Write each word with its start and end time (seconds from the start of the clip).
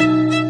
Música 0.00 0.49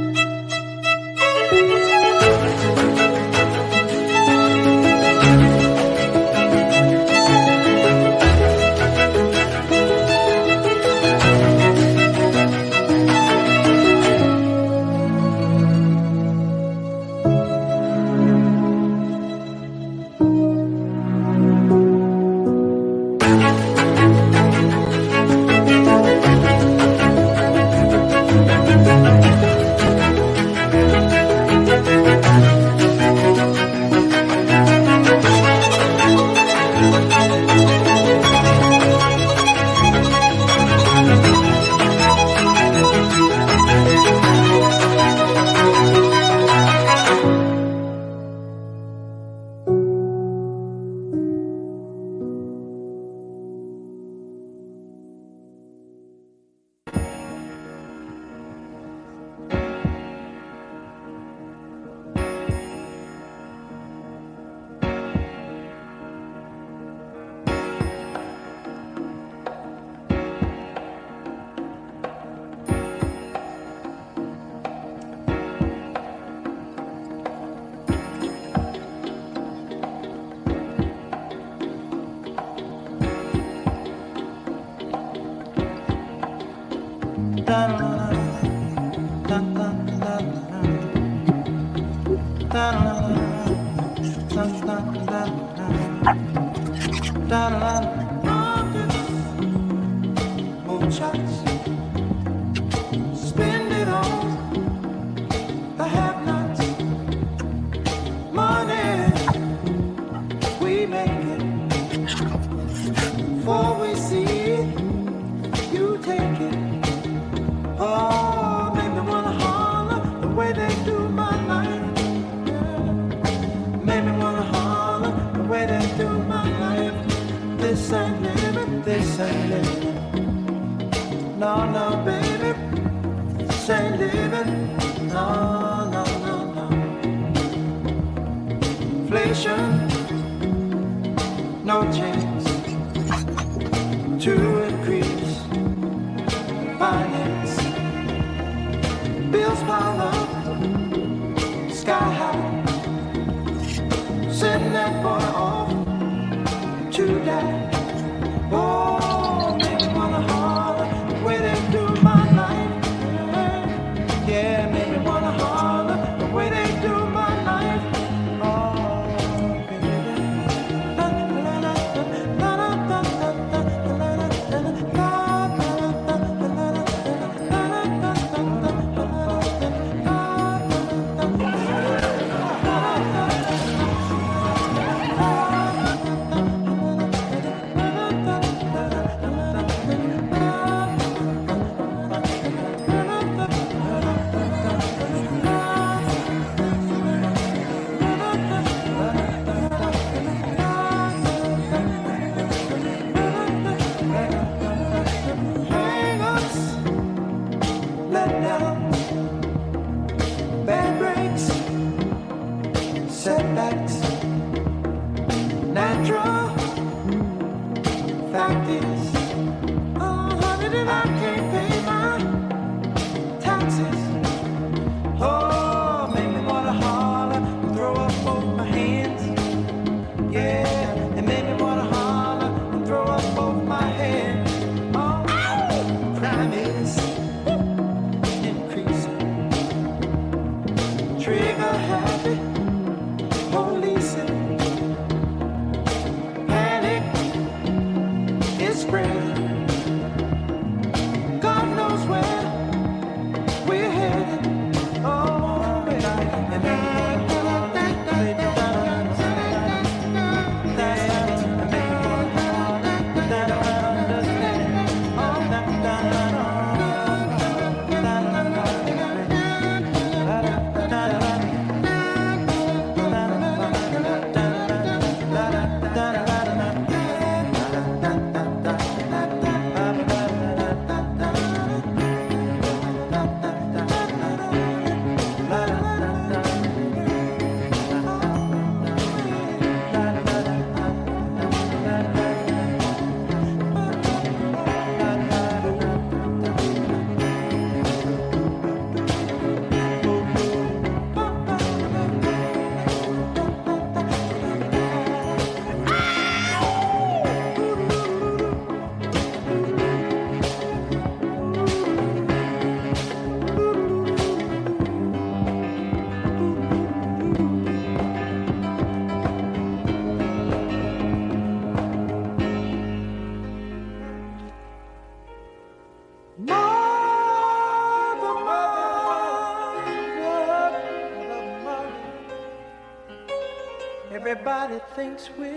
Everybody 334.30 334.78
thinks 334.94 335.28
we're 335.36 335.49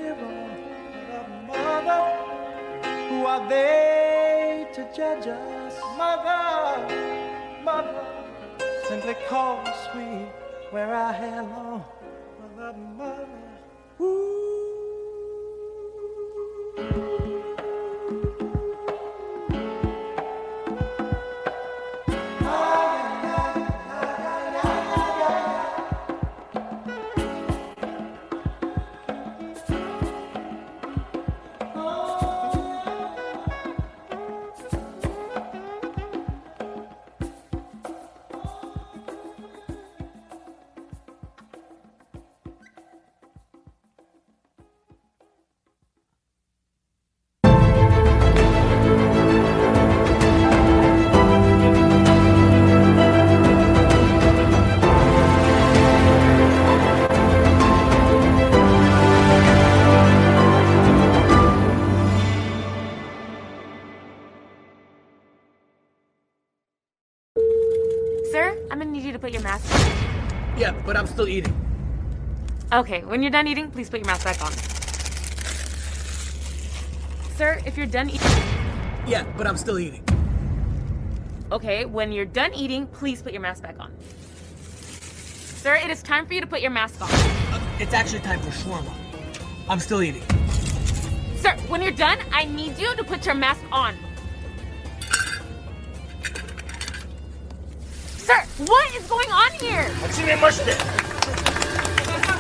Okay, 72.74 73.04
when 73.04 73.22
you're 73.22 73.30
done 73.30 73.48
eating, 73.48 73.70
please 73.70 73.88
put 73.88 74.00
your 74.00 74.08
mask 74.08 74.24
back 74.24 74.42
on. 74.44 74.52
Sir, 77.38 77.60
if 77.68 77.78
you're 77.78 77.86
done 77.86 78.10
eating. 78.10 78.32
Yeah, 79.06 79.32
but 79.38 79.46
I'm 79.46 79.58
still 79.58 79.78
eating. 79.78 80.04
Okay, 81.52 81.86
when 81.86 82.12
you're 82.12 82.26
done 82.26 82.52
eating, 82.56 82.88
please 82.88 83.22
put 83.22 83.32
your 83.32 83.44
mask 83.44 83.62
back 83.62 83.76
on. 83.80 83.92
Sir, 84.02 85.76
it 85.76 85.92
is 85.92 86.02
time 86.02 86.26
for 86.26 86.34
you 86.34 86.42
to 86.42 86.48
put 86.48 86.62
your 86.62 86.72
mask 86.72 87.00
on. 87.00 87.12
Uh, 87.12 87.62
it's 87.80 87.94
actually 87.94 88.22
time 88.22 88.40
for 88.40 88.50
shawarma. 88.50 88.92
I'm 89.70 89.80
still 89.80 90.02
eating. 90.02 90.24
Sir, 91.36 91.56
when 91.68 91.80
you're 91.80 91.92
done, 91.92 92.18
I 92.32 92.46
need 92.46 92.80
you 92.80 92.96
to 92.96 93.04
put 93.04 93.24
your 93.28 93.36
mask 93.36 93.62
on. 93.72 93.96
Sir, 98.18 98.44
what 98.66 98.96
is 98.96 99.06
going 99.06 99.30
on 99.30 99.52
here? 99.60 99.92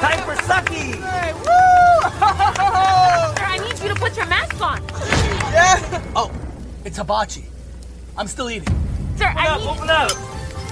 Time 0.03 0.19
for 0.25 0.35
Sucky! 0.43 0.99
Hey, 0.99 1.31
Sir, 1.31 1.47
I 3.45 3.55
need 3.63 3.79
you 3.79 3.87
to 3.87 3.95
put 3.95 4.17
your 4.17 4.25
mask 4.25 4.59
on. 4.59 4.83
Yeah. 5.53 5.79
Oh, 6.13 6.29
it's 6.83 6.97
hibachi. 6.97 7.45
I'm 8.17 8.27
still 8.27 8.49
eating. 8.49 8.67
Sir, 9.15 9.29
open 9.29 9.37
I 9.37 9.47
up, 9.47 9.61
need... 9.61 9.69
Open 9.69 9.89
up! 9.89 10.11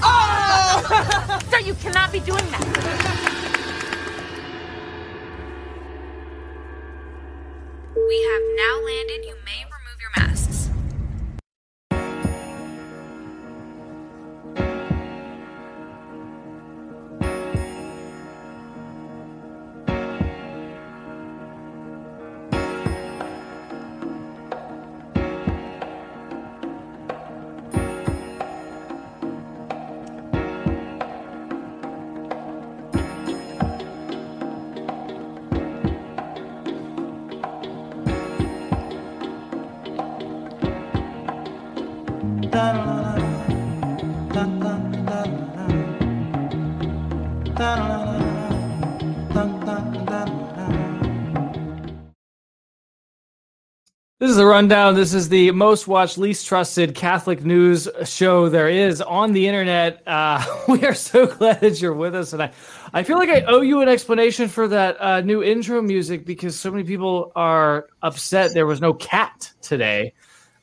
Oh! 0.03 1.39
Sir, 1.49 1.59
you 1.59 1.75
cannot 1.75 2.11
be 2.11 2.19
doing 2.19 2.43
that. 2.51 2.65
We 7.95 8.23
have 8.23 8.41
now 8.57 8.81
landed. 8.85 9.23
You 9.23 9.37
may 9.45 9.63
remove 9.63 10.01
your 10.01 10.11
masks. 10.17 10.70
This 54.21 54.29
is 54.29 54.37
the 54.37 54.45
rundown. 54.45 54.93
This 54.93 55.15
is 55.15 55.29
the 55.29 55.49
most 55.49 55.87
watched, 55.87 56.19
least 56.19 56.45
trusted 56.45 56.93
Catholic 56.93 57.43
news 57.43 57.89
show 58.05 58.49
there 58.49 58.69
is 58.69 59.01
on 59.01 59.33
the 59.33 59.47
internet. 59.47 60.03
Uh, 60.05 60.45
we 60.67 60.85
are 60.85 60.93
so 60.93 61.25
glad 61.25 61.59
that 61.61 61.81
you're 61.81 61.95
with 61.95 62.13
us, 62.13 62.31
and 62.31 62.43
I, 62.43 62.51
I 62.93 63.01
feel 63.01 63.17
like 63.17 63.29
I 63.29 63.41
owe 63.45 63.61
you 63.61 63.81
an 63.81 63.89
explanation 63.89 64.47
for 64.47 64.67
that 64.67 65.01
uh, 65.01 65.21
new 65.21 65.41
intro 65.41 65.81
music 65.81 66.23
because 66.23 66.55
so 66.55 66.69
many 66.69 66.83
people 66.83 67.31
are 67.35 67.87
upset 68.03 68.53
there 68.53 68.67
was 68.67 68.79
no 68.79 68.93
cat 68.93 69.51
today. 69.59 70.13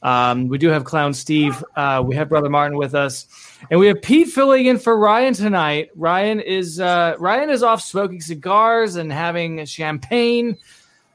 Um, 0.04 0.46
we 0.46 0.56
do 0.56 0.68
have 0.68 0.84
Clown 0.84 1.12
Steve. 1.12 1.64
Uh, 1.74 2.00
we 2.06 2.14
have 2.14 2.28
Brother 2.28 2.48
Martin 2.48 2.78
with 2.78 2.94
us, 2.94 3.26
and 3.72 3.80
we 3.80 3.88
have 3.88 4.00
Pete 4.02 4.28
filling 4.28 4.66
in 4.66 4.78
for 4.78 4.96
Ryan 4.96 5.34
tonight. 5.34 5.90
Ryan 5.96 6.38
is 6.38 6.78
uh, 6.78 7.16
Ryan 7.18 7.50
is 7.50 7.64
off 7.64 7.82
smoking 7.82 8.20
cigars 8.20 8.94
and 8.94 9.12
having 9.12 9.64
champagne. 9.64 10.56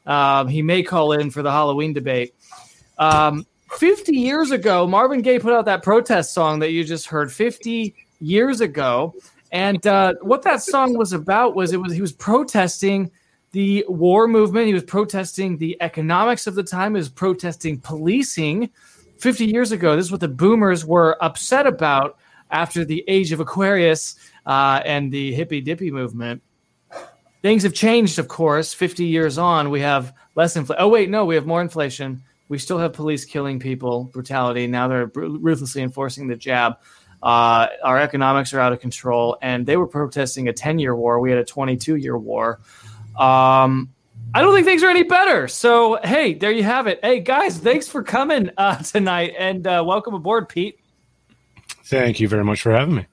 Um, 0.06 0.48
he 0.48 0.62
may 0.62 0.84
call 0.84 1.14
in 1.14 1.32
for 1.32 1.42
the 1.42 1.52
Halloween 1.52 1.94
debate. 1.94 2.36
Um, 2.98 3.46
50 3.72 4.16
years 4.16 4.52
ago, 4.52 4.86
Marvin 4.86 5.22
Gaye 5.22 5.40
put 5.40 5.54
out 5.54 5.66
that 5.66 5.84
protest 5.84 6.34
song 6.34 6.60
that 6.60 6.72
you 6.72 6.84
just 6.84 7.08
heard 7.08 7.32
50 7.32 7.96
years 8.20 8.62
ago. 8.62 9.16
And 9.52 9.86
uh, 9.86 10.14
what 10.22 10.42
that 10.44 10.62
song 10.62 10.98
was 10.98 11.14
about 11.14 11.56
was 11.56 11.74
it 11.74 11.78
was 11.78 11.94
he 11.94 12.02
was 12.02 12.14
protesting 12.14 13.12
the 13.52 13.86
war 13.88 14.28
movement. 14.28 14.68
He 14.68 14.74
was 14.74 14.84
protesting 14.84 15.58
the 15.58 15.78
economics 15.80 16.48
of 16.48 16.56
the 16.56 16.64
time. 16.64 16.94
He 16.94 17.00
was 17.00 17.10
protesting 17.10 17.80
policing 17.80 18.70
50 19.20 19.46
years 19.46 19.72
ago. 19.72 19.96
This 19.96 20.06
is 20.06 20.12
what 20.12 20.22
the 20.22 20.28
boomers 20.28 20.86
were 20.86 21.24
upset 21.24 21.66
about 21.66 22.18
after 22.52 22.84
the 22.84 23.04
age 23.08 23.32
of 23.32 23.40
Aquarius 23.40 24.16
uh, 24.46 24.82
and 24.86 25.12
the 25.12 25.34
hippy 25.34 25.62
dippy 25.62 25.92
movement. 25.92 26.42
Things 27.44 27.64
have 27.64 27.74
changed, 27.74 28.20
of 28.20 28.30
course. 28.30 28.74
50 28.74 29.04
years 29.04 29.38
on, 29.38 29.70
we 29.70 29.82
have 29.82 30.16
less 30.34 30.56
inflation. 30.56 30.82
Oh, 30.82 30.88
wait, 30.88 31.10
no, 31.10 31.26
we 31.26 31.36
have 31.36 31.46
more 31.46 31.62
inflation. 31.62 32.24
We 32.48 32.58
still 32.58 32.78
have 32.78 32.94
police 32.94 33.26
killing 33.26 33.60
people, 33.60 34.06
brutality. 34.06 34.66
Now 34.66 34.88
they're 34.88 35.12
ruthlessly 35.14 35.82
enforcing 35.82 36.30
the 36.30 36.38
jab. 36.38 36.78
Uh, 37.22 37.68
our 37.84 38.00
economics 38.00 38.54
are 38.54 38.62
out 38.62 38.72
of 38.72 38.80
control, 38.80 39.38
and 39.42 39.66
they 39.66 39.76
were 39.76 39.88
protesting 39.88 40.48
a 40.48 40.54
10 40.54 40.80
year 40.80 40.96
war. 40.96 41.20
We 41.20 41.32
had 41.32 41.40
a 41.40 41.44
22 41.44 41.98
year 41.98 42.18
war. 42.18 42.62
Um, 43.18 43.90
I 44.34 44.42
don't 44.42 44.54
think 44.54 44.66
things 44.66 44.82
are 44.82 44.90
any 44.90 45.04
better. 45.04 45.50
So, 45.50 46.00
hey, 46.02 46.34
there 46.36 46.52
you 46.52 46.64
have 46.64 46.88
it. 46.88 47.02
Hey, 47.04 47.20
guys, 47.20 47.58
thanks 47.58 47.90
for 47.90 48.04
coming 48.04 48.52
uh, 48.58 48.78
tonight, 48.84 49.34
and 49.38 49.68
uh, 49.68 49.84
welcome 49.86 50.14
aboard, 50.14 50.48
Pete. 50.48 50.80
Thank 51.84 52.22
you 52.22 52.30
very 52.30 52.46
much 52.46 52.62
for 52.62 52.72
having 52.72 52.96
me. 52.96 53.06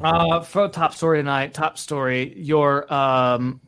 Uh, 0.00 0.40
for 0.40 0.68
top 0.68 0.92
story 0.94 1.18
tonight, 1.18 1.54
top 1.54 1.78
story, 1.78 2.34
your 2.36 2.92
um, 2.92 3.60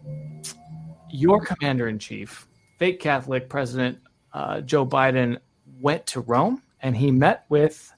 your 1.11 1.44
commander 1.44 1.88
in 1.88 1.99
chief, 1.99 2.47
fake 2.78 3.00
Catholic 3.00 3.49
President 3.49 3.99
uh, 4.35 4.61
Joe 4.61 4.87
Biden 4.87 5.38
went 5.80 6.06
to 6.08 6.20
Rome 6.20 6.62
and 6.80 6.97
he 6.97 7.11
met 7.11 7.47
with 7.49 7.92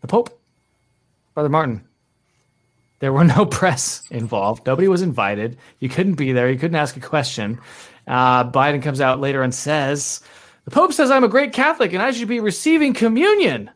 the 0.00 0.06
Pope, 0.06 0.40
Brother 1.34 1.48
Martin. 1.48 1.84
There 3.00 3.12
were 3.12 3.24
no 3.24 3.44
press 3.60 4.02
involved. 4.10 4.64
Nobody 4.66 4.86
was 4.86 5.02
invited. 5.02 5.58
You 5.80 5.88
couldn't 5.88 6.14
be 6.14 6.32
there. 6.32 6.48
You 6.48 6.58
couldn't 6.58 6.76
ask 6.76 6.96
a 6.96 7.00
question. 7.00 7.60
Uh, 8.06 8.48
Biden 8.50 8.82
comes 8.82 9.00
out 9.00 9.20
later 9.20 9.42
and 9.42 9.54
says, 9.54 10.20
"The 10.64 10.70
Pope 10.70 10.92
says 10.92 11.10
I'm 11.10 11.24
a 11.24 11.28
great 11.28 11.52
Catholic 11.52 11.92
and 11.92 12.02
I 12.02 12.12
should 12.12 12.28
be 12.28 12.40
receiving 12.40 12.94
communion." 12.94 13.70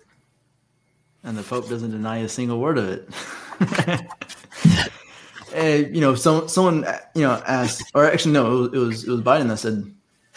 and 1.24 1.36
the 1.36 1.42
Pope 1.42 1.68
doesn't 1.68 1.90
deny 1.90 2.18
a 2.18 2.28
single 2.28 2.58
word 2.58 2.78
of 2.78 2.88
it. 2.88 3.08
you 5.56 6.00
know, 6.00 6.14
some, 6.14 6.48
someone 6.48 6.86
you 7.14 7.22
know 7.22 7.42
asked, 7.46 7.90
or 7.94 8.04
actually 8.04 8.32
no, 8.32 8.46
it 8.46 8.58
was, 8.58 8.72
it 8.72 8.78
was 8.78 9.04
it 9.04 9.10
was 9.10 9.20
Biden 9.20 9.48
that 9.48 9.58
said 9.58 9.84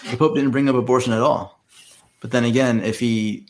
the 0.10 0.18
Pope 0.18 0.36
didn't 0.36 0.52
bring 0.52 0.70
up 0.70 0.76
abortion 0.76 1.14
at 1.14 1.22
all. 1.22 1.60
But 2.22 2.32
then 2.32 2.44
again, 2.44 2.82
if 2.82 3.00
he 3.00 3.46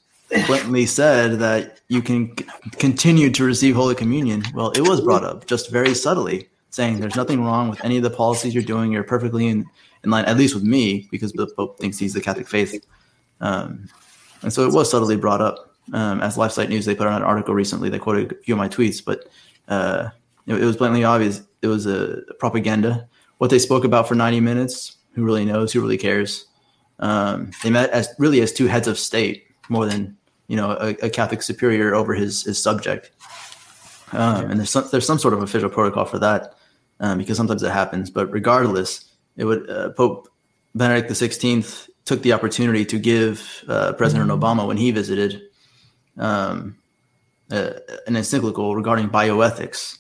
bluntly 0.48 0.86
said 0.86 1.40
that 1.40 1.80
you 1.88 2.02
can 2.02 2.36
c- 2.38 2.46
continue 2.78 3.30
to 3.32 3.44
receive 3.44 3.76
Holy 3.76 3.96
Communion, 3.96 4.44
well, 4.54 4.72
it 4.72 4.82
was 4.82 5.02
brought 5.02 5.24
up 5.24 5.46
just 5.48 5.72
very 5.72 5.94
subtly. 5.94 6.50
saying 6.72 7.00
there's 7.00 7.16
nothing 7.16 7.44
wrong 7.44 7.70
with 7.70 7.84
any 7.86 7.98
of 7.98 8.04
the 8.04 8.10
policies 8.10 8.54
you're 8.54 8.64
doing. 8.64 8.92
You're 8.92 9.04
perfectly 9.04 9.48
in, 9.48 9.66
in 10.04 10.10
line, 10.10 10.26
at 10.26 10.38
least 10.38 10.56
with 10.56 10.64
me, 10.64 11.08
because 11.10 11.32
the 11.32 11.48
Pope 11.48 11.80
thinks 11.80 11.98
he's 11.98 12.14
the 12.14 12.22
Catholic 12.22 12.48
faith. 12.48 12.86
Um, 13.40 13.88
and 14.42 14.52
so 14.52 14.68
it 14.68 14.74
was 14.74 14.92
subtly 14.92 15.16
brought 15.16 15.42
up. 15.42 15.74
Um, 15.94 16.20
as 16.22 16.36
LifeSite 16.36 16.70
News, 16.70 16.86
they 16.86 16.96
put 16.96 17.08
out 17.08 17.22
an 17.22 17.28
article 17.28 17.54
recently. 17.54 17.90
They 17.90 18.00
quoted 18.00 18.32
a 18.32 18.36
few 18.36 18.56
of 18.56 18.58
my 18.58 18.68
tweets, 18.68 19.04
but 19.06 19.30
uh, 19.68 20.10
it, 20.48 20.56
it 20.56 20.66
was 20.66 20.78
blatantly 20.78 21.04
obvious. 21.04 21.42
It 21.62 21.68
was 21.68 21.86
a 21.86 22.22
propaganda. 22.40 23.08
What 23.38 23.50
they 23.50 23.60
spoke 23.60 23.84
about 23.84 24.08
for 24.08 24.16
90 24.16 24.40
minutes, 24.40 24.98
who 25.14 25.24
really 25.24 25.46
knows? 25.46 25.74
Who 25.74 25.82
really 25.82 25.98
cares? 25.98 26.46
Um, 27.00 27.52
they 27.64 27.70
met 27.70 27.90
as 27.90 28.10
really 28.20 28.42
as 28.42 28.54
two 28.54 28.68
heads 28.68 28.88
of 28.88 28.98
state 28.98 29.48
more 29.68 29.86
than 29.86 30.16
you 30.48 30.56
know 30.56 30.72
a, 30.72 30.90
a 31.06 31.10
Catholic 31.10 31.42
superior 31.42 31.94
over 31.94 32.14
his 32.14 32.44
his 32.44 32.62
subject. 32.62 33.12
Um, 34.14 34.52
and 34.52 34.60
there's 34.60 34.70
some 34.70 34.88
there's 34.92 35.06
some 35.06 35.20
sort 35.20 35.34
of 35.34 35.42
official 35.42 35.70
protocol 35.70 36.06
for 36.06 36.20
that 36.20 36.56
um, 37.00 37.18
because 37.18 37.38
sometimes 37.38 37.64
it 37.64 37.72
happens. 37.72 38.10
But 38.10 38.32
regardless, 38.32 39.12
it 39.36 39.46
would 39.46 39.70
uh, 39.70 39.90
Pope 39.92 40.30
Benedict 40.74 41.12
XVI 41.12 41.90
took 42.06 42.22
the 42.22 42.34
opportunity 42.34 42.86
to 42.86 43.00
give 43.00 43.64
uh, 43.68 43.94
President 43.94 44.30
Obama 44.30 44.68
when 44.68 44.78
he 44.78 44.92
visited 44.92 45.42
um, 46.18 46.78
uh, 47.52 47.72
an 48.08 48.16
encyclical 48.16 48.76
regarding 48.76 49.10
bioethics. 49.10 50.00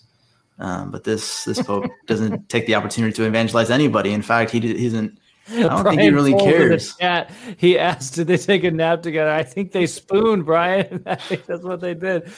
Um, 0.58 0.92
but 0.92 1.04
this 1.04 1.44
this 1.44 1.62
pope 1.62 1.86
doesn't 2.08 2.50
take 2.50 2.66
the 2.66 2.76
opportunity 2.76 3.14
to 3.14 3.26
evangelize 3.26 3.70
anybody. 3.70 4.14
In 4.14 4.22
fact, 4.22 4.52
he, 4.52 4.60
he 4.60 4.86
doesn't 4.86 5.20
I 5.48 5.62
don't 5.62 5.84
Brian 5.84 5.98
think 5.98 6.02
he 6.02 6.10
really 6.10 6.34
cares. 6.34 6.96
Chat, 6.96 7.32
he 7.58 7.78
asked, 7.78 8.16
"Did 8.16 8.28
they 8.28 8.38
take 8.38 8.64
a 8.64 8.72
nap 8.72 9.04
together?" 9.04 9.30
I 9.30 9.44
think 9.44 9.72
they 9.72 9.86
spooned, 9.86 10.46
Brian. 10.46 11.04
I 11.06 11.16
think 11.16 11.46
that's 11.46 11.62
what 11.62 11.82
they 11.82 11.94
did. 11.94 12.32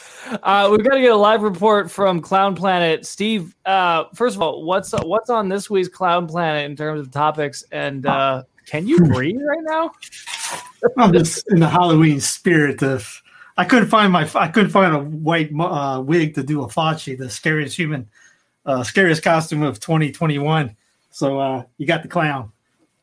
Uh, 0.43 0.67
we've 0.69 0.83
got 0.83 0.95
to 0.95 1.01
get 1.01 1.11
a 1.11 1.15
live 1.15 1.41
report 1.41 1.89
from 1.89 2.19
Clown 2.19 2.53
Planet. 2.55 3.05
Steve, 3.05 3.55
uh, 3.65 4.05
first 4.13 4.35
of 4.35 4.41
all, 4.41 4.65
what's 4.65 4.91
what's 4.91 5.29
on 5.29 5.47
this 5.47 5.69
week's 5.69 5.87
Clown 5.87 6.27
Planet 6.27 6.69
in 6.69 6.75
terms 6.75 6.99
of 6.99 7.09
topics? 7.11 7.63
And 7.71 8.05
uh, 8.05 8.43
can 8.65 8.87
you 8.87 8.99
breathe 8.99 9.39
right 9.41 9.63
now? 9.63 9.91
I'm 10.97 11.13
just 11.13 11.49
in 11.49 11.59
the 11.59 11.69
Halloween 11.69 12.19
spirit 12.19 12.83
of. 12.83 13.21
I 13.57 13.65
couldn't 13.65 13.89
find 13.89 14.13
my. 14.13 14.29
I 14.35 14.47
couldn't 14.49 14.69
find 14.69 14.95
a 14.95 14.99
white 14.99 15.51
uh, 15.59 16.01
wig 16.05 16.35
to 16.35 16.43
do 16.43 16.63
a 16.63 16.67
Fauci, 16.67 17.17
the 17.17 17.29
scariest 17.29 17.75
human, 17.75 18.07
uh, 18.65 18.83
scariest 18.83 19.23
costume 19.23 19.63
of 19.63 19.79
2021. 19.79 20.75
So 21.09 21.39
uh, 21.39 21.63
you 21.77 21.87
got 21.87 22.03
the 22.03 22.07
clown. 22.07 22.51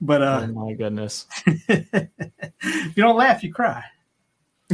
But 0.01 0.23
uh, 0.23 0.47
oh 0.49 0.53
my 0.53 0.73
goodness, 0.75 1.27
If 1.47 2.97
you 2.97 3.03
don't 3.03 3.17
laugh, 3.17 3.43
you 3.43 3.53
cry. 3.53 3.83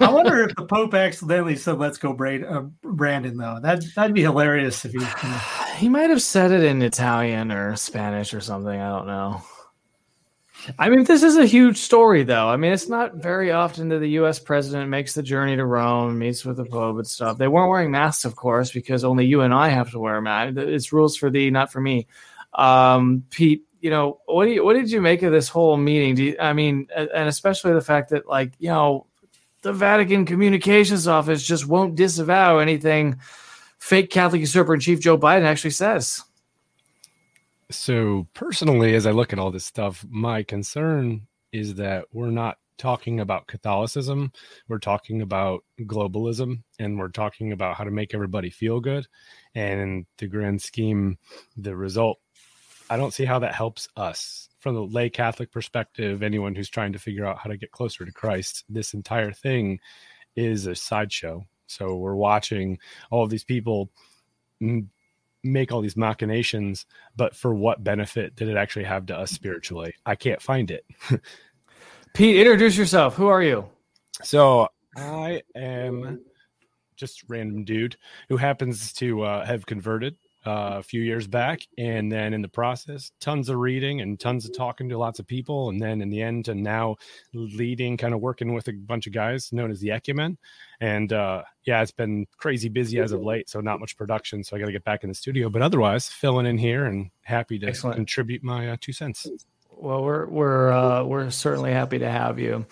I 0.00 0.10
wonder 0.12 0.42
if 0.42 0.54
the 0.54 0.64
Pope 0.64 0.94
accidentally 0.94 1.56
said 1.56 1.78
"Let's 1.78 1.98
go, 1.98 2.12
uh, 2.12 2.60
Brandon." 2.82 3.36
Though 3.36 3.58
that 3.62 3.84
that'd 3.94 4.14
be 4.14 4.22
hilarious 4.22 4.84
if 4.84 4.92
he. 4.92 4.98
You 4.98 5.04
know. 5.04 5.40
He 5.78 5.88
might 5.88 6.10
have 6.10 6.22
said 6.22 6.50
it 6.50 6.64
in 6.64 6.82
Italian 6.82 7.52
or 7.52 7.76
Spanish 7.76 8.34
or 8.34 8.40
something. 8.40 8.80
I 8.80 8.88
don't 8.88 9.06
know. 9.06 9.40
I 10.78 10.88
mean, 10.88 11.04
this 11.04 11.22
is 11.22 11.36
a 11.36 11.46
huge 11.46 11.78
story, 11.78 12.24
though. 12.24 12.48
I 12.48 12.56
mean, 12.56 12.72
it's 12.72 12.88
not 12.88 13.14
very 13.14 13.52
often 13.52 13.88
that 13.88 13.98
the 13.98 14.10
U.S. 14.10 14.38
president 14.38 14.90
makes 14.90 15.14
the 15.14 15.22
journey 15.22 15.56
to 15.56 15.64
Rome, 15.64 16.18
meets 16.18 16.44
with 16.44 16.56
the 16.56 16.64
Pope 16.64 16.96
and 16.96 17.06
stuff. 17.06 17.38
They 17.38 17.48
weren't 17.48 17.70
wearing 17.70 17.90
masks, 17.90 18.24
of 18.24 18.36
course, 18.36 18.72
because 18.72 19.04
only 19.04 19.26
you 19.26 19.42
and 19.42 19.54
I 19.54 19.68
have 19.68 19.90
to 19.92 19.98
wear 19.98 20.16
a 20.16 20.22
mask. 20.22 20.56
It's 20.56 20.92
rules 20.92 21.16
for 21.16 21.30
thee, 21.30 21.50
not 21.50 21.72
for 21.72 21.80
me. 21.80 22.06
Um, 22.54 23.24
Pete, 23.30 23.64
you 23.80 23.90
know, 23.90 24.20
what 24.26 24.46
do 24.46 24.52
you, 24.52 24.64
what 24.64 24.74
did 24.74 24.90
you 24.90 25.00
make 25.00 25.22
of 25.22 25.32
this 25.32 25.48
whole 25.48 25.76
meeting? 25.76 26.16
You, 26.16 26.36
I 26.40 26.52
mean, 26.52 26.88
and 26.94 27.28
especially 27.28 27.72
the 27.72 27.80
fact 27.80 28.10
that 28.10 28.26
like, 28.26 28.52
you 28.58 28.68
know, 28.68 29.06
the 29.62 29.72
Vatican 29.72 30.24
Communications 30.24 31.06
Office 31.06 31.42
just 31.42 31.66
won't 31.66 31.94
disavow 31.94 32.58
anything 32.58 33.20
fake 33.78 34.10
Catholic 34.10 34.40
usurper 34.40 34.74
in 34.74 34.80
chief 34.80 35.00
Joe 35.00 35.18
Biden 35.18 35.44
actually 35.44 35.70
says. 35.70 36.22
So 37.70 38.26
personally, 38.34 38.94
as 38.94 39.06
I 39.06 39.10
look 39.10 39.32
at 39.32 39.38
all 39.38 39.50
this 39.50 39.66
stuff, 39.66 40.04
my 40.08 40.42
concern 40.42 41.26
is 41.52 41.74
that 41.74 42.06
we're 42.12 42.30
not 42.30 42.56
talking 42.78 43.20
about 43.20 43.46
Catholicism. 43.46 44.32
We're 44.68 44.78
talking 44.78 45.20
about 45.20 45.64
globalism 45.80 46.62
and 46.78 46.98
we're 46.98 47.08
talking 47.08 47.52
about 47.52 47.76
how 47.76 47.84
to 47.84 47.90
make 47.90 48.14
everybody 48.14 48.50
feel 48.50 48.80
good. 48.80 49.06
And 49.54 49.80
in 49.80 50.06
the 50.16 50.28
grand 50.28 50.62
scheme, 50.62 51.18
the 51.56 51.76
result 51.76 52.18
I 52.90 52.96
don't 52.96 53.12
see 53.12 53.26
how 53.26 53.38
that 53.40 53.54
helps 53.54 53.88
us 53.96 54.48
from 54.60 54.74
the 54.74 54.82
lay 54.82 55.10
Catholic 55.10 55.52
perspective. 55.52 56.22
Anyone 56.22 56.54
who's 56.54 56.70
trying 56.70 56.92
to 56.94 56.98
figure 56.98 57.26
out 57.26 57.38
how 57.38 57.50
to 57.50 57.58
get 57.58 57.70
closer 57.70 58.04
to 58.04 58.12
Christ, 58.12 58.64
this 58.68 58.94
entire 58.94 59.32
thing 59.32 59.78
is 60.36 60.66
a 60.66 60.74
sideshow. 60.74 61.44
So 61.66 61.96
we're 61.96 62.14
watching 62.14 62.78
all 63.10 63.24
of 63.24 63.30
these 63.30 63.44
people 63.44 63.90
mm, 64.62 64.86
make 65.52 65.72
all 65.72 65.80
these 65.80 65.96
machinations, 65.96 66.86
but 67.16 67.34
for 67.34 67.54
what 67.54 67.82
benefit 67.82 68.36
did 68.36 68.48
it 68.48 68.56
actually 68.56 68.84
have 68.84 69.06
to 69.06 69.16
us 69.16 69.30
spiritually? 69.30 69.94
I 70.06 70.14
can't 70.14 70.42
find 70.42 70.70
it. 70.70 70.84
Pete, 72.14 72.36
introduce 72.36 72.76
yourself. 72.76 73.14
Who 73.16 73.26
are 73.28 73.42
you? 73.42 73.68
So 74.22 74.68
I 74.96 75.42
am 75.54 76.20
just 76.96 77.24
random 77.28 77.64
dude 77.64 77.96
who 78.28 78.36
happens 78.36 78.92
to 78.94 79.22
uh, 79.22 79.46
have 79.46 79.66
converted 79.66 80.16
uh, 80.48 80.78
a 80.78 80.82
few 80.82 81.02
years 81.02 81.26
back, 81.26 81.60
and 81.76 82.10
then 82.10 82.32
in 82.32 82.42
the 82.42 82.48
process, 82.48 83.12
tons 83.20 83.48
of 83.48 83.56
reading 83.58 84.00
and 84.00 84.18
tons 84.18 84.46
of 84.46 84.56
talking 84.56 84.88
to 84.88 84.96
lots 84.96 85.18
of 85.18 85.26
people, 85.26 85.68
and 85.68 85.80
then 85.80 86.00
in 86.00 86.08
the 86.08 86.22
end, 86.22 86.48
and 86.48 86.62
now 86.62 86.96
leading, 87.34 87.96
kind 87.98 88.14
of 88.14 88.20
working 88.20 88.54
with 88.54 88.66
a 88.68 88.72
bunch 88.72 89.06
of 89.06 89.12
guys 89.12 89.52
known 89.52 89.70
as 89.70 89.80
the 89.80 89.90
Ecumen, 89.90 90.38
and 90.80 91.12
uh, 91.12 91.42
yeah, 91.64 91.82
it's 91.82 91.90
been 91.92 92.26
crazy 92.38 92.68
busy 92.68 92.98
as 92.98 93.12
of 93.12 93.22
late, 93.22 93.50
so 93.50 93.60
not 93.60 93.78
much 93.78 93.96
production, 93.96 94.42
so 94.42 94.56
I 94.56 94.60
got 94.60 94.66
to 94.66 94.72
get 94.72 94.84
back 94.84 95.04
in 95.04 95.10
the 95.10 95.14
studio, 95.14 95.50
but 95.50 95.60
otherwise, 95.60 96.08
filling 96.08 96.46
in 96.46 96.58
here 96.58 96.86
and 96.86 97.10
happy 97.22 97.58
to 97.58 97.66
Excellent. 97.66 97.96
contribute 97.96 98.42
my 98.42 98.70
uh, 98.70 98.76
two 98.80 98.92
cents. 98.92 99.28
Well, 99.70 100.02
we're 100.02 100.26
we're 100.26 100.72
uh, 100.72 101.04
we're 101.04 101.30
certainly 101.30 101.72
happy 101.72 101.98
to 102.00 102.10
have 102.10 102.38
you. 102.38 102.66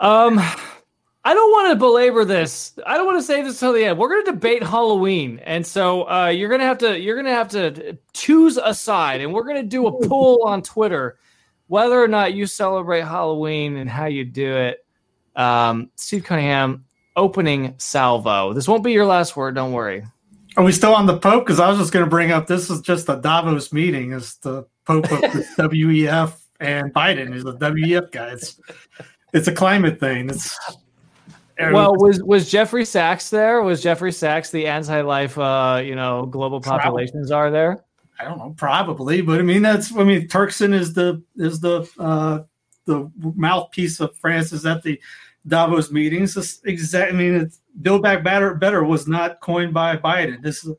Um, 0.00 0.40
I 1.22 1.34
don't 1.34 1.50
want 1.50 1.70
to 1.70 1.76
belabor 1.76 2.24
this. 2.24 2.72
I 2.86 2.96
don't 2.96 3.04
want 3.04 3.18
to 3.18 3.22
say 3.22 3.42
this 3.42 3.60
till 3.60 3.74
the 3.74 3.84
end. 3.84 3.98
We're 3.98 4.08
going 4.08 4.24
to 4.24 4.32
debate 4.32 4.62
Halloween, 4.62 5.38
and 5.44 5.66
so 5.66 6.08
uh, 6.08 6.28
you're 6.28 6.48
going 6.48 6.60
to 6.60 6.66
have 6.66 6.78
to 6.78 6.98
you're 6.98 7.16
going 7.16 7.26
to 7.26 7.32
have 7.32 7.48
to 7.50 7.98
choose 8.14 8.56
a 8.56 8.74
side, 8.74 9.20
and 9.20 9.34
we're 9.34 9.44
going 9.44 9.60
to 9.60 9.68
do 9.68 9.86
a 9.86 10.08
poll 10.08 10.44
on 10.46 10.62
Twitter 10.62 11.18
whether 11.70 12.02
or 12.02 12.08
not 12.08 12.34
you 12.34 12.48
celebrate 12.48 13.02
Halloween 13.02 13.76
and 13.76 13.88
how 13.88 14.06
you 14.06 14.24
do 14.24 14.56
it. 14.56 14.84
Um, 15.36 15.88
Steve 15.94 16.24
Cunningham, 16.24 16.84
opening 17.14 17.74
salvo. 17.78 18.52
This 18.52 18.66
won't 18.66 18.82
be 18.82 18.90
your 18.90 19.06
last 19.06 19.36
word. 19.36 19.54
Don't 19.54 19.70
worry. 19.70 20.04
Are 20.56 20.64
we 20.64 20.72
still 20.72 20.92
on 20.92 21.06
the 21.06 21.16
Pope? 21.16 21.44
Because 21.44 21.60
I 21.60 21.68
was 21.68 21.78
just 21.78 21.92
going 21.92 22.04
to 22.04 22.10
bring 22.10 22.32
up 22.32 22.48
this 22.48 22.70
is 22.70 22.80
just 22.80 23.08
a 23.08 23.16
Davos 23.16 23.72
meeting. 23.72 24.10
Is 24.10 24.34
the 24.38 24.66
Pope 24.84 25.12
of 25.12 25.20
the 25.20 25.46
WEF 25.58 26.32
and 26.58 26.92
Biden 26.92 27.32
is 27.36 27.44
the 27.44 27.56
WEF 27.56 28.10
guy. 28.10 28.32
It's, 28.32 28.60
it's 29.32 29.46
a 29.46 29.52
climate 29.52 30.00
thing. 30.00 30.28
It's 30.28 30.58
well, 31.72 31.94
was 31.96 32.22
was 32.22 32.50
Jeffrey 32.50 32.84
Sachs 32.84 33.30
there? 33.30 33.62
Was 33.62 33.82
Jeffrey 33.82 34.12
Sachs 34.12 34.50
the 34.50 34.66
anti-life, 34.66 35.36
uh, 35.38 35.82
you 35.84 35.94
know, 35.94 36.26
global 36.26 36.60
populations 36.60 37.30
are 37.30 37.50
there? 37.50 37.84
I 38.18 38.24
don't 38.24 38.38
know, 38.38 38.54
probably, 38.56 39.22
but 39.22 39.40
I 39.40 39.42
mean, 39.42 39.62
that's 39.62 39.94
I 39.96 40.04
mean, 40.04 40.28
Turkson 40.28 40.74
is 40.74 40.92
the 40.92 41.22
is 41.36 41.60
the 41.60 41.88
uh, 41.98 42.40
the 42.84 43.10
mouthpiece 43.18 44.00
of 44.00 44.16
France. 44.16 44.52
Is 44.52 44.66
at 44.66 44.82
the 44.82 45.00
Davos 45.46 45.90
meetings. 45.90 46.34
This 46.34 46.60
exact, 46.64 47.12
I 47.12 47.16
mean, 47.16 47.34
it's, 47.34 47.60
Build 47.80 48.02
Back 48.02 48.22
Better 48.22 48.54
Better 48.54 48.84
was 48.84 49.08
not 49.08 49.40
coined 49.40 49.72
by 49.72 49.96
Biden. 49.96 50.42
This 50.42 50.64
is 50.64 50.74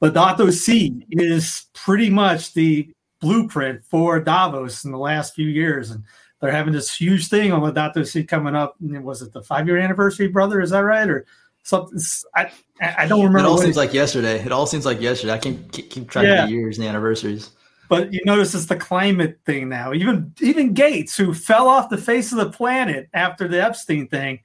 Laudato 0.00 0.52
Si 0.52 1.04
is 1.10 1.66
pretty 1.72 2.10
much 2.10 2.54
the 2.54 2.92
blueprint 3.20 3.82
for 3.84 4.20
Davos 4.20 4.84
in 4.84 4.92
the 4.92 4.98
last 4.98 5.34
few 5.34 5.48
years, 5.48 5.90
and 5.90 6.04
they're 6.46 6.54
having 6.54 6.72
this 6.72 6.94
huge 6.94 7.28
thing 7.28 7.52
on 7.52 7.60
Laudato 7.60 8.06
Si 8.06 8.22
coming 8.22 8.54
up. 8.54 8.76
Was 8.80 9.20
it 9.20 9.32
the 9.32 9.42
five 9.42 9.66
year 9.66 9.78
anniversary, 9.78 10.28
brother? 10.28 10.60
Is 10.60 10.70
that 10.70 10.78
right? 10.78 11.08
Or 11.08 11.26
something? 11.64 11.98
I 12.36 12.52
I 12.80 13.08
don't 13.08 13.24
remember. 13.24 13.40
It 13.40 13.46
all 13.46 13.58
seems 13.58 13.76
it, 13.76 13.80
like 13.80 13.92
yesterday. 13.92 14.38
It 14.38 14.52
all 14.52 14.66
seems 14.66 14.86
like 14.86 15.00
yesterday. 15.00 15.32
I 15.32 15.38
can't 15.38 15.72
keep, 15.72 15.90
keep 15.90 16.08
track 16.08 16.24
yeah. 16.24 16.44
of 16.44 16.48
the 16.48 16.54
years 16.54 16.78
and 16.78 16.84
the 16.84 16.88
anniversaries. 16.88 17.50
But 17.88 18.12
you 18.12 18.20
notice 18.24 18.54
it's 18.54 18.66
the 18.66 18.76
climate 18.76 19.40
thing 19.44 19.68
now. 19.68 19.92
Even 19.92 20.32
even 20.40 20.72
Gates, 20.72 21.16
who 21.16 21.34
fell 21.34 21.66
off 21.66 21.90
the 21.90 21.98
face 21.98 22.30
of 22.30 22.38
the 22.38 22.50
planet 22.50 23.08
after 23.12 23.48
the 23.48 23.60
Epstein 23.60 24.06
thing, 24.06 24.38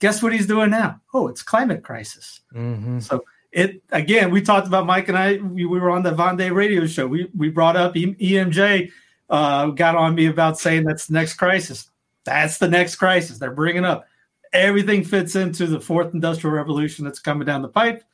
guess 0.00 0.20
what 0.20 0.32
he's 0.32 0.48
doing 0.48 0.70
now? 0.70 1.00
Oh, 1.12 1.28
it's 1.28 1.42
climate 1.42 1.84
crisis. 1.84 2.40
Mm-hmm. 2.52 2.98
So 2.98 3.24
it 3.52 3.80
again, 3.92 4.32
we 4.32 4.42
talked 4.42 4.66
about 4.66 4.86
Mike 4.86 5.08
and 5.08 5.16
I. 5.16 5.36
We, 5.36 5.66
we 5.66 5.78
were 5.78 5.90
on 5.90 6.02
the 6.02 6.12
Vendée 6.12 6.52
radio 6.52 6.84
show. 6.86 7.06
We 7.06 7.30
we 7.36 7.48
brought 7.48 7.76
up 7.76 7.94
EMJ 7.94 8.90
uh, 9.30 9.66
got 9.68 9.96
on 9.96 10.14
me 10.14 10.26
about 10.26 10.58
saying 10.58 10.84
that's 10.84 11.06
the 11.06 11.14
next 11.14 11.34
crisis. 11.34 11.90
That's 12.24 12.58
the 12.58 12.68
next 12.68 12.96
crisis. 12.96 13.38
They're 13.38 13.50
bringing 13.50 13.84
up 13.84 14.06
everything 14.54 15.04
fits 15.04 15.34
into 15.34 15.66
the 15.66 15.80
fourth 15.80 16.14
industrial 16.14 16.54
revolution 16.56 17.04
that's 17.04 17.18
coming 17.18 17.44
down 17.44 17.60
the 17.60 17.68
pipe. 17.68 18.04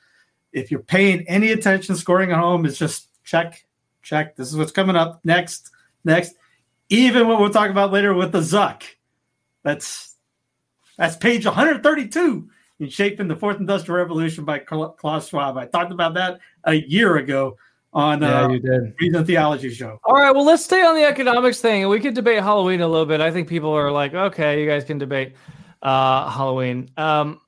If 0.52 0.70
you're 0.70 0.80
paying 0.80 1.28
any 1.28 1.52
attention, 1.52 1.94
scoring 1.94 2.32
at 2.32 2.38
home 2.38 2.66
is 2.66 2.78
just 2.78 3.08
check, 3.22 3.64
check. 4.02 4.34
This 4.34 4.48
is 4.48 4.56
what's 4.56 4.72
coming 4.72 4.96
up 4.96 5.20
next, 5.22 5.70
next. 6.04 6.34
Even 6.88 7.28
what 7.28 7.38
we'll 7.38 7.50
talk 7.50 7.70
about 7.70 7.92
later 7.92 8.14
with 8.14 8.32
the 8.32 8.40
Zuck. 8.40 8.82
That's 9.62 10.16
that's 10.96 11.16
page 11.16 11.46
132 11.46 12.48
in 12.80 12.88
Shaping 12.88 13.28
the 13.28 13.36
Fourth 13.36 13.60
Industrial 13.60 13.98
Revolution 13.98 14.44
by 14.44 14.58
Klaus 14.58 15.28
Schwab. 15.28 15.56
I 15.56 15.66
talked 15.66 15.92
about 15.92 16.14
that 16.14 16.40
a 16.64 16.74
year 16.74 17.18
ago. 17.18 17.56
On 17.92 18.22
Yeah, 18.22 18.44
uh, 18.44 18.48
you 18.48 18.60
did. 18.60 18.94
Reason 19.00 19.24
Theology 19.24 19.70
show. 19.70 19.98
All 20.04 20.14
right, 20.14 20.30
well, 20.30 20.44
let's 20.44 20.64
stay 20.64 20.82
on 20.82 20.94
the 20.94 21.04
economics 21.04 21.60
thing, 21.60 21.82
and 21.82 21.90
we 21.90 22.00
could 22.00 22.14
debate 22.14 22.42
Halloween 22.42 22.80
a 22.80 22.88
little 22.88 23.06
bit. 23.06 23.20
I 23.20 23.30
think 23.30 23.48
people 23.48 23.70
are 23.70 23.90
like, 23.90 24.14
okay, 24.14 24.60
you 24.60 24.68
guys 24.68 24.84
can 24.84 24.98
debate 24.98 25.34
uh, 25.82 26.30
Halloween. 26.30 26.90
Um, 26.96 27.40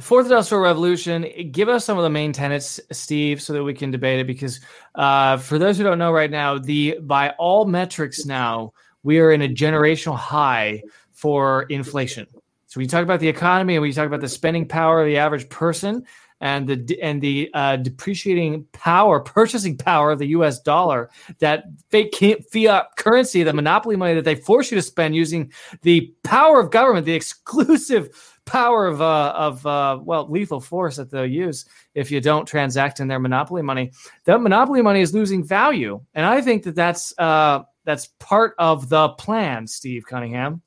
Fourth 0.00 0.26
Industrial 0.26 0.62
Revolution. 0.62 1.26
Give 1.52 1.68
us 1.68 1.84
some 1.84 1.96
of 1.96 2.04
the 2.04 2.10
main 2.10 2.32
tenets, 2.32 2.80
Steve, 2.90 3.40
so 3.40 3.52
that 3.52 3.62
we 3.62 3.72
can 3.72 3.90
debate 3.90 4.20
it. 4.20 4.26
Because 4.26 4.60
uh, 4.94 5.36
for 5.36 5.58
those 5.58 5.78
who 5.78 5.84
don't 5.84 5.98
know 5.98 6.12
right 6.12 6.30
now, 6.30 6.58
the 6.58 6.98
by 7.00 7.30
all 7.38 7.64
metrics 7.66 8.26
now 8.26 8.72
we 9.02 9.18
are 9.18 9.32
in 9.32 9.42
a 9.42 9.48
generational 9.48 10.16
high 10.16 10.82
for 11.12 11.64
inflation. 11.64 12.26
So 12.66 12.78
when 12.78 12.84
you 12.84 12.88
talk 12.88 13.02
about 13.02 13.20
the 13.20 13.28
economy 13.28 13.74
and 13.74 13.82
when 13.82 13.88
you 13.88 13.94
talk 13.94 14.06
about 14.06 14.20
the 14.20 14.28
spending 14.28 14.66
power 14.66 15.00
of 15.00 15.06
the 15.06 15.18
average 15.18 15.48
person 15.48 16.06
and 16.42 16.66
the 16.66 17.00
and 17.00 17.22
the 17.22 17.48
uh, 17.54 17.76
depreciating 17.76 18.66
power, 18.72 19.20
purchasing 19.20 19.78
power 19.78 20.10
of 20.10 20.18
the 20.18 20.26
U.S. 20.26 20.60
dollar, 20.60 21.08
that 21.38 21.64
fake 21.88 22.16
fiat 22.52 22.86
currency, 22.96 23.44
the 23.44 23.52
monopoly 23.52 23.94
money 23.94 24.14
that 24.14 24.24
they 24.24 24.34
force 24.34 24.70
you 24.70 24.74
to 24.74 24.82
spend 24.82 25.14
using 25.14 25.52
the 25.82 26.12
power 26.24 26.60
of 26.60 26.72
government, 26.72 27.06
the 27.06 27.14
exclusive 27.14 28.10
power 28.44 28.88
of 28.88 29.00
uh, 29.00 29.32
of 29.36 29.64
uh, 29.64 30.00
well 30.02 30.28
lethal 30.28 30.60
force 30.60 30.96
that 30.96 31.12
they'll 31.12 31.24
use 31.24 31.64
if 31.94 32.10
you 32.10 32.20
don't 32.20 32.44
transact 32.44 32.98
in 32.98 33.06
their 33.06 33.20
monopoly 33.20 33.62
money. 33.62 33.92
That 34.24 34.40
monopoly 34.40 34.82
money 34.82 35.00
is 35.00 35.14
losing 35.14 35.44
value, 35.44 36.00
and 36.12 36.26
I 36.26 36.40
think 36.40 36.64
that 36.64 36.74
that's 36.74 37.16
uh, 37.18 37.60
that's 37.84 38.08
part 38.18 38.54
of 38.58 38.88
the 38.88 39.10
plan, 39.10 39.68
Steve 39.68 40.06
Cunningham. 40.06 40.60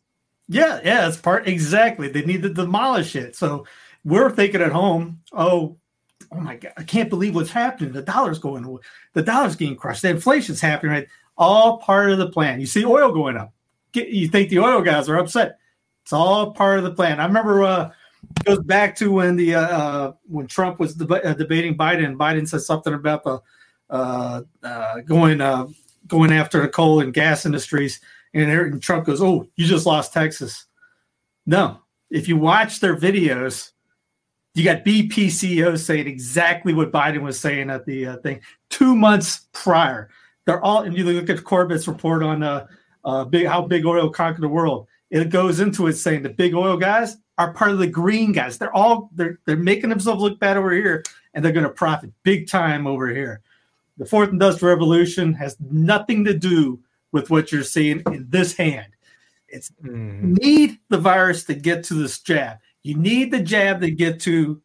Yeah, 0.47 0.79
yeah, 0.85 1.07
it's 1.07 1.17
part 1.17 1.49
exactly. 1.49 2.07
They 2.07 2.23
need 2.23 2.43
to 2.43 2.53
demolish 2.53 3.17
it. 3.17 3.35
So 3.35 3.65
we're 4.05 4.29
thinking 4.29 4.61
at 4.61 4.71
home, 4.71 5.21
oh, 5.33 5.77
oh 6.31 6.39
my 6.39 6.55
god, 6.55 6.73
I 6.77 6.83
can't 6.83 7.09
believe 7.09 7.35
what's 7.35 7.49
happening. 7.49 7.91
The 7.91 8.03
dollar's 8.03 8.39
going, 8.39 8.79
the 9.13 9.21
dollar's 9.23 9.55
getting 9.55 9.75
crushed. 9.75 10.03
The 10.03 10.09
inflation's 10.09 10.61
happening. 10.61 10.93
Right, 10.93 11.07
all 11.37 11.79
part 11.79 12.11
of 12.11 12.19
the 12.19 12.29
plan. 12.29 12.59
You 12.59 12.67
see 12.67 12.85
oil 12.85 13.11
going 13.11 13.35
up. 13.35 13.51
Get, 13.91 14.09
you 14.09 14.27
think 14.27 14.49
the 14.49 14.59
oil 14.59 14.81
guys 14.81 15.09
are 15.09 15.17
upset? 15.17 15.57
It's 16.03 16.13
all 16.13 16.51
part 16.51 16.77
of 16.77 16.83
the 16.83 16.93
plan. 16.93 17.19
I 17.19 17.25
remember 17.25 17.63
uh, 17.63 17.91
goes 18.43 18.59
back 18.59 18.95
to 18.97 19.11
when 19.11 19.35
the 19.35 19.55
uh, 19.55 19.61
uh 19.61 20.13
when 20.27 20.47
Trump 20.47 20.79
was 20.79 20.93
deb- 20.93 21.11
uh, 21.11 21.33
debating 21.33 21.75
Biden. 21.75 22.15
Biden 22.15 22.47
said 22.47 22.61
something 22.61 22.93
about 22.93 23.23
the 23.23 23.39
uh, 23.89 24.41
uh, 24.63 25.01
going 25.01 25.41
uh, 25.41 25.67
going 26.07 26.31
after 26.31 26.61
the 26.61 26.67
coal 26.67 26.99
and 26.99 27.13
gas 27.13 27.45
industries, 27.45 27.99
and, 28.33 28.51
and 28.51 28.81
Trump 28.81 29.05
goes, 29.05 29.21
"Oh, 29.21 29.47
you 29.55 29.65
just 29.65 29.85
lost 29.85 30.13
Texas." 30.13 30.65
No, 31.47 31.79
if 32.09 32.27
you 32.27 32.37
watch 32.37 32.79
their 32.79 32.95
videos, 32.95 33.71
you 34.55 34.63
got 34.63 34.85
BP 34.85 35.29
CEOs 35.29 35.85
saying 35.85 36.07
exactly 36.07 36.73
what 36.73 36.91
Biden 36.91 37.21
was 37.21 37.39
saying 37.39 37.69
at 37.69 37.85
the 37.85 38.07
uh, 38.07 38.17
thing 38.17 38.39
two 38.69 38.95
months 38.95 39.47
prior. 39.51 40.09
They're 40.45 40.63
all, 40.63 40.83
and 40.83 40.95
you 40.97 41.03
look 41.03 41.29
at 41.29 41.43
Corbett's 41.43 41.87
report 41.87 42.23
on 42.23 42.41
uh, 42.41 42.67
uh, 43.03 43.25
big 43.25 43.47
how 43.47 43.61
big 43.61 43.85
oil 43.85 44.09
conquered 44.09 44.41
the 44.43 44.49
world. 44.49 44.87
It 45.09 45.29
goes 45.29 45.59
into 45.59 45.87
it 45.87 45.93
saying 45.93 46.23
the 46.23 46.29
big 46.29 46.55
oil 46.55 46.77
guys 46.77 47.17
are 47.37 47.53
part 47.53 47.71
of 47.71 47.79
the 47.79 47.87
green 47.87 48.31
guys. 48.31 48.57
They're 48.57 48.75
all 48.75 49.09
they're 49.13 49.39
they're 49.45 49.57
making 49.57 49.89
themselves 49.89 50.21
look 50.21 50.39
bad 50.39 50.57
over 50.57 50.71
here, 50.71 51.03
and 51.33 51.43
they're 51.43 51.51
going 51.51 51.65
to 51.65 51.69
profit 51.69 52.11
big 52.23 52.47
time 52.47 52.87
over 52.87 53.07
here. 53.07 53.41
The 53.97 54.05
fourth 54.05 54.29
industrial 54.29 54.73
revolution 54.73 55.33
has 55.33 55.57
nothing 55.59 56.23
to 56.25 56.33
do 56.33 56.79
with 57.11 57.29
what 57.29 57.51
you're 57.51 57.63
seeing 57.63 58.01
in 58.07 58.25
this 58.29 58.55
hand. 58.55 58.87
It's 59.47 59.71
Mm. 59.83 60.37
need 60.39 60.79
the 60.89 60.97
virus 60.97 61.43
to 61.45 61.53
get 61.53 61.83
to 61.85 61.93
this 61.93 62.19
jab. 62.19 62.57
You 62.85 62.93
need 62.93 63.31
the 63.31 63.39
jab 63.39 63.81
to 63.81 63.89
get 63.89 64.19
to 64.21 64.61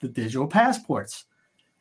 the 0.00 0.08
digital 0.08 0.48
passports. 0.48 1.26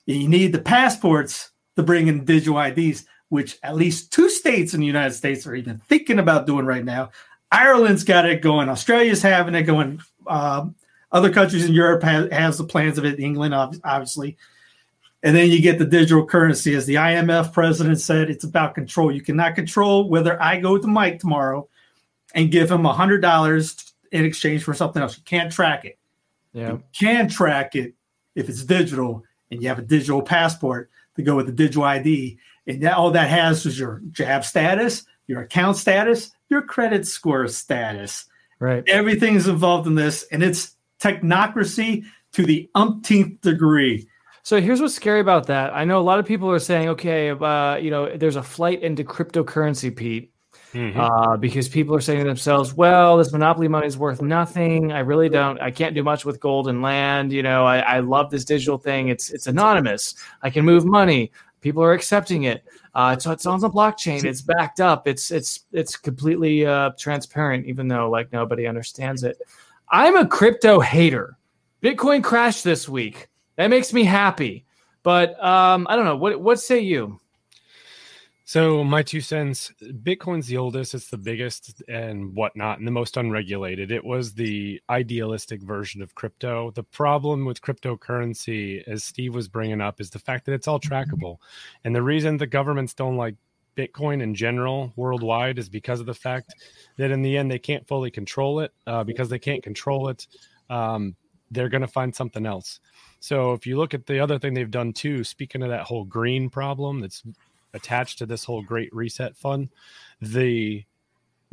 You 0.05 0.27
need 0.27 0.53
the 0.53 0.61
passports 0.61 1.49
to 1.75 1.81
bring 1.81 2.07
in 2.07 2.23
digital 2.23 2.59
IDs, 2.61 3.05
which 3.29 3.57
at 3.63 3.75
least 3.75 4.13
two 4.13 4.29
states 4.29 4.75
in 4.75 4.81
the 4.81 4.85
United 4.85 5.15
States 5.15 5.47
are 5.47 5.55
even 5.55 5.79
thinking 5.89 6.19
about 6.19 6.45
doing 6.45 6.67
right 6.67 6.85
now. 6.85 7.09
Ireland's 7.51 8.03
got 8.03 8.27
it 8.27 8.43
going. 8.43 8.69
Australia's 8.69 9.23
having 9.23 9.55
it 9.55 9.63
going. 9.63 9.99
Um, 10.27 10.75
other 11.11 11.33
countries 11.33 11.65
in 11.65 11.73
Europe 11.73 12.03
have, 12.03 12.31
has 12.31 12.59
the 12.59 12.63
plans 12.63 12.99
of 12.99 13.05
it. 13.05 13.19
England, 13.19 13.55
obviously. 13.83 14.37
And 15.23 15.35
then 15.35 15.49
you 15.49 15.63
get 15.63 15.79
the 15.79 15.85
digital 15.85 16.27
currency. 16.27 16.75
As 16.75 16.85
the 16.85 16.95
IMF 16.95 17.53
president 17.53 17.99
said, 17.99 18.29
it's 18.29 18.43
about 18.43 18.75
control. 18.75 19.11
You 19.11 19.21
cannot 19.21 19.55
control 19.55 20.07
whether 20.07 20.39
I 20.39 20.59
go 20.59 20.77
to 20.77 20.87
Mike 20.87 21.17
tomorrow 21.17 21.67
and 22.35 22.51
give 22.51 22.69
him 22.69 22.83
$100 22.83 23.90
in 24.11 24.25
exchange 24.25 24.63
for 24.63 24.73
something 24.73 25.01
else. 25.01 25.17
You 25.17 25.23
can't 25.23 25.51
track 25.51 25.85
it. 25.85 25.97
Yeah. 26.53 26.73
You 26.73 26.83
can 26.97 27.29
track 27.29 27.75
it 27.75 27.93
if 28.35 28.49
it's 28.49 28.63
digital 28.63 29.23
and 29.49 29.61
you 29.61 29.67
have 29.69 29.79
a 29.79 29.83
digital 29.83 30.21
passport 30.21 30.89
to 31.15 31.21
go 31.21 31.35
with 31.35 31.45
the 31.45 31.51
digital 31.51 31.83
ID. 31.83 32.37
And 32.67 32.81
that, 32.83 32.95
all 32.95 33.11
that 33.11 33.29
has 33.29 33.65
is 33.65 33.79
your 33.79 34.01
jab 34.11 34.45
status, 34.45 35.03
your 35.27 35.41
account 35.41 35.77
status, 35.77 36.31
your 36.49 36.61
credit 36.61 37.07
score 37.07 37.47
status. 37.47 38.25
Right. 38.59 38.83
Everything 38.87 39.35
is 39.35 39.47
involved 39.47 39.87
in 39.87 39.95
this, 39.95 40.23
and 40.31 40.43
it's 40.43 40.75
technocracy 40.99 42.05
to 42.33 42.45
the 42.45 42.69
umpteenth 42.75 43.41
degree. 43.41 44.07
So 44.43 44.59
here's 44.59 44.81
what's 44.81 44.95
scary 44.95 45.19
about 45.19 45.47
that. 45.47 45.73
I 45.73 45.85
know 45.85 45.99
a 45.99 46.01
lot 46.01 46.19
of 46.19 46.25
people 46.25 46.49
are 46.51 46.59
saying, 46.59 46.89
okay, 46.89 47.29
uh, 47.29 47.75
you 47.75 47.91
know, 47.91 48.15
there's 48.15 48.35
a 48.35 48.43
flight 48.43 48.81
into 48.81 49.03
cryptocurrency, 49.03 49.95
Pete, 49.95 50.30
Mhm. 50.73 50.95
uh, 50.95 51.37
because 51.37 51.67
people 51.67 51.93
are 51.95 52.01
saying 52.01 52.19
to 52.19 52.25
themselves, 52.25 52.73
well, 52.73 53.17
this 53.17 53.31
monopoly 53.31 53.67
money 53.67 53.87
is 53.87 53.97
worth 53.97 54.21
nothing. 54.21 54.91
I 54.91 54.99
really 54.99 55.29
don't. 55.29 55.59
I 55.61 55.69
can't 55.71 55.93
do 55.93 56.03
much 56.03 56.25
with 56.25 56.39
gold 56.39 56.67
and 56.67 56.81
land. 56.81 57.31
You 57.31 57.43
know, 57.43 57.65
I, 57.65 57.79
I 57.79 57.99
love 57.99 58.29
this 58.31 58.45
digital 58.45 58.77
thing. 58.77 59.09
It's 59.09 59.29
it's 59.31 59.47
anonymous. 59.47 60.15
I 60.41 60.49
can 60.49 60.65
move 60.65 60.85
money. 60.85 61.31
People 61.61 61.83
are 61.83 61.93
accepting 61.93 62.43
it. 62.43 62.63
Uh, 62.95 63.17
so 63.17 63.31
it's 63.31 63.45
on 63.45 63.59
the 63.59 63.69
blockchain. 63.69 64.23
It's 64.23 64.41
backed 64.41 64.81
up. 64.81 65.07
It's 65.07 65.29
it's 65.31 65.61
it's 65.71 65.95
completely 65.95 66.65
uh, 66.65 66.91
transparent, 66.97 67.65
even 67.67 67.87
though 67.87 68.09
like 68.09 68.31
nobody 68.33 68.65
understands 68.67 69.23
it. 69.23 69.37
I'm 69.89 70.17
a 70.17 70.25
crypto 70.27 70.79
hater. 70.79 71.37
Bitcoin 71.83 72.23
crashed 72.23 72.63
this 72.63 72.89
week. 72.89 73.27
That 73.57 73.69
makes 73.69 73.93
me 73.93 74.03
happy. 74.03 74.65
But 75.03 75.31
um, 75.43 75.85
I 75.89 75.95
don't 75.95 76.05
know. 76.05 76.17
What 76.17 76.41
what 76.41 76.59
say 76.59 76.79
you? 76.79 77.19
So 78.51 78.83
my 78.83 79.01
two 79.01 79.21
cents: 79.21 79.71
Bitcoin's 79.81 80.47
the 80.47 80.57
oldest, 80.57 80.93
it's 80.93 81.07
the 81.07 81.17
biggest, 81.17 81.81
and 81.87 82.35
whatnot, 82.35 82.79
and 82.79 82.85
the 82.85 82.91
most 82.91 83.15
unregulated. 83.15 83.93
It 83.93 84.03
was 84.03 84.33
the 84.33 84.81
idealistic 84.89 85.61
version 85.61 86.01
of 86.01 86.15
crypto. 86.15 86.69
The 86.71 86.83
problem 86.83 87.45
with 87.45 87.61
cryptocurrency, 87.61 88.85
as 88.89 89.05
Steve 89.05 89.33
was 89.33 89.47
bringing 89.47 89.79
up, 89.79 90.01
is 90.01 90.09
the 90.09 90.19
fact 90.19 90.45
that 90.45 90.51
it's 90.51 90.67
all 90.67 90.81
trackable, 90.81 91.37
and 91.85 91.95
the 91.95 92.03
reason 92.03 92.35
the 92.35 92.45
governments 92.45 92.93
don't 92.93 93.15
like 93.15 93.35
Bitcoin 93.77 94.21
in 94.21 94.35
general 94.35 94.91
worldwide 94.97 95.57
is 95.57 95.69
because 95.69 96.01
of 96.01 96.05
the 96.05 96.13
fact 96.13 96.53
that 96.97 97.09
in 97.09 97.21
the 97.21 97.37
end 97.37 97.49
they 97.49 97.57
can't 97.57 97.87
fully 97.87 98.11
control 98.11 98.59
it. 98.59 98.73
Uh, 98.85 99.05
because 99.05 99.29
they 99.29 99.39
can't 99.39 99.63
control 99.63 100.09
it, 100.09 100.27
um, 100.69 101.15
they're 101.51 101.69
going 101.69 101.79
to 101.79 101.87
find 101.87 102.13
something 102.13 102.45
else. 102.45 102.81
So 103.21 103.53
if 103.53 103.65
you 103.65 103.77
look 103.77 103.93
at 103.93 104.07
the 104.07 104.19
other 104.19 104.37
thing 104.39 104.53
they've 104.53 104.69
done 104.69 104.91
too, 104.91 105.23
speaking 105.23 105.63
of 105.63 105.69
that 105.69 105.83
whole 105.83 106.03
green 106.03 106.49
problem 106.49 106.99
that's 106.99 107.23
attached 107.73 108.17
to 108.19 108.25
this 108.25 108.43
whole 108.43 108.61
great 108.61 108.93
reset 108.93 109.35
fund, 109.35 109.69
the 110.21 110.83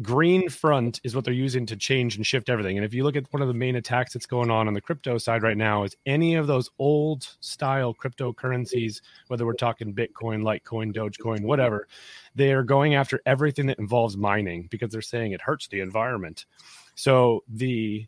green 0.01 0.49
front 0.49 1.01
is 1.03 1.15
what 1.15 1.25
they're 1.25 1.35
using 1.35 1.67
to 1.67 1.77
change 1.77 2.17
and 2.17 2.27
shift 2.27 2.49
everything. 2.49 2.77
And 2.79 2.85
if 2.85 2.95
you 2.95 3.03
look 3.03 3.17
at 3.17 3.33
one 3.33 3.43
of 3.43 3.49
the 3.49 3.55
main 3.55 3.77
attacks 3.77 4.13
that's 4.13 4.27
going 4.27 4.51
on 4.51 4.69
on 4.69 4.75
the 4.75 4.81
crypto 4.81 5.19
side 5.19 5.43
right 5.43 5.57
now 5.57 5.83
is 5.83 5.97
any 6.07 6.37
of 6.37 6.47
those 6.47 6.71
old 6.79 7.27
style 7.41 7.95
cryptocurrencies, 7.95 9.01
whether 9.27 9.45
we're 9.45 9.55
talking 9.55 9.93
Bitcoin, 9.93 10.43
Litecoin, 10.43 10.95
Dogecoin, 10.95 11.43
whatever, 11.43 11.89
they 12.35 12.53
are 12.53 12.63
going 12.63 12.95
after 12.95 13.21
everything 13.27 13.67
that 13.67 13.79
involves 13.79 14.17
mining 14.17 14.69
because 14.71 14.91
they're 14.91 15.03
saying 15.03 15.33
it 15.33 15.41
hurts 15.41 15.67
the 15.67 15.81
environment. 15.81 16.47
So 16.95 17.43
the 17.49 18.07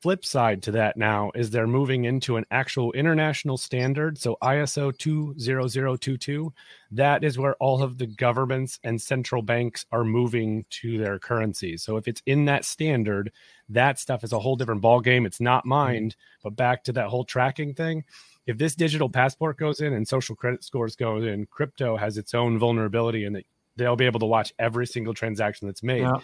flip 0.00 0.24
side 0.24 0.62
to 0.62 0.72
that 0.72 0.96
now 0.96 1.30
is 1.34 1.50
they're 1.50 1.66
moving 1.66 2.04
into 2.04 2.36
an 2.36 2.46
actual 2.50 2.92
international 2.92 3.58
standard. 3.58 4.18
So 4.18 4.36
ISO 4.42 4.96
20022, 4.96 6.52
that 6.92 7.22
is 7.22 7.38
where 7.38 7.54
all 7.56 7.82
of 7.82 7.98
the 7.98 8.06
governments 8.06 8.78
and 8.82 9.00
central 9.00 9.42
banks 9.42 9.84
are 9.92 10.04
moving 10.04 10.64
to 10.70 10.98
their 10.98 11.18
currencies. 11.18 11.82
So 11.82 11.96
if 11.96 12.08
it's 12.08 12.22
in 12.26 12.46
that 12.46 12.64
standard, 12.64 13.30
that 13.68 13.98
stuff 13.98 14.24
is 14.24 14.32
a 14.32 14.38
whole 14.38 14.56
different 14.56 14.82
ballgame. 14.82 15.26
It's 15.26 15.40
not 15.40 15.62
mm-hmm. 15.62 15.68
mined, 15.70 16.16
but 16.42 16.56
back 16.56 16.84
to 16.84 16.92
that 16.92 17.08
whole 17.08 17.24
tracking 17.24 17.74
thing. 17.74 18.04
If 18.46 18.58
this 18.58 18.74
digital 18.74 19.10
passport 19.10 19.58
goes 19.58 19.80
in 19.80 19.92
and 19.92 20.08
social 20.08 20.34
credit 20.34 20.64
scores 20.64 20.96
go 20.96 21.18
in, 21.18 21.46
crypto 21.46 21.96
has 21.96 22.16
its 22.16 22.34
own 22.34 22.58
vulnerability 22.58 23.24
and 23.24 23.42
they'll 23.76 23.96
be 23.96 24.06
able 24.06 24.20
to 24.20 24.26
watch 24.26 24.52
every 24.58 24.86
single 24.86 25.14
transaction 25.14 25.68
that's 25.68 25.82
made. 25.82 26.02
Yeah. 26.02 26.16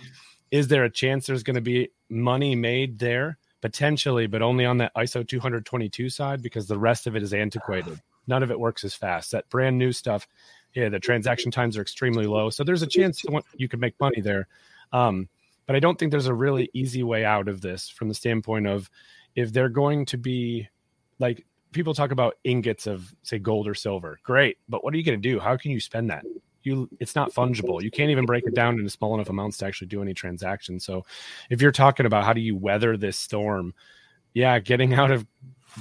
Is 0.51 0.69
there 0.69 0.85
a 0.85 0.91
chance 0.91 1.27
there's 1.27 1.43
going 1.43 1.57
to 1.57 1.61
be 1.61 1.91
money 2.09 2.55
made 2.55 2.99
there? 2.99 3.39
Potentially, 3.67 4.29
but 4.29 4.43
only 4.43 4.65
on 4.65 4.77
that 4.77 4.95
ISO 4.95 5.27
222 5.27 6.09
side 6.09 6.41
because 6.41 6.69
the 6.69 6.79
rest 6.79 7.09
of 7.09 7.17
it 7.17 7.23
is 7.25 7.35
antiquated. 7.35 8.01
None 8.29 8.45
of 8.45 8.53
it 8.53 8.61
works 8.61 8.85
as 8.85 8.95
fast. 8.95 9.33
That 9.33 9.49
brand 9.49 9.77
new 9.77 9.91
stuff, 9.91 10.29
yeah, 10.73 10.89
the 10.89 11.01
transaction 11.01 11.51
times 11.51 11.77
are 11.77 11.83
extremely 11.83 12.27
low. 12.27 12.49
So 12.49 12.63
there's 12.63 12.83
a 12.83 12.87
chance 12.87 13.25
you, 13.57 13.69
could 13.69 13.81
make 13.81 13.99
money 13.99 14.21
there. 14.21 14.47
Um, 14.93 15.29
but 15.67 15.75
I 15.75 15.81
don't 15.81 15.99
think 15.99 16.13
there's 16.13 16.29
a 16.29 16.35
really 16.35 16.71
easy 16.75 17.03
way 17.03 17.25
out 17.25 17.49
of 17.49 17.61
this 17.61 17.89
from 17.89 18.07
the 18.07 18.15
standpoint 18.15 18.69
of 18.69 18.89
if 19.35 19.53
they're 19.53 19.69
going 19.69 20.07
to 20.07 20.17
be 20.17 20.69
like 21.19 21.45
people 21.73 21.93
talk 21.93 22.13
about 22.13 22.37
ingots 22.45 22.87
of 22.87 23.13
say 23.25 23.41
gold 23.41 23.67
or 23.67 23.75
silver. 23.75 24.21
Great, 24.23 24.59
but 24.69 24.85
what 24.85 24.95
are 24.95 24.97
you 24.97 25.03
going 25.03 25.21
to 25.21 25.29
do? 25.29 25.41
How 25.41 25.57
can 25.57 25.73
you 25.73 25.81
spend 25.81 26.11
that? 26.11 26.25
You, 26.67 26.89
it's 26.99 27.15
not 27.15 27.33
fungible. 27.33 27.81
You 27.81 27.91
can't 27.91 28.11
even 28.11 28.27
break 28.27 28.45
it 28.45 28.55
down 28.55 28.79
into 28.79 28.91
small 28.91 29.15
enough 29.15 29.31
amounts 29.31 29.57
to 29.59 29.67
actually 29.67 29.87
do 29.87 30.03
any 30.03 30.15
transaction. 30.15 30.81
So, 30.81 31.07
if 31.49 31.63
you're 31.63 31.73
talking 31.73 32.07
about 32.07 32.25
how 32.25 32.33
do 32.33 32.41
you 32.41 32.57
weather 32.57 32.97
this 32.97 33.17
storm, 33.17 33.73
yeah, 34.35 34.59
getting 34.59 34.93
out 35.01 35.11
of 35.11 35.27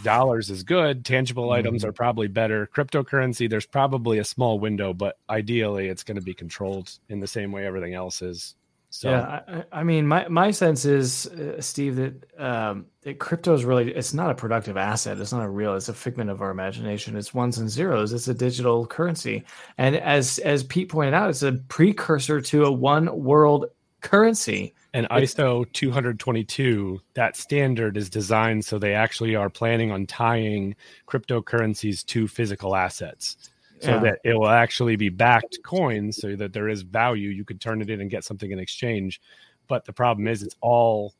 dollars 0.03 0.49
is 0.49 0.63
good. 0.63 1.03
Tangible 1.03 1.45
mm-hmm. 1.45 1.59
items 1.59 1.83
are 1.83 1.91
probably 1.91 2.27
better. 2.27 2.67
Cryptocurrency, 2.67 3.49
there's 3.49 3.65
probably 3.65 4.19
a 4.19 4.23
small 4.23 4.59
window, 4.59 4.93
but 4.93 5.17
ideally, 5.29 5.87
it's 5.87 6.03
going 6.03 6.17
to 6.17 6.23
be 6.23 6.33
controlled 6.33 6.91
in 7.09 7.19
the 7.19 7.27
same 7.27 7.51
way 7.51 7.65
everything 7.65 7.93
else 7.93 8.21
is. 8.21 8.55
So 8.97 9.09
yeah, 9.09 9.41
I, 9.45 9.79
I, 9.79 9.83
mean, 9.83 10.07
my 10.07 10.25
my 10.29 10.51
sense 10.51 10.85
is, 10.85 11.25
uh, 11.27 11.59
Steve, 11.59 11.97
that 11.97 12.39
um, 12.39 12.85
that 13.01 13.19
crypto 13.19 13.53
is 13.53 13.65
really 13.65 13.93
it's 13.93 14.13
not 14.13 14.31
a 14.31 14.35
productive 14.35 14.77
asset. 14.77 15.19
It's 15.19 15.33
not 15.33 15.43
a 15.43 15.49
real. 15.49 15.75
It's 15.75 15.89
a 15.89 15.93
figment 15.93 16.29
of 16.29 16.41
our 16.41 16.49
imagination. 16.49 17.17
It's 17.17 17.33
ones 17.33 17.57
and 17.57 17.69
zeros. 17.69 18.13
It's 18.13 18.29
a 18.29 18.33
digital 18.33 18.85
currency, 18.87 19.43
and 19.77 19.97
as 19.97 20.39
as 20.39 20.63
Pete 20.63 20.87
pointed 20.87 21.13
out, 21.13 21.29
it's 21.29 21.43
a 21.43 21.51
precursor 21.67 22.39
to 22.39 22.63
a 22.63 22.71
one 22.71 23.21
world 23.21 23.65
currency. 23.99 24.73
And 24.93 25.09
ISO 25.09 25.69
222, 25.73 27.01
that 27.15 27.35
standard 27.35 27.97
is 27.97 28.09
designed 28.09 28.63
so 28.63 28.79
they 28.79 28.93
actually 28.93 29.35
are 29.35 29.49
planning 29.49 29.91
on 29.91 30.05
tying 30.05 30.73
cryptocurrencies 31.05 32.05
to 32.05 32.29
physical 32.29 32.77
assets 32.77 33.35
so 33.79 33.91
yeah. 33.91 33.99
that 33.99 34.19
it 34.23 34.33
will 34.33 34.49
actually 34.49 34.95
be 34.95 35.09
backed 35.09 35.59
coins 35.63 36.17
so 36.17 36.35
that 36.35 36.53
there 36.53 36.69
is 36.69 36.81
value. 36.81 37.29
You 37.29 37.45
could 37.45 37.59
turn 37.59 37.81
it 37.81 37.89
in 37.89 38.01
and 38.01 38.09
get 38.09 38.23
something 38.23 38.51
in 38.51 38.59
exchange. 38.59 39.21
But 39.67 39.85
the 39.85 39.93
problem 39.93 40.27
is, 40.27 40.43
it's 40.43 40.55
all 40.61 41.13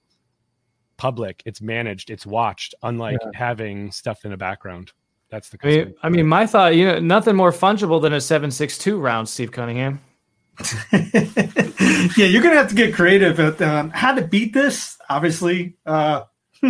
public, 0.98 1.41
it's 1.46 1.62
managed, 1.62 2.10
it's 2.10 2.26
watched, 2.26 2.76
unlike 2.84 3.18
yeah. 3.22 3.32
having 3.34 3.91
stuff 3.91 4.26
in 4.26 4.32
the 4.32 4.38
background. 4.38 4.91
That's 5.30 5.50
the. 5.50 5.58
I 5.63 5.68
mean, 5.68 5.96
I 6.04 6.10
mean, 6.10 6.28
my 6.28 6.46
thought, 6.46 6.76
you 6.76 6.86
know, 6.86 7.00
nothing 7.00 7.36
more 7.36 7.52
fungible 7.52 8.02
than 8.02 8.13
a 8.13 8.22
seven 8.22 8.52
six 8.52 8.78
two 8.78 9.00
round, 9.00 9.28
Steve 9.28 9.52
Cunningham. 9.52 10.00
yeah, 10.94 12.26
you're 12.26 12.41
gonna 12.41 12.56
have 12.56 12.70
to 12.70 12.76
get 12.76 12.94
creative 12.94 13.39
at 13.39 13.62
um, 13.62 13.89
how 13.89 14.13
to 14.13 14.22
beat 14.22 14.54
this. 14.54 14.98
Obviously, 15.10 15.76
uh, 15.86 16.24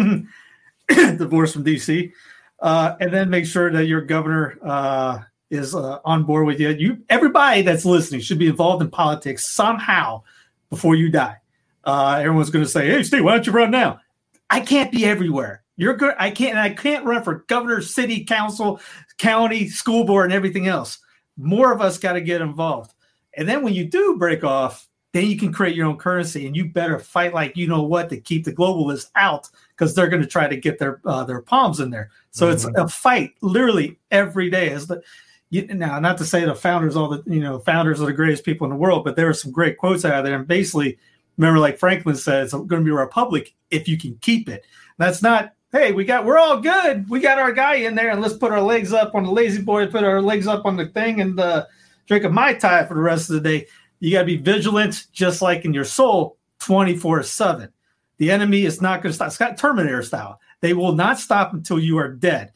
divorce 0.88 1.54
from 1.54 1.64
DC, 1.64 2.12
uh, 2.62 2.96
and 3.00 3.14
then 3.14 3.30
make 3.30 3.46
sure 3.46 3.72
that 3.72 3.86
your 3.86 4.02
governor 4.02 4.58
uh, 4.64 5.20
is 5.50 5.76
uh, 5.76 6.00
on 6.06 6.24
board 6.24 6.46
with 6.46 6.60
you. 6.60 6.70
You, 6.70 7.04
everybody 7.10 7.62
that's 7.62 7.86
listening, 7.86 8.22
should 8.22 8.40
be 8.40 8.48
involved 8.48 8.82
in 8.82 8.90
politics 8.90 9.54
somehow 9.54 10.24
before 10.70 10.96
you 10.96 11.10
die. 11.10 11.38
Uh, 11.84 12.20
everyone's 12.20 12.50
going 12.50 12.66
to 12.66 12.72
say, 12.72 12.88
"Hey, 12.88 13.04
Steve, 13.04 13.24
why 13.24 13.34
don't 13.34 13.46
you 13.46 13.54
run 13.54 13.72
now?" 13.72 14.00
I 14.50 14.60
can't 14.60 14.92
be 14.92 15.06
everywhere. 15.06 15.64
You're 15.78 15.96
good. 15.96 16.16
I 16.18 16.32
can't. 16.32 16.58
I 16.58 16.70
can't 16.70 17.06
run 17.06 17.24
for 17.24 17.46
governor, 17.48 17.82
city 17.82 18.24
council, 18.24 18.80
county, 19.18 19.68
school 19.70 20.06
board, 20.06 20.26
and 20.26 20.34
everything 20.34 20.68
else. 20.68 21.00
More 21.38 21.72
of 21.74 21.82
us 21.82 21.98
got 21.98 22.14
to 22.14 22.22
get 22.22 22.42
involved. 22.42 22.94
And 23.38 23.48
then 23.48 23.62
when 23.62 23.74
you 23.74 23.86
do 23.86 24.18
break 24.18 24.44
off, 24.44 24.88
then 25.12 25.26
you 25.26 25.38
can 25.38 25.52
create 25.52 25.76
your 25.76 25.88
own 25.88 25.98
currency, 25.98 26.48
and 26.48 26.56
you 26.56 26.66
better 26.66 27.00
fight 27.00 27.34
like 27.34 27.58
you 27.58 27.68
know 27.68 27.84
what 27.84 28.10
to 28.10 28.18
keep 28.20 28.46
the 28.46 28.54
globalists 28.54 29.12
out 29.16 29.50
because 29.70 29.94
they're 29.94 30.10
going 30.10 30.22
to 30.22 30.28
try 30.28 30.48
to 30.48 30.58
get 30.58 30.80
their 30.80 31.02
uh, 31.06 31.24
their 31.24 31.42
palms 31.42 31.80
in 31.80 31.90
there. 31.90 32.10
So 32.32 32.48
mm-hmm. 32.48 32.70
it's 32.70 32.78
a 32.78 32.88
fight 32.88 33.34
literally 33.42 34.00
every 34.12 34.50
day. 34.50 34.70
As 34.70 34.88
the 34.88 35.02
now, 35.64 36.00
not 36.00 36.18
to 36.20 36.26
say 36.26 36.46
the 36.46 36.56
founders, 36.56 36.96
all 36.96 37.10
the 37.10 37.24
you 37.26 37.40
know, 37.40 37.60
founders 37.60 38.02
are 38.02 38.06
the 38.06 38.14
greatest 38.14 38.44
people 38.44 38.66
in 38.66 38.72
the 38.72 38.78
world, 38.78 39.04
but 39.04 39.16
there 39.16 39.30
are 39.30 39.34
some 39.34 39.52
great 39.52 39.78
quotes 39.78 40.06
out 40.06 40.24
there. 40.24 40.36
And 40.36 40.48
basically, 40.48 40.98
remember, 41.38 41.60
like 41.60 41.78
Franklin 41.78 42.16
said, 42.16 42.44
it's 42.44 42.54
going 42.54 42.68
to 42.68 42.82
be 42.82 42.92
a 42.92 42.94
republic 42.94 43.54
if 43.72 43.88
you 43.88 43.98
can 43.98 44.18
keep 44.22 44.50
it. 44.50 44.66
That's 44.98 45.22
not, 45.22 45.54
hey, 45.72 45.92
we 45.92 46.06
got, 46.06 46.26
we're 46.26 46.38
all 46.38 46.60
good. 46.62 47.10
We 47.10 47.20
got 47.20 47.40
our 47.40 47.52
guy 47.52 47.76
in 47.76 47.96
there, 47.96 48.10
and 48.12 48.22
let's 48.22 48.38
put 48.38 48.52
our 48.52 48.62
legs 48.62 48.94
up 48.94 49.14
on 49.16 49.24
the 49.24 49.32
lazy 49.32 49.62
boy, 49.62 49.88
put 49.88 50.04
our 50.04 50.22
legs 50.22 50.48
up 50.48 50.66
on 50.66 50.78
the 50.78 50.88
thing, 50.88 51.22
and 51.22 51.40
uh, 51.40 51.66
drink 52.08 52.24
a 52.24 52.30
mai 52.30 52.54
tai 52.54 52.86
for 52.86 52.94
the 52.94 53.02
rest 53.02 53.30
of 53.30 53.36
the 53.36 53.42
day. 53.42 53.68
You 54.00 54.12
got 54.12 54.22
to 54.22 54.26
be 54.26 54.38
vigilant, 54.38 55.08
just 55.12 55.42
like 55.42 55.66
in 55.66 55.74
your 55.74 55.86
soul, 55.86 56.38
twenty 56.60 56.96
four 56.96 57.24
seven. 57.24 57.70
The 58.18 58.32
enemy 58.32 58.64
is 58.64 58.82
not 58.82 59.02
going 59.02 59.12
to 59.12 59.16
stop. 59.16 59.28
It's 59.28 59.38
got 59.38 59.58
Terminator 59.58 60.02
style. 60.02 60.40
They 60.62 60.74
will 60.74 60.94
not 60.94 61.20
stop 61.20 61.54
until 61.54 61.80
you 61.80 61.98
are 61.98 62.10
dead. 62.10 62.54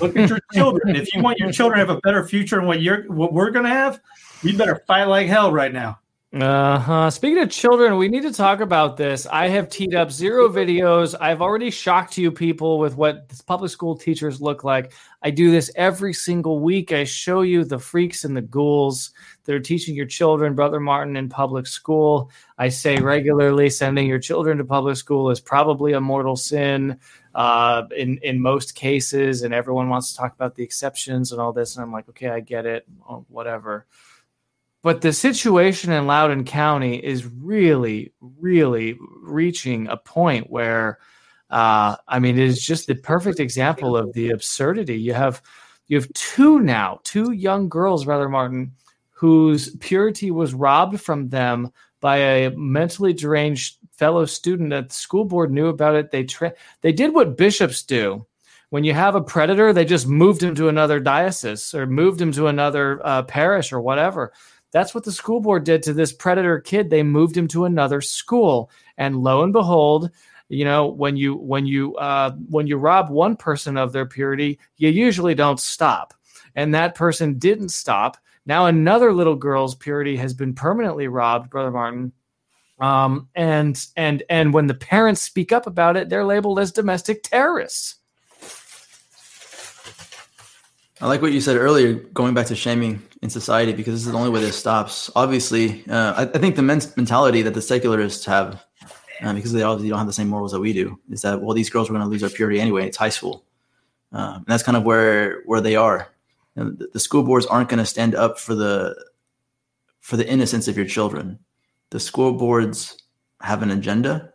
Look 0.00 0.16
at 0.16 0.28
your 0.28 0.40
children. 0.52 0.96
If 0.96 1.14
you 1.14 1.22
want 1.22 1.38
your 1.38 1.52
children 1.52 1.78
to 1.78 1.86
have 1.86 1.96
a 1.96 2.00
better 2.00 2.26
future 2.26 2.56
than 2.56 2.66
what 2.66 2.82
you're 2.82 3.04
what 3.12 3.32
we're 3.32 3.50
gonna 3.50 3.68
have, 3.68 4.00
we 4.42 4.56
better 4.56 4.82
fight 4.86 5.04
like 5.04 5.28
hell 5.28 5.52
right 5.52 5.72
now. 5.72 6.00
Uh 6.32 6.78
huh. 6.78 7.10
Speaking 7.10 7.42
of 7.42 7.50
children, 7.50 7.96
we 7.96 8.08
need 8.08 8.22
to 8.22 8.32
talk 8.32 8.60
about 8.60 8.96
this. 8.96 9.26
I 9.26 9.48
have 9.48 9.68
teed 9.68 9.96
up 9.96 10.12
zero 10.12 10.48
videos. 10.48 11.16
I've 11.20 11.42
already 11.42 11.72
shocked 11.72 12.16
you 12.16 12.30
people 12.30 12.78
with 12.78 12.96
what 12.96 13.32
public 13.46 13.72
school 13.72 13.96
teachers 13.96 14.40
look 14.40 14.62
like. 14.62 14.92
I 15.24 15.30
do 15.30 15.50
this 15.50 15.72
every 15.74 16.12
single 16.12 16.60
week. 16.60 16.92
I 16.92 17.02
show 17.02 17.40
you 17.40 17.64
the 17.64 17.80
freaks 17.80 18.22
and 18.22 18.36
the 18.36 18.42
ghouls 18.42 19.10
that 19.42 19.56
are 19.56 19.60
teaching 19.60 19.96
your 19.96 20.06
children, 20.06 20.54
Brother 20.54 20.78
Martin, 20.78 21.16
in 21.16 21.28
public 21.28 21.66
school. 21.66 22.30
I 22.58 22.68
say 22.68 22.98
regularly 22.98 23.68
sending 23.68 24.06
your 24.06 24.20
children 24.20 24.58
to 24.58 24.64
public 24.64 24.98
school 24.98 25.30
is 25.30 25.40
probably 25.40 25.94
a 25.94 26.00
mortal 26.00 26.36
sin 26.36 27.00
uh, 27.34 27.84
in 27.96 28.18
in 28.22 28.40
most 28.40 28.74
cases, 28.74 29.42
and 29.42 29.54
everyone 29.54 29.88
wants 29.88 30.12
to 30.12 30.18
talk 30.18 30.34
about 30.34 30.54
the 30.54 30.62
exceptions 30.62 31.32
and 31.32 31.40
all 31.40 31.52
this. 31.52 31.76
And 31.76 31.84
I'm 31.84 31.92
like, 31.92 32.08
okay, 32.08 32.28
I 32.28 32.40
get 32.40 32.66
it, 32.66 32.86
oh, 33.08 33.24
whatever. 33.28 33.86
But 34.82 35.02
the 35.02 35.12
situation 35.12 35.92
in 35.92 36.06
Loudoun 36.06 36.44
County 36.44 36.96
is 36.96 37.26
really, 37.26 38.14
really 38.20 38.98
reaching 39.22 39.88
a 39.88 39.96
point 39.96 40.48
where, 40.48 40.98
uh, 41.50 41.96
I 42.08 42.18
mean, 42.18 42.38
it 42.38 42.48
is 42.48 42.64
just 42.64 42.86
the 42.86 42.94
perfect 42.94 43.40
example 43.40 43.94
of 43.94 44.12
the 44.14 44.30
absurdity. 44.30 44.98
You 44.98 45.12
have 45.12 45.42
you 45.88 45.98
have 45.98 46.10
two 46.14 46.60
now, 46.60 47.00
two 47.04 47.32
young 47.32 47.68
girls, 47.68 48.06
rather, 48.06 48.28
Martin, 48.28 48.72
whose 49.10 49.76
purity 49.76 50.30
was 50.30 50.54
robbed 50.54 51.00
from 51.00 51.28
them 51.28 51.70
by 52.00 52.16
a 52.16 52.50
mentally 52.52 53.12
deranged 53.12 53.76
fellow 54.00 54.24
student 54.24 54.70
that 54.70 54.88
the 54.88 54.94
school 54.94 55.26
board 55.26 55.52
knew 55.52 55.66
about 55.66 55.94
it. 55.94 56.10
They 56.10 56.24
tra- 56.24 56.54
they 56.80 56.90
did 56.90 57.12
what 57.12 57.36
bishops 57.36 57.82
do. 57.82 58.26
When 58.70 58.82
you 58.82 58.94
have 58.94 59.14
a 59.14 59.20
predator, 59.20 59.74
they 59.74 59.84
just 59.84 60.06
moved 60.06 60.42
him 60.42 60.54
to 60.54 60.68
another 60.68 61.00
diocese 61.00 61.74
or 61.74 61.86
moved 61.86 62.18
him 62.18 62.32
to 62.32 62.46
another 62.46 63.00
uh, 63.04 63.24
parish 63.24 63.72
or 63.72 63.80
whatever. 63.82 64.32
That's 64.72 64.94
what 64.94 65.04
the 65.04 65.12
school 65.12 65.40
board 65.40 65.64
did 65.64 65.82
to 65.82 65.92
this 65.92 66.14
predator 66.14 66.60
kid. 66.60 66.88
They 66.88 67.02
moved 67.02 67.36
him 67.36 67.46
to 67.48 67.66
another 67.66 68.00
school, 68.00 68.70
and 68.96 69.16
lo 69.16 69.42
and 69.42 69.52
behold, 69.52 70.10
you 70.48 70.64
know 70.64 70.86
when 70.86 71.18
you 71.18 71.34
when 71.34 71.66
you 71.66 71.94
uh, 71.96 72.30
when 72.48 72.66
you 72.66 72.78
rob 72.78 73.10
one 73.10 73.36
person 73.36 73.76
of 73.76 73.92
their 73.92 74.06
purity, 74.06 74.58
you 74.78 74.88
usually 74.88 75.34
don't 75.34 75.60
stop, 75.60 76.14
and 76.54 76.72
that 76.74 76.94
person 76.94 77.38
didn't 77.38 77.68
stop. 77.68 78.16
Now 78.46 78.64
another 78.64 79.12
little 79.12 79.36
girl's 79.36 79.74
purity 79.74 80.16
has 80.16 80.32
been 80.32 80.54
permanently 80.54 81.06
robbed, 81.06 81.50
brother 81.50 81.70
Martin, 81.70 82.12
um, 82.80 83.28
and 83.34 83.86
and 83.96 84.22
and 84.30 84.54
when 84.54 84.66
the 84.66 84.74
parents 84.74 85.20
speak 85.20 85.52
up 85.52 85.66
about 85.66 85.96
it, 85.96 86.08
they're 86.08 86.24
labeled 86.24 86.58
as 86.58 86.72
domestic 86.72 87.22
terrorists. 87.22 87.96
I 91.02 91.06
like 91.06 91.22
what 91.22 91.32
you 91.32 91.40
said 91.40 91.56
earlier, 91.56 91.94
going 91.94 92.34
back 92.34 92.46
to 92.46 92.56
shaming 92.56 93.02
in 93.22 93.30
society, 93.30 93.72
because 93.72 93.94
this 93.94 94.06
is 94.06 94.12
the 94.12 94.18
only 94.18 94.30
way 94.30 94.40
this 94.40 94.58
stops. 94.58 95.10
Obviously, 95.16 95.82
uh, 95.88 96.12
I, 96.14 96.22
I, 96.22 96.38
think 96.38 96.56
the 96.56 96.62
men's 96.62 96.94
mentality 96.94 97.40
that 97.40 97.54
the 97.54 97.62
secularists 97.62 98.26
have, 98.26 98.62
uh, 99.22 99.32
because 99.32 99.52
they 99.52 99.62
obviously 99.62 99.88
don't 99.88 99.98
have 99.98 100.06
the 100.06 100.12
same 100.12 100.28
morals 100.28 100.52
that 100.52 100.60
we 100.60 100.74
do, 100.74 100.98
is 101.10 101.22
that 101.22 101.40
well, 101.40 101.54
these 101.54 101.70
girls 101.70 101.88
are 101.88 101.92
going 101.92 102.04
to 102.04 102.08
lose 102.08 102.20
their 102.20 102.30
purity 102.30 102.60
anyway. 102.60 102.86
It's 102.86 102.98
high 102.98 103.08
school, 103.10 103.44
uh, 104.12 104.34
and 104.36 104.46
that's 104.46 104.62
kind 104.62 104.76
of 104.76 104.84
where 104.84 105.42
where 105.46 105.62
they 105.62 105.76
are. 105.76 106.08
You 106.54 106.64
know, 106.64 106.70
the, 106.70 106.88
the 106.92 107.00
school 107.00 107.22
boards 107.22 107.46
aren't 107.46 107.70
going 107.70 107.78
to 107.78 107.86
stand 107.86 108.14
up 108.14 108.38
for 108.38 108.54
the 108.54 108.94
for 110.00 110.16
the 110.18 110.28
innocence 110.28 110.68
of 110.68 110.76
your 110.76 110.86
children 110.86 111.38
the 111.90 112.00
school 112.00 112.32
boards 112.32 113.02
have 113.40 113.62
an 113.62 113.70
agenda 113.70 114.32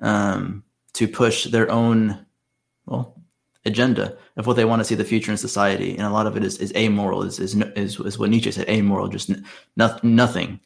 um, 0.00 0.64
to 0.94 1.08
push 1.08 1.44
their 1.44 1.70
own 1.70 2.24
well 2.86 3.14
agenda 3.66 4.16
of 4.36 4.46
what 4.46 4.56
they 4.56 4.64
want 4.64 4.80
to 4.80 4.84
see 4.84 4.94
the 4.94 5.04
future 5.04 5.30
in 5.30 5.38
society, 5.38 5.96
and 5.96 6.06
a 6.06 6.10
lot 6.10 6.26
of 6.26 6.36
it 6.36 6.44
is, 6.44 6.58
is 6.58 6.72
amoral. 6.74 7.22
Is, 7.22 7.38
is 7.38 7.54
is 7.76 7.98
is 8.00 8.18
what 8.18 8.30
Nietzsche 8.30 8.50
said, 8.50 8.68
amoral, 8.68 9.08
just 9.08 9.30
nothing. 9.76 10.60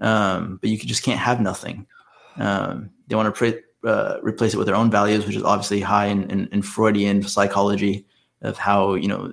Um, 0.00 0.58
but 0.60 0.70
you 0.70 0.78
just 0.78 1.04
can't 1.04 1.20
have 1.20 1.40
nothing. 1.40 1.86
Um, 2.36 2.90
they 3.06 3.14
want 3.14 3.26
to 3.26 3.38
pre- 3.38 3.62
uh, 3.84 4.18
replace 4.22 4.54
it 4.54 4.56
with 4.56 4.66
their 4.66 4.76
own 4.76 4.90
values, 4.90 5.26
which 5.26 5.36
is 5.36 5.42
obviously 5.42 5.80
high 5.80 6.06
in, 6.06 6.28
in, 6.30 6.48
in 6.48 6.62
Freudian 6.62 7.22
psychology 7.22 8.06
of 8.42 8.56
how 8.58 8.94
you 8.94 9.08
know 9.08 9.32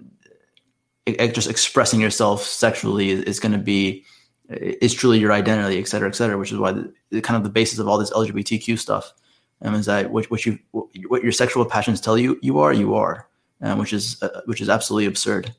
just 1.08 1.50
expressing 1.50 2.02
yourself 2.02 2.44
sexually 2.44 3.10
is, 3.10 3.22
is 3.22 3.40
going 3.40 3.54
to 3.54 3.58
be 3.58 4.04
is 4.50 4.94
truly 4.94 5.20
your 5.20 5.32
identity, 5.32 5.80
et 5.80 5.88
cetera, 5.88 6.08
et 6.08 6.16
cetera, 6.16 6.38
which 6.38 6.52
is 6.52 6.58
why 6.58 6.72
the, 6.72 6.94
the 7.10 7.22
kind 7.22 7.38
of 7.38 7.44
the 7.44 7.50
basis 7.50 7.80
of 7.80 7.88
all 7.88 7.98
this 7.98 8.12
LGBTQ 8.12 8.80
stuff 8.80 9.14
um, 9.62 9.76
is 9.76 9.86
that 9.88 10.12
what, 10.12 10.30
what 10.32 10.46
you 10.46 10.60
what 10.72 11.24
your 11.24 11.32
sexual 11.32 11.66
passions 11.66 12.00
tell 12.00 12.18
you 12.18 12.40
you 12.42 12.60
are 12.60 12.74
you 12.74 12.96
are, 12.96 13.28
um, 13.62 13.80
which 13.80 13.94
is 13.94 14.22
uh, 14.22 14.42
which 14.46 14.62
is 14.62 14.70
absolutely 14.70 15.06
absurd. 15.06 15.54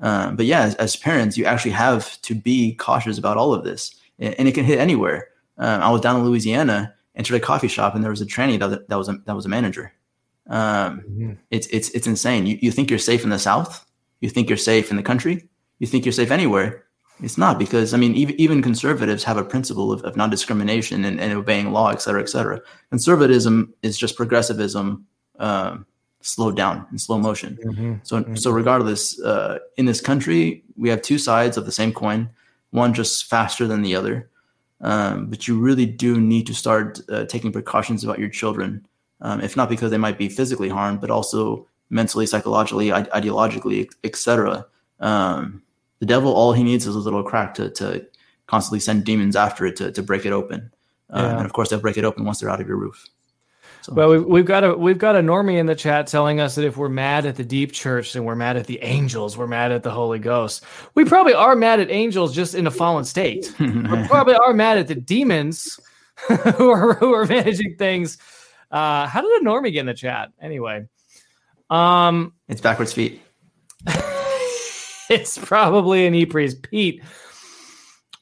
Um, 0.00 0.36
but 0.36 0.46
yeah, 0.46 0.62
as, 0.62 0.74
as, 0.76 0.96
parents, 0.96 1.38
you 1.38 1.44
actually 1.44 1.70
have 1.70 2.20
to 2.22 2.34
be 2.34 2.74
cautious 2.74 3.16
about 3.16 3.36
all 3.36 3.54
of 3.54 3.64
this, 3.64 3.94
and, 4.18 4.34
and 4.38 4.48
it 4.48 4.52
can 4.52 4.64
hit 4.64 4.78
anywhere. 4.78 5.28
Um, 5.56 5.82
I 5.82 5.90
was 5.90 6.00
down 6.00 6.18
in 6.18 6.26
Louisiana, 6.26 6.94
entered 7.14 7.36
a 7.36 7.40
coffee 7.40 7.68
shop, 7.68 7.94
and 7.94 8.02
there 8.02 8.10
was 8.10 8.20
a 8.20 8.26
tranny 8.26 8.58
that, 8.58 8.88
that 8.88 8.98
was 8.98 9.08
a, 9.08 9.12
that 9.24 9.36
was 9.36 9.46
a 9.46 9.48
manager. 9.48 9.92
Um, 10.50 11.00
Mm-hmm. 11.00 11.32
it's 11.50 11.68
it's 11.68 11.90
it's 11.90 12.06
insane. 12.06 12.44
You 12.46 12.58
you 12.60 12.72
think 12.72 12.90
you're 12.90 12.98
safe 12.98 13.24
in 13.24 13.30
the 13.30 13.38
South? 13.38 13.86
You 14.20 14.28
think 14.28 14.48
you're 14.48 14.58
safe 14.58 14.90
in 14.90 14.96
the 14.96 15.02
country? 15.02 15.48
You 15.78 15.86
think 15.86 16.04
you're 16.04 16.12
safe 16.12 16.30
anywhere? 16.30 16.84
It's 17.22 17.38
not 17.38 17.58
because 17.58 17.94
I 17.94 17.96
mean 17.96 18.14
even 18.14 18.34
even 18.40 18.62
conservatives 18.62 19.24
have 19.24 19.36
a 19.36 19.44
principle 19.44 19.92
of, 19.92 20.02
of 20.02 20.16
non-discrimination 20.16 21.04
and, 21.04 21.20
and 21.20 21.32
obeying 21.32 21.72
law, 21.72 21.90
et 21.90 22.02
cetera, 22.02 22.20
et 22.20 22.28
cetera. 22.28 22.60
Conservatism 22.90 23.72
is 23.82 23.96
just 23.96 24.16
progressivism 24.16 25.06
um, 25.38 25.86
slowed 26.20 26.56
down 26.56 26.86
in 26.90 26.98
slow 26.98 27.18
motion. 27.18 27.58
Mhm. 27.64 28.00
So 28.02 28.24
so 28.34 28.50
regardless, 28.50 29.20
uh, 29.20 29.58
in 29.76 29.86
this 29.86 30.00
country 30.00 30.64
we 30.76 30.88
have 30.88 31.02
two 31.02 31.18
sides 31.18 31.56
of 31.56 31.66
the 31.66 31.72
same 31.72 31.92
coin, 31.92 32.28
one 32.70 32.92
just 32.94 33.26
faster 33.26 33.66
than 33.68 33.82
the 33.82 33.94
other. 33.94 34.28
Um, 34.80 35.26
but 35.26 35.46
you 35.46 35.58
really 35.58 35.86
do 35.86 36.20
need 36.20 36.46
to 36.48 36.54
start 36.54 37.00
uh, 37.08 37.24
taking 37.24 37.52
precautions 37.52 38.04
about 38.04 38.18
your 38.18 38.28
children, 38.28 38.84
um, 39.20 39.40
if 39.40 39.56
not 39.56 39.68
because 39.68 39.90
they 39.90 39.98
might 39.98 40.18
be 40.18 40.28
physically 40.28 40.68
harmed, 40.68 41.00
but 41.00 41.10
also 41.10 41.66
mentally, 41.88 42.26
psychologically, 42.26 42.90
ide- 42.92 43.08
ideologically, 43.10 43.88
etc. 44.02 44.66
The 46.00 46.06
devil, 46.06 46.32
all 46.32 46.52
he 46.52 46.64
needs 46.64 46.86
is 46.86 46.94
a 46.94 46.98
little 46.98 47.22
crack 47.22 47.54
to 47.54 47.70
to 47.70 48.06
constantly 48.46 48.80
send 48.80 49.04
demons 49.04 49.36
after 49.36 49.66
it 49.66 49.76
to 49.76 49.92
to 49.92 50.02
break 50.02 50.26
it 50.26 50.32
open. 50.32 50.70
Yeah. 51.10 51.36
And 51.36 51.46
of 51.46 51.52
course, 51.52 51.70
they'll 51.70 51.80
break 51.80 51.96
it 51.96 52.04
open 52.04 52.24
once 52.24 52.40
they're 52.40 52.50
out 52.50 52.60
of 52.60 52.66
your 52.66 52.76
roof. 52.76 53.06
So, 53.82 53.92
Well, 53.92 54.08
we've, 54.08 54.24
we've 54.24 54.46
got 54.46 54.64
a 54.64 54.74
we've 54.74 54.98
got 54.98 55.14
a 55.14 55.20
normie 55.20 55.58
in 55.58 55.66
the 55.66 55.74
chat 55.74 56.06
telling 56.06 56.40
us 56.40 56.54
that 56.54 56.64
if 56.64 56.76
we're 56.78 56.88
mad 56.88 57.26
at 57.26 57.36
the 57.36 57.44
deep 57.44 57.72
church, 57.72 58.16
and 58.16 58.24
we're 58.24 58.34
mad 58.34 58.56
at 58.56 58.66
the 58.66 58.82
angels. 58.82 59.36
We're 59.36 59.46
mad 59.46 59.72
at 59.72 59.82
the 59.82 59.90
Holy 59.90 60.18
Ghost. 60.18 60.64
We 60.94 61.04
probably 61.04 61.34
are 61.34 61.54
mad 61.54 61.80
at 61.80 61.90
angels 61.90 62.34
just 62.34 62.54
in 62.54 62.66
a 62.66 62.70
fallen 62.70 63.04
state. 63.04 63.54
we 63.60 64.08
probably 64.08 64.34
are 64.34 64.54
mad 64.54 64.78
at 64.78 64.88
the 64.88 64.94
demons 64.94 65.78
who 66.56 66.70
are 66.70 66.94
who 66.94 67.12
are 67.12 67.26
managing 67.26 67.76
things. 67.76 68.16
Uh, 68.70 69.06
how 69.06 69.20
did 69.20 69.42
a 69.42 69.44
normie 69.44 69.72
get 69.72 69.80
in 69.80 69.86
the 69.86 69.94
chat 69.94 70.30
anyway? 70.40 70.86
Um, 71.68 72.32
it's 72.48 72.60
backwards 72.60 72.92
feet. 72.92 73.22
it's 75.10 75.38
probably 75.38 76.06
an 76.06 76.14
e-priest. 76.14 76.62
Pete, 76.62 77.02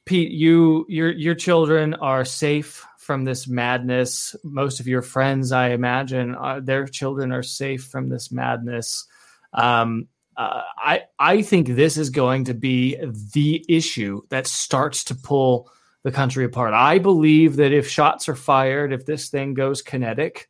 Pete, 0.05 0.33
you 0.33 0.87
your 0.89 1.11
your 1.13 1.35
children 1.35 1.95
are 1.95 2.25
safe 2.25 2.85
from 2.99 3.25
this 3.25 3.49
madness. 3.49 4.37
Most 4.45 4.81
of 4.81 4.87
your 4.87 5.03
friends, 5.03 5.53
I 5.53 5.71
imagine, 5.71 6.35
uh, 6.35 6.61
their 6.61 6.87
children 6.87 7.33
are 7.33 7.43
safe 7.43 7.85
from 7.85 8.09
this 8.09 8.31
madness. 8.33 9.07
Um, 9.53 10.09
uh, 10.37 10.63
I 10.77 11.03
I 11.19 11.43
think 11.43 11.69
this 11.69 11.97
is 11.97 12.11
going 12.11 12.45
to 12.45 12.55
be 12.55 12.97
the 13.33 13.65
issue 13.69 14.23
that 14.31 14.47
starts 14.47 15.05
to 15.05 15.15
pull 15.15 15.71
the 16.03 16.13
country 16.13 16.45
apart. 16.45 16.75
I 16.75 16.99
believe 16.99 17.57
that 17.57 17.73
if 17.73 17.89
shots 17.89 18.29
are 18.29 18.35
fired, 18.35 18.93
if 18.93 19.07
this 19.07 19.29
thing 19.29 19.55
goes 19.55 19.83
kinetic, 19.83 20.49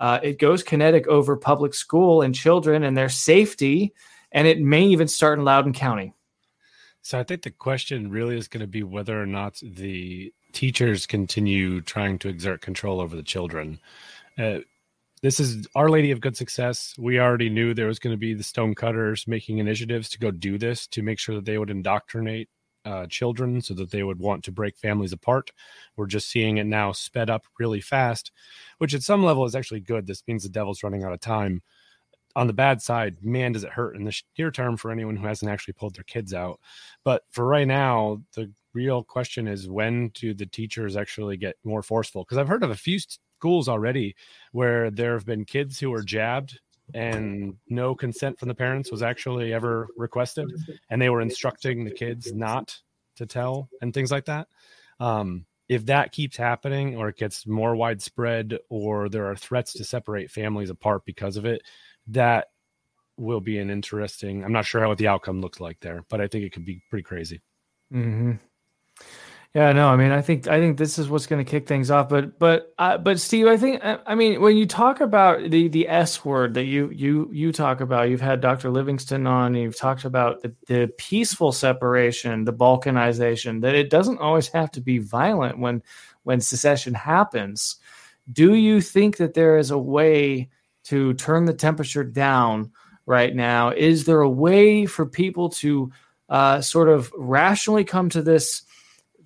uh, 0.00 0.18
it 0.22 0.38
goes 0.38 0.62
kinetic 0.62 1.06
over 1.06 1.36
public 1.36 1.74
school 1.74 2.22
and 2.22 2.34
children 2.34 2.84
and 2.84 2.96
their 2.96 3.08
safety, 3.08 3.92
and 4.32 4.46
it 4.46 4.60
may 4.60 4.84
even 4.84 5.08
start 5.08 5.38
in 5.38 5.44
Loudoun 5.44 5.72
County. 5.72 6.14
So 7.02 7.18
I 7.18 7.22
think 7.22 7.42
the 7.42 7.50
question 7.50 8.10
really 8.10 8.36
is 8.36 8.48
going 8.48 8.60
to 8.60 8.66
be 8.66 8.82
whether 8.82 9.20
or 9.20 9.26
not 9.26 9.58
the 9.62 10.32
teachers 10.52 11.06
continue 11.06 11.80
trying 11.80 12.18
to 12.20 12.28
exert 12.28 12.60
control 12.60 13.00
over 13.00 13.16
the 13.16 13.22
children. 13.22 13.78
Uh, 14.36 14.58
this 15.22 15.40
is 15.40 15.66
Our 15.74 15.88
Lady 15.88 16.10
of 16.10 16.20
Good 16.20 16.36
Success. 16.36 16.94
We 16.98 17.18
already 17.18 17.50
knew 17.50 17.74
there 17.74 17.86
was 17.86 17.98
going 17.98 18.14
to 18.14 18.18
be 18.18 18.34
the 18.34 18.42
stonecutters 18.44 19.26
making 19.26 19.58
initiatives 19.58 20.08
to 20.10 20.18
go 20.18 20.30
do 20.30 20.58
this 20.58 20.86
to 20.88 21.02
make 21.02 21.18
sure 21.18 21.34
that 21.34 21.44
they 21.44 21.58
would 21.58 21.70
indoctrinate 21.70 22.48
uh, 22.84 23.06
children 23.06 23.60
so 23.60 23.74
that 23.74 23.90
they 23.90 24.02
would 24.02 24.18
want 24.18 24.44
to 24.44 24.52
break 24.52 24.76
families 24.76 25.12
apart. 25.12 25.50
We're 25.96 26.06
just 26.06 26.30
seeing 26.30 26.58
it 26.58 26.64
now 26.64 26.92
sped 26.92 27.30
up 27.30 27.44
really 27.58 27.80
fast, 27.80 28.30
which 28.78 28.94
at 28.94 29.02
some 29.02 29.24
level 29.24 29.44
is 29.44 29.54
actually 29.54 29.80
good. 29.80 30.06
This 30.06 30.22
means 30.26 30.44
the 30.44 30.48
devil's 30.48 30.82
running 30.82 31.04
out 31.04 31.12
of 31.12 31.20
time. 31.20 31.62
On 32.36 32.46
the 32.46 32.52
bad 32.52 32.80
side, 32.80 33.16
man, 33.22 33.52
does 33.52 33.64
it 33.64 33.70
hurt 33.70 33.96
in 33.96 34.04
the 34.04 34.22
near 34.38 34.50
term 34.50 34.76
for 34.76 34.90
anyone 34.90 35.16
who 35.16 35.26
hasn't 35.26 35.50
actually 35.50 35.74
pulled 35.74 35.96
their 35.96 36.04
kids 36.04 36.32
out. 36.32 36.60
But 37.04 37.22
for 37.30 37.46
right 37.46 37.66
now, 37.66 38.22
the 38.34 38.52
real 38.74 39.02
question 39.02 39.48
is 39.48 39.68
when 39.68 40.08
do 40.08 40.34
the 40.34 40.46
teachers 40.46 40.96
actually 40.96 41.36
get 41.36 41.56
more 41.64 41.82
forceful? 41.82 42.22
Because 42.22 42.38
I've 42.38 42.48
heard 42.48 42.62
of 42.62 42.70
a 42.70 42.76
few 42.76 42.98
schools 43.38 43.68
already 43.68 44.14
where 44.52 44.90
there 44.90 45.14
have 45.14 45.26
been 45.26 45.44
kids 45.44 45.80
who 45.80 45.90
were 45.90 46.02
jabbed 46.02 46.58
and 46.94 47.54
no 47.68 47.94
consent 47.94 48.38
from 48.38 48.48
the 48.48 48.54
parents 48.54 48.90
was 48.90 49.02
actually 49.02 49.52
ever 49.52 49.88
requested 49.96 50.50
and 50.90 51.00
they 51.00 51.10
were 51.10 51.20
instructing 51.20 51.84
the 51.84 51.90
kids 51.90 52.32
not 52.32 52.76
to 53.16 53.26
tell 53.26 53.68
and 53.82 53.92
things 53.92 54.10
like 54.10 54.24
that 54.24 54.48
um, 55.00 55.44
if 55.68 55.84
that 55.86 56.12
keeps 56.12 56.36
happening 56.36 56.96
or 56.96 57.10
it 57.10 57.16
gets 57.16 57.46
more 57.46 57.76
widespread 57.76 58.58
or 58.70 59.08
there 59.08 59.26
are 59.26 59.36
threats 59.36 59.72
to 59.74 59.84
separate 59.84 60.30
families 60.30 60.70
apart 60.70 61.04
because 61.04 61.36
of 61.36 61.44
it 61.44 61.62
that 62.08 62.48
will 63.16 63.40
be 63.40 63.58
an 63.58 63.70
interesting 63.70 64.44
i'm 64.44 64.52
not 64.52 64.64
sure 64.64 64.80
how 64.80 64.88
what 64.88 64.98
the 64.98 65.08
outcome 65.08 65.40
looks 65.40 65.60
like 65.60 65.78
there 65.80 66.04
but 66.08 66.20
i 66.20 66.26
think 66.26 66.44
it 66.44 66.52
could 66.52 66.64
be 66.64 66.82
pretty 66.90 67.02
crazy 67.02 67.40
Mm-hmm. 67.92 68.32
Yeah, 69.54 69.72
no, 69.72 69.88
I 69.88 69.96
mean, 69.96 70.12
I 70.12 70.20
think 70.20 70.46
I 70.46 70.60
think 70.60 70.76
this 70.76 70.98
is 70.98 71.08
what's 71.08 71.26
going 71.26 71.42
to 71.44 71.50
kick 71.50 71.66
things 71.66 71.90
off. 71.90 72.10
But 72.10 72.38
but 72.38 72.74
uh, 72.78 72.98
but 72.98 73.18
Steve, 73.18 73.46
I 73.46 73.56
think 73.56 73.82
I, 73.82 73.98
I 74.06 74.14
mean 74.14 74.42
when 74.42 74.56
you 74.56 74.66
talk 74.66 75.00
about 75.00 75.50
the 75.50 75.68
the 75.68 75.88
S 75.88 76.22
word 76.22 76.52
that 76.54 76.64
you 76.64 76.90
you 76.90 77.30
you 77.32 77.50
talk 77.50 77.80
about, 77.80 78.10
you've 78.10 78.20
had 78.20 78.42
Dr. 78.42 78.68
Livingston 78.68 79.26
on, 79.26 79.54
you've 79.54 79.76
talked 79.76 80.04
about 80.04 80.42
the, 80.42 80.54
the 80.66 80.92
peaceful 80.98 81.50
separation, 81.50 82.44
the 82.44 82.52
balkanization, 82.52 83.62
that 83.62 83.74
it 83.74 83.88
doesn't 83.88 84.18
always 84.18 84.48
have 84.48 84.70
to 84.72 84.82
be 84.82 84.98
violent 84.98 85.58
when 85.58 85.82
when 86.24 86.40
secession 86.40 86.92
happens. 86.92 87.76
Do 88.30 88.54
you 88.54 88.82
think 88.82 89.16
that 89.16 89.32
there 89.32 89.56
is 89.56 89.70
a 89.70 89.78
way 89.78 90.50
to 90.88 91.14
turn 91.14 91.44
the 91.44 91.54
temperature 91.54 92.04
down 92.04 92.72
right 93.06 93.34
now? 93.34 93.70
Is 93.70 94.04
there 94.04 94.20
a 94.20 94.28
way 94.28 94.86
for 94.86 95.06
people 95.06 95.48
to 95.50 95.90
uh, 96.28 96.60
sort 96.60 96.88
of 96.88 97.12
rationally 97.16 97.84
come 97.84 98.08
to 98.10 98.22
this 98.22 98.62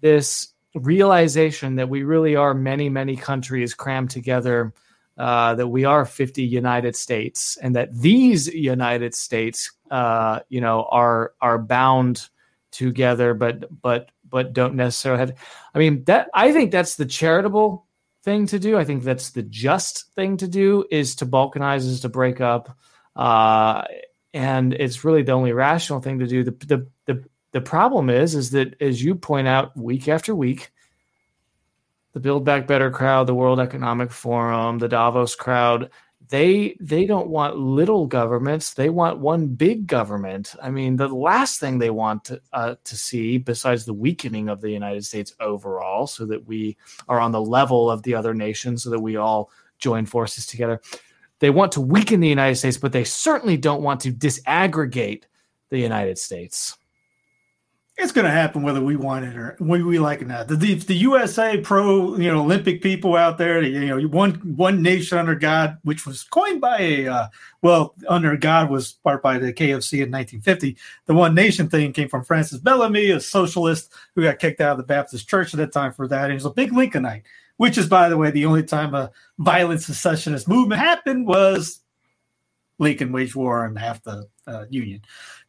this 0.01 0.48
realization 0.75 1.77
that 1.77 1.88
we 1.88 2.03
really 2.03 2.35
are 2.37 2.55
many 2.55 2.88
many 2.88 3.16
countries 3.16 3.75
crammed 3.75 4.11
together 4.11 4.72
uh, 5.18 5.55
that 5.55 5.68
we 5.68 5.85
are 5.85 6.07
50 6.07 6.42
united 6.42 6.96
states 6.96 7.59
and 7.61 7.77
that 7.77 7.94
these 7.94 8.46
united 8.48 9.14
states 9.14 9.72
uh, 9.90 10.40
you 10.48 10.61
know 10.61 10.87
are 10.90 11.35
are 11.42 11.59
bound 11.59 12.29
together 12.70 13.35
but 13.35 13.83
but 13.83 14.11
but 14.31 14.55
don't 14.55 14.75
necessarily 14.75 15.20
have 15.20 15.35
i 15.75 15.79
mean 15.79 16.03
that 16.05 16.31
i 16.33 16.53
think 16.53 16.70
that's 16.70 16.96
the 16.96 17.05
charitable 17.05 17.85
thing 18.23 18.47
to 18.47 18.59
do. 18.59 18.79
I 18.79 18.85
think 18.85 19.03
that's 19.03 19.31
the 19.31 19.43
just 19.43 20.13
thing 20.15 20.37
to 20.39 20.49
do 20.49 20.85
is 20.91 21.17
to 21.17 21.27
balkanize 21.27 21.79
is 21.79 22.01
to 22.01 22.09
break 22.09 22.41
up. 22.41 22.77
Uh, 23.17 23.85
and 24.33 24.73
it's 24.73 25.05
really 25.05 25.23
the 25.23 25.33
only 25.33 25.53
rational 25.53 26.01
thing 26.01 26.21
to 26.21 26.27
do. 26.27 26.45
The, 26.45 26.53
the 26.53 26.87
the 27.07 27.25
the 27.53 27.61
problem 27.61 28.11
is 28.11 28.35
is 28.35 28.51
that 28.51 28.81
as 28.81 29.03
you 29.03 29.15
point 29.15 29.47
out 29.47 29.77
week 29.77 30.09
after 30.09 30.35
week 30.35 30.71
the 32.13 32.21
build 32.21 32.45
back 32.45 32.67
better 32.67 32.91
crowd 32.91 33.27
the 33.27 33.35
world 33.35 33.61
economic 33.61 34.11
forum 34.11 34.79
the 34.79 34.89
davos 34.89 35.35
crowd 35.35 35.91
they 36.33 36.75
they 36.81 37.05
don't 37.05 37.29
want 37.29 37.59
little 37.59 38.07
governments. 38.07 38.73
They 38.73 38.88
want 38.88 39.18
one 39.18 39.49
big 39.49 39.87
government. 39.87 40.55
I 40.62 40.71
mean 40.71 40.97
the 40.97 41.09
last 41.09 41.61
thing 41.61 41.79
they 41.79 41.90
want 41.90 42.25
to, 42.25 42.40
uh, 42.55 42.77
to 42.85 42.97
see 42.97 43.37
besides 43.37 43.85
the 43.85 43.92
weakening 43.92 44.49
of 44.49 44.62
the 44.62 44.71
united 44.71 45.05
states 45.05 45.35
overall 45.40 46.07
so 46.07 46.25
that 46.25 46.47
we 46.47 46.79
are 47.07 47.21
on 47.21 47.33
the 47.33 47.40
level 47.40 47.90
of 47.90 48.03
the 48.03 48.14
other 48.14 48.33
nations 48.33 48.83
so 48.83 48.88
that 48.88 49.01
we 49.01 49.16
all 49.16 49.51
join 49.79 50.07
forces 50.07 50.47
together 50.47 50.81
they 51.40 51.51
want 51.51 51.71
to 51.73 51.83
weaken 51.83 52.21
the 52.21 52.29
united 52.29 52.57
states 52.57 52.79
but 52.79 52.92
they 52.92 53.05
certainly 53.05 53.59
don't 53.59 53.83
want 53.83 54.01
to 54.01 54.11
disaggregate 54.11 55.25
the 55.68 55.79
united 55.79 56.16
states 56.16 56.79
it's 57.98 58.12
going 58.12 58.24
to 58.24 58.31
happen 58.31 58.62
whether 58.62 58.81
we 58.81 58.96
want 58.96 59.24
it 59.24 59.37
or 59.37 59.55
we, 59.61 59.83
we 59.83 59.98
like 59.98 60.20
it 60.20 60.24
or 60.24 60.28
not. 60.28 60.48
The, 60.48 60.57
the, 60.57 60.74
the 60.74 60.94
USA 60.94 61.59
pro, 61.59 62.16
you 62.16 62.33
know, 62.33 62.40
Olympic 62.40 62.81
people 62.81 63.16
out 63.16 63.37
there, 63.37 63.62
you 63.62 63.87
know, 63.87 64.09
one 64.09 64.35
one 64.57 64.81
nation 64.81 65.18
under 65.18 65.35
God, 65.35 65.76
which 65.83 66.07
was 66.07 66.24
coined 66.24 66.61
by 66.61 66.78
a 66.81 67.07
uh, 67.09 67.28
well, 67.61 67.94
under 68.09 68.37
God 68.37 68.70
was 68.70 68.92
part 68.92 69.22
by 69.22 69.38
the 69.38 69.52
K 69.52 69.72
of 69.72 69.85
C 69.85 69.98
in 69.98 70.11
1950. 70.11 70.76
The 71.07 71.14
one 71.14 71.35
nation 71.35 71.68
thing 71.68 71.92
came 71.92 72.09
from 72.09 72.24
Francis 72.24 72.61
Bellamy, 72.61 73.11
a 73.11 73.20
socialist 73.20 73.92
who 74.14 74.22
got 74.22 74.38
kicked 74.38 74.61
out 74.61 74.72
of 74.72 74.78
the 74.78 74.85
Baptist 74.85 75.28
Church 75.28 75.52
at 75.52 75.59
that 75.59 75.72
time 75.72 75.92
for 75.92 76.09
that. 76.09 76.31
He 76.31 76.35
was 76.35 76.46
a 76.46 76.50
big 76.50 76.72
Lincolnite, 76.72 77.22
which 77.59 77.76
is, 77.76 77.88
by 77.88 78.09
the 78.09 78.16
way, 78.16 78.31
the 78.31 78.46
only 78.46 78.62
time 78.62 78.94
a 78.94 79.11
violent 79.38 79.83
secessionist 79.83 80.48
movement 80.48 80.81
happened 80.81 81.26
was 81.26 81.81
Lincoln 82.78 83.12
waged 83.12 83.35
war 83.35 83.64
on 83.64 83.76
half 83.76 84.02
the 84.02 84.28
uh, 84.46 84.64
Union. 84.70 85.02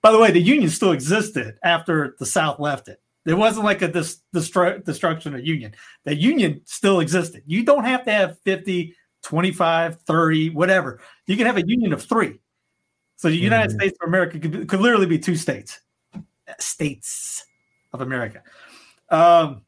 By 0.04 0.12
the 0.12 0.20
way, 0.20 0.32
the 0.32 0.42
Union 0.42 0.70
still 0.70 0.92
existed 0.92 1.58
after 1.63 2.16
the 2.20 2.26
South 2.26 2.60
left 2.60 2.89
it. 2.89 3.02
It 3.26 3.36
wasn't 3.36 3.63
like 3.66 3.82
a 3.82 3.88
dis- 3.88 4.22
destru- 4.36 4.84
destruction 4.84 5.34
of 5.34 5.46
Union. 5.46 5.74
The 6.04 6.13
Union 6.13 6.62
still 6.66 7.00
existed. 7.00 7.42
You 7.48 7.63
don't 7.63 7.86
have 7.86 8.04
to 8.04 8.12
have 8.12 8.38
50, 8.39 8.94
25, 9.24 10.02
30, 10.02 10.50
whatever. 10.50 11.00
You 11.26 11.38
can 11.38 11.46
have 11.46 11.56
a 11.56 11.66
union 11.66 11.94
of 11.94 12.04
three. 12.04 12.42
So 13.16 13.30
the 13.30 13.38
United 13.38 13.72
Mhm. 13.72 13.80
States 13.80 13.98
of 14.02 14.10
America 14.10 14.38
could, 14.39 14.68
could 14.68 14.82
literally 14.82 15.06
be 15.06 15.18
two 15.18 15.38
states. 15.38 15.80
States 16.60 17.46
of 17.94 18.02
America. 18.02 18.44
Um, 19.10 19.62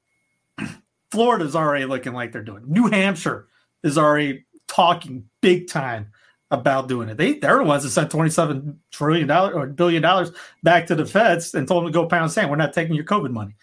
Florida's 1.11 1.55
already 1.55 1.85
looking 1.85 2.11
like 2.11 2.33
they're 2.33 2.43
doing. 2.43 2.63
New 2.67 2.87
Hampshire 2.87 3.47
is 3.83 3.97
already 3.97 4.45
talking 4.67 5.29
big 5.39 5.69
time 5.69 6.11
about 6.51 6.87
doing 6.87 7.09
it. 7.09 7.17
They 7.17 7.33
they're 7.33 7.57
the 7.57 7.63
ones 7.63 7.83
that 7.83 7.89
sent 7.89 8.11
twenty 8.11 8.29
seven 8.29 8.79
trillion 8.91 9.27
dollars 9.27 9.55
or 9.55 9.67
billion 9.67 10.01
dollars 10.01 10.31
back 10.63 10.87
to 10.87 10.95
the 10.95 11.05
feds 11.05 11.53
and 11.53 11.67
told 11.67 11.83
them 11.83 11.91
to 11.91 11.97
go 11.97 12.07
pound 12.07 12.31
sand. 12.31 12.49
We're 12.49 12.55
not 12.55 12.73
taking 12.73 12.95
your 12.95 13.05
COVID 13.05 13.31
money. 13.31 13.55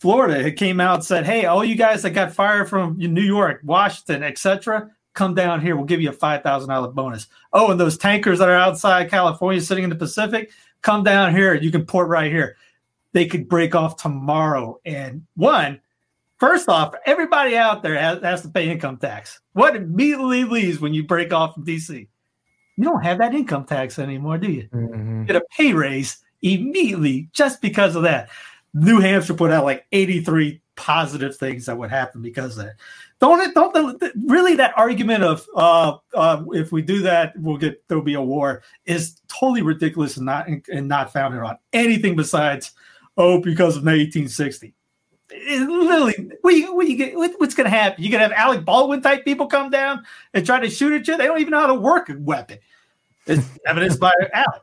Florida 0.00 0.46
it 0.46 0.56
came 0.56 0.80
out 0.80 0.96
and 0.96 1.04
said, 1.04 1.24
"Hey, 1.24 1.44
all 1.44 1.64
you 1.64 1.76
guys 1.76 2.02
that 2.02 2.10
got 2.10 2.32
fired 2.32 2.68
from 2.68 2.96
New 2.98 3.22
York, 3.22 3.60
Washington, 3.64 4.22
etc., 4.22 4.90
come 5.14 5.34
down 5.34 5.60
here. 5.60 5.76
We'll 5.76 5.84
give 5.84 6.00
you 6.00 6.10
a 6.10 6.14
five 6.14 6.42
thousand 6.42 6.70
dollar 6.70 6.88
bonus. 6.88 7.28
Oh, 7.52 7.70
and 7.70 7.80
those 7.80 7.98
tankers 7.98 8.38
that 8.38 8.48
are 8.48 8.56
outside 8.56 9.10
California, 9.10 9.60
sitting 9.60 9.84
in 9.84 9.90
the 9.90 9.96
Pacific, 9.96 10.50
come 10.82 11.04
down 11.04 11.34
here. 11.34 11.54
You 11.54 11.70
can 11.70 11.86
port 11.86 12.08
right 12.08 12.30
here. 12.30 12.56
They 13.12 13.26
could 13.26 13.48
break 13.48 13.74
off 13.74 13.96
tomorrow. 13.96 14.80
And 14.84 15.26
one, 15.36 15.80
first 16.38 16.68
off, 16.68 16.94
everybody 17.04 17.56
out 17.56 17.82
there 17.82 17.98
has, 17.98 18.22
has 18.22 18.42
to 18.42 18.48
pay 18.48 18.70
income 18.70 18.96
tax. 18.96 19.40
What 19.52 19.76
immediately 19.76 20.44
leaves 20.44 20.80
when 20.80 20.94
you 20.94 21.04
break 21.04 21.32
off 21.32 21.54
from 21.54 21.64
DC? 21.64 22.08
You 22.76 22.84
don't 22.84 23.02
have 23.02 23.18
that 23.18 23.34
income 23.34 23.64
tax 23.64 23.98
anymore, 23.98 24.38
do 24.38 24.50
you? 24.50 24.68
Mhm. 24.72 25.20
You 25.20 25.24
get 25.26 25.36
a 25.36 25.44
pay 25.56 25.72
raise 25.72 26.18
immediately 26.42 27.28
just 27.32 27.60
because 27.60 27.96
of 27.96 28.02
that. 28.02 28.28
New 28.74 29.00
Hampshire 29.00 29.34
put 29.34 29.50
out 29.50 29.64
like 29.64 29.86
83 29.92 30.60
positive 30.76 31.36
things 31.36 31.66
that 31.66 31.76
would 31.76 31.90
happen 31.90 32.22
because 32.22 32.56
of 32.56 32.64
that. 32.64 32.76
Don't 33.20 33.40
it? 33.40 33.54
Don't 33.54 34.02
really 34.26 34.56
that 34.56 34.72
argument 34.76 35.22
of 35.22 35.46
uh, 35.54 35.98
uh, 36.14 36.42
if 36.52 36.72
we 36.72 36.82
do 36.82 37.02
that, 37.02 37.34
we'll 37.36 37.58
get 37.58 37.86
there'll 37.86 38.02
be 38.02 38.14
a 38.14 38.22
war 38.22 38.62
is 38.84 39.20
totally 39.28 39.62
ridiculous 39.62 40.16
and 40.16 40.26
not 40.26 40.48
and 40.48 40.88
not 40.88 41.12
founded 41.12 41.40
on 41.40 41.56
anything 41.72 42.16
besides 42.16 42.72
oh 43.16 43.40
because 43.40 43.76
of 43.76 43.84
1860. 43.84 44.74
It 45.34 45.68
literally, 45.68 46.30
what 46.42 46.54
you, 46.54 46.74
what 46.74 46.86
you 46.88 46.96
get, 46.96 47.16
what, 47.16 47.32
what's 47.38 47.54
going 47.54 47.70
to 47.70 47.76
happen? 47.76 48.02
You're 48.02 48.10
going 48.10 48.28
to 48.28 48.34
have 48.34 48.46
Alec 48.46 48.64
Baldwin 48.64 49.00
type 49.00 49.24
people 49.24 49.46
come 49.46 49.70
down 49.70 50.04
and 50.34 50.44
try 50.44 50.60
to 50.60 50.68
shoot 50.68 50.92
at 50.92 51.08
you. 51.08 51.16
They 51.16 51.26
don't 51.26 51.40
even 51.40 51.52
know 51.52 51.60
how 51.60 51.68
to 51.68 51.74
work 51.74 52.08
a 52.10 52.16
weapon. 52.18 52.58
It's 53.26 53.46
evidenced 53.66 54.00
by 54.00 54.12
Alec. 54.32 54.62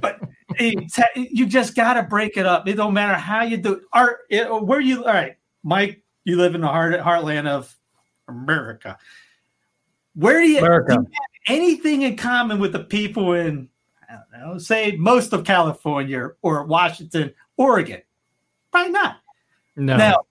But 0.00 0.20
it's, 0.58 0.98
you 1.16 1.46
just 1.46 1.74
got 1.74 1.94
to 1.94 2.02
break 2.02 2.36
it 2.36 2.46
up. 2.46 2.68
It 2.68 2.74
don't 2.74 2.94
matter 2.94 3.14
how 3.14 3.42
you 3.42 3.56
do. 3.56 3.82
Are 3.92 4.20
it, 4.28 4.48
where 4.64 4.80
you? 4.80 5.04
All 5.04 5.12
right, 5.12 5.36
Mike, 5.62 6.02
you 6.24 6.36
live 6.36 6.54
in 6.54 6.60
the 6.60 6.68
heart 6.68 6.94
heartland 7.00 7.46
of 7.46 7.74
America. 8.28 8.98
Where 10.14 10.40
do 10.40 10.48
you, 10.48 10.58
America. 10.58 10.94
do 10.94 11.00
you 11.00 11.06
have 11.06 11.58
anything 11.58 12.02
in 12.02 12.16
common 12.16 12.58
with 12.58 12.72
the 12.72 12.84
people 12.84 13.32
in, 13.32 13.68
I 14.08 14.14
don't 14.14 14.52
know, 14.52 14.58
say 14.58 14.92
most 14.92 15.32
of 15.32 15.44
California 15.44 16.30
or 16.42 16.64
Washington, 16.64 17.34
Oregon? 17.56 18.02
Probably 18.70 18.92
not. 18.92 19.16
No. 19.76 19.96
Now, 19.96 20.26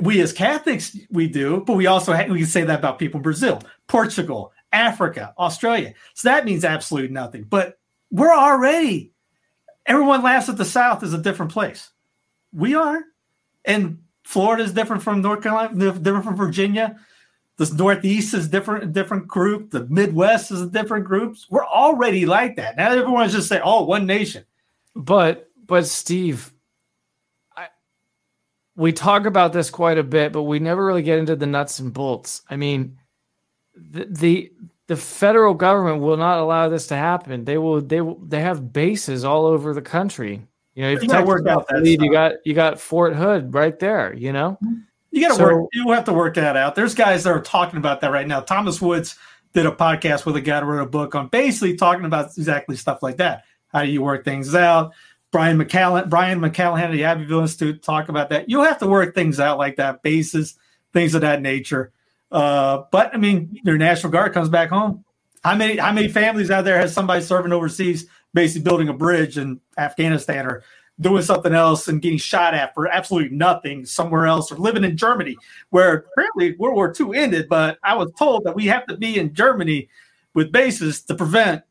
we 0.00 0.20
as 0.20 0.32
Catholics, 0.32 0.96
we 1.10 1.28
do, 1.28 1.62
but 1.66 1.74
we 1.74 1.86
also 1.86 2.12
ha- 2.12 2.26
we 2.28 2.38
can 2.38 2.46
say 2.46 2.62
that 2.64 2.78
about 2.78 2.98
people 2.98 3.18
in 3.18 3.22
Brazil, 3.22 3.62
Portugal, 3.86 4.52
Africa, 4.72 5.34
Australia. 5.38 5.94
So 6.14 6.28
that 6.28 6.44
means 6.44 6.64
absolutely 6.64 7.12
nothing. 7.12 7.44
But 7.44 7.78
we're 8.10 8.34
already 8.34 9.12
everyone 9.86 10.22
laughs 10.22 10.48
at 10.48 10.56
the 10.56 10.64
South 10.64 11.02
is 11.02 11.14
a 11.14 11.18
different 11.18 11.52
place. 11.52 11.90
We 12.52 12.74
are, 12.74 13.00
and 13.64 13.98
Florida 14.24 14.64
is 14.64 14.72
different 14.72 15.02
from 15.02 15.22
North 15.22 15.42
Carolina, 15.42 15.92
different 15.92 16.24
from 16.24 16.36
Virginia. 16.36 16.98
The 17.56 17.72
Northeast 17.74 18.34
is 18.34 18.48
different, 18.48 18.92
different 18.92 19.28
group. 19.28 19.70
The 19.70 19.86
Midwest 19.86 20.50
is 20.50 20.60
a 20.60 20.68
different 20.68 21.06
group. 21.06 21.36
We're 21.48 21.64
already 21.64 22.26
like 22.26 22.56
that. 22.56 22.76
Now 22.76 22.92
everyone's 22.92 23.32
just 23.32 23.48
saying, 23.48 23.62
"Oh, 23.64 23.84
one 23.84 24.04
nation." 24.04 24.44
But 24.94 25.48
but 25.66 25.86
Steve, 25.86 26.52
we 28.76 28.92
talk 28.92 29.26
about 29.26 29.52
this 29.52 29.70
quite 29.70 29.98
a 29.98 30.02
bit, 30.02 30.32
but 30.32 30.42
we 30.42 30.58
never 30.58 30.84
really 30.84 31.02
get 31.02 31.18
into 31.18 31.34
the 31.36 31.46
nuts 31.46 31.78
and 31.78 31.92
bolts. 31.92 32.42
I 32.48 32.56
mean, 32.56 32.98
the 33.74 34.04
the, 34.04 34.52
the 34.86 34.96
federal 34.96 35.54
government 35.54 36.02
will 36.02 36.16
not 36.16 36.38
allow 36.38 36.68
this 36.68 36.86
to 36.88 36.96
happen. 36.96 37.44
They 37.44 37.58
will 37.58 37.80
they 37.80 38.00
will 38.00 38.18
they 38.20 38.40
have 38.40 38.72
bases 38.72 39.24
all 39.24 39.46
over 39.46 39.74
the 39.74 39.82
country. 39.82 40.46
You 40.74 40.82
know, 40.82 40.90
if 40.90 41.02
You 41.02 41.08
gotta 41.08 41.24
work 41.26 41.46
out 41.46 41.66
that 41.68 41.82
lead, 41.82 42.02
you 42.02 42.12
got 42.12 42.34
you 42.44 42.52
got 42.54 42.78
Fort 42.78 43.14
Hood 43.16 43.54
right 43.54 43.78
there. 43.78 44.14
You 44.14 44.32
know, 44.32 44.58
You 45.10 45.22
got 45.22 45.28
to 45.28 45.34
So- 45.36 45.44
work. 45.44 45.68
You 45.72 45.90
have 45.92 46.04
to 46.04 46.12
work 46.12 46.34
that 46.34 46.56
out. 46.56 46.74
There's 46.74 46.94
guys 46.94 47.24
that 47.24 47.30
are 47.30 47.40
talking 47.40 47.78
about 47.78 48.02
that 48.02 48.10
right 48.10 48.26
now. 48.28 48.40
Thomas 48.40 48.80
Woods 48.82 49.16
did 49.54 49.64
a 49.64 49.70
podcast 49.70 50.26
with 50.26 50.36
a 50.36 50.40
guy 50.42 50.60
that 50.60 50.66
wrote 50.66 50.82
a 50.82 50.86
book 50.86 51.14
on 51.14 51.28
basically 51.28 51.76
talking 51.76 52.04
about 52.04 52.26
exactly 52.36 52.76
stuff 52.76 53.02
like 53.02 53.16
that. 53.16 53.44
How 53.68 53.82
do 53.82 53.88
you 53.88 54.02
work 54.02 54.24
things 54.24 54.54
out? 54.54 54.92
Brian 55.32 55.58
McCallan, 55.58 56.08
Brion 56.08 56.40
McClanahan 56.40 56.84
at 56.84 56.92
the 56.92 57.04
Abbeville 57.04 57.40
Institute 57.40 57.82
talk 57.82 58.08
about 58.08 58.30
that. 58.30 58.48
You'll 58.48 58.64
have 58.64 58.78
to 58.78 58.86
work 58.86 59.14
things 59.14 59.40
out 59.40 59.58
like 59.58 59.76
that, 59.76 60.02
bases, 60.02 60.56
things 60.92 61.14
of 61.14 61.20
that 61.22 61.42
nature. 61.42 61.92
Uh, 62.30 62.84
but 62.90 63.14
I 63.14 63.18
mean, 63.18 63.60
your 63.64 63.78
National 63.78 64.12
Guard 64.12 64.32
comes 64.32 64.48
back 64.48 64.70
home. 64.70 65.04
How 65.44 65.54
many 65.54 65.76
how 65.76 65.92
many 65.92 66.08
families 66.08 66.50
out 66.50 66.64
there 66.64 66.78
has 66.78 66.92
somebody 66.92 67.22
serving 67.22 67.52
overseas, 67.52 68.06
basically 68.34 68.64
building 68.64 68.88
a 68.88 68.92
bridge 68.92 69.38
in 69.38 69.60
Afghanistan 69.78 70.46
or 70.46 70.64
doing 70.98 71.22
something 71.22 71.52
else 71.52 71.88
and 71.88 72.00
getting 72.00 72.18
shot 72.18 72.54
at 72.54 72.74
for 72.74 72.88
absolutely 72.88 73.36
nothing 73.36 73.84
somewhere 73.84 74.26
else, 74.26 74.50
or 74.50 74.56
living 74.56 74.82
in 74.82 74.96
Germany, 74.96 75.36
where 75.70 76.06
apparently 76.12 76.56
World 76.56 76.74
War 76.74 76.94
II 76.98 77.16
ended. 77.16 77.48
But 77.48 77.78
I 77.82 77.94
was 77.94 78.10
told 78.18 78.44
that 78.44 78.56
we 78.56 78.66
have 78.66 78.86
to 78.86 78.96
be 78.96 79.18
in 79.18 79.34
Germany 79.34 79.88
with 80.34 80.50
bases 80.50 81.02
to 81.02 81.14
prevent 81.14 81.62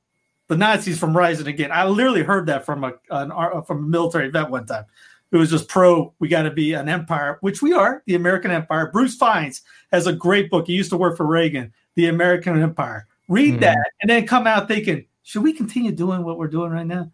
the 0.47 0.57
Nazis 0.57 0.99
from 0.99 1.15
rising 1.15 1.47
again. 1.47 1.71
I 1.71 1.85
literally 1.85 2.23
heard 2.23 2.47
that 2.47 2.65
from 2.65 2.83
a 2.83 2.93
an, 3.09 3.31
from 3.63 3.85
a 3.85 3.87
military 3.87 4.29
vet 4.29 4.49
one 4.49 4.65
time. 4.65 4.85
It 5.31 5.37
was 5.37 5.49
just 5.49 5.67
pro. 5.67 6.13
We 6.19 6.27
got 6.27 6.43
to 6.43 6.51
be 6.51 6.73
an 6.73 6.87
empire, 6.87 7.37
which 7.41 7.61
we 7.61 7.73
are, 7.73 8.03
the 8.05 8.15
American 8.15 8.51
Empire. 8.51 8.89
Bruce 8.91 9.15
Fines 9.15 9.63
has 9.91 10.07
a 10.07 10.13
great 10.13 10.49
book. 10.49 10.67
He 10.67 10.73
used 10.73 10.91
to 10.91 10.97
work 10.97 11.17
for 11.17 11.25
Reagan, 11.25 11.73
The 11.95 12.07
American 12.07 12.61
Empire. 12.61 13.07
Read 13.27 13.55
Mhm. 13.55 13.59
that 13.61 13.77
and 14.01 14.09
then 14.09 14.27
come 14.27 14.45
out 14.47 14.67
thinking, 14.67 15.05
should 15.23 15.41
we 15.41 15.51
continue 15.51 15.91
doing 15.91 16.23
what 16.23 16.37
we're 16.37 16.47
doing 16.47 16.71
right 16.71 16.85
now? 16.85 17.11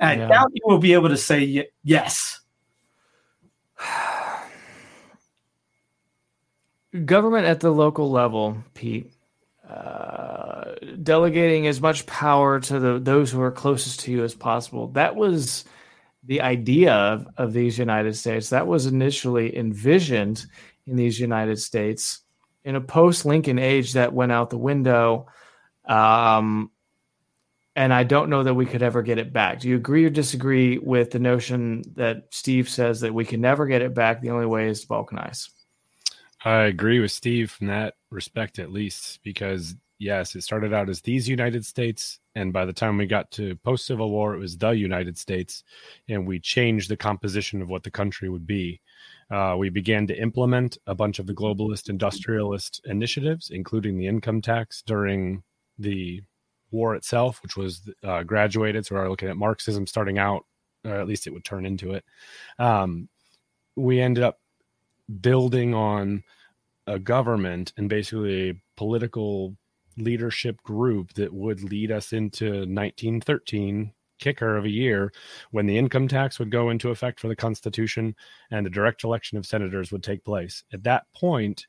I 0.00 0.14
Yeah. 0.14 0.28
doubt 0.28 0.50
you 0.54 0.62
will 0.64 0.78
be 0.78 0.94
able 0.94 1.10
to 1.10 1.16
say 1.18 1.44
y- 1.58 1.66
yes. 1.84 2.40
government 7.04 7.46
at 7.46 7.60
the 7.60 7.70
local 7.70 8.10
level, 8.10 8.56
Pete, 8.74 9.12
uh, 9.70 10.74
delegating 11.02 11.66
as 11.66 11.80
much 11.80 12.06
power 12.06 12.58
to 12.60 12.78
the 12.80 12.98
those 12.98 13.30
who 13.30 13.40
are 13.40 13.52
closest 13.52 14.00
to 14.00 14.10
you 14.10 14.24
as 14.24 14.34
possible. 14.34 14.88
That 14.88 15.14
was 15.14 15.64
the 16.24 16.40
idea 16.40 16.92
of, 16.92 17.26
of 17.36 17.52
these 17.52 17.78
United 17.78 18.16
States. 18.16 18.50
That 18.50 18.66
was 18.66 18.86
initially 18.86 19.56
envisioned 19.56 20.44
in 20.86 20.96
these 20.96 21.20
United 21.20 21.58
States 21.58 22.20
in 22.64 22.76
a 22.76 22.80
post 22.80 23.24
Lincoln 23.24 23.58
age 23.58 23.92
that 23.92 24.12
went 24.12 24.32
out 24.32 24.50
the 24.50 24.58
window. 24.58 25.28
Um, 25.86 26.70
and 27.76 27.94
I 27.94 28.02
don't 28.02 28.28
know 28.28 28.42
that 28.42 28.54
we 28.54 28.66
could 28.66 28.82
ever 28.82 29.02
get 29.02 29.18
it 29.18 29.32
back. 29.32 29.60
Do 29.60 29.68
you 29.68 29.76
agree 29.76 30.04
or 30.04 30.10
disagree 30.10 30.78
with 30.78 31.12
the 31.12 31.18
notion 31.20 31.82
that 31.94 32.24
Steve 32.30 32.68
says 32.68 33.00
that 33.00 33.14
we 33.14 33.24
can 33.24 33.40
never 33.40 33.66
get 33.66 33.82
it 33.82 33.94
back? 33.94 34.20
The 34.20 34.30
only 34.30 34.46
way 34.46 34.68
is 34.68 34.82
to 34.82 34.88
balkanize. 34.88 35.48
I 36.42 36.62
agree 36.64 37.00
with 37.00 37.12
Steve 37.12 37.50
from 37.50 37.66
that 37.66 37.94
respect, 38.10 38.58
at 38.58 38.72
least, 38.72 39.20
because 39.22 39.74
yes, 39.98 40.34
it 40.34 40.42
started 40.42 40.72
out 40.72 40.88
as 40.88 41.02
these 41.02 41.28
United 41.28 41.64
States, 41.66 42.18
and 42.34 42.52
by 42.52 42.64
the 42.64 42.72
time 42.72 42.96
we 42.96 43.06
got 43.06 43.30
to 43.32 43.56
post 43.56 43.86
Civil 43.86 44.10
War, 44.10 44.34
it 44.34 44.38
was 44.38 44.56
the 44.56 44.70
United 44.70 45.18
States, 45.18 45.62
and 46.08 46.26
we 46.26 46.40
changed 46.40 46.88
the 46.88 46.96
composition 46.96 47.60
of 47.60 47.68
what 47.68 47.82
the 47.82 47.90
country 47.90 48.30
would 48.30 48.46
be. 48.46 48.80
Uh, 49.30 49.54
we 49.58 49.68
began 49.68 50.06
to 50.06 50.18
implement 50.20 50.78
a 50.86 50.94
bunch 50.94 51.18
of 51.18 51.26
the 51.26 51.34
globalist 51.34 51.90
industrialist 51.90 52.80
initiatives, 52.86 53.50
including 53.50 53.98
the 53.98 54.06
income 54.06 54.40
tax 54.40 54.82
during 54.82 55.42
the 55.78 56.22
war 56.70 56.94
itself, 56.94 57.42
which 57.42 57.56
was 57.56 57.82
uh, 58.02 58.22
graduated. 58.22 58.86
So 58.86 58.94
we're 58.94 59.10
looking 59.10 59.28
at 59.28 59.36
Marxism 59.36 59.86
starting 59.86 60.18
out, 60.18 60.46
or 60.84 60.94
at 60.94 61.06
least 61.06 61.26
it 61.26 61.32
would 61.32 61.44
turn 61.44 61.66
into 61.66 61.92
it. 61.92 62.04
Um, 62.58 63.08
we 63.76 64.00
ended 64.00 64.24
up 64.24 64.39
building 65.20 65.74
on 65.74 66.22
a 66.86 66.98
government 66.98 67.72
and 67.76 67.88
basically 67.88 68.50
a 68.50 68.62
political 68.76 69.56
leadership 69.96 70.62
group 70.62 71.12
that 71.14 71.32
would 71.32 71.62
lead 71.62 71.90
us 71.90 72.12
into 72.12 72.64
1913 72.66 73.92
kicker 74.18 74.56
of 74.56 74.64
a 74.66 74.70
year 74.70 75.10
when 75.50 75.66
the 75.66 75.76
income 75.78 76.06
tax 76.06 76.38
would 76.38 76.50
go 76.50 76.68
into 76.70 76.90
effect 76.90 77.18
for 77.18 77.28
the 77.28 77.36
constitution 77.36 78.14
and 78.50 78.64
the 78.66 78.70
direct 78.70 79.02
election 79.02 79.38
of 79.38 79.46
senators 79.46 79.90
would 79.90 80.02
take 80.02 80.22
place 80.24 80.62
at 80.72 80.82
that 80.82 81.04
point 81.14 81.66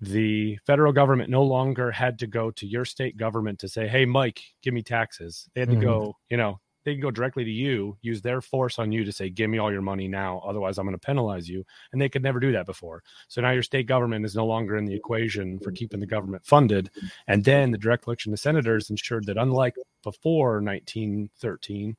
the 0.00 0.58
federal 0.66 0.92
government 0.92 1.30
no 1.30 1.42
longer 1.42 1.90
had 1.90 2.18
to 2.18 2.26
go 2.26 2.50
to 2.50 2.66
your 2.66 2.84
state 2.84 3.16
government 3.16 3.58
to 3.58 3.68
say 3.68 3.86
hey 3.88 4.04
mike 4.04 4.42
give 4.62 4.74
me 4.74 4.82
taxes 4.82 5.48
they 5.54 5.60
had 5.60 5.70
to 5.70 5.76
Mhm. 5.76 5.80
go 5.82 6.16
you 6.28 6.36
know 6.36 6.60
they 6.86 6.94
can 6.94 7.02
go 7.02 7.10
directly 7.10 7.44
to 7.44 7.50
you 7.50 7.98
use 8.00 8.22
their 8.22 8.40
force 8.40 8.78
on 8.78 8.90
you 8.90 9.04
to 9.04 9.12
say 9.12 9.28
give 9.28 9.50
me 9.50 9.58
all 9.58 9.70
your 9.70 9.82
money 9.82 10.08
now 10.08 10.42
otherwise 10.46 10.78
i'm 10.78 10.86
going 10.86 10.98
to 10.98 11.06
penalize 11.06 11.46
you 11.48 11.64
and 11.92 12.00
they 12.00 12.08
could 12.08 12.22
never 12.22 12.40
do 12.40 12.52
that 12.52 12.66
before. 12.66 13.02
So 13.28 13.40
now 13.40 13.50
your 13.50 13.62
state 13.62 13.86
government 13.86 14.24
is 14.24 14.36
no 14.36 14.46
longer 14.46 14.76
in 14.76 14.84
the 14.84 14.94
equation 14.94 15.58
for 15.58 15.72
keeping 15.72 16.00
the 16.00 16.06
government 16.06 16.44
funded. 16.44 16.90
And 17.26 17.44
then 17.44 17.70
the 17.70 17.78
direct 17.78 18.06
election 18.06 18.32
of 18.32 18.40
senators 18.40 18.90
ensured 18.90 19.26
that 19.26 19.36
unlike 19.36 19.76
before 20.02 20.62
1913 20.62 21.96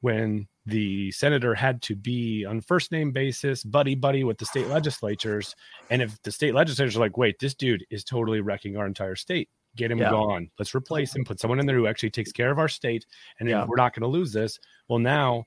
when 0.00 0.46
the 0.66 1.10
senator 1.12 1.54
had 1.54 1.80
to 1.80 1.96
be 1.96 2.44
on 2.44 2.60
first 2.60 2.92
name 2.92 3.10
basis 3.10 3.64
buddy 3.64 3.94
buddy 3.94 4.24
with 4.24 4.36
the 4.36 4.44
state 4.44 4.68
legislatures 4.68 5.56
and 5.88 6.02
if 6.02 6.20
the 6.22 6.30
state 6.30 6.54
legislators 6.54 6.96
are 6.96 7.00
like 7.00 7.16
wait 7.16 7.38
this 7.38 7.54
dude 7.54 7.84
is 7.90 8.04
totally 8.04 8.42
wrecking 8.42 8.76
our 8.76 8.86
entire 8.86 9.16
state 9.16 9.48
Get 9.76 9.90
him 9.90 9.98
Yeah. 9.98 10.10
gone. 10.10 10.50
Let's 10.58 10.74
replace 10.74 11.14
him. 11.14 11.24
Put 11.24 11.38
someone 11.38 11.60
in 11.60 11.66
there 11.66 11.76
who 11.76 11.86
actually 11.86 12.10
takes 12.10 12.32
care 12.32 12.50
of 12.50 12.58
our 12.58 12.68
state, 12.68 13.06
and 13.38 13.48
Yeah. 13.48 13.64
we're 13.66 13.76
not 13.76 13.94
going 13.94 14.02
to 14.02 14.08
lose 14.08 14.32
this. 14.32 14.58
Well, 14.88 14.98
now, 14.98 15.44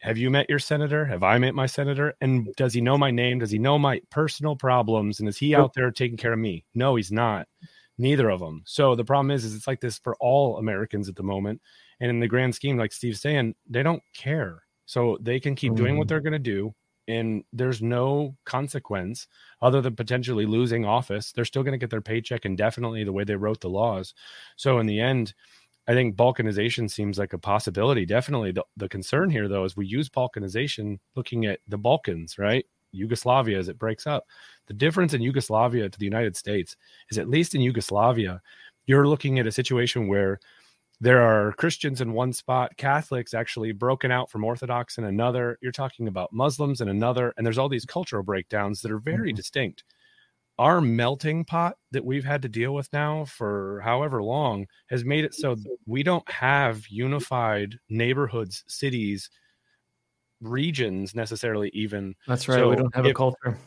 have 0.00 0.18
you 0.18 0.30
met 0.30 0.48
your 0.48 0.58
senator? 0.58 1.04
Have 1.06 1.22
I 1.22 1.38
met 1.38 1.54
my 1.54 1.66
senator? 1.66 2.14
And 2.20 2.54
does 2.56 2.74
he 2.74 2.80
know 2.82 2.98
my 2.98 3.10
name? 3.10 3.38
Does 3.38 3.50
he 3.50 3.58
know 3.58 3.78
my 3.78 4.00
personal 4.10 4.54
problems? 4.54 5.20
And 5.20 5.28
is 5.28 5.38
he 5.38 5.54
out 5.54 5.72
there 5.74 5.90
taking 5.90 6.18
care 6.18 6.34
of 6.34 6.38
me? 6.38 6.64
No, 6.74 6.96
he's 6.96 7.10
not. 7.10 7.48
Neither 7.98 8.28
of 8.28 8.40
them. 8.40 8.62
So 8.66 8.94
the 8.94 9.04
problem 9.06 9.30
is, 9.30 9.44
is 9.44 9.54
it's 9.54 9.66
like 9.66 9.80
this 9.80 9.98
for 9.98 10.14
all 10.20 10.58
Americans 10.58 11.08
at 11.08 11.16
the 11.16 11.22
moment. 11.22 11.62
And 11.98 12.10
in 12.10 12.20
the 12.20 12.28
grand 12.28 12.54
scheme, 12.54 12.76
like 12.76 12.92
Steve's 12.92 13.22
saying, 13.22 13.54
they 13.66 13.82
don't 13.82 14.02
care. 14.14 14.62
So 14.84 15.16
they 15.22 15.40
can 15.40 15.54
keep 15.54 15.74
doing 15.74 15.96
what 15.96 16.04
Mhm. 16.04 16.08
they're 16.10 16.20
going 16.20 16.34
to 16.34 16.38
do. 16.38 16.74
And 17.08 17.44
there's 17.52 17.80
no 17.80 18.36
consequence 18.44 19.28
other 19.62 19.80
than 19.80 19.94
potentially 19.94 20.44
losing 20.44 20.84
office. 20.84 21.32
They're 21.32 21.44
still 21.44 21.62
going 21.62 21.72
to 21.72 21.78
get 21.78 21.90
their 21.90 22.00
paycheck 22.00 22.44
indefinitely 22.44 23.04
the 23.04 23.12
way 23.12 23.24
they 23.24 23.36
wrote 23.36 23.60
the 23.60 23.70
laws. 23.70 24.12
So 24.56 24.78
in 24.78 24.86
the 24.86 25.00
end, 25.00 25.34
I 25.88 25.94
think 25.94 26.16
balkanization 26.16 26.90
seems 26.90 27.18
like 27.18 27.32
a 27.32 27.38
possibility. 27.38 28.04
Definitely. 28.06 28.52
The, 28.52 28.64
the 28.76 28.88
concern 28.88 29.30
here, 29.30 29.48
though, 29.48 29.64
is 29.64 29.76
we 29.76 29.86
use 29.86 30.08
balkanization 30.08 30.98
looking 31.14 31.46
at 31.46 31.60
the 31.68 31.78
Balkans, 31.78 32.38
right? 32.38 32.66
Yugoslavia 32.90 33.58
as 33.58 33.68
it 33.68 33.78
breaks 33.78 34.06
up. 34.06 34.24
The 34.66 34.74
difference 34.74 35.14
in 35.14 35.22
Yugoslavia 35.22 35.88
to 35.88 35.98
the 35.98 36.04
United 36.04 36.36
States 36.36 36.76
is 37.10 37.18
at 37.18 37.28
least 37.28 37.54
in 37.54 37.60
Yugoslavia, 37.60 38.40
you're 38.86 39.06
looking 39.06 39.38
at 39.38 39.46
a 39.46 39.52
situation 39.52 40.08
where 40.08 40.40
there 41.00 41.20
are 41.20 41.52
Christians 41.52 42.00
in 42.00 42.12
one 42.12 42.32
spot, 42.32 42.76
Catholics 42.76 43.34
actually 43.34 43.72
broken 43.72 44.10
out 44.10 44.30
from 44.30 44.44
Orthodox 44.44 44.96
in 44.96 45.04
another. 45.04 45.58
You're 45.60 45.72
talking 45.72 46.08
about 46.08 46.32
Muslims 46.32 46.80
in 46.80 46.88
another, 46.88 47.34
and 47.36 47.44
there's 47.44 47.58
all 47.58 47.68
these 47.68 47.84
cultural 47.84 48.22
breakdowns 48.22 48.80
that 48.80 48.90
are 48.90 48.98
very 48.98 49.30
mm-hmm. 49.30 49.36
distinct. 49.36 49.84
Our 50.58 50.80
melting 50.80 51.44
pot 51.44 51.76
that 51.90 52.04
we've 52.04 52.24
had 52.24 52.40
to 52.42 52.48
deal 52.48 52.72
with 52.72 52.90
now 52.90 53.26
for 53.26 53.82
however 53.84 54.22
long 54.22 54.66
has 54.88 55.04
made 55.04 55.26
it 55.26 55.34
so 55.34 55.56
we 55.84 56.02
don't 56.02 56.28
have 56.30 56.86
unified 56.88 57.78
neighborhoods, 57.90 58.64
cities, 58.66 59.28
regions 60.40 61.14
necessarily, 61.14 61.68
even. 61.74 62.14
That's 62.26 62.48
right. 62.48 62.66
we 62.66 62.76
don't 62.76 62.94
have 62.94 63.04
a 63.04 63.12
culture. 63.12 63.58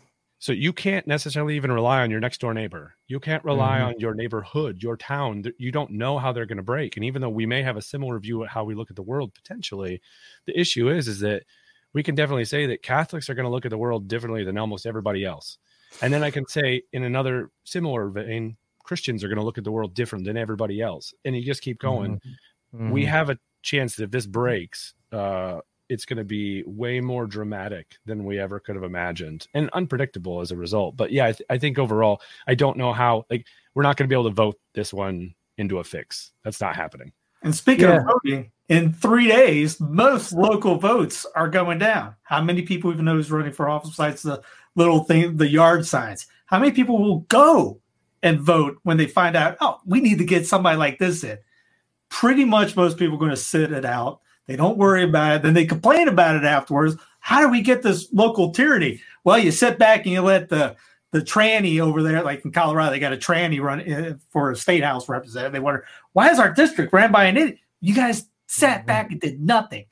So 0.42 0.54
you 0.54 0.72
can't 0.72 1.06
necessarily 1.06 1.56
even 1.58 1.72
rely 1.72 2.02
on 2.02 2.10
your 2.10 2.22
next 2.22 2.40
door 2.40 2.54
neighbor. 2.54 2.96
You 3.08 3.20
can't 3.20 3.44
rely 3.44 3.82
Mhm. 3.82 3.82
on 3.82 4.00
your 4.00 4.14
neighborhood, 4.14 4.82
your 4.82 4.96
town. 4.96 5.44
You 5.58 5.72
don't 5.72 5.92
know 5.92 6.18
how 6.18 6.32
they're 6.32 6.46
going 6.46 6.58
to 6.58 6.64
break. 6.64 6.96
And 6.96 7.06
even 7.06 7.22
though 7.22 7.30
we 7.30 7.46
may 7.46 7.62
have 7.62 7.76
a 7.76 7.82
similar 7.82 8.18
view 8.20 8.44
at 8.44 8.50
how 8.50 8.64
we 8.64 8.74
look 8.74 8.90
at 8.90 8.96
the 8.96 9.04
world 9.04 9.34
potentially, 9.34 10.02
the 10.46 10.58
issue 10.58 10.90
is 10.90 11.08
is 11.10 11.20
that 11.20 11.44
we 11.94 12.04
can 12.04 12.16
definitely 12.16 12.46
say 12.46 12.66
that 12.68 12.84
Catholics 12.84 13.30
are 13.30 13.34
going 13.34 13.46
to 13.46 13.50
look 13.52 13.66
at 13.66 13.70
the 13.72 13.78
world 13.78 14.08
differently 14.08 14.44
than 14.46 14.58
almost 14.58 14.86
everybody 14.86 15.26
else. 15.26 15.58
And 16.02 16.14
then 16.14 16.24
I 16.24 16.32
can 16.32 16.48
say 16.48 16.84
in 16.94 17.04
another 17.04 17.52
similar 17.66 18.10
vein, 18.10 18.56
Christians 18.84 19.24
are 19.24 19.28
going 19.28 19.38
to 19.40 19.44
look 19.44 19.58
at 19.58 19.66
the 19.66 19.72
world 19.72 19.94
different 19.94 20.24
than 20.26 20.38
everybody 20.38 20.80
else. 20.82 21.14
And 21.26 21.36
you 21.36 21.44
just 21.44 21.62
keep 21.62 21.80
going. 21.80 22.20
We 22.88 23.06
Mhm. 23.06 23.06
have 23.06 23.30
a 23.30 23.40
chance 23.64 23.96
that 23.96 24.06
if 24.06 24.12
this 24.12 24.28
breaks, 24.28 24.96
uh, 25.12 25.62
it's 25.90 26.06
going 26.06 26.18
to 26.18 26.24
be 26.24 26.64
way 26.66 27.02
more 27.02 27.26
dramatic 27.26 27.98
than 28.06 28.24
we 28.24 28.40
ever 28.40 28.60
could 28.60 28.76
have 28.76 28.84
imagined 28.84 29.48
and 29.54 29.70
unpredictable 29.72 30.40
as 30.40 30.52
a 30.52 30.56
result. 30.56 30.96
But 30.96 31.12
yeah, 31.12 31.26
I, 31.26 31.32
th- 31.32 31.48
I 31.50 31.58
think 31.58 31.80
overall, 31.80 32.22
I 32.48 32.56
don't 32.56 32.78
know 32.78 32.94
how, 32.94 33.26
like, 33.30 33.48
we're 33.74 33.84
not 33.84 33.98
going 33.98 34.08
to 34.08 34.14
be 34.14 34.20
able 34.20 34.30
to 34.30 34.36
vote 34.36 34.60
this 34.74 34.94
one 34.94 35.34
into 35.58 35.80
a 35.80 35.84
fix. 35.84 36.32
That's 36.44 36.62
not 36.62 36.76
happening. 36.76 37.12
And 37.42 37.56
speaking 37.56 37.86
Yeah. 37.86 37.98
of 38.02 38.06
voting, 38.06 38.52
in 38.68 38.94
three 38.94 39.28
days, 39.28 39.80
most 39.80 40.32
local 40.32 40.76
votes 40.76 41.26
are 41.36 41.50
going 41.50 41.80
down. 41.80 42.16
How 42.22 42.42
many 42.42 42.62
people 42.62 42.92
even 42.92 43.06
know 43.06 43.16
who's 43.16 43.32
running 43.32 43.52
for 43.52 43.68
office 43.68 43.90
besides 43.90 44.22
the 44.22 44.44
little 44.76 45.04
thing, 45.06 45.38
the 45.38 45.50
yard 45.50 45.88
signs? 45.88 46.28
How 46.46 46.60
many 46.60 46.72
people 46.72 47.00
will 47.00 47.22
go 47.22 47.80
and 48.22 48.40
vote 48.40 48.78
when 48.84 48.98
they 48.98 49.08
find 49.08 49.36
out, 49.36 49.58
oh, 49.60 49.80
we 49.86 50.02
need 50.02 50.20
to 50.20 50.26
get 50.26 50.46
somebody 50.46 50.78
like 50.78 51.00
this 51.00 51.24
in? 51.24 51.40
Pretty 52.10 52.46
much 52.46 52.76
most 52.76 52.98
people 52.98 53.16
are 53.16 53.20
going 53.20 53.32
to 53.32 53.38
sit 53.38 53.72
it 53.72 53.86
out. 53.86 54.22
They 54.50 54.56
don't 54.56 54.80
worry 54.80 55.04
about 55.04 55.36
it. 55.36 55.41
Then 55.43 55.54
they 55.54 55.68
complain 55.68 56.08
about 56.08 56.36
it 56.36 56.43
afterwards. 56.43 56.95
How 57.20 57.39
do 57.39 57.50
we 57.50 57.62
get 57.62 57.84
this 57.84 58.12
local 58.12 58.50
tyranny? 58.50 59.00
Well, 59.24 59.38
you 59.38 59.52
sit 59.52 59.78
back 59.78 60.06
and 60.06 60.14
you 60.14 60.22
let 60.24 60.50
the 60.50 60.76
the 61.12 61.22
tranny 61.22 61.80
over 61.80 62.02
there, 62.02 62.24
like 62.24 62.43
in 62.43 62.52
Colorado, 62.52 62.89
they 62.89 63.00
got 63.00 63.14
a 63.14 63.18
tranny 63.18 63.62
run 63.62 63.82
uh, 63.82 64.18
for 64.32 64.50
a 64.50 64.56
state 64.56 64.84
house 64.84 65.08
representative. 65.08 65.54
They 65.54 65.60
wonder 65.60 65.86
why 66.14 66.32
is 66.32 66.39
our 66.39 66.52
district 66.52 66.91
ran 66.91 67.12
by 67.12 67.26
an 67.26 67.38
idiot? 67.38 67.60
You 67.80 67.93
guys 67.93 68.26
sat 68.47 68.88
back 68.88 69.12
and 69.12 69.22
did 69.22 69.39
nothing, 69.39 69.86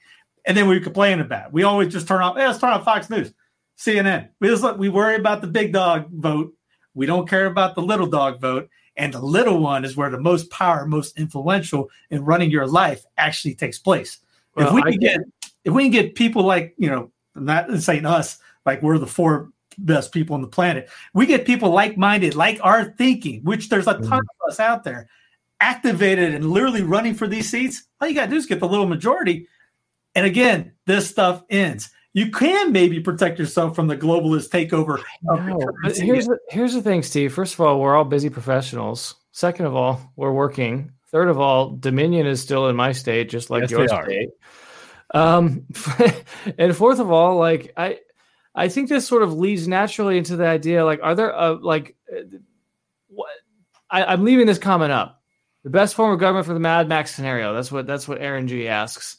and 0.44 0.58
then 0.58 0.68
we 0.68 0.80
complain 0.80 1.20
about. 1.20 1.48
It. 1.50 1.54
We 1.54 1.62
always 1.62 1.94
just 1.94 2.08
turn 2.08 2.24
off. 2.24 2.36
Yeah, 2.36 2.48
let's 2.48 2.58
turn 2.58 2.74
on 2.74 2.84
Fox 2.84 3.12
News, 3.12 3.32
CNN. 3.78 4.30
We 4.40 4.48
just 4.48 4.78
we 4.78 4.90
worry 4.90 5.18
about 5.18 5.42
the 5.42 5.48
big 5.48 5.72
dog 5.72 6.10
vote. 6.12 6.52
We 6.96 7.06
don't 7.06 7.30
care 7.30 7.46
about 7.46 7.76
the 7.76 7.84
little 7.84 8.08
dog 8.08 8.42
vote, 8.42 8.72
and 8.96 9.14
the 9.14 9.22
little 9.22 9.60
one 9.60 9.86
is 9.86 9.96
where 9.96 10.10
the 10.10 10.20
most 10.20 10.50
power, 10.50 10.88
most 10.88 11.16
influential 11.20 11.92
in 12.10 12.26
running 12.26 12.50
your 12.50 12.66
life 12.66 13.06
actually 13.20 13.54
takes 13.54 13.78
place. 13.78 14.18
If 14.58 14.66
Well, 14.66 14.74
we 14.76 14.82
I 14.82 14.92
can 14.92 15.00
get 15.00 15.20
if 15.64 15.74
we 15.74 15.84
can 15.84 15.92
get 15.92 16.16
people 16.16 16.44
like 16.44 16.74
you 16.78 16.90
know, 16.90 17.12
not 17.36 17.72
saying 17.82 18.06
us, 18.06 18.40
like 18.66 18.82
we're 18.82 18.98
the 18.98 19.08
four 19.08 19.52
best 19.80 20.12
people 20.12 20.34
on 20.34 20.42
the 20.42 20.48
planet. 20.48 20.90
We 21.14 21.26
get 21.28 21.46
people 21.46 21.70
like-minded, 21.70 22.36
like 22.36 22.60
our 22.64 22.86
thinking, 22.98 23.44
which 23.44 23.70
there's 23.70 23.88
a 23.88 23.94
ton 23.94 24.04
Mhm. 24.04 24.20
of 24.20 24.50
us 24.50 24.60
out 24.60 24.84
there, 24.84 25.08
activated 25.60 26.34
and 26.34 26.50
literally 26.50 26.82
running 26.82 27.14
for 27.14 27.28
these 27.28 27.50
seats. 27.50 27.84
All 28.02 28.08
you 28.08 28.16
gotta 28.16 28.32
do 28.32 28.38
is 28.38 28.48
get 28.48 28.60
the 28.60 28.68
little 28.68 28.88
majority. 28.88 29.48
And 30.16 30.26
again, 30.26 30.72
this 30.88 31.08
stuff 31.08 31.44
ends. 31.50 31.92
You 32.14 32.32
can 32.32 32.72
maybe 32.72 33.00
protect 33.00 33.38
yourself 33.38 33.76
from 33.76 33.86
the 33.86 33.96
globalist 33.96 34.50
takeover. 34.50 35.00
here's 35.84 36.26
the, 36.26 36.40
here's 36.50 36.74
the 36.74 36.82
thing, 36.82 37.04
Steve. 37.04 37.32
First 37.32 37.54
of 37.54 37.62
all, 37.62 37.80
we're 37.80 37.96
all 37.96 38.04
busy 38.06 38.32
professionals. 38.32 39.16
Second 39.32 39.68
of 39.68 39.76
all, 39.76 40.12
we're 40.16 40.32
working. 40.32 40.92
Third 41.12 41.30
of 41.30 41.40
all, 41.40 41.76
Dominion 41.76 42.28
is 42.28 42.42
still 42.42 42.68
in 42.68 42.76
my 42.76 42.92
state, 42.92 43.30
just 43.30 43.50
like 43.50 43.62
Yes, 43.62 43.72
your 43.72 43.88
state. 43.88 44.30
Um, 45.14 45.66
and 46.58 46.76
fourth 46.76 47.00
of 47.00 47.12
all, 47.12 47.38
like 47.38 47.72
I, 47.78 48.00
I 48.54 48.68
think 48.68 48.90
this 48.90 49.08
sort 49.08 49.24
of 49.24 49.34
leads 49.34 49.68
naturally 49.68 50.18
into 50.18 50.36
the 50.36 50.46
idea, 50.46 50.84
like, 50.84 51.00
are 51.02 51.16
there 51.16 51.38
uh, 51.38 51.58
like, 51.62 51.96
uh, 52.12 52.22
what? 53.08 53.30
I, 53.90 54.04
I'm 54.04 54.26
leaving 54.26 54.48
this 54.48 54.58
comment 54.58 54.92
up. 54.92 55.22
The 55.64 55.70
best 55.70 55.96
form 55.96 56.14
of 56.14 56.20
government 56.20 56.46
for 56.46 56.54
the 56.54 56.60
Mad 56.60 56.90
Max 56.90 57.16
scenario. 57.16 57.54
That's 57.54 57.72
what 57.72 57.88
that's 57.88 58.08
what 58.08 58.22
Aaron 58.22 58.48
G 58.48 58.68
asks. 58.68 59.18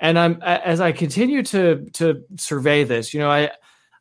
And 0.00 0.18
I'm 0.18 0.42
as 0.42 0.80
I 0.80 0.92
continue 0.92 1.42
to 1.44 1.86
to 1.94 2.24
survey 2.36 2.84
this, 2.84 3.14
you 3.14 3.20
know, 3.20 3.30
I 3.30 3.50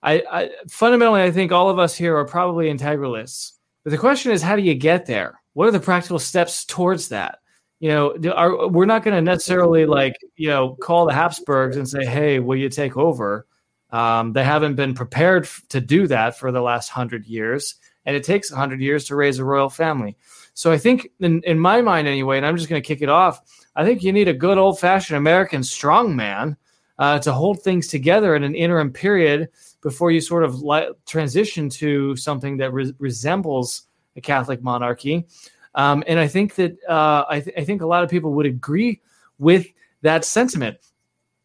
I, 0.04 0.24
I 0.32 0.50
fundamentally 0.70 1.22
I 1.22 1.32
think 1.32 1.52
all 1.52 1.70
of 1.70 1.80
us 1.80 1.96
here 1.96 2.18
are 2.18 2.26
probably 2.26 2.74
integralists. 2.74 3.52
But 3.84 3.92
the 3.92 3.98
question 3.98 4.32
is, 4.32 4.42
how 4.42 4.56
do 4.56 4.62
you 4.62 4.76
get 4.76 5.06
there? 5.06 5.41
What 5.54 5.68
are 5.68 5.72
the 5.72 5.80
practical 5.80 6.20
steps 6.20 6.66
towards 6.66 7.10
that? 7.10 7.40
You 7.80 7.90
know, 7.90 8.34
are, 8.34 8.68
we're 8.68 8.86
not 8.86 9.04
going 9.04 9.16
to 9.16 9.22
necessarily 9.22 9.86
like 9.86 10.16
you 10.36 10.50
know 10.50 10.76
call 10.76 11.06
the 11.06 11.14
Habsburgs 11.14 11.78
and 11.78 11.90
say, 11.90 12.06
"Hey, 12.06 12.40
will 12.40 12.58
you 12.58 12.70
take 12.70 12.96
over?" 12.96 13.48
Um, 13.90 14.34
they 14.34 14.44
haven't 14.44 14.76
been 14.76 14.94
prepared 14.94 15.44
f- 15.44 15.62
to 15.70 15.82
do 15.82 16.08
that 16.08 16.38
for 16.38 16.52
the 16.52 16.62
last 16.62 16.90
hundred 16.90 17.26
years, 17.26 17.76
and 18.06 18.16
it 18.16 18.24
takes 18.24 18.50
hundred 18.50 18.82
years 18.82 19.06
to 19.06 19.16
raise 19.16 19.40
a 19.40 19.46
royal 19.46 19.70
family. 19.70 20.16
So 20.54 20.72
I 20.72 20.78
think, 20.78 21.10
in, 21.20 21.42
in 21.44 21.60
my 21.60 21.82
mind 21.82 22.08
anyway, 22.08 22.38
and 22.38 22.46
I'm 22.46 22.58
just 22.58 22.70
going 22.70 22.82
to 22.82 22.88
kick 22.88 23.02
it 23.02 23.10
off. 23.10 23.42
I 23.76 23.84
think 23.84 24.04
you 24.04 24.12
need 24.12 24.28
a 24.28 24.34
good 24.34 24.58
old 24.58 24.80
fashioned 24.80 25.18
American 25.18 25.62
strongman 25.62 26.58
uh, 27.00 27.20
to 27.20 27.34
hold 27.34 27.62
things 27.62 27.88
together 27.88 28.36
in 28.36 28.44
an 28.44 28.54
interim 28.54 28.92
period 28.92 29.50
before 29.82 30.12
you 30.12 30.22
sort 30.22 30.44
of 30.44 30.64
transition 31.06 31.70
to 31.70 32.16
something 32.16 32.58
that 32.58 32.74
re- 32.74 32.94
resembles 33.00 33.88
a 34.16 34.22
Catholic 34.22 34.62
monarchy. 34.62 35.26
Um, 35.76 36.04
and 36.08 36.20
I 36.20 36.28
think 36.28 36.56
that 36.56 36.78
uh, 36.88 37.26
I, 37.30 37.40
th- 37.40 37.56
I 37.58 37.64
think 37.64 37.82
a 37.82 37.88
lot 37.88 38.04
of 38.04 38.10
people 38.10 38.34
would 38.34 38.46
agree 38.46 39.02
with 39.40 39.68
that 40.02 40.26
sentiment. 40.26 40.78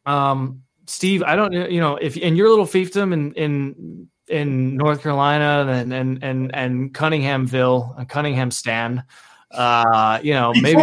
Um, 0.05 0.63
Steve, 0.87 1.23
I 1.23 1.37
don't 1.37 1.53
you 1.53 1.81
know, 1.81 1.97
if 1.97 2.17
in 2.17 2.37
your 2.37 2.49
little 2.49 2.65
fiefdom 2.67 3.13
in 3.13 3.33
in 3.35 4.09
in 4.29 4.77
North 4.77 5.03
Carolina 5.03 5.67
and 5.69 5.93
and 5.93 6.23
and 6.23 6.55
and 6.55 6.95
Cunninghamville, 6.95 8.01
uh, 8.01 8.05
Cunningham 8.05 8.51
Stan, 8.51 9.05
uh, 9.51 10.21
you 10.23 10.33
know, 10.33 10.53
maybe. 10.61 10.83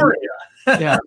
Yeah, 0.67 0.97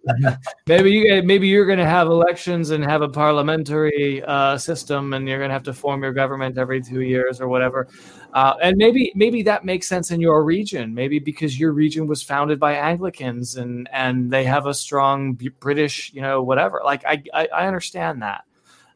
maybe 0.67 0.91
you 0.91 1.23
maybe 1.23 1.49
you're 1.49 1.67
going 1.67 1.79
to 1.79 1.87
have 1.87 2.09
elections 2.09 2.71
and 2.71 2.85
have 2.85 3.03
a 3.03 3.09
parliamentary 3.09 4.23
uh, 4.25 4.59
system, 4.59 5.15
and 5.15 5.29
you're 5.29 5.39
going 5.39 5.49
to 5.49 5.55
have 5.55 5.63
to 5.65 5.73
form 5.73 6.03
your 6.03 6.13
government 6.13 6.59
every 6.59 6.83
two 6.83 7.01
years 7.01 7.41
or 7.41 7.49
whatever. 7.49 7.89
Uh, 8.35 8.55
and 8.63 8.77
maybe 8.77 9.13
maybe 9.15 9.43
that 9.43 9.65
makes 9.65 9.89
sense 9.89 10.11
in 10.11 10.21
your 10.21 10.45
region. 10.45 10.95
Maybe 10.95 11.19
because 11.19 11.59
your 11.59 11.73
region 11.73 12.07
was 12.07 12.23
founded 12.23 12.61
by 12.61 12.75
Anglicans 12.75 13.57
and 13.57 13.89
and 13.93 14.31
they 14.31 14.45
have 14.45 14.67
a 14.67 14.75
strong 14.75 15.39
British, 15.61 16.13
you 16.13 16.21
know, 16.21 16.43
whatever. 16.43 16.83
Like 16.85 17.05
I 17.07 17.23
I, 17.33 17.47
I 17.47 17.67
understand 17.67 18.23
that, 18.23 18.45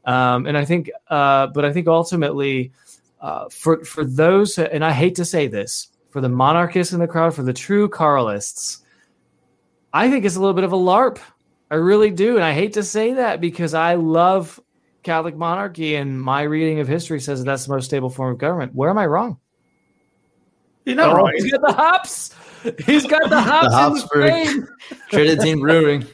um, 0.04 0.46
and 0.46 0.58
I 0.58 0.64
think, 0.64 0.90
uh, 1.08 1.46
but 1.48 1.64
I 1.64 1.72
think 1.72 1.88
ultimately, 1.88 2.72
uh, 3.20 3.48
for 3.48 3.84
for 3.84 4.04
those, 4.04 4.58
and 4.58 4.84
I 4.84 4.92
hate 4.92 5.14
to 5.14 5.24
say 5.24 5.46
this, 5.46 5.88
for 6.10 6.20
the 6.20 6.28
monarchists 6.28 6.92
in 6.92 7.00
the 7.00 7.08
crowd, 7.08 7.34
for 7.34 7.42
the 7.42 7.54
true 7.54 7.88
Carlists. 7.88 8.84
I 9.92 10.10
think 10.10 10.24
it's 10.24 10.36
a 10.36 10.40
little 10.40 10.54
bit 10.54 10.64
of 10.64 10.72
a 10.72 10.76
LARP. 10.76 11.18
I 11.70 11.76
really 11.76 12.10
do. 12.10 12.36
And 12.36 12.44
I 12.44 12.52
hate 12.52 12.72
to 12.74 12.82
say 12.82 13.14
that 13.14 13.40
because 13.40 13.74
I 13.74 13.94
love 13.94 14.58
Catholic 15.02 15.36
monarchy 15.36 15.94
and 15.96 16.20
my 16.20 16.42
reading 16.42 16.80
of 16.80 16.88
history 16.88 17.20
says 17.20 17.40
that 17.40 17.44
that's 17.46 17.66
the 17.66 17.72
most 17.74 17.86
stable 17.86 18.10
form 18.10 18.32
of 18.32 18.38
government. 18.38 18.74
Where 18.74 18.90
am 18.90 18.98
I 18.98 19.06
wrong? 19.06 19.38
You're 20.84 20.96
not 20.96 21.10
Oh, 21.10 21.14
wrong. 21.16 21.32
he's 21.36 21.50
got 21.52 21.60
the 21.62 21.72
hops. 21.72 22.34
He's 22.84 23.06
got 23.06 23.28
the 23.30 23.40
hops, 23.40 23.68
The 23.70 23.76
hops 23.76 24.02
in 24.02 24.08
for- 24.08 24.18
the 24.18 24.26
frame. 24.28 24.68
Trinity 25.10 25.54
Brewing. 25.54 26.06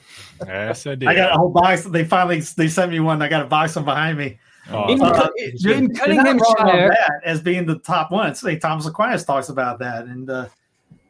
Yes, 0.46 0.86
I 0.86 0.94
did. 0.94 1.08
I 1.08 1.14
got 1.14 1.32
a 1.34 1.38
whole 1.38 1.48
box. 1.50 1.82
They 1.84 2.04
finally 2.04 2.40
they 2.40 2.68
sent 2.68 2.90
me 2.92 3.00
one. 3.00 3.22
I 3.22 3.28
got 3.28 3.42
a 3.42 3.46
box 3.46 3.74
one 3.74 3.84
behind 3.86 4.18
me. 4.18 4.38
Oh, 4.70 4.92
In, 4.92 5.00
Uh, 5.00 5.14
Cut- 5.14 5.32
in 5.38 5.52
You're 5.56 5.74
not 5.80 5.80
wrong 5.80 5.90
on 5.90 5.96
Cunninghamshire, 5.96 6.96
as 7.24 7.40
being 7.40 7.64
the 7.66 7.78
top 7.78 8.10
one. 8.10 8.34
Say 8.34 8.58
Thomas 8.58 8.86
Aquinas 8.86 9.24
talks 9.24 9.48
about 9.48 9.78
that, 9.78 10.04
and 10.06 10.28
uh, 10.28 10.46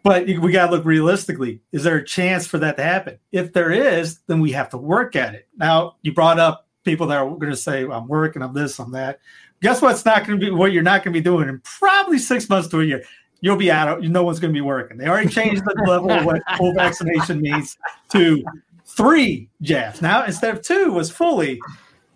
but 0.06 0.24
we 0.24 0.52
got 0.52 0.66
to 0.66 0.70
look 0.70 0.84
realistically. 0.84 1.60
Is 1.72 1.82
there 1.82 1.96
a 1.96 2.04
chance 2.04 2.46
for 2.46 2.58
that 2.58 2.76
to 2.76 2.82
happen? 2.84 3.18
If 3.32 3.52
there 3.52 3.72
is, 3.72 4.20
then 4.28 4.38
we 4.38 4.52
have 4.52 4.68
to 4.68 4.78
work 4.78 5.16
at 5.16 5.34
it. 5.34 5.48
Now, 5.56 5.96
you 6.02 6.12
brought 6.14 6.38
up 6.38 6.68
people 6.84 7.08
that 7.08 7.16
are 7.16 7.28
going 7.28 7.50
to 7.50 7.56
say, 7.56 7.82
"I'm 7.82 8.06
working 8.06 8.40
on 8.40 8.54
this, 8.54 8.78
on 8.78 8.92
that." 8.92 9.18
Guess 9.62 9.82
what's 9.82 10.04
not 10.04 10.24
going 10.24 10.38
to 10.38 10.46
be 10.46 10.52
what 10.52 10.70
you're 10.70 10.84
not 10.84 11.02
going 11.02 11.12
to 11.12 11.18
be 11.18 11.24
doing 11.24 11.48
in 11.48 11.60
probably 11.64 12.20
six 12.20 12.48
months 12.48 12.68
to 12.68 12.82
a 12.82 12.84
year. 12.84 13.02
You'll 13.40 13.56
be 13.56 13.68
out. 13.68 13.88
Of, 13.88 14.04
no 14.04 14.22
one's 14.22 14.38
going 14.38 14.54
to 14.54 14.56
be 14.56 14.62
working. 14.62 14.96
They 14.96 15.08
already 15.08 15.28
changed 15.28 15.64
the 15.64 15.74
level 15.84 16.12
of 16.12 16.24
what 16.24 16.40
full 16.56 16.72
vaccination 16.72 17.40
means 17.40 17.76
to 18.10 18.44
three 18.84 19.48
jabs. 19.60 20.00
Now 20.00 20.24
instead 20.24 20.54
of 20.54 20.62
two 20.62 20.92
was 20.92 21.10
fully 21.10 21.58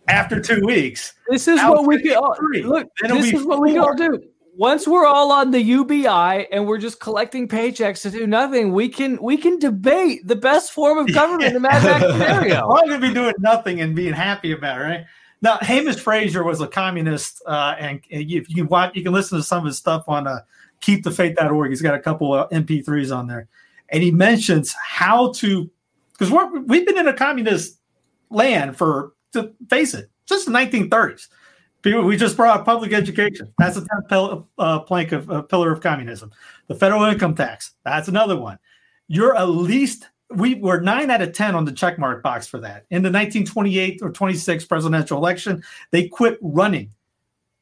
after 0.06 0.40
two 0.40 0.60
weeks. 0.64 1.14
this 1.28 1.48
is 1.48 1.58
what 1.60 1.86
we 1.86 2.00
can 2.00 2.16
all, 2.18 2.36
look. 2.62 2.86
This 3.02 3.32
is 3.32 3.44
what 3.44 3.60
we 3.60 3.78
all 3.78 3.96
do. 3.96 4.22
Once 4.56 4.86
we're 4.86 5.06
all 5.06 5.32
on 5.32 5.50
the 5.50 5.60
UBI 5.60 6.46
and 6.52 6.66
we're 6.66 6.78
just 6.78 7.00
collecting 7.00 7.48
paychecks 7.48 8.02
to 8.02 8.10
do 8.10 8.26
nothing, 8.26 8.72
we 8.72 8.88
can 8.88 9.20
we 9.22 9.36
can 9.36 9.58
debate 9.58 10.26
the 10.26 10.36
best 10.36 10.72
form 10.72 10.98
of 10.98 11.12
government 11.14 11.54
in 11.54 11.62
Max 11.62 11.82
scenario. 11.82 12.68
Going 12.68 12.90
to 12.90 12.98
be 12.98 13.14
doing 13.14 13.34
nothing 13.38 13.80
and 13.80 13.94
being 13.94 14.12
happy 14.12 14.52
about 14.52 14.80
it, 14.80 14.84
right? 14.84 15.06
Now, 15.42 15.58
Hamish 15.62 15.96
Fraser 15.96 16.44
was 16.44 16.60
a 16.60 16.66
communist, 16.66 17.42
uh, 17.46 17.74
and, 17.78 18.00
and 18.10 18.30
you, 18.30 18.44
you 18.48 18.56
can 18.56 18.66
watch, 18.68 18.94
you 18.94 19.02
can 19.02 19.12
listen 19.12 19.38
to 19.38 19.44
some 19.44 19.60
of 19.60 19.66
his 19.66 19.78
stuff 19.78 20.04
on 20.06 20.26
uh, 20.26 20.40
keepthefaith.org. 20.82 21.70
He's 21.70 21.80
got 21.80 21.94
a 21.94 22.00
couple 22.00 22.34
of 22.34 22.50
MP3s 22.50 23.14
on 23.16 23.26
there, 23.26 23.48
and 23.88 24.02
he 24.02 24.10
mentions 24.10 24.74
how 24.74 25.32
to, 25.32 25.70
because 26.12 26.30
we've 26.66 26.86
been 26.86 26.98
in 26.98 27.08
a 27.08 27.14
communist 27.14 27.78
land 28.28 28.76
for, 28.76 29.12
to 29.32 29.52
face 29.70 29.94
it, 29.94 30.10
since 30.26 30.44
the 30.44 30.52
1930s. 30.52 31.28
We 31.84 32.16
just 32.16 32.36
brought 32.36 32.60
up 32.60 32.66
public 32.66 32.92
education. 32.92 33.52
That's 33.58 33.76
a 33.76 33.86
tenth 33.86 34.44
uh, 34.58 34.80
plank 34.80 35.12
of 35.12 35.30
uh, 35.30 35.42
pillar 35.42 35.72
of 35.72 35.80
communism. 35.80 36.30
The 36.66 36.74
federal 36.74 37.04
income 37.04 37.34
tax. 37.34 37.72
That's 37.84 38.08
another 38.08 38.36
one. 38.36 38.58
You're 39.08 39.36
at 39.36 39.44
least 39.44 40.08
we 40.30 40.54
were 40.54 40.80
nine 40.80 41.10
out 41.10 41.22
of 41.22 41.32
10 41.32 41.54
on 41.54 41.64
the 41.64 41.72
checkmark 41.72 42.22
box 42.22 42.46
for 42.46 42.60
that. 42.60 42.84
In 42.90 43.02
the 43.02 43.08
1928 43.08 44.00
or 44.02 44.10
26 44.10 44.64
presidential 44.66 45.18
election, 45.18 45.62
they 45.90 46.06
quit 46.08 46.38
running. 46.40 46.90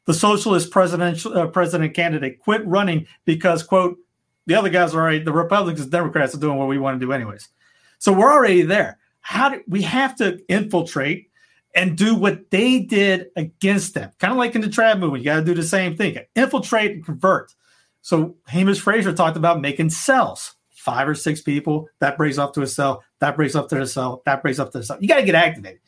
The 0.04 0.14
socialist 0.14 0.70
presidential 0.70 1.36
uh, 1.36 1.46
president 1.46 1.94
candidate 1.94 2.40
quit 2.40 2.66
running 2.66 3.06
because, 3.24 3.62
quote, 3.62 3.98
the 4.46 4.54
other 4.54 4.70
guys 4.70 4.94
are 4.94 5.00
already, 5.00 5.20
the 5.20 5.32
Republicans 5.32 5.82
and 5.82 5.90
Democrats 5.90 6.34
are 6.34 6.38
doing 6.38 6.58
what 6.58 6.68
we 6.68 6.78
want 6.78 6.98
to 6.98 7.06
do 7.06 7.12
anyways. 7.12 7.48
So 7.98 8.12
we're 8.12 8.32
already 8.32 8.62
there. 8.62 8.98
How 9.20 9.50
do 9.50 9.62
we 9.68 9.82
have 9.82 10.16
to 10.16 10.38
infiltrate 10.48 11.27
and 11.78 11.96
do 11.96 12.14
what 12.14 12.50
they 12.50 12.80
did 12.80 13.28
against 13.36 13.94
them? 13.94 14.10
Kind 14.18 14.32
of 14.32 14.38
like 14.38 14.54
in 14.54 14.60
the 14.60 14.66
trad 14.66 14.98
movement, 14.98 15.22
you 15.22 15.30
got 15.30 15.36
to 15.36 15.44
do 15.44 15.54
the 15.54 15.62
same 15.62 15.96
thing 15.96 16.18
infiltrate 16.34 16.90
and 16.90 17.04
convert. 17.04 17.54
So 18.02 18.36
Hamish 18.46 18.80
Fraser 18.80 19.12
talked 19.12 19.36
about 19.36 19.60
making 19.60 19.90
cells 19.90 20.56
five 20.70 21.08
or 21.08 21.14
six 21.14 21.40
people. 21.40 21.88
That 22.00 22.16
breaks 22.16 22.38
up 22.38 22.54
to 22.54 22.62
a 22.62 22.66
cell. 22.66 23.04
That 23.20 23.36
breaks 23.36 23.54
up 23.54 23.68
to 23.68 23.80
a 23.80 23.86
cell. 23.86 24.22
That 24.24 24.42
breaks 24.42 24.58
up 24.58 24.72
to 24.72 24.78
a 24.78 24.82
cell. 24.82 24.98
You 25.00 25.08
got 25.08 25.16
to 25.16 25.24
get 25.24 25.34
activated. 25.34 25.80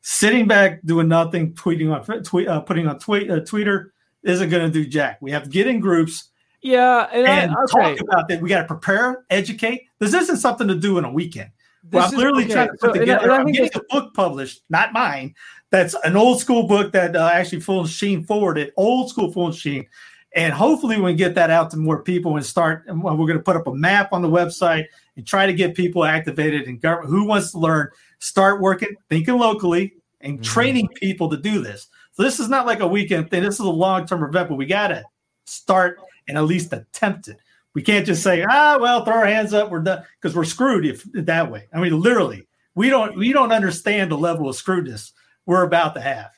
Sitting 0.00 0.46
back 0.46 0.82
doing 0.84 1.08
nothing, 1.08 1.52
tweeting 1.54 1.92
on 1.92 2.22
tweet, 2.22 2.48
uh, 2.48 2.60
putting 2.60 2.86
on 2.86 2.98
tweet, 2.98 3.30
uh, 3.30 3.40
Twitter 3.40 3.92
isn't 4.22 4.50
going 4.50 4.64
to 4.64 4.72
do 4.72 4.88
jack. 4.88 5.18
We 5.20 5.30
have 5.32 5.44
to 5.44 5.50
get 5.50 5.66
in 5.66 5.80
groups 5.80 6.30
Yeah, 6.62 7.08
and, 7.12 7.26
and 7.26 7.50
I, 7.52 7.62
okay. 7.64 7.96
talk 7.96 8.00
about 8.00 8.28
that. 8.28 8.40
We 8.40 8.48
got 8.48 8.62
to 8.62 8.66
prepare, 8.66 9.24
educate. 9.30 9.82
This 9.98 10.14
isn't 10.14 10.38
something 10.38 10.68
to 10.68 10.74
do 10.74 10.98
in 10.98 11.04
a 11.04 11.12
weekend. 11.12 11.50
Well, 11.92 12.08
I'm 12.08 12.14
literally 12.16 12.44
okay, 12.44 12.52
trying 12.54 12.68
to 12.68 12.78
so- 12.78 12.88
put 12.88 12.96
and 12.96 13.10
I- 13.10 13.14
together. 13.14 13.22
and 13.24 13.32
I 13.32 13.36
I'm 13.38 13.46
getting 13.52 13.70
a 13.74 13.94
book 13.94 14.14
published, 14.14 14.62
not 14.70 14.92
mine. 14.92 15.34
That's 15.70 15.94
an 16.04 16.16
old 16.16 16.40
school 16.40 16.66
book 16.66 16.92
that 16.92 17.16
uh, 17.16 17.30
actually 17.32 17.60
Fulton 17.60 17.90
Sheen 17.90 18.24
forwarded. 18.24 18.72
Old 18.76 19.10
school 19.10 19.32
Fulton 19.32 19.56
Sheen, 19.56 19.86
and 20.34 20.52
hopefully 20.52 20.96
we 20.96 21.10
can 21.10 21.16
get 21.16 21.34
that 21.34 21.50
out 21.50 21.70
to 21.72 21.76
more 21.76 22.02
people 22.02 22.36
and 22.36 22.46
start. 22.46 22.84
And 22.86 23.02
we're 23.02 23.14
going 23.16 23.36
to 23.38 23.42
put 23.42 23.56
up 23.56 23.66
a 23.66 23.74
map 23.74 24.12
on 24.12 24.22
the 24.22 24.28
website 24.28 24.84
and 25.16 25.26
try 25.26 25.44
to 25.46 25.52
get 25.52 25.74
people 25.74 26.04
activated 26.04 26.66
and 26.68 26.80
government 26.80 27.10
who 27.10 27.24
wants 27.24 27.52
to 27.52 27.58
learn. 27.58 27.88
Start 28.20 28.60
working, 28.60 28.94
thinking 29.10 29.36
locally, 29.38 29.94
and 30.20 30.34
Mm-hmm. 30.34 30.42
training 30.42 30.88
people 30.94 31.28
to 31.30 31.36
do 31.36 31.60
this. 31.62 31.88
So 32.12 32.22
this 32.22 32.40
is 32.40 32.48
not 32.48 32.64
like 32.66 32.80
a 32.80 32.86
weekend 32.86 33.30
thing. 33.30 33.42
This 33.42 33.54
is 33.54 33.60
a 33.60 33.64
long 33.68 34.06
term 34.06 34.24
event, 34.24 34.48
but 34.48 34.54
we 34.56 34.66
got 34.66 34.88
to 34.88 35.04
start 35.44 36.00
and 36.28 36.38
at 36.38 36.44
least 36.44 36.72
attempt 36.72 37.28
it. 37.28 37.38
We 37.76 37.82
can't 37.82 38.06
just 38.06 38.22
say, 38.22 38.42
ah, 38.42 38.78
well, 38.80 39.04
throw 39.04 39.16
our 39.16 39.26
hands 39.26 39.52
up, 39.52 39.70
we're 39.70 39.80
done, 39.80 40.02
because 40.18 40.34
we're 40.34 40.44
screwed 40.44 40.86
if 40.86 41.04
that 41.12 41.50
way. 41.50 41.68
I 41.74 41.78
mean, 41.78 42.00
literally, 42.00 42.48
we 42.74 42.88
don't 42.88 43.18
we 43.18 43.34
don't 43.34 43.52
understand 43.52 44.10
the 44.10 44.16
level 44.16 44.48
of 44.48 44.56
screwedness 44.56 45.12
we're 45.44 45.62
about 45.62 45.92
to 45.96 46.00
have. 46.00 46.30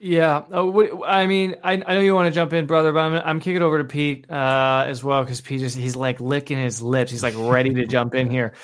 Yeah, 0.00 0.42
uh, 0.52 1.04
I 1.06 1.28
mean, 1.28 1.54
I, 1.62 1.74
I 1.74 1.94
know 1.94 2.00
you 2.00 2.12
want 2.12 2.26
to 2.26 2.34
jump 2.34 2.52
in, 2.52 2.66
brother, 2.66 2.92
but 2.92 2.98
I'm, 2.98 3.14
I'm 3.24 3.38
kicking 3.38 3.62
over 3.62 3.78
to 3.78 3.84
Pete 3.84 4.28
uh, 4.28 4.84
as 4.88 5.04
well 5.04 5.22
because 5.22 5.40
Pete 5.40 5.60
just 5.60 5.78
he's 5.78 5.94
like 5.94 6.18
licking 6.18 6.58
his 6.58 6.82
lips. 6.82 7.12
He's 7.12 7.22
like 7.22 7.34
ready 7.36 7.72
to 7.74 7.86
jump 7.86 8.16
in 8.16 8.28
here. 8.28 8.54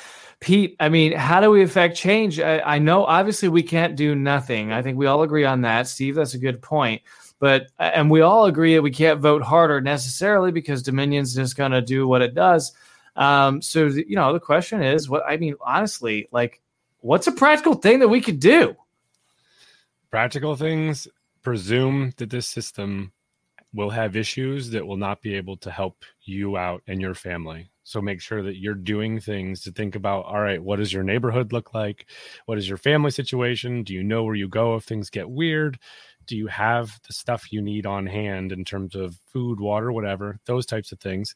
Pete, 0.41 0.75
I 0.81 0.89
mean, 0.89 1.13
how 1.13 1.41
do 1.41 1.49
we 1.49 1.63
affect 1.63 1.97
change? 1.97 2.41
I, 2.41 2.59
I 2.59 2.79
know 2.81 3.05
obviously 3.05 3.49
we 3.49 3.63
can't 3.63 3.95
do 3.95 4.17
nothing. 4.17 4.73
I 4.73 4.83
think 4.83 4.99
we 4.99 5.07
all 5.07 5.23
agree 5.23 5.45
on 5.45 5.61
that. 5.61 5.87
Steve, 5.87 6.17
that's 6.17 6.35
a 6.35 6.39
good 6.39 6.61
point. 6.61 7.03
But 7.41 7.69
and 7.79 8.09
we 8.11 8.21
all 8.21 8.45
agree 8.45 8.75
that 8.75 8.83
we 8.83 8.93
can't 8.93 9.21
vote 9.21 9.43
harder 9.43 9.81
necessarily 9.81 10.53
because 10.53 10.83
Dominion's 10.83 11.35
just 11.35 11.57
going 11.57 11.73
to 11.73 11.83
do 11.83 12.07
what 12.07 12.23
it 12.23 12.35
does. 12.35 12.73
Um, 13.17 13.61
so 13.61 13.87
you 13.87 14.15
know, 14.15 14.33
the 14.33 14.39
question 14.41 14.83
is, 14.83 15.09
what 15.09 15.25
I 15.27 15.37
mean, 15.37 15.57
honestly, 15.61 16.29
like, 16.31 16.61
what's 17.01 17.27
a 17.27 17.33
practical 17.33 17.75
thing 17.75 17.99
that 17.99 18.09
we 18.09 18.21
could 18.21 18.39
do? 18.39 18.77
practical 20.11 20.57
things 20.57 21.09
presume 21.43 22.13
that 22.17 22.31
this 22.31 22.49
system 22.49 23.13
will 23.73 23.91
have 23.91 24.17
issues 24.17 24.71
that 24.71 24.87
will 24.87 24.97
not 24.97 25.23
be 25.23 25.35
able 25.35 25.57
to 25.57 25.71
help 25.71 26.05
you 26.23 26.57
out 26.57 26.83
and 26.89 27.01
your 27.01 27.15
family 27.15 27.71
so 27.85 28.01
make 28.01 28.21
sure 28.21 28.43
that 28.43 28.57
you're 28.57 28.75
doing 28.75 29.21
things 29.21 29.63
to 29.63 29.71
think 29.71 29.95
about 29.95 30.25
all 30.25 30.41
right 30.41 30.63
what 30.63 30.77
does 30.77 30.93
your 30.93 31.05
neighborhood 31.05 31.53
look 31.53 31.73
like 31.73 32.07
what 32.47 32.59
is 32.59 32.69
your 32.69 32.77
family 32.77 33.11
situation 33.11 33.85
do 33.85 33.95
you 33.95 34.03
know 34.03 34.25
where 34.25 34.35
you 34.35 34.49
go 34.49 34.75
if 34.75 34.85
things 34.85 35.09
get 35.09 35.31
weird 35.31 35.79
do 36.31 36.37
you 36.37 36.47
have 36.47 36.99
the 37.07 37.13
stuff 37.13 37.53
you 37.53 37.61
need 37.61 37.85
on 37.85 38.07
hand 38.07 38.53
in 38.53 38.65
terms 38.65 38.95
of 38.95 39.19
food 39.27 39.61
water 39.61 39.93
whatever 39.93 40.39
those 40.47 40.65
types 40.65 40.93
of 40.93 41.01
things 41.01 41.35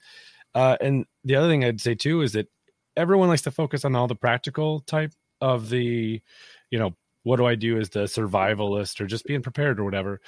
uh, 0.55 0.77
and 0.81 1.05
the 1.25 1.37
other 1.37 1.49
thing 1.49 1.65
i'd 1.65 1.81
say 1.81 1.95
too 1.95 2.23
is 2.23 2.33
that 2.33 2.49
everyone 2.97 3.29
likes 3.29 3.43
to 3.43 3.51
focus 3.51 3.85
on 3.85 3.95
all 3.95 4.07
the 4.07 4.15
practical 4.15 4.81
type 4.81 5.13
of 5.41 5.69
the 5.69 6.23
you 6.71 6.79
know 6.79 6.95
what 7.25 7.37
do 7.37 7.47
I 7.47 7.57
do 7.57 7.79
as 7.79 7.91
the 7.91 8.05
survivalist 8.05 9.01
or 9.01 9.07
just 9.07 9.25
being 9.25 9.43
prepared 9.43 9.81
or 9.81 9.85
whatever. 9.85 10.21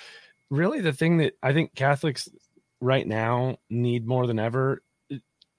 Really, 0.51 0.81
the 0.81 0.93
thing 0.93 1.19
that 1.19 1.35
I 1.43 1.53
think 1.53 1.75
Catholics 1.75 2.29
right 2.81 3.07
now 3.07 3.59
need 3.71 4.07
more 4.07 4.27
than 4.27 4.39
ever 4.39 4.83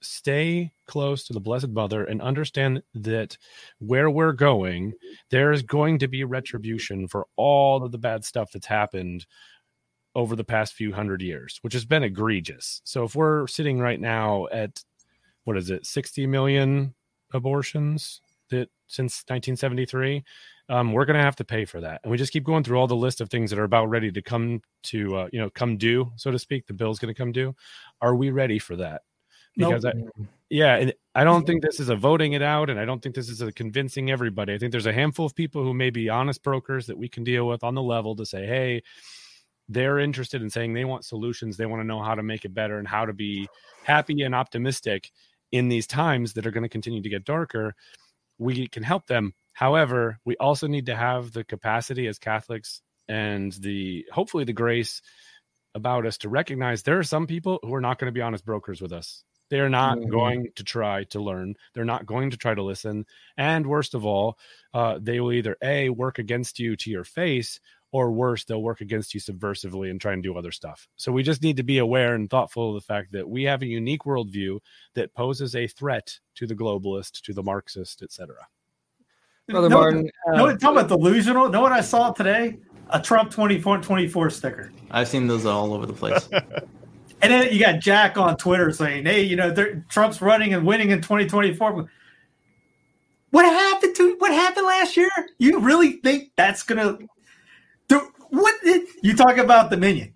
stay 0.00 0.72
close 0.86 1.24
to 1.24 1.32
the 1.32 1.40
Blessed 1.40 1.68
Mother 1.68 2.04
and 2.04 2.20
understand 2.22 2.82
that 2.94 3.36
where 3.78 4.10
we're 4.10 4.32
going, 4.32 4.92
there 5.30 5.52
is 5.52 5.62
going 5.62 5.98
to 5.98 6.08
be 6.08 6.24
retribution 6.24 7.08
for 7.08 7.26
all 7.36 7.84
of 7.84 7.92
the 7.92 7.98
bad 7.98 8.24
stuff 8.24 8.50
that's 8.52 8.66
happened 8.66 9.26
over 10.14 10.36
the 10.36 10.44
past 10.44 10.74
few 10.74 10.92
hundred 10.92 11.22
years, 11.22 11.58
which 11.62 11.74
has 11.74 11.84
been 11.84 12.02
egregious. 12.02 12.80
So 12.84 13.04
if 13.04 13.14
we're 13.14 13.46
sitting 13.46 13.78
right 13.78 14.00
now 14.00 14.46
at 14.52 14.82
what 15.44 15.56
is 15.56 15.70
it, 15.70 15.86
60 15.86 16.26
million 16.26 16.94
abortions 17.32 18.20
that 18.50 18.68
since 18.86 19.22
1973 19.28 20.24
um, 20.70 20.92
we're 20.92 21.04
going 21.04 21.18
to 21.18 21.24
have 21.24 21.36
to 21.36 21.44
pay 21.44 21.64
for 21.64 21.80
that. 21.80 22.00
And 22.02 22.10
we 22.10 22.18
just 22.18 22.32
keep 22.32 22.44
going 22.44 22.62
through 22.62 22.78
all 22.78 22.86
the 22.86 22.96
list 22.96 23.20
of 23.20 23.30
things 23.30 23.50
that 23.50 23.58
are 23.58 23.64
about 23.64 23.86
ready 23.86 24.10
to 24.12 24.22
come 24.22 24.60
to 24.84 25.16
uh, 25.16 25.28
you 25.32 25.40
know 25.40 25.50
come 25.50 25.76
due 25.76 26.12
so 26.16 26.30
to 26.30 26.38
speak 26.38 26.66
the 26.66 26.74
bill's 26.74 26.98
going 26.98 27.12
to 27.12 27.18
come 27.18 27.32
due. 27.32 27.54
Are 28.00 28.14
we 28.14 28.30
ready 28.30 28.58
for 28.58 28.76
that 28.76 29.02
Nope. 29.58 29.70
because 29.70 29.84
I, 29.84 29.92
yeah 30.48 30.76
and 30.76 30.94
i 31.14 31.24
don't 31.24 31.46
think 31.46 31.62
this 31.62 31.80
is 31.80 31.88
a 31.88 31.96
voting 31.96 32.32
it 32.32 32.42
out 32.42 32.70
and 32.70 32.78
i 32.78 32.84
don't 32.84 33.02
think 33.02 33.14
this 33.14 33.28
is 33.28 33.42
a 33.42 33.52
convincing 33.52 34.10
everybody. 34.10 34.54
I 34.54 34.58
think 34.58 34.70
there's 34.72 34.86
a 34.86 34.92
handful 34.92 35.26
of 35.26 35.34
people 35.34 35.62
who 35.62 35.74
may 35.74 35.90
be 35.90 36.08
honest 36.08 36.42
brokers 36.42 36.86
that 36.86 36.96
we 36.96 37.08
can 37.08 37.24
deal 37.24 37.46
with 37.46 37.64
on 37.64 37.74
the 37.74 37.82
level 37.82 38.16
to 38.16 38.24
say 38.24 38.46
hey 38.46 38.82
they're 39.68 39.98
interested 39.98 40.42
in 40.42 40.50
saying 40.50 40.72
they 40.72 40.84
want 40.84 41.04
solutions. 41.04 41.56
They 41.56 41.66
want 41.66 41.80
to 41.80 41.86
know 41.86 42.02
how 42.02 42.14
to 42.14 42.22
make 42.22 42.44
it 42.44 42.54
better 42.54 42.78
and 42.78 42.88
how 42.88 43.04
to 43.04 43.12
be 43.12 43.48
happy 43.84 44.22
and 44.22 44.34
optimistic 44.34 45.10
in 45.52 45.68
these 45.68 45.86
times 45.86 46.32
that 46.34 46.46
are 46.46 46.50
going 46.50 46.62
to 46.62 46.68
continue 46.68 47.02
to 47.02 47.08
get 47.08 47.24
darker. 47.24 47.74
We 48.38 48.66
can 48.68 48.82
help 48.82 49.06
them. 49.06 49.34
However 49.52 50.18
we 50.24 50.36
also 50.36 50.66
need 50.66 50.86
to 50.86 50.96
have 50.96 51.32
the 51.32 51.44
capacity 51.44 52.06
as 52.06 52.18
catholics 52.18 52.80
and 53.08 53.52
the 53.52 54.06
hopefully 54.12 54.44
the 54.44 54.52
grace 54.52 55.02
about 55.74 56.06
us 56.06 56.18
to 56.18 56.28
recognize 56.28 56.82
there 56.82 56.98
are 56.98 57.04
some 57.04 57.26
people 57.26 57.58
who 57.62 57.74
are 57.74 57.80
not 57.80 57.98
going 57.98 58.06
to 58.06 58.14
be 58.14 58.20
honest 58.20 58.44
brokers 58.44 58.80
with 58.80 58.92
us 58.92 59.24
They 59.50 59.60
are 59.60 59.68
not 59.70 59.98
Mhm. 59.98 60.10
going 60.10 60.48
to 60.56 60.64
try 60.64 61.04
to 61.04 61.20
learn. 61.20 61.56
They're 61.74 61.84
not 61.84 62.06
going 62.06 62.30
to 62.30 62.36
try 62.36 62.54
to 62.54 62.62
listen. 62.62 63.06
And 63.36 63.66
worst 63.66 63.94
of 63.94 64.04
all, 64.04 64.38
uh, 64.74 64.98
they 65.00 65.20
will 65.20 65.32
either 65.32 65.56
A, 65.62 65.88
work 65.90 66.18
against 66.18 66.58
you 66.58 66.76
to 66.76 66.90
your 66.90 67.04
face, 67.04 67.60
or 67.90 68.12
worse, 68.12 68.44
they'll 68.44 68.62
work 68.62 68.82
against 68.82 69.14
you 69.14 69.20
subversively 69.20 69.90
and 69.90 69.98
try 69.98 70.12
and 70.12 70.22
do 70.22 70.36
other 70.36 70.52
stuff. 70.52 70.86
So 70.96 71.10
we 71.10 71.22
just 71.22 71.42
need 71.42 71.56
to 71.56 71.62
be 71.62 71.78
aware 71.78 72.14
and 72.14 72.28
thoughtful 72.28 72.68
of 72.68 72.74
the 72.74 72.86
fact 72.86 73.12
that 73.12 73.26
we 73.26 73.44
have 73.44 73.62
a 73.62 73.66
unique 73.66 74.02
worldview 74.02 74.60
that 74.94 75.14
poses 75.14 75.56
a 75.56 75.66
threat 75.66 76.18
to 76.34 76.46
the 76.46 76.54
globalist, 76.54 77.22
to 77.22 77.32
the 77.32 77.42
Marxist, 77.42 78.02
etc. 78.02 78.36
Brother 79.48 79.70
No, 79.70 79.76
Martin. 79.78 80.10
No, 80.26 80.48
uh, 80.48 80.56
talking 80.58 80.76
about 80.76 80.88
delusional. 80.88 81.48
Know 81.48 81.62
what 81.62 81.72
I 81.72 81.80
saw 81.80 82.12
today? 82.12 82.58
A 82.90 83.00
Trump 83.00 83.30
24 83.30 83.78
24 83.78 84.28
sticker. 84.28 84.70
I've 84.90 85.08
seen 85.08 85.26
those 85.26 85.46
all 85.46 85.72
over 85.72 85.86
the 85.86 85.94
place. 85.94 86.28
And 87.20 87.32
then 87.32 87.52
you 87.52 87.58
got 87.58 87.80
Jack 87.80 88.16
on 88.16 88.36
Twitter 88.36 88.70
saying, 88.70 89.06
"Hey, 89.06 89.22
you 89.22 89.36
know, 89.36 89.54
Trump's 89.88 90.22
running 90.22 90.54
and 90.54 90.66
winning 90.66 90.90
in 90.90 91.00
2024." 91.00 91.88
What 93.30 93.44
happened 93.44 93.94
to 93.96 94.16
what 94.18 94.32
happened 94.32 94.66
last 94.66 94.96
year? 94.96 95.10
You 95.38 95.58
really 95.60 95.92
think 95.92 96.30
that's 96.36 96.62
gonna 96.62 96.98
do 97.88 98.12
what? 98.30 98.54
Did, 98.62 98.86
you 99.02 99.14
talk 99.16 99.36
about 99.36 99.70
Dominion. 99.70 100.14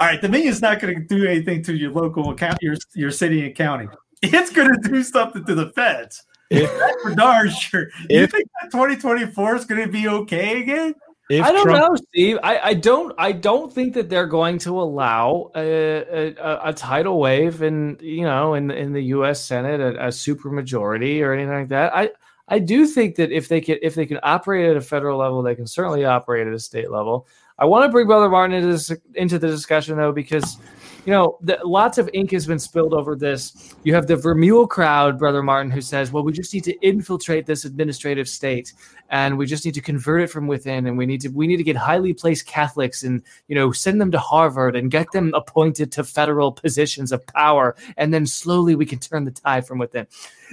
All 0.00 0.06
right, 0.06 0.20
Dominion's 0.20 0.62
not 0.62 0.80
going 0.80 0.94
to 0.94 1.00
do 1.00 1.26
anything 1.26 1.62
to 1.64 1.76
your 1.76 1.90
local 1.90 2.30
account, 2.30 2.56
your 2.62 2.74
your 2.94 3.10
city 3.10 3.44
and 3.44 3.54
county. 3.54 3.86
It's 4.22 4.50
going 4.50 4.68
to 4.68 4.88
do 4.88 5.02
something 5.02 5.44
to 5.44 5.54
the 5.54 5.70
feds. 5.70 6.24
If- 6.50 6.70
for 7.02 7.14
darn 7.14 7.50
sure. 7.50 7.88
You 8.08 8.26
think 8.26 8.48
that 8.60 8.70
2024 8.70 9.56
is 9.56 9.64
going 9.64 9.82
to 9.82 9.88
be 9.90 10.08
okay 10.08 10.60
again? 10.62 10.94
If 11.30 11.44
I 11.44 11.52
don't 11.52 11.62
Trump- 11.62 11.92
know, 11.92 11.96
Steve. 12.08 12.38
I, 12.42 12.58
I 12.58 12.74
don't. 12.74 13.14
I 13.16 13.30
don't 13.30 13.72
think 13.72 13.94
that 13.94 14.08
they're 14.08 14.26
going 14.26 14.58
to 14.58 14.80
allow 14.80 15.52
a, 15.54 16.34
a, 16.36 16.60
a 16.64 16.72
tidal 16.72 17.20
wave 17.20 17.62
in 17.62 17.98
you 18.00 18.24
know 18.24 18.54
in 18.54 18.70
in 18.72 18.92
the 18.92 19.04
U.S. 19.14 19.44
Senate 19.44 19.80
a, 19.80 20.06
a 20.06 20.08
supermajority 20.08 21.20
or 21.22 21.32
anything 21.32 21.54
like 21.54 21.68
that. 21.68 21.94
I 21.94 22.10
I 22.48 22.58
do 22.58 22.84
think 22.84 23.14
that 23.14 23.30
if 23.30 23.46
they 23.46 23.60
can 23.60 23.78
if 23.80 23.94
they 23.94 24.06
can 24.06 24.18
operate 24.24 24.68
at 24.68 24.76
a 24.76 24.80
federal 24.80 25.18
level, 25.18 25.40
they 25.40 25.54
can 25.54 25.68
certainly 25.68 26.04
operate 26.04 26.48
at 26.48 26.52
a 26.52 26.58
state 26.58 26.90
level. 26.90 27.28
I 27.60 27.64
want 27.64 27.84
to 27.84 27.90
bring 27.90 28.08
Brother 28.08 28.28
Martin 28.28 28.56
into 28.56 28.68
this 28.68 28.92
into 29.14 29.38
the 29.38 29.46
discussion 29.46 29.96
though 29.96 30.12
because 30.12 30.56
you 31.04 31.12
know 31.12 31.38
the, 31.42 31.60
lots 31.64 31.98
of 31.98 32.10
ink 32.12 32.32
has 32.32 32.46
been 32.46 32.58
spilled 32.58 32.92
over 32.92 33.14
this. 33.14 33.74
You 33.84 33.94
have 33.94 34.08
the 34.08 34.16
Vermeule 34.16 34.68
crowd, 34.68 35.18
Brother 35.18 35.44
Martin, 35.44 35.70
who 35.70 35.80
says, 35.80 36.10
"Well, 36.10 36.24
we 36.24 36.32
just 36.32 36.52
need 36.52 36.64
to 36.64 36.76
infiltrate 36.80 37.46
this 37.46 37.64
administrative 37.64 38.28
state." 38.28 38.72
And 39.10 39.36
we 39.36 39.44
just 39.44 39.64
need 39.64 39.74
to 39.74 39.80
convert 39.80 40.22
it 40.22 40.28
from 40.28 40.46
within 40.46 40.86
and 40.86 40.96
we 40.96 41.04
need 41.04 41.20
to 41.20 41.28
we 41.28 41.46
need 41.46 41.56
to 41.56 41.64
get 41.64 41.76
highly 41.76 42.14
placed 42.14 42.46
catholics 42.46 43.02
and 43.02 43.22
you 43.48 43.54
know 43.54 43.72
send 43.72 44.00
them 44.00 44.10
to 44.10 44.18
harvard 44.18 44.76
and 44.76 44.90
get 44.90 45.10
them 45.12 45.32
appointed 45.34 45.92
to 45.92 46.02
federal 46.02 46.52
positions 46.52 47.12
of 47.12 47.26
power 47.26 47.76
and 47.96 48.14
then 48.14 48.24
slowly 48.24 48.74
we 48.74 48.86
can 48.86 48.98
turn 48.98 49.24
the 49.24 49.30
tide 49.30 49.66
from 49.66 49.78
within. 49.78 50.06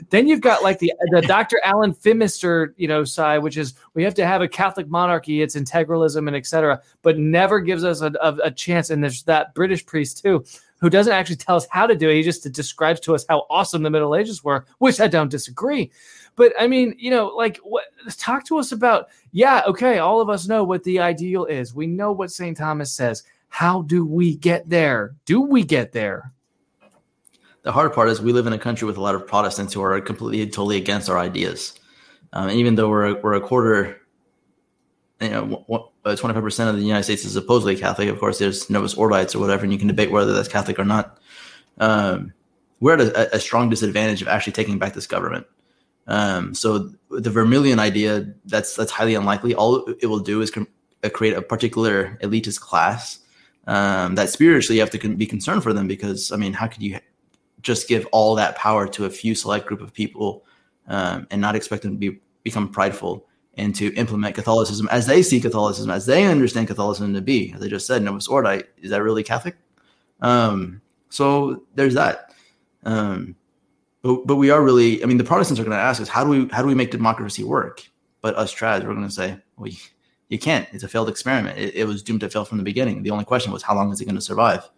Then 0.09 0.27
you've 0.27 0.41
got 0.41 0.63
like 0.63 0.79
the 0.79 0.91
the 1.11 1.21
dr 1.27 1.59
alan 1.63 1.93
fimister 1.93 2.73
you 2.77 2.87
know 2.87 3.03
side 3.03 3.39
which 3.39 3.57
is 3.57 3.75
we 3.93 4.03
have 4.03 4.13
to 4.15 4.25
have 4.25 4.41
a 4.41 4.47
catholic 4.47 4.87
monarchy 4.89 5.41
it's 5.41 5.55
integralism 5.55 6.27
and 6.27 6.35
etc 6.35 6.81
but 7.01 7.17
never 7.17 7.59
gives 7.59 7.83
us 7.83 8.01
a, 8.01 8.11
a, 8.21 8.35
a 8.43 8.51
chance 8.51 8.89
and 8.89 9.03
there's 9.03 9.23
that 9.23 9.53
british 9.53 9.85
priest 9.85 10.21
too 10.21 10.43
who 10.79 10.89
doesn't 10.89 11.13
actually 11.13 11.35
tell 11.35 11.55
us 11.55 11.67
how 11.71 11.87
to 11.87 11.95
do 11.95 12.09
it 12.09 12.15
he 12.15 12.23
just 12.23 12.51
describes 12.51 12.99
to 12.99 13.15
us 13.15 13.25
how 13.27 13.45
awesome 13.49 13.81
the 13.81 13.89
middle 13.89 14.15
ages 14.15 14.43
were 14.43 14.65
which 14.77 14.99
i 14.99 15.07
don't 15.07 15.29
disagree 15.29 15.89
but 16.37 16.53
I 16.57 16.67
mean, 16.67 16.95
you 16.97 17.11
know, 17.11 17.27
like 17.27 17.57
what 17.57 17.83
talk 18.17 18.45
to 18.45 18.57
us 18.57 18.71
about, 18.71 19.09
yeah, 19.33 19.63
okay, 19.67 19.99
all 19.99 20.21
of 20.21 20.29
us 20.29 20.47
know 20.47 20.63
what 20.63 20.85
the 20.85 21.01
ideal 21.01 21.43
is. 21.43 21.75
We 21.75 21.87
know 21.87 22.13
what 22.13 22.31
St. 22.31 22.55
Thomas 22.55 22.93
says. 22.93 23.23
How 23.49 23.81
do 23.81 24.05
we 24.05 24.37
get 24.37 24.69
there? 24.69 25.15
Do 25.25 25.41
we 25.41 25.63
get 25.63 25.91
there? 25.91 26.31
the 27.67 27.73
hard 27.73 27.91
part 27.91 28.07
is 28.07 28.21
we 28.21 28.31
live 28.31 28.47
in 28.47 28.53
a 28.53 28.57
country 28.57 28.85
with 28.85 28.95
a 28.95 29.01
lot 29.01 29.13
of 29.13 29.27
Protestants 29.27 29.73
who 29.73 29.81
are 29.81 29.99
completely 29.99 30.45
totally 30.45 30.77
against 30.77 31.09
our 31.09 31.19
ideas. 31.19 31.77
Um, 32.31 32.47
and 32.47 32.57
even 32.57 32.75
though 32.75 32.87
we're 32.87 33.19
we're 33.19 33.33
a 33.33 33.41
quarter, 33.41 33.99
you 35.19 35.29
know, 35.29 35.91
twenty 36.03 36.33
five 36.33 36.43
percent 36.43 36.69
of 36.69 36.77
the 36.77 36.83
United 36.83 37.03
States 37.03 37.25
is 37.25 37.33
supposedly 37.33 37.75
Catholic. 37.75 38.07
Of 38.07 38.21
course, 38.21 38.39
there's 38.39 38.69
Novus 38.69 38.95
Ordites 38.95 39.35
or 39.35 39.39
whatever, 39.39 39.63
and 39.63 39.73
you 39.73 39.77
can 39.77 39.89
debate 39.89 40.11
whether 40.11 40.31
that's 40.31 40.47
Catholic 40.47 40.79
or 40.79 40.85
not. 40.85 41.19
Um, 41.77 42.31
we're 42.79 42.93
at 42.93 43.01
a, 43.01 43.35
a 43.35 43.39
strong 43.41 43.69
disadvantage 43.69 44.21
of 44.21 44.29
actually 44.29 44.53
taking 44.53 44.79
back 44.79 44.93
this 44.93 45.05
government. 45.05 45.45
Um, 46.07 46.53
so 46.53 46.89
the 47.09 47.29
Vermilion 47.29 47.79
idea 47.79 48.33
that's 48.45 48.75
that's 48.75 48.91
highly 48.91 49.15
unlikely. 49.15 49.53
All 49.55 49.85
it 49.99 50.07
will 50.07 50.19
do 50.19 50.41
is 50.41 50.49
com- 50.49 50.67
uh, 51.03 51.09
create 51.09 51.35
a 51.35 51.41
particular 51.41 52.17
elitist 52.23 52.61
class 52.61 53.19
um, 53.67 54.15
that 54.15 54.29
spiritually 54.29 54.77
you 54.77 54.81
have 54.81 54.89
to 54.91 54.97
con- 54.97 55.15
be 55.15 55.25
concerned 55.25 55.63
for 55.63 55.73
them 55.73 55.87
because 55.87 56.31
I 56.31 56.37
mean, 56.37 56.53
how 56.53 56.67
could 56.67 56.81
you 56.81 56.99
just 57.61 57.87
give 57.87 58.07
all 58.11 58.35
that 58.35 58.55
power 58.55 58.87
to 58.87 59.05
a 59.05 59.09
few 59.09 59.35
select 59.35 59.65
group 59.65 59.81
of 59.81 59.93
people 59.93 60.45
um, 60.87 61.27
and 61.29 61.41
not 61.41 61.55
expect 61.55 61.83
them 61.83 61.91
to 61.91 61.97
be 61.97 62.19
become 62.43 62.69
prideful 62.69 63.27
and 63.55 63.75
to 63.75 63.93
implement 63.95 64.35
Catholicism 64.35 64.87
as 64.89 65.05
they 65.05 65.21
see 65.21 65.41
Catholicism, 65.41 65.91
as 65.91 66.05
they 66.05 66.25
understand 66.25 66.67
Catholicism 66.67 67.13
to 67.13 67.21
be? 67.21 67.51
As 67.53 67.61
I 67.61 67.67
just 67.67 67.85
said, 67.85 68.01
Novus 68.01 68.29
Ordi 68.29 68.63
is 68.81 68.91
that 68.91 69.03
really 69.03 69.23
Catholic? 69.23 69.57
Um, 70.21 70.81
so 71.09 71.63
there's 71.75 71.95
that. 71.95 72.33
Um, 72.83 73.35
but, 74.07 74.25
but 74.25 74.35
we 74.37 74.49
are 74.49 74.63
really, 74.63 75.03
I 75.03 75.05
mean, 75.05 75.17
the 75.17 75.25
Protestants 75.25 75.59
are 75.59 75.65
going 75.65 75.75
to 75.75 75.83
ask 75.83 76.01
us, 76.01 76.07
how 76.07 76.23
do 76.23 76.29
we 76.29 76.47
how 76.47 76.61
do 76.61 76.67
we 76.67 76.75
make 76.75 76.91
democracy 76.91 77.43
work? 77.43 77.85
But 78.21 78.35
us 78.35 78.55
trads, 78.55 78.85
we're 78.85 78.93
going 78.93 79.05
to 79.05 79.13
say, 79.13 79.37
well, 79.57 79.67
you, 79.67 79.77
you 80.29 80.39
can't. 80.39 80.65
It's 80.71 80.83
a 80.83 80.87
failed 80.87 81.09
experiment. 81.09 81.59
It, 81.59 81.75
it, 81.75 81.85
was 81.85 82.01
doomed 82.01 82.21
to 82.21 82.29
fail 82.29 82.45
from 82.45 82.57
the 82.57 82.63
beginning. 82.63 83.03
The 83.03 83.11
only 83.11 83.25
question 83.25 83.51
was, 83.51 83.63
how 83.63 83.75
long 83.75 83.91
is 83.91 83.99
it 83.99 84.05
going 84.05 84.15
to 84.15 84.21
survive? 84.21 84.69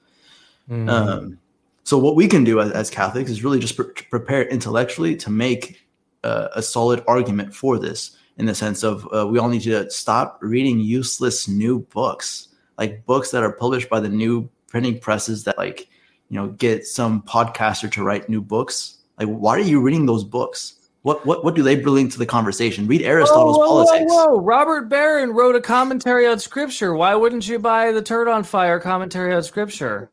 Mm. 0.68 0.90
Um, 0.90 1.40
so 1.84 2.00
what 2.00 2.16
we 2.16 2.28
can 2.28 2.44
do 2.44 2.60
as, 2.60 2.72
as 2.72 2.90
Catholics 2.90 3.30
is 3.30 3.44
really 3.44 3.60
just 3.60 3.76
pre- 3.76 3.94
prepare 4.10 4.48
intellectually 4.48 5.16
to 5.18 5.30
make 5.30 5.88
uh, 6.24 6.48
a 6.56 6.62
solid 6.64 7.04
argument 7.08 7.54
for 7.54 7.78
this, 7.78 8.18
in 8.38 8.48
the 8.48 8.56
sense 8.56 8.84
of 8.84 9.08
uh, 9.14 9.28
we 9.28 9.38
all 9.38 9.50
need 9.50 9.62
to 9.62 9.92
stop 9.92 10.40
reading 10.42 10.80
useless 10.80 11.48
new 11.48 11.80
books, 11.92 12.48
like 12.80 13.06
books 13.06 13.30
that 13.30 13.44
are 13.44 13.52
published 13.52 13.90
by 13.90 14.00
the 14.00 14.10
new 14.10 14.50
printing 14.68 15.00
presses 15.00 15.44
that 15.44 15.58
like 15.58 15.88
you 16.30 16.36
know 16.36 16.48
get 16.48 16.88
some 16.88 17.22
podcaster 17.24 17.92
to 17.92 18.04
write 18.04 18.28
new 18.28 18.42
books 18.42 18.99
like, 19.20 19.28
why 19.28 19.58
are 19.58 19.60
you 19.60 19.82
reading 19.82 20.06
those 20.06 20.24
books? 20.24 20.76
What 21.04 21.26
what 21.26 21.46
what 21.46 21.56
do 21.56 21.64
they 21.64 21.76
bring 21.76 22.10
to 22.10 22.18
the 22.18 22.26
conversation? 22.26 22.86
Read 22.86 23.02
Aristotle's 23.02 23.58
whoa, 23.58 23.68
whoa, 23.68 23.86
Politics. 23.86 24.12
Whoa, 24.12 24.28
whoa, 24.28 24.42
Robert 24.42 24.90
Barron 24.90 25.32
wrote 25.32 25.56
a 25.56 25.62
commentary 25.62 26.28
on 26.28 26.40
Scripture. 26.40 26.94
Why 26.94 27.16
wouldn't 27.16 27.48
you 27.48 27.58
buy 27.58 27.92
the 27.92 28.02
Turd 28.02 28.28
on 28.28 28.44
Fire 28.44 28.80
commentary 28.80 29.34
on 29.34 29.44
Scripture? 29.44 30.12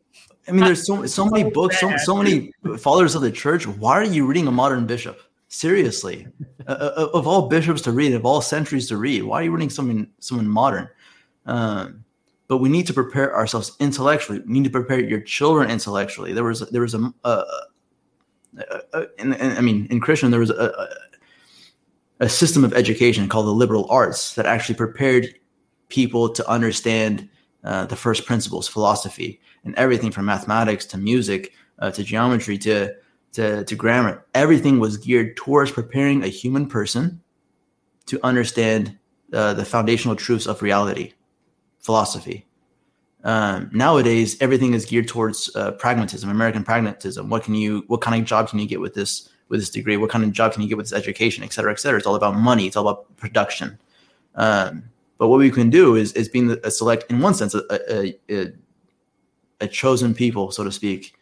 I 0.48 0.52
mean, 0.52 0.64
there's 0.64 0.86
so 0.86 1.04
so 1.07 1.24
many 1.26 1.50
books, 1.50 1.80
so 1.80 1.96
so 1.96 2.16
many 2.16 2.52
fathers 2.78 3.16
of 3.16 3.22
the 3.22 3.32
church. 3.32 3.66
Why 3.66 3.94
are 3.94 4.04
you 4.04 4.26
reading 4.26 4.46
a 4.46 4.52
modern 4.52 4.86
bishop? 4.86 5.20
Seriously, 5.48 6.26
uh, 6.66 7.09
of 7.14 7.26
all 7.26 7.48
bishops 7.48 7.80
to 7.82 7.92
read, 7.92 8.12
of 8.14 8.24
all 8.24 8.40
centuries 8.40 8.88
to 8.88 8.96
read, 8.96 9.22
why 9.22 9.40
are 9.40 9.44
you 9.44 9.52
reading 9.52 9.70
someone 9.70 10.09
someone 10.20 10.48
modern? 10.48 10.88
Um, 11.46 12.04
but 12.48 12.59
we 12.59 12.68
need 12.68 12.86
to 12.86 12.92
prepare 12.92 13.34
ourselves 13.34 13.76
intellectually. 13.80 14.40
We 14.40 14.54
need 14.54 14.64
to 14.64 14.70
prepare 14.70 15.00
your 15.00 15.20
children 15.20 15.70
intellectually. 15.70 16.32
There 16.32 16.44
was 16.44 16.61
there 16.70 16.82
was 16.82 16.94
a, 16.94 17.12
a 17.24 17.28
uh, 17.28 17.44
and, 19.18 19.34
and, 19.34 19.59
I 19.59 19.61
mean, 19.61 19.86
in 19.90 20.00
Christian, 20.00 20.30
there 20.30 20.40
was 20.40 20.50
a, 20.50 20.88
a, 22.20 22.28
system 22.28 22.64
of 22.64 22.72
education 22.72 23.28
called 23.28 23.46
the 23.46 23.52
liberal 23.52 23.86
arts 23.90 24.34
that 24.34 24.46
actually 24.46 24.74
prepared 24.74 25.34
people 25.88 26.28
to 26.30 26.48
understand 26.48 27.28
uh, 27.64 27.84
the 27.86 27.96
first 27.96 28.26
principles, 28.26 28.68
philosophy, 28.68 29.40
and 29.64 29.74
everything 29.74 30.11
from 30.11 30.24
mathematics 30.24 30.86
to 30.86 30.98
music 30.98 31.52
uh, 31.80 31.90
to 31.90 32.02
geometry 32.02 32.57
to, 32.59 32.94
to 33.32 33.64
to 33.64 33.76
grammar. 33.76 34.24
Everything 34.34 34.78
was 34.78 34.96
geared 34.96 35.36
towards 35.36 35.70
preparing 35.70 36.22
a 36.22 36.28
human 36.28 36.66
person 36.66 37.20
to 38.07 38.18
understand 38.24 38.96
uh, 39.32 39.52
the 39.54 39.64
foundational 39.64 40.16
truths 40.16 40.46
of 40.46 40.62
reality, 40.62 41.12
philosophy. 41.80 42.46
Um, 43.27 43.70
nowadays, 43.72 44.41
everything 44.41 44.72
is 44.72 44.87
geared 44.87 45.09
towards 45.09 45.55
uh, 45.57 45.72
pragmatism, 45.72 46.31
American 46.31 46.62
pragmatism. 46.62 47.29
What 47.29 47.43
can 47.43 47.57
you, 47.57 47.83
what 47.89 48.01
kind 48.01 48.20
of 48.20 48.27
job 48.27 48.49
can 48.49 48.61
you 48.61 48.68
get 48.68 48.81
with 48.81 48.95
this, 48.95 49.29
with 49.49 49.59
this 49.59 49.68
degree? 49.68 49.97
What 49.97 50.11
kind 50.11 50.22
of 50.22 50.31
job 50.31 50.53
can 50.53 50.62
you 50.62 50.68
get 50.68 50.77
with 50.77 50.87
this 50.87 50.97
education, 50.97 51.43
et 51.43 51.53
cetera, 51.53 51.72
et 51.72 51.81
cetera? 51.81 51.99
It's 51.99 52.07
all 52.07 52.14
about 52.14 52.37
money. 52.37 52.68
It's 52.68 52.77
all 52.77 52.87
about 52.87 53.16
production. 53.16 53.81
Um, 54.37 54.85
but 55.18 55.27
what 55.27 55.41
we 55.41 55.51
can 55.51 55.70
do 55.70 55.97
is, 55.97 56.12
is 56.12 56.29
being 56.29 56.57
a 56.62 56.70
select, 56.70 57.11
in 57.11 57.18
one 57.18 57.35
sense, 57.35 57.53
a, 57.53 58.14
a, 58.31 58.53
a, 59.61 59.66
chosen 59.66 60.14
people, 60.14 60.53
so 60.53 60.62
to 60.62 60.70
speak, 60.70 61.14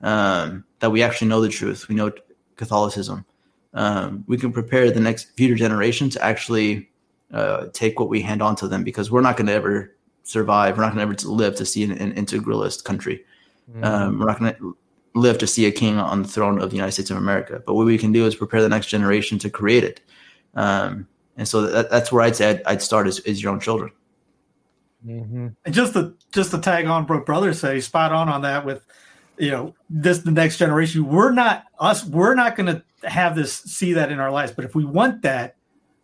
um, 0.00 0.64
that 0.78 0.90
we 0.90 1.02
actually 1.02 1.28
know 1.28 1.42
the 1.42 1.50
truth. 1.50 1.88
We 1.88 1.94
know 1.94 2.10
Catholicism. 2.56 3.26
Um, 3.74 4.24
we 4.26 4.38
can 4.38 4.50
prepare 4.50 4.90
the 4.90 5.00
next 5.00 5.36
future 5.36 5.56
generation 5.56 6.08
to 6.08 6.24
actually 6.24 6.88
uh, 7.34 7.66
take 7.74 8.00
what 8.00 8.08
we 8.08 8.22
hand 8.22 8.40
on 8.40 8.56
to 8.56 8.66
them 8.66 8.82
because 8.82 9.10
we're 9.10 9.20
not 9.20 9.36
going 9.36 9.48
to 9.48 9.52
ever 9.52 9.94
survive. 10.30 10.76
We're 10.76 10.84
not 10.84 10.94
going 10.94 11.06
to 11.06 11.14
ever 11.14 11.32
live 11.32 11.56
to 11.56 11.66
see 11.66 11.82
an, 11.82 11.92
an 11.92 12.12
integralist 12.14 12.84
country. 12.84 13.24
Mm-hmm. 13.70 13.84
Um, 13.84 14.18
we're 14.18 14.26
not 14.26 14.38
going 14.38 14.54
to 14.54 14.76
live 15.14 15.38
to 15.38 15.46
see 15.46 15.66
a 15.66 15.72
king 15.72 15.98
on 15.98 16.22
the 16.22 16.28
throne 16.28 16.60
of 16.60 16.70
the 16.70 16.76
United 16.76 16.92
States 16.92 17.10
of 17.10 17.16
America. 17.16 17.62
But 17.64 17.74
what 17.74 17.86
we 17.86 17.98
can 17.98 18.12
do 18.12 18.26
is 18.26 18.34
prepare 18.34 18.62
the 18.62 18.68
next 18.68 18.86
generation 18.86 19.38
to 19.40 19.50
create 19.50 19.84
it. 19.84 20.00
Um, 20.54 21.08
and 21.36 21.48
so 21.48 21.62
that, 21.62 21.90
that's 21.90 22.12
where 22.12 22.22
I'd 22.22 22.36
say 22.36 22.50
I'd, 22.50 22.62
I'd 22.64 22.82
start 22.82 23.08
is, 23.08 23.20
is, 23.20 23.42
your 23.42 23.52
own 23.52 23.60
children. 23.60 23.90
Mm-hmm. 25.06 25.48
And 25.64 25.74
just 25.74 25.94
to 25.94 26.14
just 26.32 26.50
to 26.50 26.58
tag 26.58 26.86
on, 26.86 27.06
Brooke 27.06 27.24
Brothers 27.24 27.60
say 27.60 27.80
spot 27.80 28.12
on 28.12 28.28
on 28.28 28.42
that 28.42 28.64
with 28.64 28.84
you 29.40 29.50
know, 29.50 29.74
this 29.88 30.18
the 30.18 30.30
next 30.30 30.58
generation. 30.58 31.06
We're 31.06 31.32
not 31.32 31.64
us. 31.78 32.04
We're 32.04 32.34
not 32.34 32.56
going 32.56 32.66
to 32.66 33.08
have 33.08 33.34
this 33.34 33.54
see 33.54 33.94
that 33.94 34.12
in 34.12 34.20
our 34.20 34.30
lives. 34.30 34.52
But 34.52 34.66
if 34.66 34.74
we 34.74 34.84
want 34.84 35.22
that, 35.22 35.56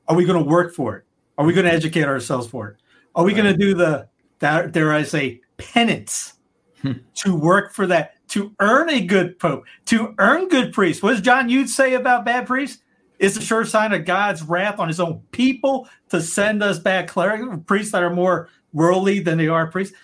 are 0.08 0.16
we 0.16 0.24
going 0.24 0.42
to 0.42 0.50
work 0.50 0.74
for 0.74 0.96
it? 0.96 1.04
Are 1.36 1.44
we 1.44 1.52
going 1.52 1.66
to 1.66 1.72
educate 1.72 2.04
ourselves 2.04 2.46
for 2.46 2.68
it? 2.68 2.76
Are 3.14 3.24
we 3.24 3.34
going 3.34 3.44
to 3.44 3.56
do 3.56 3.74
the 3.74 4.08
that 4.40 4.72
dare 4.72 4.92
I 4.92 5.02
say 5.02 5.40
penance 5.56 6.34
hmm. 6.82 6.92
to 7.16 7.34
work 7.34 7.72
for 7.72 7.86
that 7.86 8.14
to 8.28 8.52
earn 8.60 8.90
a 8.90 9.00
good 9.00 9.38
pope 9.38 9.64
to 9.86 10.14
earn 10.18 10.48
good 10.48 10.72
priests? 10.72 11.02
What 11.02 11.12
does 11.12 11.20
John 11.20 11.48
Eudes 11.48 11.68
say 11.68 11.94
about 11.94 12.24
bad 12.24 12.46
priests? 12.46 12.82
It's 13.18 13.36
a 13.36 13.40
sure 13.40 13.64
sign 13.64 13.92
of 13.92 14.04
God's 14.04 14.42
wrath 14.42 14.78
on 14.78 14.88
His 14.88 15.00
own 15.00 15.22
people 15.30 15.88
to 16.10 16.20
send 16.20 16.62
us 16.62 16.78
bad 16.78 17.08
clerics, 17.08 17.44
priests 17.66 17.92
that 17.92 18.02
are 18.02 18.14
more 18.14 18.48
worldly 18.72 19.20
than 19.20 19.38
they 19.38 19.48
are 19.48 19.66
priests. 19.68 19.96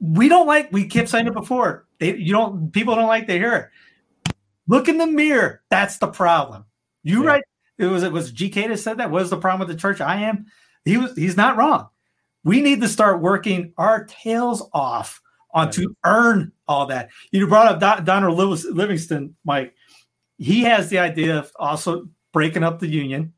We 0.00 0.28
don't 0.28 0.46
like. 0.46 0.72
We 0.72 0.86
kept 0.86 1.08
saying 1.08 1.28
it 1.28 1.34
before. 1.34 1.86
They, 1.98 2.16
you 2.16 2.32
don't. 2.32 2.72
People 2.72 2.96
don't 2.96 3.06
like 3.06 3.26
to 3.28 3.32
hear 3.32 3.54
it. 3.54 4.34
Look 4.66 4.88
in 4.88 4.98
the 4.98 5.06
mirror. 5.06 5.62
That's 5.70 5.98
the 5.98 6.08
problem. 6.08 6.64
You 7.02 7.22
Yeah. 7.22 7.28
right. 7.28 7.44
It 7.78 7.86
was 7.86 8.02
it 8.02 8.12
was 8.12 8.32
GK 8.32 8.68
that 8.68 8.78
said 8.78 8.98
that. 8.98 9.10
What 9.10 9.22
is 9.22 9.30
the 9.30 9.36
problem 9.36 9.66
with 9.66 9.74
the 9.74 9.80
church? 9.80 10.00
I 10.00 10.22
am. 10.22 10.46
He 10.84 10.96
was. 10.96 11.14
He's 11.16 11.36
not 11.36 11.56
wrong. 11.56 11.88
We 12.44 12.60
need 12.60 12.80
to 12.82 12.88
start 12.88 13.20
working 13.20 13.72
our 13.78 14.04
tails 14.04 14.68
off 14.72 15.20
on 15.52 15.70
to 15.72 15.96
earn 16.04 16.52
all 16.68 16.86
that. 16.86 17.10
You 17.30 17.46
brought 17.46 17.66
up 17.66 17.80
Don, 17.80 18.04
Donald 18.04 18.36
Lewis, 18.36 18.64
Livingston, 18.64 19.34
Mike. 19.44 19.74
He 20.38 20.62
has 20.62 20.88
the 20.88 20.98
idea 20.98 21.38
of 21.38 21.52
also 21.56 22.08
breaking 22.32 22.64
up 22.64 22.80
the 22.80 22.88
union, 22.88 23.32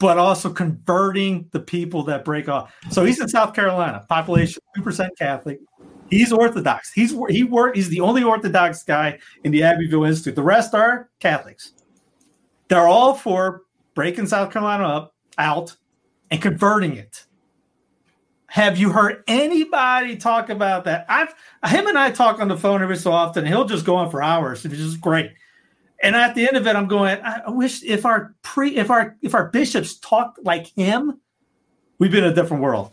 but 0.00 0.18
also 0.18 0.50
converting 0.50 1.48
the 1.52 1.60
people 1.60 2.02
that 2.04 2.24
break 2.24 2.48
off. 2.48 2.74
So 2.90 3.04
he's 3.04 3.20
in 3.20 3.28
South 3.28 3.54
Carolina, 3.54 4.04
population 4.08 4.62
two 4.74 4.82
percent 4.82 5.16
Catholic. 5.18 5.60
He's 6.10 6.32
Orthodox. 6.32 6.92
He's 6.92 7.14
he 7.28 7.44
work. 7.44 7.76
He's 7.76 7.88
the 7.88 8.00
only 8.00 8.22
Orthodox 8.22 8.82
guy 8.82 9.18
in 9.44 9.52
the 9.52 9.62
Abbeville 9.62 10.04
Institute. 10.04 10.34
The 10.34 10.42
rest 10.42 10.74
are 10.74 11.10
Catholics. 11.20 11.72
They're 12.68 12.88
all 12.88 13.14
for 13.14 13.62
breaking 13.94 14.26
South 14.26 14.50
Carolina 14.50 14.86
up 14.86 15.14
out 15.38 15.76
and 16.30 16.40
converting 16.40 16.96
it. 16.96 17.26
Have 18.54 18.78
you 18.78 18.90
heard 18.90 19.24
anybody 19.26 20.16
talk 20.16 20.48
about 20.48 20.84
that? 20.84 21.06
I've 21.08 21.34
him 21.68 21.88
and 21.88 21.98
I 21.98 22.12
talk 22.12 22.40
on 22.40 22.46
the 22.46 22.56
phone 22.56 22.84
every 22.84 22.96
so 22.96 23.10
often. 23.10 23.44
He'll 23.44 23.64
just 23.64 23.84
go 23.84 23.96
on 23.96 24.12
for 24.12 24.22
hours, 24.22 24.62
which 24.62 24.74
just 24.74 25.00
great. 25.00 25.32
And 26.00 26.14
at 26.14 26.36
the 26.36 26.46
end 26.46 26.56
of 26.56 26.64
it, 26.64 26.76
I'm 26.76 26.86
going. 26.86 27.18
I 27.20 27.50
wish 27.50 27.82
if 27.82 28.06
our 28.06 28.32
pre, 28.42 28.76
if 28.76 28.90
our 28.90 29.16
if 29.22 29.34
our 29.34 29.48
bishops 29.48 29.96
talked 29.96 30.44
like 30.44 30.68
him, 30.68 31.20
we'd 31.98 32.12
be 32.12 32.18
in 32.18 32.24
a 32.24 32.32
different 32.32 32.62
world. 32.62 32.92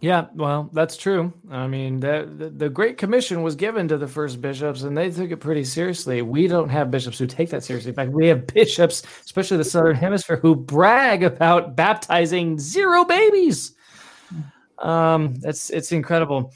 Yeah, 0.00 0.28
well, 0.34 0.70
that's 0.72 0.96
true. 0.96 1.34
I 1.50 1.66
mean, 1.66 2.00
the 2.00 2.50
the 2.56 2.70
Great 2.70 2.96
Commission 2.96 3.42
was 3.42 3.54
given 3.54 3.86
to 3.88 3.98
the 3.98 4.08
first 4.08 4.40
bishops, 4.40 4.80
and 4.80 4.96
they 4.96 5.10
took 5.10 5.30
it 5.30 5.40
pretty 5.40 5.64
seriously. 5.64 6.22
We 6.22 6.46
don't 6.46 6.70
have 6.70 6.90
bishops 6.90 7.18
who 7.18 7.26
take 7.26 7.50
that 7.50 7.64
seriously. 7.64 7.90
In 7.90 7.96
fact, 7.96 8.12
we 8.12 8.28
have 8.28 8.46
bishops, 8.46 9.02
especially 9.26 9.58
the 9.58 9.64
Southern 9.64 9.96
Hemisphere, 9.96 10.38
who 10.38 10.56
brag 10.56 11.22
about 11.22 11.76
baptizing 11.76 12.58
zero 12.58 13.04
babies. 13.04 13.74
Um, 14.80 15.34
that's 15.34 15.70
it's 15.70 15.92
incredible. 15.92 16.52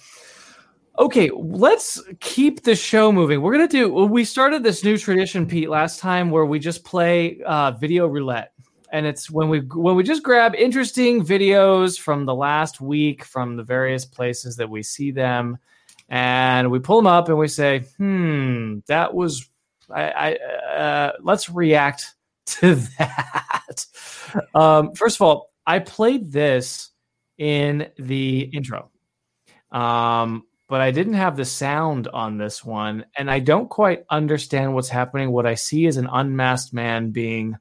Okay, 0.99 1.31
let's 1.35 2.01
keep 2.21 2.63
the 2.63 2.77
show 2.77 3.11
moving. 3.11 3.43
We're 3.43 3.53
gonna 3.53 3.69
do. 3.69 3.89
We 3.93 4.25
started 4.25 4.63
this 4.63 4.85
new 4.85 4.97
tradition, 4.97 5.47
Pete, 5.47 5.69
last 5.69 5.99
time 5.99 6.31
where 6.31 6.47
we 6.47 6.59
just 6.59 6.85
play 6.85 7.43
uh, 7.43 7.73
video 7.73 8.07
roulette 8.07 8.55
and 8.95 9.07
it's 9.07 9.29
when 9.29 9.49
we 9.49 9.59
when 9.59 9.97
we 9.97 10.05
just 10.05 10.23
grab 10.23 10.55
interesting 10.55 11.23
videos 11.23 11.99
from 11.99 12.25
the 12.25 12.35
last 12.35 12.81
week 12.81 13.25
from 13.25 13.57
the 13.57 13.63
various 13.65 14.05
places 14.05 14.55
that 14.57 14.71
we 14.71 14.85
see 14.85 15.11
them 15.11 15.59
and 16.09 16.71
we 16.71 16.79
pull 16.79 16.97
them 16.97 17.09
up 17.09 17.29
and 17.29 17.37
we 17.37 17.49
say 17.49 17.81
hmm 17.99 18.79
that 18.87 19.13
was 19.13 19.51
i, 19.91 20.11
I 20.11 20.35
uh, 20.77 21.13
let's 21.23 21.51
react 21.51 22.15
to 22.47 22.77
that 22.99 23.85
um, 24.55 24.95
first 24.95 25.17
of 25.17 25.23
all 25.23 25.51
i 25.67 25.81
played 25.81 26.31
this 26.31 26.91
in 27.39 27.89
the 27.99 28.41
intro. 28.41 28.91
Um, 29.73 30.45
but 30.69 30.81
i 30.81 30.91
didn't 30.91 31.15
have 31.15 31.37
the 31.37 31.45
sound 31.45 32.09
on 32.09 32.39
this 32.39 32.65
one 32.65 33.05
and 33.17 33.31
i 33.31 33.39
don't 33.39 33.69
quite 33.69 34.05
understand 34.11 34.75
what's 34.75 34.89
happening. 34.89 35.31
What 35.31 35.47
i 35.47 35.55
see 35.55 35.87
is 35.87 35.97
an 35.97 36.09
unmasked 36.11 36.73
man 36.73 37.11
being 37.11 37.57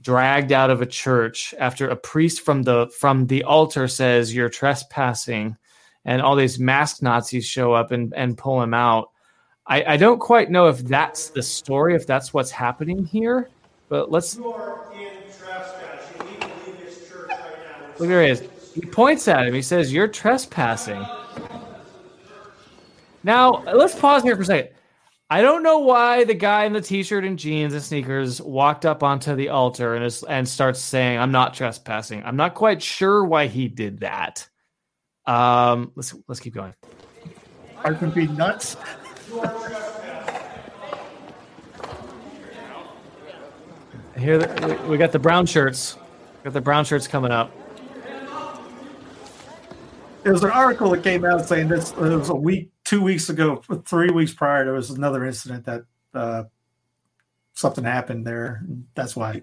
dragged 0.00 0.52
out 0.52 0.70
of 0.70 0.82
a 0.82 0.86
church 0.86 1.54
after 1.58 1.88
a 1.88 1.96
priest 1.96 2.42
from 2.42 2.62
the 2.62 2.92
from 2.98 3.26
the 3.26 3.42
altar 3.44 3.88
says 3.88 4.34
you're 4.34 4.50
trespassing 4.50 5.56
and 6.04 6.20
all 6.20 6.36
these 6.36 6.58
masked 6.58 7.02
nazis 7.02 7.46
show 7.46 7.72
up 7.72 7.90
and, 7.90 8.12
and 8.14 8.36
pull 8.36 8.62
him 8.62 8.74
out. 8.74 9.10
I, 9.66 9.94
I 9.94 9.96
don't 9.96 10.18
quite 10.18 10.50
know 10.50 10.68
if 10.68 10.80
that's 10.80 11.30
the 11.30 11.42
story 11.42 11.94
if 11.94 12.06
that's 12.06 12.34
what's 12.34 12.50
happening 12.50 13.04
here 13.04 13.48
but 13.88 14.10
let's 14.10 14.36
look 14.36 14.58
there 17.98 18.22
he 18.22 18.28
is 18.28 18.53
he 18.74 18.80
points 18.80 19.28
at 19.28 19.46
him 19.46 19.54
he 19.54 19.62
says 19.62 19.92
you're 19.92 20.08
trespassing 20.08 21.04
now 23.22 23.62
let's 23.72 23.94
pause 23.98 24.22
here 24.22 24.36
for 24.36 24.42
a 24.42 24.46
second 24.46 24.70
I 25.30 25.40
don't 25.40 25.62
know 25.62 25.78
why 25.78 26.24
the 26.24 26.34
guy 26.34 26.64
in 26.64 26.74
the 26.74 26.82
t-shirt 26.82 27.24
and 27.24 27.38
jeans 27.38 27.72
and 27.72 27.82
sneakers 27.82 28.42
walked 28.42 28.84
up 28.84 29.02
onto 29.02 29.34
the 29.34 29.48
altar 29.48 29.94
and 29.94 30.04
is, 30.04 30.22
and 30.22 30.46
starts 30.46 30.80
saying, 30.80 31.18
"I'm 31.18 31.32
not 31.32 31.54
trespassing." 31.54 32.22
I'm 32.24 32.36
not 32.36 32.54
quite 32.54 32.82
sure 32.82 33.24
why 33.24 33.46
he 33.46 33.66
did 33.66 34.00
that. 34.00 34.46
Um, 35.26 35.92
let's 35.96 36.14
let's 36.28 36.40
keep 36.40 36.54
going. 36.54 36.74
Are 37.84 37.94
going 37.94 38.12
be 38.12 38.26
nuts. 38.28 38.76
Here 44.16 44.38
we- 44.38 44.88
we 44.88 44.98
got 44.98 45.12
the 45.12 45.18
brown 45.18 45.46
shirts. 45.46 45.96
Got 46.44 46.52
the 46.52 46.60
brown 46.60 46.84
shirts 46.84 47.08
coming 47.08 47.32
up. 47.32 47.50
There 50.24 50.32
was 50.32 50.42
an 50.42 50.50
article 50.50 50.90
that 50.90 51.02
came 51.02 51.24
out 51.26 51.46
saying 51.46 51.68
this. 51.68 51.90
It 51.92 51.98
was 51.98 52.30
a 52.30 52.34
week, 52.34 52.70
two 52.82 53.02
weeks 53.02 53.28
ago, 53.28 53.62
three 53.86 54.10
weeks 54.10 54.32
prior. 54.32 54.64
There 54.64 54.72
was 54.72 54.88
another 54.88 55.26
incident 55.26 55.66
that 55.66 55.82
uh, 56.14 56.44
something 57.52 57.84
happened 57.84 58.26
there. 58.26 58.64
That's 58.94 59.14
why. 59.14 59.42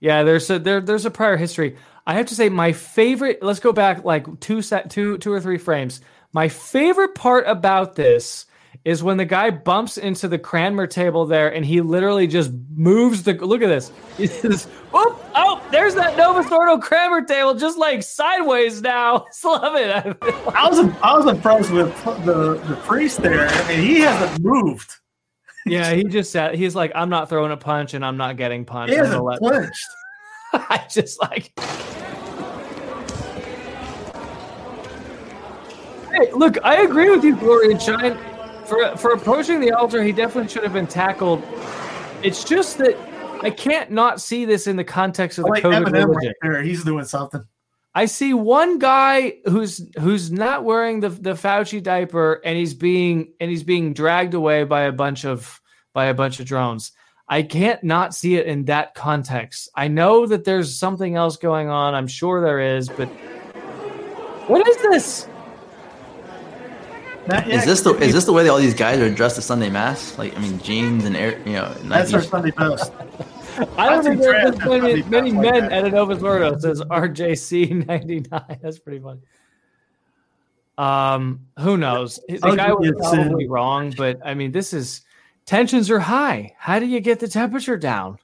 Yeah, 0.00 0.24
there's 0.24 0.50
a 0.50 0.58
there 0.58 0.82
there's 0.82 1.06
a 1.06 1.10
prior 1.10 1.38
history. 1.38 1.76
I 2.06 2.12
have 2.14 2.26
to 2.26 2.34
say 2.34 2.50
my 2.50 2.72
favorite. 2.72 3.42
Let's 3.42 3.58
go 3.58 3.72
back 3.72 4.04
like 4.04 4.40
two 4.40 4.60
set 4.60 4.90
two 4.90 5.16
two 5.16 5.32
or 5.32 5.40
three 5.40 5.56
frames. 5.56 6.02
My 6.32 6.48
favorite 6.48 7.14
part 7.14 7.44
about 7.46 7.96
this 7.96 8.44
is 8.88 9.02
when 9.02 9.18
the 9.18 9.24
guy 9.26 9.50
bumps 9.50 9.98
into 9.98 10.28
the 10.28 10.38
Cranmer 10.38 10.86
table 10.86 11.26
there, 11.26 11.52
and 11.52 11.62
he 11.62 11.82
literally 11.82 12.26
just 12.26 12.50
moves 12.74 13.22
the. 13.22 13.34
Look 13.34 13.60
at 13.60 13.66
this. 13.66 13.92
He 14.16 14.26
says, 14.26 14.64
"Whoop! 14.92 15.22
Oh, 15.34 15.62
there's 15.70 15.94
that 15.96 16.16
Novus 16.16 16.50
Ordo 16.50 16.78
Cranmer 16.78 17.22
table, 17.22 17.54
just 17.54 17.76
like 17.76 18.02
sideways 18.02 18.80
now. 18.80 19.26
Love 19.44 19.74
it. 19.76 20.16
I 20.54 20.70
was 20.70 20.78
I 21.02 21.14
was 21.18 21.26
impressed 21.26 21.70
with 21.70 21.94
the 22.24 22.54
the 22.66 22.76
priest 22.76 23.20
there. 23.20 23.46
I 23.46 23.68
mean, 23.68 23.80
he 23.82 24.00
hasn't 24.00 24.42
moved. 24.42 24.90
yeah, 25.66 25.92
he 25.92 26.04
just 26.04 26.32
said 26.32 26.54
he's 26.54 26.74
like, 26.74 26.90
I'm 26.94 27.10
not 27.10 27.28
throwing 27.28 27.52
a 27.52 27.58
punch, 27.58 27.92
and 27.92 28.02
I'm 28.02 28.16
not 28.16 28.38
getting 28.38 28.64
punched. 28.64 28.94
He 28.94 28.96
hasn't 28.96 29.22
flinched. 29.38 29.86
I 30.54 30.86
just 30.90 31.20
like. 31.20 31.52
Hey, 36.10 36.32
look, 36.32 36.56
I 36.64 36.80
agree 36.84 37.10
with 37.10 37.22
you, 37.22 37.36
Glory 37.36 37.70
and 37.72 37.82
Shine. 37.82 38.18
For 38.68 38.96
for 38.96 39.12
approaching 39.12 39.60
the 39.60 39.72
altar, 39.72 40.02
he 40.02 40.12
definitely 40.12 40.50
should 40.50 40.62
have 40.62 40.72
been 40.72 40.86
tackled. 40.86 41.42
It's 42.22 42.44
just 42.44 42.78
that 42.78 42.96
I 43.42 43.50
can't 43.50 43.90
not 43.90 44.20
see 44.20 44.44
this 44.44 44.66
in 44.66 44.76
the 44.76 44.84
context 44.84 45.38
of 45.38 45.44
the 45.44 45.52
Like 45.52 45.62
code 45.62 45.74
of 45.74 45.84
Eminem 45.84 46.08
religion. 46.08 46.28
right 46.28 46.34
there, 46.42 46.62
he's 46.62 46.84
doing 46.84 47.04
something. 47.04 47.42
I 47.94 48.04
see 48.04 48.34
one 48.34 48.78
guy 48.78 49.38
who's 49.46 49.80
who's 49.98 50.30
not 50.30 50.64
wearing 50.64 51.00
the 51.00 51.08
the 51.08 51.32
Fauci 51.32 51.82
diaper 51.82 52.40
and 52.44 52.58
he's 52.58 52.74
being 52.74 53.32
and 53.40 53.50
he's 53.50 53.62
being 53.62 53.94
dragged 53.94 54.34
away 54.34 54.64
by 54.64 54.82
a 54.82 54.92
bunch 54.92 55.24
of 55.24 55.60
by 55.94 56.06
a 56.06 56.14
bunch 56.14 56.38
of 56.38 56.46
drones. 56.46 56.92
I 57.28 57.42
can't 57.42 57.82
not 57.82 58.14
see 58.14 58.36
it 58.36 58.46
in 58.46 58.66
that 58.66 58.94
context. 58.94 59.70
I 59.74 59.88
know 59.88 60.26
that 60.26 60.44
there's 60.44 60.78
something 60.78 61.14
else 61.16 61.36
going 61.36 61.68
on. 61.68 61.94
I'm 61.94 62.06
sure 62.06 62.40
there 62.40 62.60
is, 62.60 62.88
but 62.88 63.06
what 64.46 64.66
is 64.66 64.76
this? 64.78 65.28
Not 67.28 67.46
yet. 67.46 67.58
Is 67.58 67.66
this 67.66 67.80
the 67.82 67.94
is 68.02 68.14
this 68.14 68.24
the 68.24 68.32
way 68.32 68.42
that 68.42 68.48
all 68.48 68.56
these 68.56 68.72
guys 68.72 68.98
are 69.00 69.14
dressed 69.14 69.36
at 69.36 69.44
Sunday 69.44 69.68
mass? 69.68 70.16
Like 70.16 70.34
I 70.34 70.40
mean, 70.40 70.58
jeans 70.60 71.04
and 71.04 71.14
air, 71.14 71.38
you 71.44 71.52
know, 71.52 71.70
That's 71.82 72.14
our 72.14 72.22
Sunday 72.22 72.52
best. 72.52 72.90
I 73.76 73.90
don't 73.90 74.02
think 74.02 74.22
I've 74.22 74.56
there's 74.56 74.58
many, 74.64 75.02
many 75.02 75.32
like 75.32 75.52
men 75.52 75.62
that. 75.64 75.72
at 75.72 75.84
an 75.84 75.92
Novus 75.92 76.22
Ordo. 76.22 76.58
Says 76.58 76.80
RJC99. 76.80 78.60
That's 78.62 78.78
pretty 78.78 79.00
funny. 79.00 79.20
Um, 80.78 81.40
who 81.58 81.76
knows? 81.76 82.18
The 82.28 82.38
I'll 82.42 82.56
guy 82.56 82.72
was 82.72 82.86
you 82.86 82.96
a 82.96 82.98
probably 82.98 83.46
wrong, 83.46 83.92
but 83.96 84.20
I 84.24 84.32
mean, 84.32 84.52
this 84.52 84.72
is 84.72 85.02
tensions 85.44 85.90
are 85.90 86.00
high. 86.00 86.54
How 86.56 86.78
do 86.78 86.86
you 86.86 87.00
get 87.00 87.20
the 87.20 87.28
temperature 87.28 87.76
down? 87.76 88.18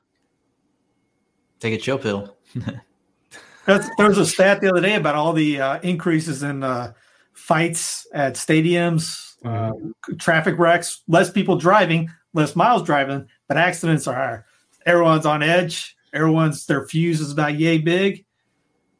Take 1.60 1.74
a 1.74 1.78
chill 1.78 1.98
pill. 1.98 2.36
That's, 3.66 3.88
there 3.98 4.08
was 4.08 4.18
a 4.18 4.26
stat 4.26 4.60
the 4.62 4.70
other 4.70 4.80
day 4.80 4.94
about 4.94 5.14
all 5.14 5.32
the 5.34 5.60
uh, 5.60 5.80
increases 5.80 6.42
in 6.42 6.62
uh, 6.62 6.92
fights 7.44 8.06
at 8.14 8.36
stadiums, 8.36 9.34
uh, 9.44 9.70
traffic 10.18 10.58
wrecks, 10.58 11.02
less 11.08 11.30
people 11.30 11.56
driving, 11.56 12.10
less 12.32 12.56
miles 12.56 12.82
driving, 12.82 13.28
but 13.48 13.58
accidents 13.58 14.08
are 14.08 14.14
higher. 14.14 14.46
Everyone's 14.86 15.26
on 15.26 15.42
edge. 15.42 15.94
Everyone's 16.14 16.64
their 16.64 16.86
fuse 16.86 17.20
is 17.20 17.32
about 17.32 17.58
yay 17.58 17.76
big. 17.76 18.24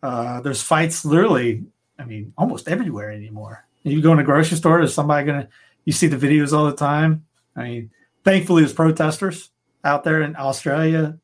Uh, 0.03 0.43
there's 0.43 0.61
fights 0.63 1.07
literally, 1.07 1.65
I 1.99 2.05
mean, 2.05 2.35
almost 2.37 2.69
everywhere 2.69 3.11
anymore. 3.11 3.65
You 3.83 4.03
go 4.03 4.13
in 4.13 4.19
a 4.19 4.25
grocery 4.25 4.59
store, 4.59 4.83
is 4.83 4.93
somebody 4.93 5.25
gonna? 5.25 5.49
You 5.87 5.95
see 5.95 6.09
the 6.09 6.19
videos 6.19 6.53
all 6.53 6.67
the 6.67 6.77
time. 6.77 7.25
I 7.57 7.63
mean, 7.63 7.91
thankfully, 8.25 8.63
there's 8.63 8.75
protesters 8.75 9.51
out 9.85 10.05
there 10.05 10.21
in 10.21 10.37
Australia. 10.37 11.19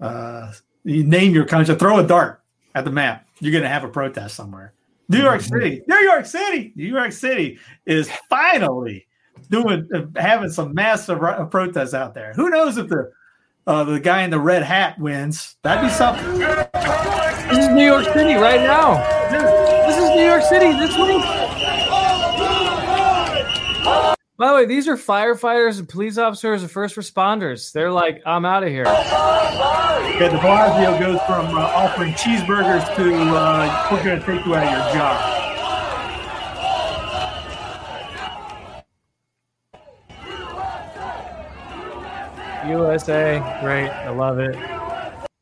Uh, 0.00 0.52
you 0.84 1.02
name 1.02 1.34
your 1.34 1.44
country, 1.44 1.74
throw 1.74 1.98
a 1.98 2.06
dart 2.06 2.40
at 2.72 2.84
the 2.84 2.92
map. 2.92 3.26
You're 3.40 3.52
gonna 3.52 3.68
have 3.68 3.82
a 3.82 3.88
protest 3.88 4.36
somewhere. 4.36 4.74
New 5.08 5.22
York 5.22 5.40
City, 5.40 5.82
New 5.86 5.98
York 5.98 6.26
City, 6.26 6.72
New 6.74 6.88
York 6.88 7.12
City 7.12 7.58
is 7.84 8.10
finally 8.28 9.06
doing 9.50 9.88
uh, 9.94 10.02
having 10.20 10.50
some 10.50 10.74
massive 10.74 11.20
ro- 11.20 11.46
protests 11.46 11.94
out 11.94 12.14
there. 12.14 12.32
Who 12.34 12.50
knows 12.50 12.76
if 12.76 12.88
the 12.88 13.12
uh, 13.66 13.84
the 13.84 14.00
guy 14.00 14.22
in 14.22 14.30
the 14.30 14.40
red 14.40 14.62
hat 14.62 14.98
wins? 14.98 15.56
That'd 15.62 15.84
be 15.84 15.94
something. 15.94 16.38
This 16.38 17.58
is 17.58 17.68
New 17.68 17.84
York 17.84 18.04
City 18.06 18.34
right 18.34 18.60
now. 18.60 18.96
This 19.86 19.96
is 19.96 20.10
New 20.10 20.24
York 20.24 20.42
City 20.42 20.72
this 20.72 20.96
week. 20.96 21.45
By 24.38 24.48
the 24.48 24.54
way, 24.54 24.66
these 24.66 24.86
are 24.86 24.98
firefighters 24.98 25.78
and 25.78 25.88
police 25.88 26.18
officers 26.18 26.60
and 26.60 26.70
first 26.70 26.94
responders. 26.96 27.72
They're 27.72 27.90
like, 27.90 28.20
I'm 28.26 28.44
out 28.44 28.64
of 28.64 28.68
here. 28.68 28.84
Yeah, 28.84 30.28
De 30.30 30.36
Blasio 30.38 31.00
goes 31.00 31.18
from 31.22 31.56
uh, 31.56 31.62
offering 31.62 32.12
cheeseburgers 32.12 32.84
to 32.96 33.14
uh, 33.34 33.88
we're 33.90 34.04
going 34.04 34.20
to 34.20 34.26
take 34.26 34.44
you 34.44 34.54
out 34.54 34.66
of 34.66 34.72
your 34.72 34.94
job. 34.94 35.32
USA, 42.68 43.38
great. 43.62 43.88
I 43.88 44.10
love 44.10 44.38
it. 44.38 44.54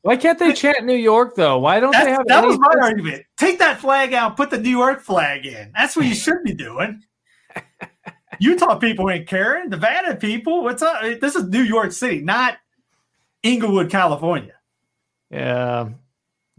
Why 0.03 0.17
can't 0.17 0.39
they 0.39 0.53
chant 0.53 0.85
New 0.85 0.95
York 0.95 1.35
though? 1.35 1.59
Why 1.59 1.81
don't 1.81 1.93
they 1.93 2.11
have 2.11 2.27
that 2.27 2.45
was 2.45 2.59
my 2.59 2.75
argument. 2.81 3.25
Take 3.39 3.59
that 3.59 3.81
flag 3.81 4.13
out, 4.13 4.37
put 4.37 4.51
the 4.51 4.59
New 4.59 4.71
York 4.71 5.01
flag 5.01 5.47
in. 5.47 5.73
That's 5.75 5.97
what 5.97 6.05
you 6.05 6.15
should 6.15 6.45
be 6.45 6.55
doing. 6.55 7.03
Utah 8.45 8.77
people 8.77 9.11
ain't 9.11 9.27
caring. 9.27 9.71
Nevada 9.71 10.17
people, 10.17 10.63
what's 10.63 10.83
up? 10.83 11.01
This 11.21 11.35
is 11.35 11.49
New 11.49 11.63
York 11.63 11.93
City, 11.93 12.21
not 12.21 12.59
Inglewood, 13.43 13.91
California. 13.91 14.53
Yeah. 15.31 15.89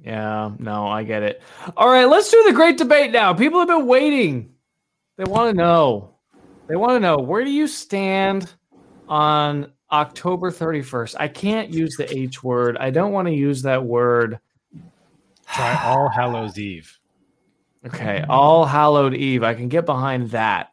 Yeah. 0.03 0.51
No, 0.57 0.87
I 0.87 1.03
get 1.03 1.21
it. 1.21 1.43
All 1.77 1.89
right, 1.89 2.05
let's 2.05 2.31
do 2.31 2.43
the 2.47 2.53
great 2.53 2.77
debate 2.77 3.11
now. 3.11 3.33
People 3.33 3.59
have 3.59 3.67
been 3.67 3.85
waiting. 3.85 4.51
They 5.17 5.25
want 5.25 5.51
to 5.51 5.55
know. 5.55 6.15
They 6.67 6.75
want 6.75 6.93
to 6.93 6.99
know 6.99 7.17
where 7.17 7.43
do 7.43 7.51
you 7.51 7.67
stand 7.67 8.51
on 9.07 9.71
October 9.91 10.49
31st? 10.49 11.15
I 11.19 11.27
can't 11.27 11.71
use 11.71 11.95
the 11.97 12.11
H 12.11 12.43
word. 12.43 12.77
I 12.77 12.89
don't 12.89 13.11
want 13.11 13.27
to 13.27 13.33
use 13.33 13.61
that 13.61 13.85
word. 13.85 14.39
Try 15.47 15.79
All 15.83 16.09
Hallows 16.09 16.57
Eve. 16.57 16.97
Okay, 17.85 18.25
All 18.27 18.65
Hallowed 18.65 19.13
Eve. 19.13 19.43
I 19.43 19.53
can 19.53 19.69
get 19.69 19.85
behind 19.85 20.31
that. 20.31 20.71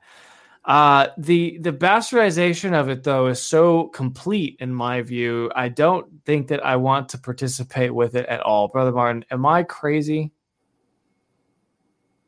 Uh, 0.65 1.09
the 1.19 1.59
the 1.59 1.73
bastardization 1.73 2.73
of 2.73 2.89
it 2.89 3.03
though 3.03 3.27
is 3.27 3.43
so 3.43 3.89
complete 3.89 4.57
in 4.61 4.73
my 4.73 5.03
view. 5.03 5.51
I 5.57 5.69
don't 5.69 6.07
think 6.25 6.49
that 6.49 6.65
I 6.65 6.77
want 6.77 7.09
to 7.11 7.19
participate 7.19 7.93
with 7.93 8.15
it 8.15 8.27
at 8.27 8.41
all, 8.41 8.69
brother 8.69 8.93
Martin. 8.93 9.25
Am 9.31 9.45
I 9.45 9.65
crazy? 9.65 10.31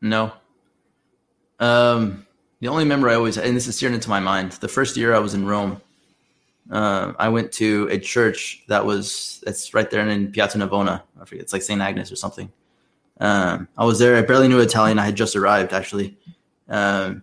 No. 0.00 0.32
Um, 1.60 2.26
the 2.60 2.68
only 2.68 2.84
memory 2.84 3.12
I 3.12 3.14
always, 3.14 3.38
and 3.38 3.56
this 3.56 3.66
is 3.66 3.78
seared 3.78 3.94
into 3.94 4.10
my 4.10 4.20
mind, 4.20 4.52
the 4.52 4.68
first 4.68 4.96
year 4.96 5.14
I 5.14 5.18
was 5.18 5.34
in 5.34 5.46
Rome, 5.46 5.80
uh, 6.70 7.12
I 7.18 7.28
went 7.28 7.52
to 7.52 7.88
a 7.90 7.98
church 7.98 8.64
that 8.68 8.84
was, 8.84 9.42
that's 9.44 9.72
right 9.74 9.90
there 9.90 10.06
in 10.06 10.32
Piazza 10.32 10.58
Navona. 10.58 11.02
I 11.20 11.24
forget, 11.24 11.42
it's 11.42 11.52
like 11.52 11.62
St. 11.62 11.80
Agnes 11.80 12.10
or 12.10 12.16
something. 12.16 12.52
Um, 13.20 13.68
I 13.78 13.84
was 13.84 13.98
there. 13.98 14.16
I 14.16 14.22
barely 14.22 14.48
knew 14.48 14.60
Italian. 14.60 14.98
I 14.98 15.04
had 15.04 15.16
just 15.16 15.36
arrived 15.36 15.72
actually. 15.72 16.16
Um, 16.68 17.22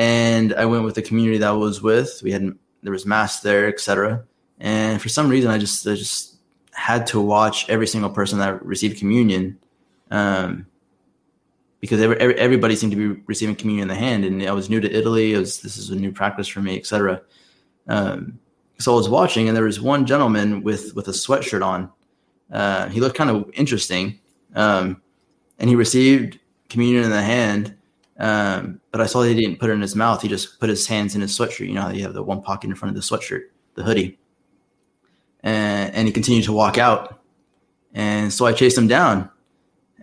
and 0.00 0.54
I 0.54 0.64
went 0.64 0.84
with 0.84 0.94
the 0.94 1.02
community 1.02 1.36
that 1.36 1.48
I 1.50 1.52
was 1.52 1.82
with. 1.82 2.22
We 2.24 2.32
had, 2.32 2.54
there 2.82 2.90
was 2.90 3.04
mass 3.04 3.40
there, 3.40 3.68
etc. 3.68 4.24
And 4.58 5.00
for 5.00 5.10
some 5.10 5.28
reason, 5.28 5.50
I 5.50 5.58
just, 5.58 5.86
I 5.86 5.94
just 5.94 6.36
had 6.72 7.06
to 7.08 7.20
watch 7.20 7.68
every 7.68 7.86
single 7.86 8.08
person 8.08 8.38
that 8.38 8.64
received 8.64 8.98
communion. 8.98 9.58
Um, 10.10 10.64
because 11.80 12.00
every, 12.00 12.16
every, 12.16 12.34
everybody 12.36 12.76
seemed 12.76 12.92
to 12.92 13.14
be 13.14 13.22
receiving 13.26 13.54
communion 13.54 13.82
in 13.82 13.88
the 13.88 13.94
hand, 13.94 14.24
and 14.24 14.42
I 14.42 14.52
was 14.52 14.70
new 14.70 14.80
to 14.80 14.90
Italy. 14.90 15.34
It 15.34 15.38
was 15.38 15.60
this 15.60 15.76
is 15.76 15.90
a 15.90 15.96
new 15.96 16.12
practice 16.12 16.48
for 16.48 16.60
me, 16.60 16.78
etc. 16.78 17.20
Um, 17.86 18.38
so 18.78 18.94
I 18.94 18.96
was 18.96 19.08
watching, 19.10 19.48
and 19.48 19.56
there 19.56 19.64
was 19.64 19.82
one 19.82 20.06
gentleman 20.06 20.62
with 20.62 20.94
with 20.94 21.08
a 21.08 21.12
sweatshirt 21.12 21.64
on. 21.64 21.90
Uh, 22.50 22.88
he 22.88 23.00
looked 23.00 23.16
kind 23.16 23.28
of 23.28 23.50
interesting, 23.52 24.18
um, 24.54 25.02
and 25.58 25.68
he 25.68 25.76
received 25.76 26.38
communion 26.70 27.04
in 27.04 27.10
the 27.10 27.22
hand. 27.22 27.76
Um, 28.20 28.80
but 28.92 29.00
I 29.00 29.06
saw 29.06 29.22
he 29.22 29.34
didn't 29.34 29.58
put 29.58 29.70
it 29.70 29.72
in 29.72 29.80
his 29.80 29.96
mouth. 29.96 30.22
He 30.22 30.28
just 30.28 30.60
put 30.60 30.68
his 30.68 30.86
hands 30.86 31.14
in 31.14 31.20
his 31.20 31.36
sweatshirt. 31.36 31.66
You 31.66 31.74
know 31.74 31.88
you 31.88 32.02
have 32.02 32.14
the 32.14 32.22
one 32.22 32.42
pocket 32.42 32.68
in 32.68 32.76
front 32.76 32.94
of 32.94 33.02
the 33.02 33.16
sweatshirt, 33.16 33.44
the 33.74 33.82
hoodie, 33.82 34.18
and 35.42 35.94
and 35.94 36.06
he 36.06 36.12
continued 36.12 36.44
to 36.44 36.52
walk 36.52 36.78
out. 36.78 37.20
And 37.92 38.32
so 38.32 38.46
I 38.46 38.52
chased 38.52 38.78
him 38.78 38.86
down, 38.86 39.30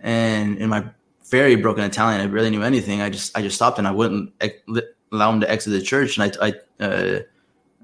and 0.02 0.58
in 0.58 0.68
my 0.68 0.84
very 1.30 1.56
broken 1.56 1.84
Italian. 1.84 2.20
I 2.20 2.26
barely 2.26 2.50
knew 2.50 2.62
anything. 2.62 3.00
I 3.00 3.10
just 3.10 3.36
I 3.36 3.42
just 3.42 3.56
stopped 3.56 3.78
and 3.78 3.86
I 3.86 3.90
wouldn't 3.90 4.32
ex- 4.40 4.56
allow 5.12 5.32
him 5.32 5.40
to 5.40 5.50
exit 5.50 5.72
the 5.72 5.82
church, 5.82 6.18
and 6.18 6.34
I 6.40 6.54
I 6.80 6.84
uh, 6.84 7.20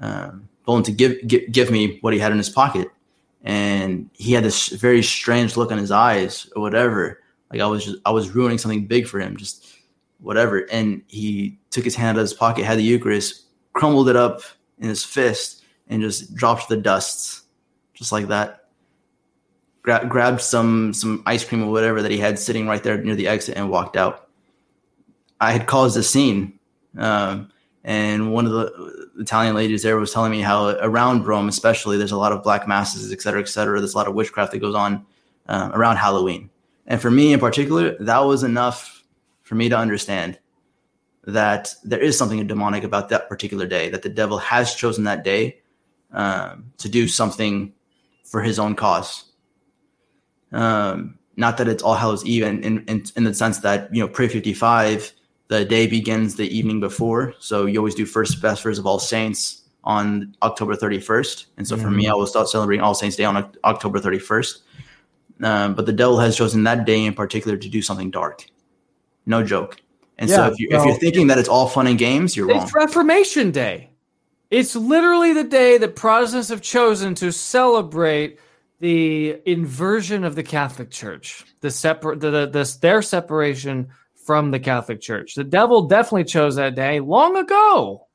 um, 0.00 0.48
told 0.64 0.78
him 0.78 0.84
to 0.84 0.92
give, 0.92 1.26
give 1.26 1.52
give 1.52 1.70
me 1.70 1.98
what 2.00 2.12
he 2.12 2.18
had 2.18 2.32
in 2.32 2.38
his 2.38 2.50
pocket, 2.50 2.88
and 3.42 4.10
he 4.12 4.32
had 4.32 4.44
this 4.44 4.68
very 4.68 5.02
strange 5.02 5.56
look 5.56 5.70
in 5.70 5.78
his 5.78 5.90
eyes 5.90 6.50
or 6.56 6.62
whatever. 6.62 7.20
Like 7.50 7.60
I 7.60 7.66
was 7.66 7.84
just 7.84 7.98
I 8.04 8.10
was 8.10 8.30
ruining 8.30 8.58
something 8.58 8.86
big 8.86 9.06
for 9.06 9.20
him, 9.20 9.36
just 9.36 9.66
whatever. 10.24 10.66
And 10.70 11.02
he 11.06 11.58
took 11.70 11.84
his 11.84 11.94
hand 11.94 12.16
out 12.16 12.20
of 12.20 12.24
his 12.24 12.34
pocket, 12.34 12.64
had 12.64 12.78
the 12.78 12.82
Eucharist, 12.82 13.44
crumbled 13.72 14.08
it 14.08 14.16
up 14.16 14.40
in 14.78 14.88
his 14.88 15.04
fist, 15.04 15.62
and 15.88 16.02
just 16.02 16.34
dropped 16.34 16.68
the 16.68 16.76
dust, 16.76 17.42
just 17.94 18.10
like 18.10 18.28
that 18.28 18.64
gra- 19.84 20.06
grabbed 20.06 20.40
some 20.40 20.92
some 20.92 21.22
ice 21.26 21.44
cream 21.44 21.62
or 21.62 21.70
whatever 21.70 22.02
that 22.02 22.10
he 22.10 22.18
had 22.18 22.38
sitting 22.38 22.66
right 22.66 22.82
there 22.82 22.98
near 22.98 23.14
the 23.14 23.28
exit 23.28 23.56
and 23.56 23.70
walked 23.70 23.96
out. 23.96 24.28
I 25.40 25.52
had 25.52 25.66
caused 25.66 25.96
a 25.96 26.02
scene, 26.02 26.58
um, 26.98 27.50
and 27.84 28.32
one 28.32 28.46
of 28.46 28.52
the 28.52 29.10
Italian 29.18 29.54
ladies 29.54 29.82
there 29.82 29.98
was 29.98 30.12
telling 30.12 30.32
me 30.32 30.40
how 30.40 30.70
around 30.80 31.26
Rome, 31.26 31.48
especially, 31.48 31.96
there's 31.96 32.12
a 32.12 32.16
lot 32.16 32.32
of 32.32 32.42
black 32.42 32.66
masses, 32.66 33.12
et 33.12 33.20
cetera, 33.20 33.40
et 33.40 33.48
cetera. 33.48 33.78
There's 33.78 33.94
a 33.94 33.98
lot 33.98 34.08
of 34.08 34.14
witchcraft 34.14 34.52
that 34.52 34.58
goes 34.58 34.74
on 34.74 35.06
um, 35.48 35.72
around 35.72 35.96
Halloween, 35.96 36.50
and 36.86 37.00
for 37.00 37.10
me 37.10 37.32
in 37.32 37.40
particular, 37.40 37.96
that 38.00 38.20
was 38.20 38.42
enough 38.42 39.03
for 39.44 39.54
me 39.54 39.68
to 39.68 39.78
understand 39.78 40.38
that 41.26 41.72
there 41.84 42.00
is 42.00 42.18
something 42.18 42.44
demonic 42.46 42.84
about 42.84 43.08
that 43.08 43.28
particular 43.28 43.66
day. 43.66 43.88
That 43.88 44.02
the 44.02 44.08
devil 44.10 44.38
has 44.38 44.74
chosen 44.74 45.04
that 45.04 45.24
day 45.24 45.60
um, 46.12 46.72
to 46.78 46.88
do 46.88 47.08
something 47.08 47.72
for 48.24 48.42
his 48.42 48.58
own 48.58 48.74
cause 48.74 49.24
um, 50.54 51.18
not 51.36 51.58
that 51.58 51.68
it's 51.68 51.82
All 51.82 51.94
Hallows 51.94 52.24
Eve, 52.24 52.44
in, 52.44 52.62
in, 52.62 53.04
in 53.16 53.24
the 53.24 53.34
sense 53.34 53.58
that 53.58 53.92
you 53.94 54.00
know 54.00 54.08
pre 54.08 54.28
fifty 54.28 54.54
five, 54.54 55.12
the 55.48 55.64
day 55.64 55.86
begins 55.86 56.36
the 56.36 56.48
evening 56.56 56.80
before. 56.80 57.34
So 57.40 57.66
you 57.66 57.78
always 57.78 57.94
do 57.94 58.06
first 58.06 58.38
vespers 58.38 58.78
of 58.78 58.86
All 58.86 59.00
Saints 59.00 59.62
on 59.82 60.34
October 60.42 60.76
thirty 60.76 61.00
first, 61.00 61.46
and 61.56 61.66
so 61.66 61.76
for 61.76 61.90
me, 61.90 62.08
I 62.08 62.14
will 62.14 62.26
start 62.26 62.48
celebrating 62.48 62.82
All 62.82 62.94
Saints 62.94 63.16
Day 63.16 63.24
on 63.24 63.52
October 63.64 63.98
thirty 63.98 64.20
first. 64.20 64.62
Um, 65.42 65.74
but 65.74 65.86
the 65.86 65.92
devil 65.92 66.18
has 66.20 66.36
chosen 66.36 66.62
that 66.62 66.86
day 66.86 67.04
in 67.04 67.12
particular 67.12 67.56
to 67.56 67.68
do 67.68 67.82
something 67.82 68.10
dark. 68.10 68.46
No 69.26 69.42
joke. 69.42 69.80
And 70.18 70.30
so 70.30 70.46
if 70.46 70.58
you 70.58 70.68
if 70.70 70.78
well- 70.78 70.86
you're 70.86 70.96
thinking 70.96 71.26
that 71.28 71.38
it's 71.38 71.48
all 71.48 71.68
fun 71.68 71.86
and 71.86 71.98
games, 71.98 72.36
you're 72.36 72.46
wrong. 72.46 72.62
It's 72.62 72.74
Reformation 72.74 73.50
Day. 73.50 73.90
It's 74.50 74.76
literally 74.76 75.32
the 75.32 75.44
day 75.44 75.78
that 75.78 75.96
Protestants 75.96 76.48
have 76.48 76.62
chosen 76.62 77.14
to 77.16 77.32
celebrate 77.32 78.38
the 78.78 79.40
inversion 79.46 80.22
of 80.24 80.36
the 80.36 80.42
Catholic 80.42 80.90
Church, 80.90 81.44
the 81.60 81.70
separate, 81.70 82.20
the, 82.20 82.30
the, 82.30 82.46
the 82.46 82.78
their 82.80 83.02
separation 83.02 83.88
from 84.14 84.50
the 84.50 84.60
Catholic 84.60 85.00
Church. 85.00 85.34
The 85.34 85.44
devil 85.44 85.86
definitely 85.88 86.24
chose 86.24 86.56
that 86.56 86.74
day 86.74 87.00
long 87.00 87.36
ago. 87.36 88.06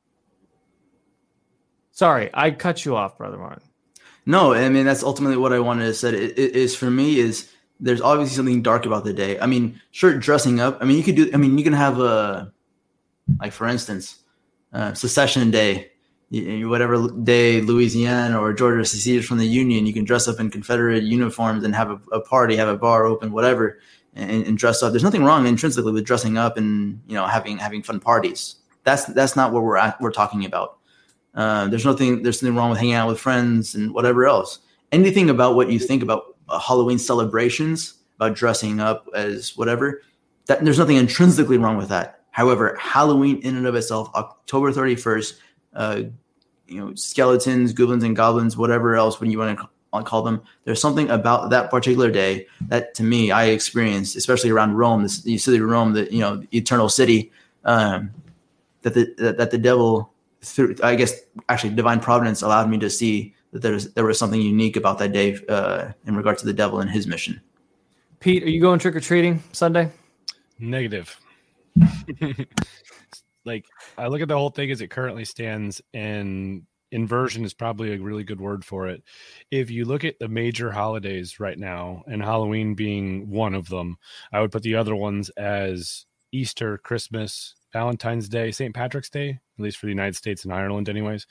Sorry, 1.91 2.29
I 2.33 2.51
cut 2.51 2.85
you 2.85 2.95
off, 2.95 3.17
brother 3.17 3.37
Martin. 3.37 3.63
No, 4.25 4.53
I 4.53 4.69
mean 4.69 4.85
that's 4.85 5.03
ultimately 5.03 5.37
what 5.37 5.51
I 5.51 5.59
wanted 5.59 5.85
to 5.85 5.93
say. 5.93 6.09
It, 6.09 6.39
it 6.39 6.55
is 6.55 6.75
for 6.75 6.89
me 6.89 7.19
is 7.19 7.51
there's 7.79 8.01
obviously 8.01 8.35
something 8.35 8.61
dark 8.61 8.85
about 8.85 9.03
the 9.03 9.13
day. 9.13 9.39
I 9.39 9.45
mean, 9.45 9.79
sure, 9.91 10.17
dressing 10.17 10.59
up. 10.59 10.77
I 10.81 10.85
mean, 10.85 10.97
you 10.97 11.03
could 11.03 11.15
do. 11.15 11.29
I 11.33 11.37
mean, 11.37 11.57
you 11.57 11.63
can 11.63 11.73
have 11.73 11.99
a 11.99 12.51
like 13.39 13.53
for 13.53 13.67
instance, 13.67 14.19
uh, 14.73 14.93
Secession 14.93 15.51
Day, 15.51 15.91
whatever 16.31 17.07
day 17.09 17.61
Louisiana 17.61 18.39
or 18.39 18.53
Georgia 18.53 18.85
seceded 18.85 19.25
from 19.25 19.37
the 19.37 19.45
Union. 19.45 19.85
You 19.85 19.93
can 19.93 20.05
dress 20.05 20.27
up 20.27 20.39
in 20.39 20.49
Confederate 20.49 21.03
uniforms 21.03 21.63
and 21.63 21.75
have 21.75 21.91
a, 21.91 21.99
a 22.11 22.21
party, 22.21 22.55
have 22.55 22.67
a 22.67 22.77
bar 22.77 23.05
open, 23.05 23.31
whatever. 23.31 23.79
and, 24.15 24.45
and 24.45 24.57
dress 24.57 24.83
up. 24.83 24.91
There's 24.91 25.03
nothing 25.03 25.23
wrong 25.23 25.47
intrinsically 25.47 25.91
with 25.91 26.05
dressing 26.05 26.37
up 26.37 26.57
and 26.57 27.01
you 27.07 27.15
know 27.15 27.25
having 27.27 27.57
having 27.57 27.83
fun 27.83 27.99
parties. 27.99 28.55
That's 28.83 29.05
that's 29.05 29.35
not 29.35 29.53
what 29.53 29.63
we're 29.63 29.77
at, 29.77 29.99
we're 30.01 30.11
talking 30.11 30.45
about. 30.45 30.77
Uh, 31.35 31.67
there's 31.67 31.85
nothing 31.85 32.23
there's 32.23 32.41
nothing 32.41 32.55
wrong 32.55 32.69
with 32.69 32.79
hanging 32.79 32.95
out 32.95 33.07
with 33.07 33.19
friends 33.19 33.75
and 33.75 33.93
whatever 33.93 34.25
else. 34.25 34.59
Anything 34.91 35.29
about 35.29 35.55
what 35.55 35.71
you 35.71 35.77
think 35.79 36.01
about 36.01 36.28
Halloween 36.57 36.97
celebrations, 36.97 37.95
about 38.15 38.35
dressing 38.35 38.79
up 38.79 39.07
as 39.13 39.55
whatever, 39.55 40.01
that 40.47 40.63
there's 40.63 40.79
nothing 40.79 40.97
intrinsically 40.97 41.57
wrong 41.57 41.77
with 41.77 41.89
that. 41.89 42.21
However, 42.31 42.75
Halloween 42.79 43.39
in 43.43 43.55
and 43.55 43.67
of 43.67 43.75
itself, 43.75 44.09
October 44.15 44.71
31st, 44.71 45.33
uh, 45.73 46.01
you 46.67 46.79
know, 46.79 46.93
skeletons, 46.95 47.73
goblins, 47.73 48.03
and 48.03 48.15
goblins, 48.15 48.57
whatever 48.57 48.95
else 48.95 49.19
when 49.19 49.31
you 49.31 49.39
want 49.39 49.59
to 49.59 50.03
call 50.03 50.21
them. 50.21 50.41
There's 50.65 50.81
something 50.81 51.09
about 51.09 51.49
that 51.49 51.71
particular 51.71 52.11
day 52.11 52.47
that, 52.67 52.93
to 52.95 53.03
me, 53.03 53.31
I 53.31 53.45
experienced, 53.45 54.15
especially 54.15 54.51
around 54.51 54.75
Rome, 54.75 55.03
the 55.03 55.37
city 55.37 55.57
of 55.57 55.63
Rome, 55.63 55.93
the 55.93 56.11
you 56.13 56.19
know, 56.19 56.37
the 56.37 56.57
eternal 56.57 56.89
city, 56.89 57.31
um, 57.65 58.11
that 58.83 58.93
the 58.93 59.13
that 59.17 59.51
the 59.51 59.57
devil 59.57 60.13
through, 60.41 60.75
I 60.83 60.95
guess, 60.95 61.13
actually, 61.49 61.71
divine 61.71 61.99
providence 61.99 62.41
allowed 62.41 62.69
me 62.69 62.77
to 62.79 62.89
see 62.89 63.35
that 63.51 63.61
there's 63.61 63.93
there 63.93 64.05
was 64.05 64.19
something 64.19 64.41
unique 64.41 64.75
about 64.75 64.99
that 64.99 65.11
day 65.11 65.37
uh, 65.47 65.91
in 66.05 66.15
regard 66.15 66.37
to 66.39 66.45
the 66.45 66.53
devil 66.53 66.79
and 66.79 66.89
his 66.89 67.07
mission. 67.07 67.41
Pete, 68.19 68.43
are 68.43 68.49
you 68.49 68.61
going 68.61 68.79
trick 68.79 68.95
or 68.95 68.99
treating 68.99 69.41
Sunday? 69.53 69.91
Negative. 70.59 71.17
like 73.45 73.65
I 73.97 74.07
look 74.07 74.21
at 74.21 74.27
the 74.27 74.37
whole 74.37 74.49
thing 74.49 74.71
as 74.71 74.81
it 74.81 74.89
currently 74.89 75.25
stands, 75.25 75.81
and 75.93 76.63
inversion 76.91 77.45
is 77.45 77.53
probably 77.53 77.93
a 77.93 78.01
really 78.01 78.23
good 78.23 78.41
word 78.41 78.65
for 78.65 78.87
it. 78.87 79.03
If 79.51 79.69
you 79.69 79.85
look 79.85 80.03
at 80.03 80.19
the 80.19 80.27
major 80.27 80.71
holidays 80.71 81.39
right 81.39 81.57
now, 81.57 82.03
and 82.07 82.21
Halloween 82.21 82.75
being 82.75 83.29
one 83.29 83.55
of 83.55 83.69
them, 83.69 83.97
I 84.33 84.41
would 84.41 84.51
put 84.51 84.63
the 84.63 84.75
other 84.75 84.95
ones 84.95 85.29
as 85.29 86.05
Easter, 86.31 86.77
Christmas, 86.77 87.55
Valentine's 87.71 88.29
Day, 88.29 88.51
St. 88.51 88.73
Patrick's 88.73 89.09
Day, 89.09 89.39
at 89.59 89.63
least 89.63 89.77
for 89.77 89.85
the 89.85 89.91
United 89.91 90.15
States 90.15 90.43
and 90.43 90.53
Ireland, 90.53 90.89
anyways, 90.89 91.27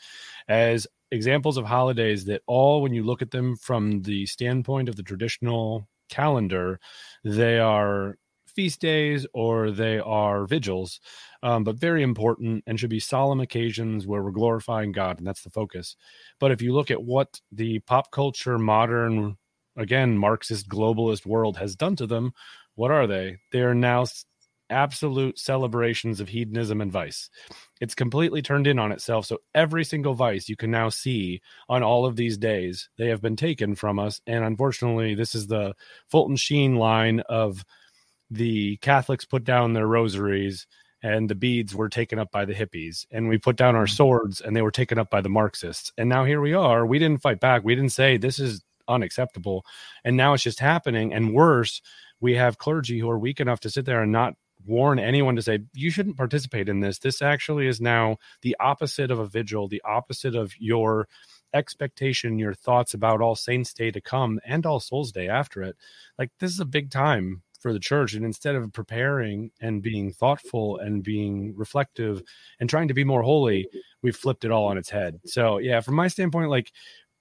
as 0.49 0.87
examples 1.11 1.57
of 1.57 1.65
holidays 1.65 2.27
that 2.27 2.43
all, 2.47 2.83
when 2.83 2.93
you 2.93 3.03
look 3.03 3.23
at 3.23 3.31
them 3.31 3.57
from 3.57 4.03
the 4.03 4.27
standpoint 4.27 4.89
of 4.89 4.97
the 4.97 5.03
traditional 5.03 5.89
calendar, 6.11 6.79
they 7.25 7.59
are 7.59 8.17
feast 8.47 8.81
days 8.81 9.27
or 9.33 9.71
they 9.71 9.99
are 9.99 10.45
vigils, 10.45 11.01
um, 11.43 11.65
but 11.65 11.77
very 11.77 12.03
important 12.03 12.65
and 12.67 12.79
should 12.79 12.91
be 12.91 13.01
solemn 13.01 13.41
occasions 13.41 14.07
where 14.07 14.23
we're 14.23 14.31
glorifying 14.31 14.93
God, 14.93 15.19
and 15.19 15.27
that's 15.27 15.43
the 15.43 15.51
focus. 15.51 15.97
But 16.41 16.51
if 16.51 16.61
you 16.61 16.75
look 16.75 16.91
at 16.91 17.03
what 17.03 17.41
the 17.53 17.79
pop 17.81 18.11
culture, 18.11 18.59
modern, 18.59 19.37
again, 19.77 20.19
Marxist, 20.19 20.69
globalist 20.69 21.25
world 21.25 21.57
has 21.57 21.77
done 21.77 21.97
to 21.97 22.07
them, 22.07 22.33
what 22.75 22.91
are 22.91 23.07
they? 23.07 23.39
They 23.53 23.61
are 23.61 23.75
now 23.75 24.07
absolute 24.71 25.39
celebrations 25.39 26.21
of 26.21 26.29
hedonism 26.29 26.81
and 26.81 26.93
vice. 26.93 27.31
It's 27.81 27.95
completely 27.95 28.43
turned 28.43 28.67
in 28.67 28.79
on 28.79 28.93
itself. 28.93 29.27
So 29.27 29.39
every 29.55 29.85
single 29.85 30.15
vice 30.15 30.49
you 30.49 30.57
can 30.57 30.71
now 30.71 30.89
see 30.89 31.41
on 31.69 31.83
all 31.83 32.07
of 32.07 32.17
these 32.17 32.39
days, 32.39 32.89
they 32.99 33.09
have 33.09 33.23
been 33.23 33.37
taken 33.37 33.75
from 33.75 33.99
us. 33.99 34.21
And 34.27 34.45
unfortunately, 34.45 35.15
this 35.15 35.35
is 35.35 35.47
the 35.47 35.75
Fulton 36.11 36.37
Sheen 36.37 36.77
line 36.77 37.21
of 37.29 37.65
the 38.31 38.77
Catholics 38.79 39.25
put 39.25 39.45
down 39.45 39.73
their 39.73 39.87
rosaries 39.87 40.67
and 41.03 41.29
the 41.29 41.35
beads 41.35 41.75
were 41.75 41.89
taken 41.89 42.19
up 42.19 42.31
by 42.31 42.45
the 42.45 42.55
hippies 42.55 43.07
and 43.11 43.29
we 43.29 43.39
put 43.39 43.57
down 43.57 43.77
our 43.77 43.87
mm. 43.87 43.91
swords 43.97 44.41
and 44.41 44.55
they 44.55 44.63
were 44.63 44.71
taken 44.71 44.99
up 44.99 45.11
by 45.11 45.21
the 45.21 45.29
marxists 45.29 45.93
and 45.97 46.09
now 46.09 46.25
here 46.25 46.41
we 46.41 46.53
are 46.53 46.87
we 46.87 46.99
didn't 46.99 47.23
fight 47.23 47.41
back 47.41 47.63
we 47.65 47.75
didn't 47.75 47.93
say 47.93 48.17
this 48.17 48.39
is 48.39 48.63
unacceptable 48.89 49.65
and 50.05 50.17
now 50.17 50.33
it's 50.33 50.43
just 50.43 50.61
happening 50.61 51.13
and 51.13 51.35
worse 51.35 51.81
we 52.21 52.35
have 52.35 52.59
clergy 52.59 52.99
who 52.99 53.09
are 53.09 53.19
weak 53.19 53.39
enough 53.41 53.61
to 53.61 53.71
sit 53.71 53.85
there 53.85 54.03
and 54.03 54.13
not 54.13 54.35
warn 54.65 54.99
anyone 54.99 55.37
to 55.37 55.43
say 55.43 55.61
you 55.75 55.91
shouldn't 55.91 56.17
participate 56.17 56.69
in 56.69 56.81
this. 56.81 56.99
This 56.99 57.23
actually 57.23 57.67
is 57.67 57.81
now 57.81 58.19
the 58.43 58.57
opposite 58.61 59.11
of 59.11 59.19
a 59.19 59.27
vigil 59.27 59.69
the 59.69 59.83
opposite 59.85 60.35
of 60.35 60.53
your 60.59 61.09
expectation 61.55 62.39
your 62.39 62.55
thoughts 62.55 62.93
about 62.95 63.21
all 63.21 63.35
saints 63.35 63.73
day 63.73 63.91
to 63.91 64.01
come 64.01 64.39
and 64.45 64.67
all 64.67 64.81
souls 64.81 65.13
day 65.13 65.29
after 65.29 65.63
it. 65.63 65.77
Like 66.19 66.31
this 66.41 66.53
is 66.53 66.61
a 66.61 66.67
big 66.67 66.91
time 66.91 67.43
for 67.61 67.73
the 67.73 67.81
church 67.81 68.15
and 68.15 68.25
instead 68.25 68.55
of 68.55 68.73
preparing 68.73 69.51
and 69.61 69.83
being 69.83 70.13
thoughtful 70.13 70.79
and 70.79 71.03
being 71.03 71.55
reflective 71.57 72.23
and 72.61 72.71
trying 72.71 72.87
to 72.89 72.95
be 72.95 73.03
more 73.03 73.23
holy 73.23 73.69
we've 74.01 74.15
flipped 74.15 74.45
it 74.45 74.53
all 74.53 74.67
on 74.67 74.79
its 74.79 74.91
head. 74.91 75.21
So 75.25 75.59
yeah 75.59 75.81
from 75.81 75.95
my 75.95 76.09
standpoint 76.09 76.51
like 76.51 76.73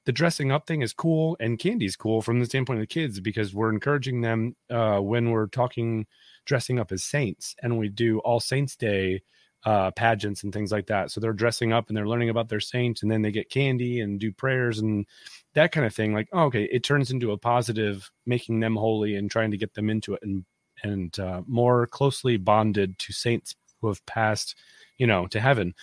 the 0.08 0.14
dressing 0.14 0.54
up 0.54 0.66
thing 0.66 0.82
is 0.82 0.94
cool 0.94 1.36
and 1.42 1.60
candy's 1.60 1.98
cool 1.98 2.22
from 2.22 2.40
the 2.40 2.46
standpoint 2.46 2.80
of 2.80 2.82
the 2.82 2.88
kids 2.88 3.20
because 3.20 3.54
we're 3.54 3.70
encouraging 3.70 4.22
them 4.22 4.56
uh, 4.70 5.00
when 5.00 5.32
we're 5.32 5.48
talking 5.48 6.08
dressing 6.46 6.80
up 6.80 6.94
as 6.94 7.04
saints 7.04 7.54
and 7.62 7.78
we 7.78 7.90
do 7.90 8.20
all 8.20 8.40
saints 8.40 8.78
day 8.78 9.22
uh, 9.66 9.92
pageants 9.92 10.44
and 10.44 10.54
things 10.54 10.72
like 10.72 10.88
that. 10.88 11.12
So 11.12 11.20
they're 11.20 11.34
dressing 11.34 11.74
up 11.74 11.90
and 11.90 11.98
they're 11.98 12.08
learning 12.08 12.30
about 12.30 12.48
their 12.48 12.62
saints 12.62 13.02
and 13.02 13.12
then 13.12 13.22
they 13.22 13.34
get 13.34 13.50
candy 13.50 14.00
and 14.00 14.18
do 14.18 14.32
prayers 14.32 14.80
and 14.80 15.06
that 15.56 15.74
kind 15.74 15.86
of 15.86 15.94
thing 15.94 16.14
like 16.14 16.30
oh, 16.32 16.44
okay 16.44 16.70
it 16.72 16.84
turns 16.84 17.12
into 17.12 17.34
a 17.34 17.38
positive 17.38 18.10
making 18.26 18.62
them 18.62 18.78
holy 18.78 19.16
and 19.16 19.30
trying 19.30 19.52
to 19.52 19.58
get 19.58 19.74
them 19.74 19.90
into 19.90 20.14
it 20.14 20.22
and 20.24 20.46
and 20.84 21.20
uh, 21.20 21.42
more 21.48 21.86
closely 21.86 22.38
bonded 22.38 22.98
to 22.98 23.12
saints 23.12 23.56
who 23.82 23.90
have 23.90 24.06
passed 24.06 24.56
you 24.98 25.06
know 25.06 25.28
to 25.28 25.42
heaven. 25.42 25.74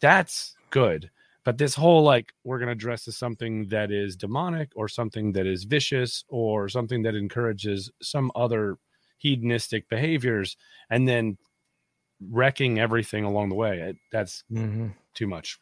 That's 0.00 0.56
good 0.70 1.08
but 1.44 1.58
this 1.58 1.74
whole 1.74 2.02
like 2.02 2.32
we're 2.44 2.58
going 2.58 2.68
to 2.68 2.74
dress 2.74 3.08
as 3.08 3.16
something 3.16 3.68
that 3.68 3.90
is 3.90 4.16
demonic 4.16 4.70
or 4.76 4.88
something 4.88 5.32
that 5.32 5.46
is 5.46 5.64
vicious 5.64 6.24
or 6.28 6.68
something 6.68 7.02
that 7.02 7.14
encourages 7.14 7.90
some 8.02 8.30
other 8.34 8.76
hedonistic 9.18 9.88
behaviors 9.88 10.56
and 10.90 11.08
then 11.08 11.36
wrecking 12.30 12.78
everything 12.78 13.24
along 13.24 13.48
the 13.48 13.54
way 13.54 13.78
it, 13.80 13.96
that's 14.12 14.44
mm-hmm. 14.52 14.88
too 15.14 15.26
much 15.26 15.58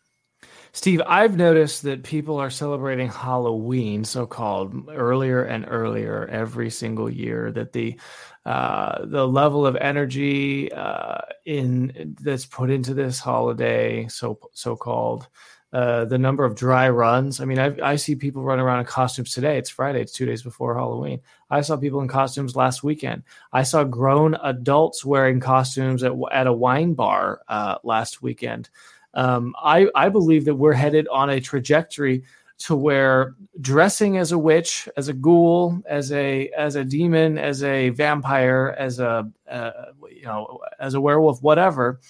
Steve, 0.73 1.03
I've 1.07 1.37
noticed 1.37 1.83
that 1.83 2.05
people 2.05 2.39
are 2.39 2.51
celebrating 2.51 3.09
Halloween, 3.09 4.05
so 4.05 4.27
called, 4.27 4.89
earlier 4.89 5.43
and 5.43 5.65
earlier 5.67 6.29
every 6.29 6.71
single 6.71 7.11
year. 7.11 7.51
That 7.51 7.73
the 7.73 7.99
uh, 8.45 9.07
the 9.07 9.27
level 9.27 9.67
of 9.67 9.77
energy 9.77 10.71
uh, 10.73 11.21
in 11.47 12.17
that's 12.23 12.47
put 12.47 12.71
into 12.71 12.95
this 12.95 13.19
holiday, 13.19 14.07
so 14.09 14.39
so 14.53 14.77
called, 14.77 15.29
uh, 15.73 16.05
the 16.07 16.19
number 16.19 16.45
of 16.45 16.55
dry 16.55 16.89
runs. 16.89 17.41
I 17.41 17.45
mean, 17.45 17.59
I, 17.59 17.75
I 17.83 17.97
see 17.97 18.15
people 18.15 18.43
running 18.43 18.65
around 18.65 18.81
in 18.81 18.87
costumes 18.87 19.33
today. 19.33 19.59
It's 19.59 19.71
Friday. 19.71 20.01
It's 20.01 20.13
two 20.13 20.27
days 20.27 20.43
before 20.43 20.75
Halloween. 20.75 21.21
I 21.51 21.61
saw 21.61 21.77
people 21.77 22.01
in 22.01 22.09
costumes 22.09 22.57
last 22.57 22.83
weekend. 22.83 23.23
I 23.53 23.63
saw 23.63 23.85
grown 23.85 24.37
adults 24.43 25.05
wearing 25.05 25.41
costumes 25.41 26.03
at, 26.03 26.13
at 26.33 26.47
a 26.47 26.53
wine 26.53 26.95
bar 26.95 27.43
uh, 27.49 27.79
last 27.85 28.23
weekend 28.23 28.71
um, 29.15 29.55
I, 29.61 29.89
I 29.95 30.09
believe 30.09 30.45
that 30.45 30.55
we're 30.55 30.75
headed 30.75 31.09
on 31.09 31.31
a 31.31 31.41
trajectory 31.41 32.25
to 32.59 32.77
where 32.77 33.35
dressing 33.61 34.19
as 34.19 34.33
a 34.33 34.39
witch, 34.39 34.89
as 34.97 35.09
a 35.09 35.13
ghoul, 35.13 35.81
as 35.87 36.13
a 36.13 36.49
as 36.57 36.75
a 36.75 36.85
demon, 36.85 37.39
as 37.39 37.63
a 37.63 37.91
vampire, 37.91 38.75
as 38.79 38.99
a 38.99 39.31
uh, 39.49 39.71
you 40.11 40.25
know 40.25 40.61
as 40.79 40.95
a 40.95 41.01
werewolf, 41.01 41.43
whatever, 41.43 42.01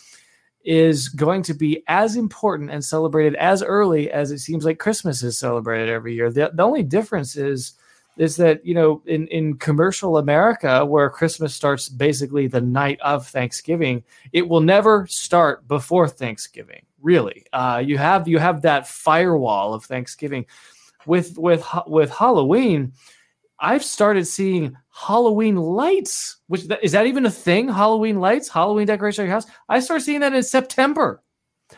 is 0.68 1.08
going 1.08 1.42
to 1.42 1.54
be 1.54 1.82
as 1.88 2.14
important 2.14 2.70
and 2.70 2.84
celebrated 2.84 3.34
as 3.36 3.62
early 3.62 4.10
as 4.10 4.30
it 4.30 4.38
seems 4.38 4.66
like 4.66 4.78
Christmas 4.78 5.22
is 5.22 5.38
celebrated 5.38 5.88
every 5.88 6.14
year. 6.14 6.30
The, 6.30 6.50
the 6.52 6.62
only 6.62 6.82
difference 6.82 7.36
is 7.36 7.72
is 8.18 8.36
that 8.36 8.66
you 8.66 8.74
know 8.74 9.00
in 9.06 9.26
in 9.28 9.56
commercial 9.56 10.18
America 10.18 10.84
where 10.84 11.08
Christmas 11.08 11.54
starts 11.54 11.88
basically 11.88 12.48
the 12.48 12.60
night 12.60 13.00
of 13.00 13.26
Thanksgiving, 13.26 14.04
it 14.34 14.46
will 14.46 14.60
never 14.60 15.06
start 15.06 15.66
before 15.68 16.06
Thanksgiving. 16.06 16.84
Really, 17.00 17.46
uh, 17.54 17.82
you 17.82 17.96
have 17.96 18.28
you 18.28 18.38
have 18.38 18.60
that 18.62 18.86
firewall 18.86 19.72
of 19.72 19.86
Thanksgiving. 19.86 20.44
With 21.06 21.38
with 21.38 21.66
with 21.86 22.10
Halloween, 22.10 22.92
I've 23.60 23.84
started 23.84 24.26
seeing 24.26 24.76
Halloween 24.90 25.56
lights. 25.56 26.36
Which 26.46 26.66
is 26.82 26.92
that 26.92 27.06
even 27.06 27.26
a 27.26 27.30
thing? 27.30 27.68
Halloween 27.68 28.20
lights, 28.20 28.48
Halloween 28.48 28.86
decoration 28.86 29.22
of 29.22 29.26
your 29.28 29.34
house. 29.34 29.46
I 29.68 29.80
started 29.80 30.04
seeing 30.04 30.20
that 30.20 30.34
in 30.34 30.42
September. 30.42 31.22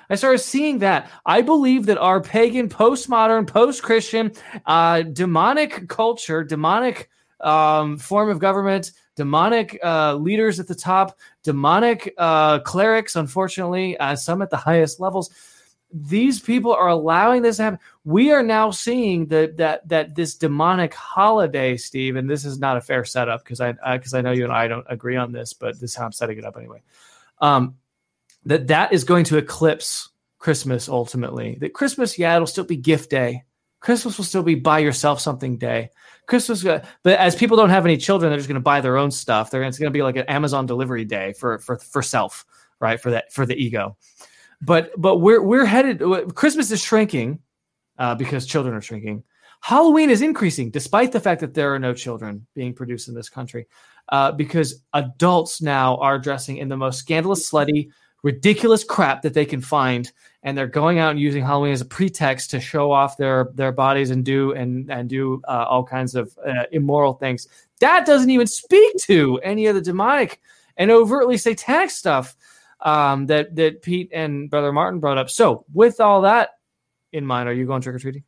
I 0.09 0.14
started 0.14 0.39
seeing 0.39 0.78
that. 0.81 1.11
I 1.26 1.43
believe 1.43 1.87
that 1.87 1.99
our 1.99 2.20
pagan, 2.20 2.68
postmodern, 2.68 3.47
post 3.47 3.83
Christian, 3.83 4.33
uh, 4.66 5.03
demonic 5.03 5.89
culture, 5.89 6.45
demonic 6.45 7.09
um, 7.41 7.99
form 7.99 8.31
of 8.31 8.39
government, 8.39 8.93
demonic 9.16 9.78
uh, 9.83 10.14
leaders 10.14 10.61
at 10.61 10.68
the 10.68 10.74
top, 10.74 11.18
demonic 11.43 12.14
uh, 12.18 12.61
clerics, 12.61 13.16
unfortunately, 13.16 13.97
uh, 13.99 14.14
some 14.14 14.43
at 14.43 14.51
the 14.51 14.57
highest 14.57 15.01
levels. 15.01 15.31
These 15.93 16.41
people 16.41 16.72
are 16.72 16.88
allowing 16.88 17.43
this 17.43 17.57
to 17.57 17.64
happen. 17.64 17.78
We 18.05 18.30
are 18.30 18.43
now 18.43 18.70
seeing 18.70 19.26
that 19.26 19.57
that 19.57 19.88
that 19.88 20.14
this 20.14 20.36
demonic 20.36 20.95
holiday, 20.95 21.76
Steve, 21.76 22.16
and 22.16 22.30
this 22.30 22.45
is 22.45 22.59
not 22.59 22.76
a 22.76 22.80
fair 22.80 23.05
setup 23.05 23.43
because 23.43 23.61
I 23.61 23.72
because 23.72 24.14
I 24.14 24.20
know 24.20 24.30
you 24.30 24.45
and 24.45 24.53
I 24.53 24.68
don't 24.68 24.86
agree 24.88 25.16
on 25.16 25.32
this, 25.32 25.53
but 25.53 25.80
this 25.80 25.91
is 25.91 25.97
how 25.97 26.05
I'm 26.05 26.12
setting 26.12 26.38
it 26.38 26.45
up 26.45 26.57
anyway. 26.57 26.82
Um, 27.41 27.76
that 28.45 28.68
that 28.68 28.93
is 28.93 29.05
going 29.05 29.24
to 29.24 29.38
eclipse 29.38 30.11
Christmas 30.38 30.88
ultimately. 30.88 31.57
That 31.61 31.74
Christmas, 31.74 32.18
yeah, 32.18 32.34
it'll 32.34 32.47
still 32.47 32.64
be 32.64 32.76
gift 32.76 33.11
day. 33.11 33.45
Christmas 33.80 34.18
will 34.18 34.24
still 34.24 34.43
be 34.43 34.55
buy 34.55 34.78
yourself 34.78 35.20
something 35.20 35.57
day. 35.57 35.91
Christmas, 36.26 36.64
uh, 36.64 36.84
but 37.03 37.18
as 37.18 37.34
people 37.34 37.57
don't 37.57 37.70
have 37.70 37.84
any 37.84 37.97
children, 37.97 38.30
they're 38.30 38.38
just 38.38 38.49
going 38.49 38.55
to 38.55 38.61
buy 38.61 38.80
their 38.80 38.97
own 38.97 39.11
stuff. 39.11 39.51
They're 39.51 39.62
it's 39.62 39.78
going 39.78 39.93
to 39.93 39.97
be 39.97 40.03
like 40.03 40.16
an 40.16 40.26
Amazon 40.26 40.66
delivery 40.66 41.05
day 41.05 41.32
for 41.32 41.59
for 41.59 41.78
for 41.78 42.03
self, 42.03 42.45
right? 42.78 43.01
For 43.01 43.11
that 43.11 43.32
for 43.32 43.47
the 43.47 43.57
ego. 43.57 43.97
But 44.62 44.90
but 44.98 45.18
we're 45.18 45.42
we're 45.42 45.64
headed. 45.64 46.02
Christmas 46.34 46.70
is 46.70 46.82
shrinking 46.82 47.40
uh, 47.98 48.14
because 48.14 48.46
children 48.46 48.74
are 48.74 48.82
shrinking. 48.82 49.24
Halloween 49.62 50.08
is 50.11 50.22
increasing 50.22 50.70
despite 50.70 51.12
the 51.12 51.20
fact 51.20 51.40
that 51.40 51.54
there 51.54 51.74
are 51.74 51.78
no 51.78 51.92
children 51.92 52.46
being 52.54 52.72
produced 52.72 53.08
in 53.08 53.14
this 53.14 53.28
country, 53.28 53.66
uh, 54.08 54.32
because 54.32 54.82
adults 54.94 55.61
now 55.61 55.96
are 55.98 56.18
dressing 56.18 56.56
in 56.58 56.68
the 56.68 56.76
most 56.76 56.98
scandalous, 56.98 57.50
slutty, 57.50 57.90
ridiculous 58.22 58.84
crap 58.84 59.22
that 59.22 59.34
they 59.34 59.44
can 59.44 59.61
find 59.61 60.12
and 60.42 60.56
they're 60.56 60.66
going 60.66 60.98
out 60.98 61.11
and 61.11 61.20
using 61.20 61.44
Halloween 61.44 61.72
as 61.72 61.82
a 61.82 61.86
pretext 61.86 62.50
to 62.50 62.61
show 62.61 62.90
off 62.90 63.16
their 63.16 63.50
their 63.54 63.72
bodies 63.72 64.11
and 64.11 64.24
do 64.24 64.52
and 64.52 64.90
and 64.90 65.08
do 65.08 65.42
uh, 65.48 65.66
all 65.68 65.84
kinds 65.84 66.14
of 66.14 66.36
uh, 66.46 66.64
immoral 66.72 67.14
things. 67.14 67.48
That 67.80 68.06
doesn't 68.06 68.30
even 68.30 68.46
speak 68.46 68.96
to 69.02 69.38
any 69.42 69.66
of 69.66 69.74
the 69.74 69.80
demonic 69.80 70.40
and 70.76 70.90
overtly 70.90 71.36
satanic 71.36 71.90
stuff 71.90 72.36
um, 72.83 73.26
that 73.26 73.55
that 73.57 73.83
Pete 73.83 74.11
and 74.12 74.51
Brother 74.51 74.72
Martin 74.72 75.01
brought 75.01 75.18
up. 75.18 75.31
So, 75.31 75.64
with 75.72 76.01
all 76.01 76.22
that 76.22 76.51
in 77.12 77.26
mind, 77.26 77.49
are 77.49 77.53
you 77.53 77.66
going 77.66 77.83
trick 77.83 77.97
or 77.97 77.99
treating? 77.99 78.24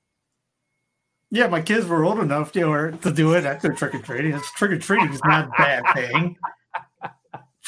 Yeah, 1.31 1.47
my 1.47 1.63
kids 1.63 1.87
were 1.87 2.05
old 2.05 2.19
enough 2.19 2.53
to, 2.53 2.99
to 3.01 3.11
do 3.11 3.33
it. 3.33 3.63
Go 3.63 3.71
trick 3.71 3.95
or 3.95 4.01
treating. 4.01 4.39
Trick 4.57 4.71
or 4.73 4.79
treating 4.79 5.13
is 5.13 5.21
not 5.25 5.47
a 5.47 5.51
bad 5.57 5.83
thing 5.95 6.37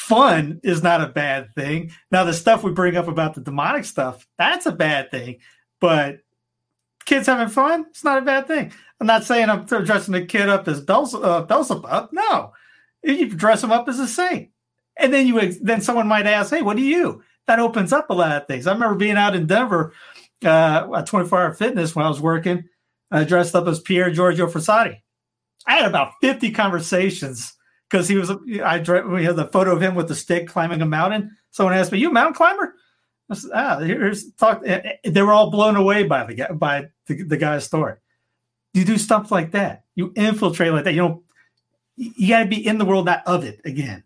fun 0.05 0.59
is 0.63 0.83
not 0.83 1.01
a 1.01 1.07
bad 1.07 1.53
thing. 1.55 1.91
Now, 2.11 2.23
the 2.23 2.33
stuff 2.33 2.63
we 2.63 2.71
bring 2.71 2.95
up 2.95 3.07
about 3.07 3.33
the 3.33 3.41
demonic 3.41 3.85
stuff, 3.85 4.27
that's 4.37 4.67
a 4.67 4.71
bad 4.71 5.09
thing. 5.09 5.37
But 5.79 6.19
kids 7.05 7.27
having 7.27 7.49
fun, 7.49 7.87
it's 7.89 8.03
not 8.03 8.19
a 8.19 8.25
bad 8.25 8.47
thing. 8.47 8.71
I'm 8.99 9.07
not 9.07 9.23
saying 9.23 9.49
I'm 9.49 9.65
dressing 9.65 10.13
a 10.13 10.25
kid 10.25 10.47
up 10.47 10.67
as 10.67 10.79
uh, 10.87 11.41
Beelzebub. 11.43 12.09
No, 12.11 12.53
you 13.03 13.29
dress 13.29 13.61
them 13.61 13.71
up 13.71 13.89
as 13.89 13.99
a 13.99 14.07
saint. 14.07 14.49
And 14.97 15.13
then 15.13 15.27
you 15.27 15.53
then 15.61 15.81
someone 15.81 16.07
might 16.07 16.27
ask, 16.27 16.51
"Hey, 16.51 16.61
what 16.61 16.77
do 16.77 16.83
you?" 16.83 17.23
That 17.47 17.59
opens 17.59 17.93
up 17.93 18.09
a 18.09 18.13
lot 18.13 18.41
of 18.41 18.47
things. 18.47 18.65
I 18.65 18.73
remember 18.73 18.95
being 18.95 19.17
out 19.17 19.35
in 19.35 19.45
Denver 19.45 19.93
uh, 20.43 20.87
at 20.95 21.05
24 21.05 21.39
Hour 21.39 21.53
Fitness 21.53 21.95
when 21.95 22.05
I 22.05 22.09
was 22.09 22.21
working, 22.21 22.63
uh, 23.11 23.23
dressed 23.23 23.55
up 23.55 23.67
as 23.67 23.79
Pier 23.79 24.09
Giorgio 24.09 24.47
Frassati. 24.47 25.01
I 25.67 25.75
had 25.75 25.85
about 25.85 26.13
50 26.21 26.51
conversations 26.51 27.53
because 27.89 28.07
he 28.07 28.15
was. 28.17 28.31
I 28.31 28.79
we 29.07 29.23
had 29.23 29.35
the 29.35 29.49
photo 29.51 29.73
of 29.73 29.81
him 29.81 29.95
with 29.95 30.07
the 30.07 30.15
stick 30.15 30.47
climbing 30.47 30.81
a 30.81 30.85
mountain. 30.85 31.35
Someone 31.51 31.75
asked 31.75 31.91
me, 31.91 31.99
"You 31.99 32.09
a 32.09 32.13
mountain 32.13 32.33
climber?" 32.33 32.75
I 33.29 33.35
said, 33.35 33.51
"Ah, 33.53 33.79
here's 33.79 34.31
talk." 34.33 34.63
They 34.63 35.21
were 35.21 35.31
all 35.31 35.49
blown 35.49 35.75
away 35.75 36.03
by 36.03 36.25
the 36.25 36.35
guy, 36.35 36.51
by 36.51 36.87
the, 37.07 37.23
the 37.23 37.37
guy's 37.37 37.65
story. 37.65 37.95
You 38.73 38.85
do 38.85 38.97
stuff 38.97 39.31
like 39.31 39.51
that. 39.51 39.85
You 39.95 40.11
infiltrate 40.15 40.73
like 40.73 40.83
that. 40.83 40.93
You 40.93 41.01
know, 41.01 41.23
you 41.95 42.29
got 42.29 42.43
to 42.43 42.49
be 42.49 42.65
in 42.65 42.77
the 42.77 42.85
world, 42.85 43.05
not 43.05 43.23
of 43.25 43.45
it 43.45 43.61
again. 43.65 44.03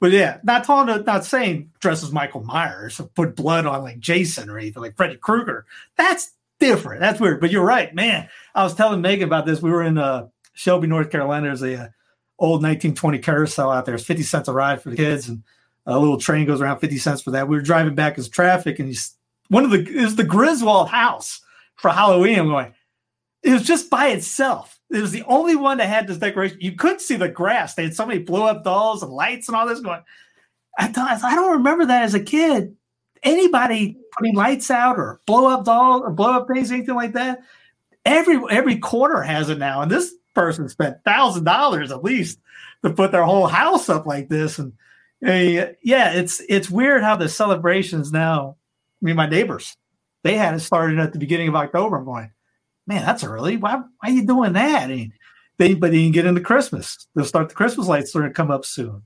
But 0.00 0.12
yeah, 0.12 0.38
not 0.42 0.64
telling, 0.64 1.04
not 1.04 1.24
saying 1.26 1.70
dress 1.78 2.02
as 2.02 2.10
Michael 2.10 2.42
Myers 2.42 2.98
or 2.98 3.04
put 3.04 3.36
blood 3.36 3.66
on 3.66 3.82
like 3.82 4.00
Jason 4.00 4.48
or 4.48 4.58
anything 4.58 4.82
like 4.82 4.96
Freddy 4.96 5.16
Krueger. 5.16 5.66
That's 5.96 6.32
different. 6.58 7.00
That's 7.00 7.20
weird. 7.20 7.40
But 7.40 7.50
you're 7.50 7.64
right, 7.64 7.94
man. 7.94 8.28
I 8.54 8.64
was 8.64 8.74
telling 8.74 9.02
Megan 9.02 9.28
about 9.28 9.44
this. 9.44 9.60
We 9.60 9.70
were 9.70 9.82
in 9.82 9.98
uh, 9.98 10.28
Shelby, 10.54 10.86
North 10.86 11.10
Carolina. 11.10 11.46
There's 11.46 11.62
a 11.62 11.74
uh, 11.74 11.88
old 12.38 12.62
1920 12.62 13.18
carousel 13.18 13.70
out 13.70 13.84
there. 13.84 13.94
It's 13.94 14.04
50 14.04 14.22
cents 14.22 14.48
a 14.48 14.52
ride 14.52 14.80
for 14.80 14.88
the 14.88 14.96
kids, 14.96 15.28
and 15.28 15.42
a 15.84 15.98
little 15.98 16.18
train 16.18 16.46
goes 16.46 16.62
around 16.62 16.80
50 16.80 16.96
cents 16.96 17.20
for 17.20 17.32
that. 17.32 17.46
We 17.46 17.56
were 17.56 17.62
driving 17.62 17.94
back 17.94 18.18
as 18.18 18.28
traffic, 18.28 18.78
and 18.78 18.88
he's 18.88 19.14
one 19.48 19.64
of 19.64 19.70
the 19.70 19.86
is 19.86 20.16
the 20.16 20.24
Griswold 20.24 20.88
house 20.88 21.42
for 21.76 21.90
Halloween. 21.90 22.38
I'm 22.38 22.48
going, 22.48 22.74
it 23.42 23.52
was 23.52 23.62
just 23.62 23.90
by 23.90 24.08
itself. 24.08 24.79
It 24.90 25.00
was 25.00 25.12
the 25.12 25.22
only 25.24 25.54
one 25.54 25.78
that 25.78 25.88
had 25.88 26.06
this 26.06 26.18
decoration. 26.18 26.58
You 26.60 26.72
couldn't 26.72 27.00
see 27.00 27.16
the 27.16 27.28
grass. 27.28 27.74
They 27.74 27.84
had 27.84 27.94
so 27.94 28.06
many 28.06 28.20
blow 28.20 28.44
up 28.44 28.64
dolls 28.64 29.02
and 29.02 29.12
lights 29.12 29.48
and 29.48 29.56
all 29.56 29.66
this 29.66 29.80
going. 29.80 30.02
I 30.78 30.88
thought 30.88 31.22
I 31.22 31.34
don't 31.34 31.58
remember 31.58 31.86
that 31.86 32.02
as 32.02 32.14
a 32.14 32.20
kid. 32.20 32.76
Anybody 33.22 33.98
putting 34.16 34.34
lights 34.34 34.70
out 34.70 34.98
or 34.98 35.20
blow 35.26 35.46
up 35.46 35.64
dolls 35.64 36.02
or 36.02 36.10
blow 36.10 36.32
up 36.32 36.48
things, 36.48 36.72
anything 36.72 36.94
like 36.94 37.12
that. 37.12 37.40
Every 38.04 38.40
every 38.50 38.78
corner 38.78 39.20
has 39.20 39.48
it 39.50 39.58
now, 39.58 39.82
and 39.82 39.90
this 39.90 40.12
person 40.34 40.68
spent 40.68 41.04
thousand 41.04 41.44
dollars 41.44 41.92
at 41.92 42.02
least 42.02 42.38
to 42.82 42.90
put 42.90 43.12
their 43.12 43.24
whole 43.24 43.46
house 43.46 43.88
up 43.88 44.06
like 44.06 44.28
this. 44.28 44.58
And 44.58 44.72
yeah, 45.20 46.12
it's 46.12 46.42
it's 46.48 46.70
weird 46.70 47.02
how 47.02 47.16
the 47.16 47.28
celebrations 47.28 48.10
now. 48.10 48.56
I 49.02 49.04
mean, 49.04 49.16
my 49.16 49.26
neighbors, 49.26 49.76
they 50.24 50.34
had 50.34 50.54
it 50.54 50.60
started 50.60 50.98
at 50.98 51.12
the 51.12 51.18
beginning 51.18 51.48
of 51.48 51.56
October. 51.56 51.98
I'm 51.98 52.04
going, 52.04 52.32
man, 52.90 53.06
that's 53.06 53.22
early. 53.22 53.56
Why, 53.56 53.76
why 53.76 53.84
are 54.02 54.10
you 54.10 54.26
doing 54.26 54.52
that? 54.54 54.88
Mean, 54.88 55.12
they 55.58 55.74
but 55.74 55.92
they 55.92 55.98
didn't 55.98 56.14
get 56.14 56.26
into 56.26 56.40
Christmas. 56.40 57.06
They'll 57.14 57.24
start 57.24 57.48
the 57.48 57.54
Christmas 57.54 57.86
lights 57.86 58.12
They're 58.12 58.22
going 58.22 58.32
to 58.32 58.36
come 58.36 58.50
up 58.50 58.64
soon. 58.64 59.02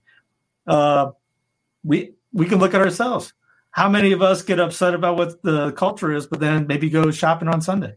Uh, 0.66 1.10
we 1.84 2.14
we 2.32 2.46
can 2.46 2.58
look 2.58 2.72
at 2.72 2.80
ourselves. 2.80 3.34
How 3.72 3.90
many 3.90 4.12
of 4.12 4.22
us 4.22 4.40
get 4.40 4.58
upset 4.58 4.94
about 4.94 5.18
what 5.18 5.42
the 5.42 5.72
culture 5.72 6.12
is, 6.12 6.26
but 6.26 6.40
then 6.40 6.66
maybe 6.66 6.88
go 6.88 7.10
shopping 7.10 7.48
on 7.48 7.60
Sunday? 7.60 7.96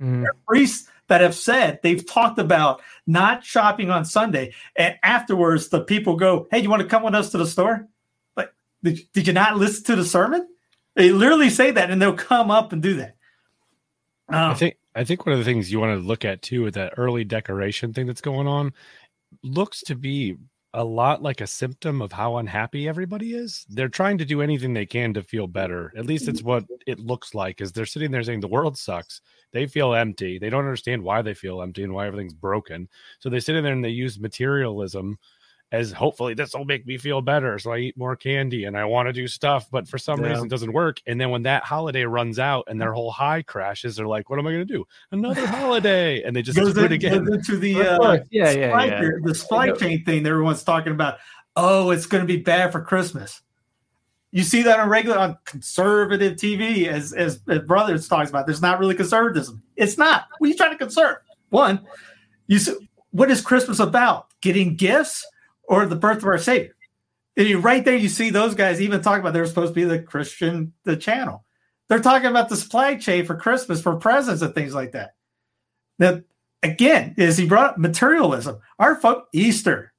Mm. 0.00 0.26
Priests 0.46 0.88
that 1.08 1.22
have 1.22 1.34
said 1.34 1.80
they've 1.82 2.06
talked 2.06 2.38
about 2.38 2.82
not 3.06 3.44
shopping 3.44 3.90
on 3.90 4.04
Sunday, 4.04 4.54
and 4.76 4.94
afterwards 5.02 5.70
the 5.70 5.82
people 5.82 6.14
go, 6.14 6.46
"Hey, 6.52 6.60
you 6.60 6.70
want 6.70 6.82
to 6.82 6.88
come 6.88 7.02
with 7.02 7.16
us 7.16 7.30
to 7.30 7.38
the 7.38 7.46
store?" 7.46 7.88
Like, 8.36 8.52
did, 8.84 9.00
did 9.12 9.26
you 9.26 9.32
not 9.32 9.56
listen 9.56 9.82
to 9.86 9.96
the 9.96 10.04
sermon? 10.04 10.46
They 10.94 11.10
literally 11.10 11.50
say 11.50 11.72
that, 11.72 11.90
and 11.90 12.00
they'll 12.00 12.12
come 12.12 12.52
up 12.52 12.72
and 12.72 12.80
do 12.80 12.94
that. 12.96 13.16
Um, 14.28 14.50
I 14.50 14.54
think 14.54 14.76
I 14.96 15.04
think 15.04 15.26
one 15.26 15.34
of 15.34 15.38
the 15.38 15.44
things 15.44 15.70
you 15.70 15.78
want 15.78 16.00
to 16.00 16.06
look 16.06 16.24
at 16.24 16.40
too 16.40 16.62
with 16.62 16.74
that 16.74 16.94
early 16.96 17.22
decoration 17.22 17.92
thing 17.92 18.06
that's 18.06 18.22
going 18.22 18.48
on 18.48 18.72
looks 19.42 19.82
to 19.82 19.94
be 19.94 20.36
a 20.72 20.84
lot 20.84 21.22
like 21.22 21.40
a 21.40 21.46
symptom 21.46 22.02
of 22.02 22.12
how 22.12 22.36
unhappy 22.36 22.88
everybody 22.88 23.34
is. 23.34 23.64
They're 23.68 23.88
trying 23.88 24.18
to 24.18 24.24
do 24.24 24.42
anything 24.42 24.72
they 24.74 24.84
can 24.84 25.14
to 25.14 25.22
feel 25.22 25.46
better. 25.46 25.92
At 25.96 26.06
least 26.06 26.28
it's 26.28 26.42
what 26.42 26.64
it 26.86 26.98
looks 26.98 27.34
like. 27.34 27.60
Is 27.60 27.72
they're 27.72 27.86
sitting 27.86 28.10
there 28.10 28.22
saying 28.22 28.40
the 28.40 28.48
world 28.48 28.76
sucks. 28.76 29.20
They 29.52 29.66
feel 29.66 29.94
empty. 29.94 30.38
They 30.38 30.50
don't 30.50 30.64
understand 30.64 31.02
why 31.02 31.22
they 31.22 31.34
feel 31.34 31.62
empty 31.62 31.82
and 31.82 31.94
why 31.94 32.06
everything's 32.06 32.34
broken. 32.34 32.88
So 33.20 33.30
they 33.30 33.40
sit 33.40 33.56
in 33.56 33.64
there 33.64 33.72
and 33.72 33.84
they 33.84 33.90
use 33.90 34.18
materialism 34.18 35.18
as 35.72 35.90
hopefully 35.90 36.34
this 36.34 36.54
will 36.54 36.64
make 36.64 36.86
me 36.86 36.96
feel 36.96 37.20
better. 37.20 37.58
So 37.58 37.72
I 37.72 37.78
eat 37.78 37.96
more 37.96 38.14
candy 38.14 38.64
and 38.64 38.76
I 38.76 38.84
want 38.84 39.08
to 39.08 39.12
do 39.12 39.26
stuff, 39.26 39.68
but 39.70 39.88
for 39.88 39.98
some 39.98 40.20
yeah. 40.20 40.28
reason 40.28 40.46
it 40.46 40.50
doesn't 40.50 40.72
work. 40.72 41.00
And 41.06 41.20
then 41.20 41.30
when 41.30 41.42
that 41.42 41.64
holiday 41.64 42.04
runs 42.04 42.38
out 42.38 42.64
and 42.68 42.80
their 42.80 42.92
whole 42.92 43.10
high 43.10 43.42
crashes, 43.42 43.96
they're 43.96 44.06
like, 44.06 44.30
what 44.30 44.38
am 44.38 44.46
I 44.46 44.52
going 44.52 44.66
to 44.66 44.72
do? 44.72 44.86
Another 45.10 45.46
holiday. 45.46 46.22
And 46.22 46.36
they 46.36 46.42
just 46.42 46.56
goes 46.56 46.74
do 46.74 46.84
it 46.84 46.92
again. 46.92 47.26
Into 47.32 47.56
the, 47.56 47.80
uh, 47.80 48.18
yeah, 48.30 48.50
yeah, 48.50 48.68
supply, 48.68 48.84
yeah. 48.84 49.10
the 49.22 49.34
supply 49.34 49.70
chain 49.72 50.04
thing 50.04 50.22
that 50.22 50.30
everyone's 50.30 50.62
talking 50.62 50.92
about. 50.92 51.18
Oh, 51.56 51.90
it's 51.90 52.06
going 52.06 52.22
to 52.22 52.26
be 52.26 52.36
bad 52.36 52.70
for 52.70 52.80
Christmas. 52.80 53.40
You 54.30 54.42
see 54.42 54.62
that 54.62 54.78
on 54.78 54.88
regular 54.88 55.18
on 55.18 55.38
conservative 55.46 56.34
TV 56.34 56.86
as, 56.86 57.12
as, 57.12 57.40
as 57.48 57.60
brothers 57.60 58.06
talks 58.06 58.30
about. 58.30 58.46
There's 58.46 58.62
not 58.62 58.78
really 58.78 58.94
conservatism. 58.94 59.62
It's 59.74 59.98
not. 59.98 60.26
What 60.38 60.46
are 60.46 60.50
you 60.50 60.56
trying 60.56 60.72
to 60.72 60.78
conserve? 60.78 61.16
One, 61.48 61.86
you 62.46 62.58
see, 62.58 62.88
what 63.10 63.30
is 63.30 63.40
Christmas 63.40 63.80
about? 63.80 64.26
Getting 64.42 64.76
gifts? 64.76 65.24
Or 65.68 65.86
the 65.86 65.96
birth 65.96 66.18
of 66.18 66.24
our 66.24 66.38
Savior. 66.38 66.74
And 67.36 67.46
you 67.46 67.58
right 67.58 67.84
there, 67.84 67.96
you 67.96 68.08
see 68.08 68.30
those 68.30 68.54
guys 68.54 68.80
even 68.80 69.02
talking 69.02 69.20
about 69.20 69.34
they're 69.34 69.46
supposed 69.46 69.74
to 69.74 69.80
be 69.80 69.84
the 69.84 70.00
Christian, 70.00 70.72
the 70.84 70.96
channel. 70.96 71.44
They're 71.88 72.00
talking 72.00 72.28
about 72.28 72.48
the 72.48 72.56
supply 72.56 72.96
chain 72.96 73.26
for 73.26 73.36
Christmas, 73.36 73.82
for 73.82 73.96
presents 73.96 74.42
and 74.42 74.54
things 74.54 74.74
like 74.74 74.92
that. 74.92 75.14
That 75.98 76.24
again, 76.62 77.14
is 77.16 77.36
he 77.36 77.46
brought 77.46 77.70
up 77.70 77.78
materialism. 77.78 78.58
Our 78.78 78.96
folk 78.96 79.26
Easter, 79.32 79.92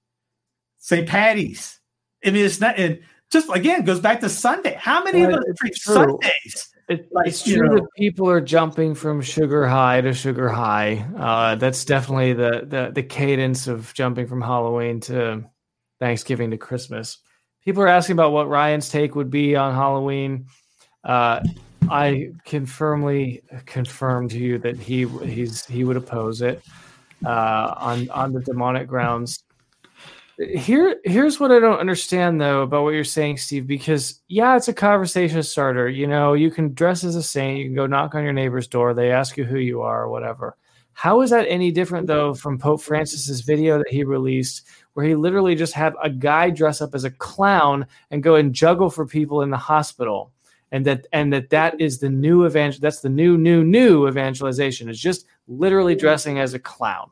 St. 0.80 1.08
Patty's. 1.08 1.80
I 2.26 2.32
mean, 2.32 2.46
it's 2.46 2.60
not 2.60 2.78
and 2.78 3.00
just 3.32 3.50
again 3.56 3.86
goes 3.86 4.00
back 4.00 4.20
to 4.22 4.30
Sunday. 4.30 4.76
How 4.80 5.04
many 5.04 5.22
well, 5.22 5.36
of 5.36 5.40
us 5.40 5.56
preach 5.58 5.80
Sundays? 5.80 6.70
It, 6.90 7.10
like, 7.12 7.28
it's 7.28 7.44
true 7.44 7.68
know, 7.68 7.76
that 7.76 7.88
people 7.98 8.30
are 8.30 8.40
jumping 8.40 8.96
from 8.96 9.22
sugar 9.22 9.68
high 9.68 10.00
to 10.02 10.14
sugar 10.14 10.48
high. 10.48 11.06
Uh, 11.18 11.56
that's 11.56 11.84
definitely 11.84 12.34
the, 12.34 12.66
the 12.66 12.92
the 12.94 13.04
cadence 13.04 13.68
of 13.68 13.94
jumping 13.94 14.28
from 14.28 14.42
Halloween 14.42 15.02
to 15.02 15.44
Thanksgiving 16.00 16.52
to 16.52 16.58
Christmas. 16.58 17.20
People 17.64 17.84
are 17.84 17.88
asking 17.88 18.14
about 18.14 18.32
what 18.32 18.48
Ryan's 18.48 18.90
take 18.90 19.16
would 19.16 19.30
be 19.30 19.56
on 19.56 19.74
Halloween. 19.74 20.48
Uh, 21.04 21.42
I 21.90 22.32
can 22.46 22.66
firmly 22.66 23.44
confirm 23.66 24.30
to 24.30 24.38
you 24.38 24.58
that 24.60 24.78
he 24.78 25.08
he's 25.08 25.66
he 25.66 25.84
would 25.84 25.98
oppose 25.98 26.42
it 26.42 26.62
uh, 27.26 27.74
on 27.78 28.10
on 28.10 28.34
the 28.34 28.42
demonic 28.42 28.88
grounds. 28.88 29.44
Here 30.38 30.98
here's 31.04 31.40
what 31.40 31.52
I 31.52 31.60
don't 31.60 31.80
understand 31.80 32.40
though 32.40 32.62
about 32.62 32.84
what 32.84 32.94
you're 32.94 33.04
saying, 33.04 33.38
Steve. 33.38 33.68
Because 33.68 34.22
yeah, 34.28 34.56
it's 34.56 34.68
a 34.68 34.74
conversation 34.74 35.42
starter. 35.44 35.90
You 35.90 36.08
know, 36.08 36.34
you 36.34 36.52
can 36.52 36.74
dress 36.74 37.04
as 37.04 37.16
a 37.16 37.24
saint. 37.24 37.60
You 37.60 37.66
can 37.66 37.76
go 37.76 37.88
knock 37.88 38.16
on 38.16 38.24
your 38.24 38.34
neighbor's 38.34 38.68
door. 38.68 38.94
They 38.94 39.12
ask 39.12 39.38
you 39.38 39.46
who 39.46 39.58
you 39.58 39.82
are 39.82 40.04
or 40.04 40.10
whatever. 40.10 40.58
How 40.94 41.22
is 41.22 41.30
that 41.30 41.46
any 41.48 41.72
different 41.72 42.08
though 42.08 42.34
from 42.34 42.58
Pope 42.58 42.82
Francis's 42.82 43.42
video 43.42 43.78
that 43.78 43.90
he 43.90 44.04
released, 44.04 44.68
where 44.98 45.06
he 45.06 45.14
literally 45.14 45.54
just 45.54 45.74
had 45.74 45.94
a 46.02 46.10
guy 46.10 46.50
dress 46.50 46.82
up 46.82 46.96
as 46.96 47.04
a 47.04 47.12
clown 47.12 47.86
and 48.10 48.24
go 48.24 48.34
and 48.34 48.52
juggle 48.52 48.90
for 48.90 49.06
people 49.06 49.44
in 49.44 49.52
the 49.52 49.56
hospital. 49.58 50.32
and 50.72 50.84
that 50.88 51.06
and 51.14 51.32
that 51.32 51.52
that 51.52 51.80
is 51.80 52.00
the 52.00 52.10
new 52.10 52.48
evangel. 52.48 52.80
That's 52.82 53.02
the 53.02 53.10
new 53.10 53.38
new 53.38 53.64
new 53.64 54.08
evangelization. 54.08 54.90
It's 54.90 54.98
just 55.00 55.28
literally 55.48 55.94
dressing 55.94 56.40
as 56.40 56.56
a 56.56 56.60
clown. 56.60 57.12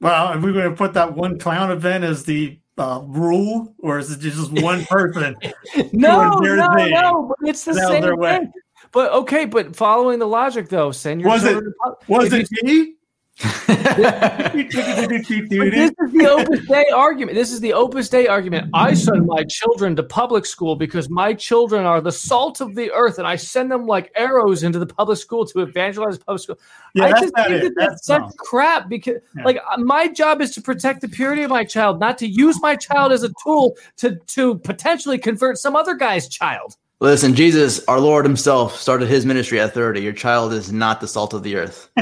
Well, 0.00 0.28
are 0.28 0.38
we 0.38 0.54
going 0.54 0.70
to 0.70 0.74
put 0.74 0.94
that 0.94 1.14
one 1.14 1.38
clown 1.38 1.70
event 1.70 2.04
as 2.04 2.24
the 2.24 2.58
uh, 2.78 3.02
rule, 3.04 3.74
or 3.80 3.98
is 3.98 4.10
it 4.10 4.20
just 4.20 4.50
one 4.62 4.86
person? 4.86 5.36
no, 5.92 6.30
no, 6.38 6.66
no. 6.68 7.34
But 7.38 7.48
it's 7.50 7.64
the 7.64 7.74
same 7.74 8.16
way. 8.16 8.38
thing. 8.38 8.52
But 8.92 9.12
okay, 9.12 9.44
but 9.44 9.76
following 9.76 10.18
the 10.20 10.26
logic 10.26 10.70
though, 10.70 10.90
send 10.90 11.20
your 11.20 11.28
Was 11.28 11.44
it- 11.44 11.60
to 11.60 11.72
Was 12.08 12.32
it 12.32 12.48
me? 12.62 12.94
But 13.40 14.52
this 14.52 16.00
is 16.00 16.10
the 16.10 16.26
Opus 16.30 16.66
Dei 16.66 16.84
argument. 16.94 17.34
This 17.36 17.52
is 17.52 17.60
the 17.60 17.72
Opus 17.72 18.08
Dei 18.08 18.26
argument. 18.26 18.70
I 18.74 18.94
send 18.94 19.26
my 19.26 19.44
children 19.44 19.96
to 19.96 20.02
public 20.02 20.46
school 20.46 20.76
because 20.76 21.10
my 21.10 21.34
children 21.34 21.84
are 21.84 22.00
the 22.00 22.12
salt 22.12 22.60
of 22.60 22.74
the 22.74 22.90
earth, 22.92 23.18
and 23.18 23.26
I 23.26 23.36
send 23.36 23.70
them 23.70 23.86
like 23.86 24.10
arrows 24.16 24.62
into 24.62 24.78
the 24.78 24.86
public 24.86 25.18
school 25.18 25.44
to 25.46 25.60
evangelize 25.60 26.18
public 26.18 26.42
school. 26.42 26.58
Yeah, 26.94 27.04
I 27.06 27.10
just 27.20 27.34
think 27.34 27.50
it. 27.50 27.62
that 27.62 27.72
that's, 27.76 27.88
That's 27.88 28.06
such 28.06 28.20
wrong. 28.22 28.32
crap 28.38 28.88
because, 28.88 29.16
Yeah. 29.36 29.44
like, 29.44 29.58
uh, 29.70 29.78
my 29.78 30.08
job 30.08 30.40
is 30.40 30.52
to 30.54 30.62
protect 30.62 31.00
the 31.00 31.08
purity 31.08 31.42
of 31.42 31.50
my 31.50 31.64
child, 31.64 31.98
not 32.00 32.18
to 32.18 32.26
use 32.26 32.60
my 32.62 32.76
child 32.76 33.12
as 33.12 33.22
a 33.24 33.30
tool 33.42 33.76
to 33.98 34.16
to 34.28 34.56
potentially 34.58 35.18
convert 35.18 35.58
some 35.58 35.74
other 35.76 35.94
guy's 35.94 36.28
child. 36.28 36.76
Listen, 37.00 37.34
Jesus, 37.34 37.84
our 37.88 37.98
Lord 38.00 38.24
Himself, 38.24 38.76
started 38.76 39.08
His 39.08 39.26
ministry 39.26 39.58
at 39.60 39.74
30. 39.74 40.00
Your 40.00 40.12
child 40.12 40.52
is 40.52 40.72
not 40.72 41.00
the 41.00 41.08
salt 41.08 41.34
of 41.34 41.42
the 41.42 41.56
earth. 41.56 41.90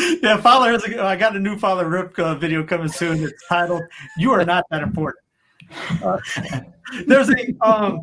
yeah, 0.22 0.36
Father, 0.38 0.72
has 0.72 0.84
a- 0.84 1.02
I 1.02 1.16
got 1.16 1.36
a 1.36 1.40
new 1.40 1.58
Father 1.58 1.88
Rip 1.88 2.18
uh, 2.18 2.34
video 2.34 2.64
coming 2.64 2.88
soon. 2.88 3.22
It's 3.22 3.46
titled 3.48 3.82
"You 4.16 4.32
Are 4.32 4.44
Not 4.44 4.64
That 4.70 4.82
Important." 4.82 5.24
Uh, 6.02 6.18
there's 7.06 7.30
a 7.30 7.54
um, 7.60 8.02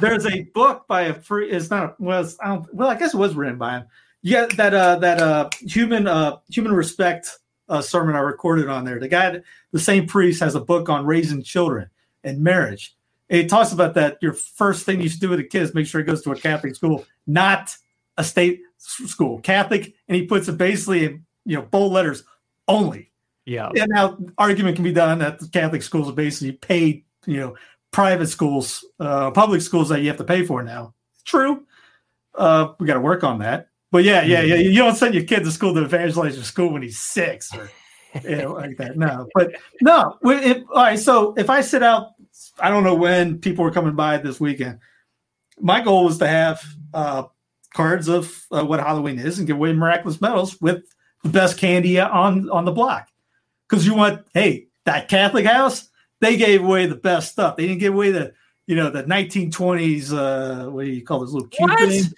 there's 0.00 0.26
a 0.26 0.42
book 0.54 0.86
by 0.86 1.02
a 1.02 1.14
free. 1.14 1.50
It's 1.50 1.70
not 1.70 1.98
was 2.00 2.36
I 2.42 2.48
don't, 2.48 2.74
well, 2.74 2.88
I 2.88 2.96
guess 2.96 3.14
it 3.14 3.18
was 3.18 3.34
written 3.34 3.58
by 3.58 3.78
him. 3.78 3.84
Yeah, 4.22 4.46
that 4.56 4.74
uh 4.74 4.96
that 4.96 5.20
uh 5.20 5.50
human 5.60 6.06
uh 6.06 6.36
human 6.48 6.72
respect 6.72 7.30
uh, 7.68 7.80
sermon 7.80 8.14
I 8.16 8.20
recorded 8.20 8.68
on 8.68 8.84
there. 8.84 8.98
The 8.98 9.08
guy, 9.08 9.40
the 9.72 9.80
same 9.80 10.06
priest, 10.06 10.40
has 10.40 10.54
a 10.54 10.60
book 10.60 10.88
on 10.88 11.06
raising 11.06 11.42
children 11.42 11.88
and 12.22 12.40
marriage. 12.42 12.94
He 13.28 13.46
talks 13.46 13.72
about 13.72 13.94
that. 13.94 14.18
Your 14.20 14.34
first 14.34 14.84
thing 14.84 15.00
you 15.00 15.08
should 15.08 15.20
do 15.20 15.30
with 15.30 15.40
a 15.40 15.44
kid 15.44 15.62
is 15.62 15.74
make 15.74 15.86
sure 15.86 16.00
he 16.00 16.06
goes 16.06 16.22
to 16.22 16.32
a 16.32 16.36
Catholic 16.36 16.76
school, 16.76 17.06
not 17.26 17.74
a 18.16 18.24
state 18.24 18.60
school, 18.84 19.40
Catholic. 19.40 19.94
And 20.08 20.16
he 20.16 20.26
puts 20.26 20.48
it 20.48 20.58
basically 20.58 21.04
in 21.04 21.24
you 21.44 21.56
know 21.56 21.62
bold 21.62 21.92
letters 21.92 22.24
only. 22.68 23.10
Yeah. 23.44 23.70
And 23.76 23.90
now 23.90 24.18
argument 24.38 24.76
can 24.76 24.84
be 24.84 24.92
done 24.92 25.18
that 25.18 25.38
the 25.38 25.48
Catholic 25.48 25.82
schools 25.82 26.08
are 26.08 26.14
basically 26.14 26.52
paid, 26.52 27.04
you 27.26 27.38
know, 27.38 27.56
private 27.90 28.28
schools, 28.28 28.84
uh, 28.98 29.30
public 29.30 29.60
schools 29.60 29.90
that 29.90 30.00
you 30.00 30.08
have 30.08 30.16
to 30.16 30.24
pay 30.24 30.44
for 30.44 30.62
now. 30.62 30.94
True. 31.24 31.66
Uh, 32.34 32.72
we 32.78 32.86
got 32.86 32.94
to 32.94 33.00
work 33.00 33.22
on 33.22 33.38
that. 33.40 33.68
But 33.90 34.02
yeah, 34.04 34.22
yeah, 34.22 34.42
yeah. 34.42 34.56
You 34.56 34.78
don't 34.78 34.96
send 34.96 35.14
your 35.14 35.24
kid 35.24 35.44
to 35.44 35.52
school 35.52 35.74
to 35.74 35.84
evangelize 35.84 36.34
your 36.34 36.44
school 36.44 36.72
when 36.72 36.82
he's 36.82 36.98
six 36.98 37.54
or 37.54 37.70
you 38.24 38.36
know, 38.36 38.52
like 38.54 38.76
that. 38.78 38.96
No, 38.96 39.28
but 39.34 39.52
no. 39.80 40.18
If, 40.24 40.64
all 40.70 40.82
right. 40.82 40.98
So 40.98 41.34
if 41.36 41.50
I 41.50 41.60
sit 41.60 41.82
out, 41.82 42.14
I 42.58 42.70
don't 42.70 42.82
know 42.82 42.94
when 42.94 43.38
people 43.38 43.64
are 43.64 43.70
coming 43.70 43.94
by 43.94 44.16
this 44.18 44.40
weekend. 44.40 44.80
My 45.60 45.80
goal 45.80 46.04
was 46.04 46.18
to 46.18 46.26
have 46.26 46.60
uh, 46.92 47.24
cards 47.74 48.08
of 48.08 48.44
uh, 48.50 48.64
what 48.64 48.80
Halloween 48.80 49.18
is 49.18 49.38
and 49.38 49.46
give 49.46 49.56
away 49.56 49.72
miraculous 49.72 50.20
medals 50.20 50.58
with 50.60 50.84
the 51.22 51.28
best 51.28 51.58
candy 51.58 52.00
on 52.00 52.48
on 52.50 52.64
the 52.64 52.72
block. 52.72 53.08
Because 53.68 53.86
you 53.86 53.94
want, 53.94 54.24
hey, 54.32 54.68
that 54.84 55.08
Catholic 55.08 55.44
house, 55.46 55.88
they 56.20 56.36
gave 56.36 56.62
away 56.64 56.86
the 56.86 56.94
best 56.94 57.32
stuff. 57.32 57.56
They 57.56 57.66
didn't 57.66 57.80
give 57.80 57.94
away 57.94 58.10
the, 58.12 58.32
you 58.66 58.76
know, 58.76 58.90
the 58.90 59.02
1920s. 59.04 60.12
Uh, 60.12 60.70
what 60.70 60.84
do 60.84 60.90
you 60.90 61.04
call 61.04 61.20
those 61.20 61.32
little 61.32 61.48
cute 61.48 61.70
things? 61.78 62.14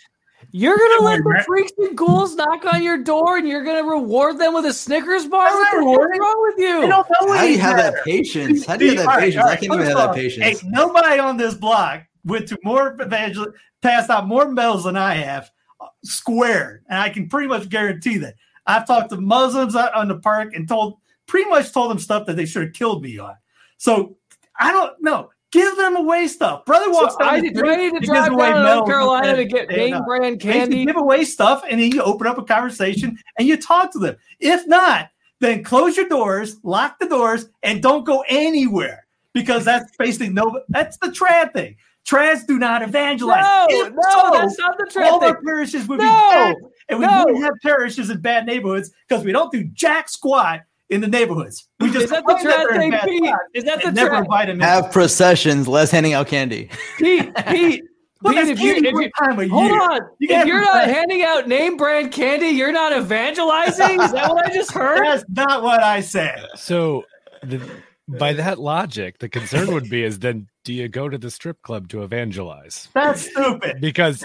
You're 0.53 0.77
gonna 0.77 1.03
let 1.05 1.19
the 1.25 1.43
freaks 1.47 1.73
and 1.79 1.97
ghouls 1.97 2.35
knock 2.37 2.65
on 2.73 2.83
your 2.83 2.99
door, 3.03 3.37
and 3.39 3.49
you're 3.49 3.65
gonna 3.65 3.83
reward 3.89 4.39
them 4.39 4.55
with 4.55 4.65
a 4.67 4.73
Snickers 4.73 5.27
bar. 5.27 5.47
That's 5.47 5.57
What 5.57 5.71
the 5.73 5.79
rewarding. 5.79 6.21
hell's 6.21 6.21
wrong 6.21 6.43
with 6.55 6.59
you? 6.59 6.81
They 6.83 6.89
don't 6.89 7.09
know 7.09 7.33
How 7.35 7.43
do 7.43 7.51
you 7.53 7.59
have 7.59 7.77
better. 7.77 7.97
that 7.97 8.05
patience? 8.05 8.65
How 8.67 8.77
do 8.77 8.85
you 8.85 8.91
have 8.91 8.99
that 8.99 9.09
All 9.09 9.15
right, 9.17 9.21
patience? 9.25 9.45
all 9.45 9.51
I 9.51 9.55
can't 9.57 9.65
even 9.65 9.79
first 9.79 9.89
have 9.89 9.99
that 9.99 10.15
patience. 10.15 10.61
Hey, 10.61 10.69
nobody 10.69 11.19
on 11.19 11.37
this 11.37 11.55
block 11.55 12.03
went 12.25 12.47
to 12.49 12.59
more 12.63 12.97
evangel, 13.01 13.47
passed 13.87 14.11
out 14.11 14.27
more 14.27 14.51
medals 14.51 14.85
than 14.85 14.97
I 14.97 15.15
have, 15.15 15.51
uh, 15.81 15.87
squared, 16.03 16.83
and 16.89 16.99
I 16.99 17.09
can 17.09 17.29
pretty 17.29 17.47
much 17.47 17.69
guarantee 17.69 18.19
that. 18.19 18.35
I've 18.67 18.87
talked 18.87 19.11
to 19.11 19.21
Muslims 19.21 19.77
out 19.77 19.95
on 19.95 20.09
the 20.09 20.19
park 20.19 20.55
and 20.55 20.67
told, 20.69 20.99
pretty 21.27 21.49
much 21.49 21.73
told 21.73 21.93
them 21.93 22.01
stuff 22.01 22.27
that 22.27 22.37
they 22.37 22.47
should 22.47 22.65
have 22.65 22.73
killed 22.73 23.03
me 23.03 23.19
on. 23.19 23.35
So 23.79 24.17
I 24.59 24.73
don't 24.73 25.01
know. 25.01 25.31
Give 25.53 25.77
them 25.77 25.95
away 25.95 26.27
stuff. 26.27 26.65
Brother 26.65 26.91
walks 26.91 27.13
So 27.15 27.21
down 27.21 27.35
I 27.35 27.41
did, 27.41 27.55
do 27.55 27.61
street 27.61 27.71
I 27.71 27.77
need 27.77 28.01
to 28.01 28.07
drive 28.07 28.33
away 28.33 28.51
down 28.51 28.65
to 28.65 28.75
North 28.75 28.89
Carolina 28.89 29.29
and- 29.29 29.37
to 29.37 29.45
get 29.45 29.69
name 29.69 29.95
uh, 29.95 30.01
brand 30.03 30.41
candy? 30.41 30.85
give 30.85 30.97
away 30.97 31.25
stuff 31.25 31.63
and 31.71 31.81
then 31.81 31.93
you 31.93 32.03
open 32.03 32.27
up 32.27 32.39
a 32.39 32.43
conversation 32.43 33.17
and 33.39 33.47
you 33.47 33.57
talk 33.57 33.93
to 33.93 34.01
them. 34.01 34.17
If 34.41 34.67
not, 34.67 35.11
then 35.39 35.63
close 35.63 35.97
your 35.97 36.09
doors, 36.09 36.57
lock 36.65 36.99
the 36.99 37.07
doors, 37.07 37.49
and 37.63 37.81
don't 37.81 38.05
go 38.05 38.25
anywhere 38.29 39.07
because 39.33 39.65
that's 39.65 39.97
basically 39.97 40.31
no. 40.31 40.61
That's 40.71 40.97
the 40.99 41.09
trad 41.09 41.53
thing. 41.53 41.77
Trads 42.07 42.47
do 42.47 42.59
not 42.59 42.83
evangelize. 42.83 43.43
No, 43.43 43.67
If 43.69 43.93
no, 43.93 44.01
so, 44.03 44.31
that's 44.33 44.59
not 44.59 44.79
the 44.79 45.03
all 45.05 45.19
trad 45.19 45.23
our 45.23 45.35
thing. 45.35 45.45
parishes 45.45 45.89
would 45.89 45.99
No, 45.99 46.05
be 46.05 46.09
bad, 46.35 46.57
and 46.89 46.99
we 47.01 47.07
no. 47.07 47.25
wouldn't 47.25 47.45
have 47.45 47.55
parishes 47.63 48.11
in 48.11 48.21
bad 48.21 48.47
neighborhoods 48.47 48.91
because 49.09 49.25
we 49.25 49.33
don't 49.33 49.51
do 49.51 49.65
jack 49.65 50.09
squat 50.09 50.61
in 50.89 51.01
the 51.01 51.09
neighborhoods. 51.09 51.69
We 51.81 51.91
just 51.91 52.05
Is 52.05 52.11
that 52.11 52.25
the 52.25 52.35
claim 52.35 52.45
that 52.45 52.71
in 52.71 52.77
thing, 52.79 52.91
bad 52.93 53.09
Pete? 53.09 53.25
spots 53.25 53.43
Is 53.55 53.65
that 53.65 53.83
the 53.83 53.91
never 53.91 54.15
invite 54.15 54.47
them. 54.47 54.61
Have 54.61 54.93
processions, 54.93 55.67
less 55.67 55.91
handing 55.91 56.13
out 56.13 56.29
candy. 56.29 56.71
Pete, 56.99 57.35
Pete, 57.49 57.83
Well, 58.23 58.33
Pete, 58.33 58.45
that's 58.47 58.51
if 58.51 58.61
you, 58.61 58.73
candy 58.75 58.89
if 58.89 58.95
one 58.95 59.03
you 59.03 59.11
time 59.19 59.39
a 59.41 59.49
hold 59.49 59.67
year. 59.71 59.81
on, 59.83 60.01
You 60.21 60.29
if 60.29 60.31
can't 60.31 60.49
you're 60.49 60.61
not 60.63 60.85
handing 60.89 61.23
out 61.23 61.49
name 61.49 61.77
brand 61.77 62.13
candy, 62.13 62.47
you're 62.47 62.73
not 62.73 62.97
evangelizing. 62.97 64.01
Is 64.01 64.13
that 64.13 64.31
what 64.31 64.47
I 64.47 64.55
just 64.55 64.71
heard? 64.73 65.05
That's 65.05 65.25
not 65.29 65.63
what 65.65 65.83
I 65.83 66.01
said. 66.01 66.47
So, 66.55 67.05
the, 67.43 67.61
by 68.09 68.33
that 68.35 68.59
logic, 68.59 69.19
the 69.19 69.29
concern 69.29 69.73
would 69.73 69.91
be 69.91 70.05
is 70.05 70.19
then 70.19 70.49
do 70.65 70.73
you 70.73 70.89
go 70.89 71.09
to 71.09 71.19
the 71.19 71.31
strip 71.31 71.61
club 71.63 71.89
to 71.89 72.03
evangelize? 72.03 72.89
That's 72.95 73.31
stupid. 73.31 73.81
Because 73.81 74.25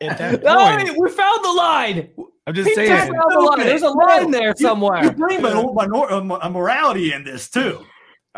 at 0.00 0.18
that 0.18 0.42
point, 0.86 0.98
we 0.98 1.10
found 1.10 1.44
the 1.44 1.52
line. 1.52 2.10
I'm 2.46 2.54
just 2.54 2.68
Pete 2.68 2.76
saying. 2.76 3.12
found 3.12 3.12
the 3.30 3.40
line. 3.40 3.58
There's 3.60 3.82
a 3.82 3.90
line 3.90 4.30
there 4.30 4.54
somewhere. 4.56 5.04
You 5.04 5.10
bring 5.12 5.44
a, 5.44 5.48
a, 5.48 6.38
a 6.40 6.50
morality 6.50 7.12
in 7.12 7.24
this 7.24 7.50
too. 7.50 7.84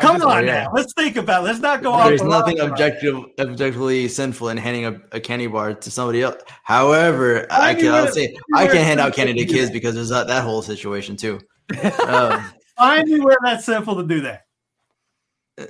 Come 0.01 0.17
just- 0.17 0.27
on 0.27 0.47
yeah. 0.47 0.65
now, 0.65 0.73
let's 0.75 0.93
think 0.95 1.17
about. 1.17 1.43
it. 1.43 1.47
Let's 1.47 1.59
not 1.61 1.83
go 1.83 1.93
off. 1.93 2.09
There's 2.09 2.23
the 2.23 2.29
nothing 2.29 2.59
objective, 2.61 3.17
objectively 3.39 4.09
sinful 4.09 4.49
in 4.49 4.57
handing 4.57 4.87
a, 4.87 5.01
a 5.13 5.21
candy 5.21 5.47
bar 5.47 5.75
to 5.75 5.91
somebody 5.91 6.23
else. 6.23 6.43
However, 6.63 7.47
I, 7.51 7.71
I 7.71 7.75
can 7.75 7.93
I'll 7.93 8.09
say 8.09 8.35
I 8.55 8.67
can't 8.67 8.79
hand 8.79 9.01
out 9.01 9.13
candy 9.17 9.35
to 9.35 9.45
kids 9.45 9.71
because 9.71 9.95
there's 9.95 10.09
that, 10.09 10.27
that 10.29 10.43
whole 10.43 10.63
situation 10.63 11.17
too. 11.17 11.41
um, 12.07 12.45
Find 12.79 13.09
me 13.09 13.21
where 13.21 13.37
that's 13.45 13.67
sinful 13.67 13.97
to 13.97 14.05
do 14.05 14.23
that. 14.23 14.45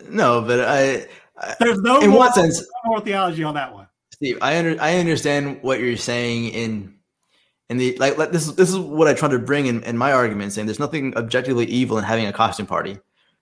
No, 0.08 0.42
but 0.42 0.60
I, 0.60 1.06
There's 1.58 1.80
no 1.80 2.00
in 2.00 2.10
more, 2.10 2.20
what 2.20 2.34
sense, 2.34 2.60
no 2.84 2.90
more 2.90 3.00
theology 3.00 3.42
on 3.44 3.54
that 3.54 3.72
one. 3.72 3.86
Steve, 4.12 4.38
I 4.42 4.58
under, 4.58 4.80
I 4.80 4.98
understand 4.98 5.62
what 5.62 5.80
you're 5.80 5.96
saying 5.96 6.48
in 6.48 6.94
in 7.68 7.78
the 7.78 7.96
like, 7.98 8.18
like 8.18 8.32
this 8.32 8.46
is 8.48 8.56
this 8.56 8.68
is 8.68 8.78
what 8.78 9.08
I 9.08 9.14
try 9.14 9.28
to 9.28 9.38
bring 9.38 9.66
in, 9.66 9.82
in 9.84 9.96
my 9.96 10.12
argument, 10.12 10.52
saying 10.52 10.66
there's 10.66 10.80
nothing 10.80 11.16
objectively 11.16 11.66
evil 11.66 11.98
in 11.98 12.04
having 12.04 12.26
a 12.26 12.32
costume 12.32 12.66
party. 12.66 12.98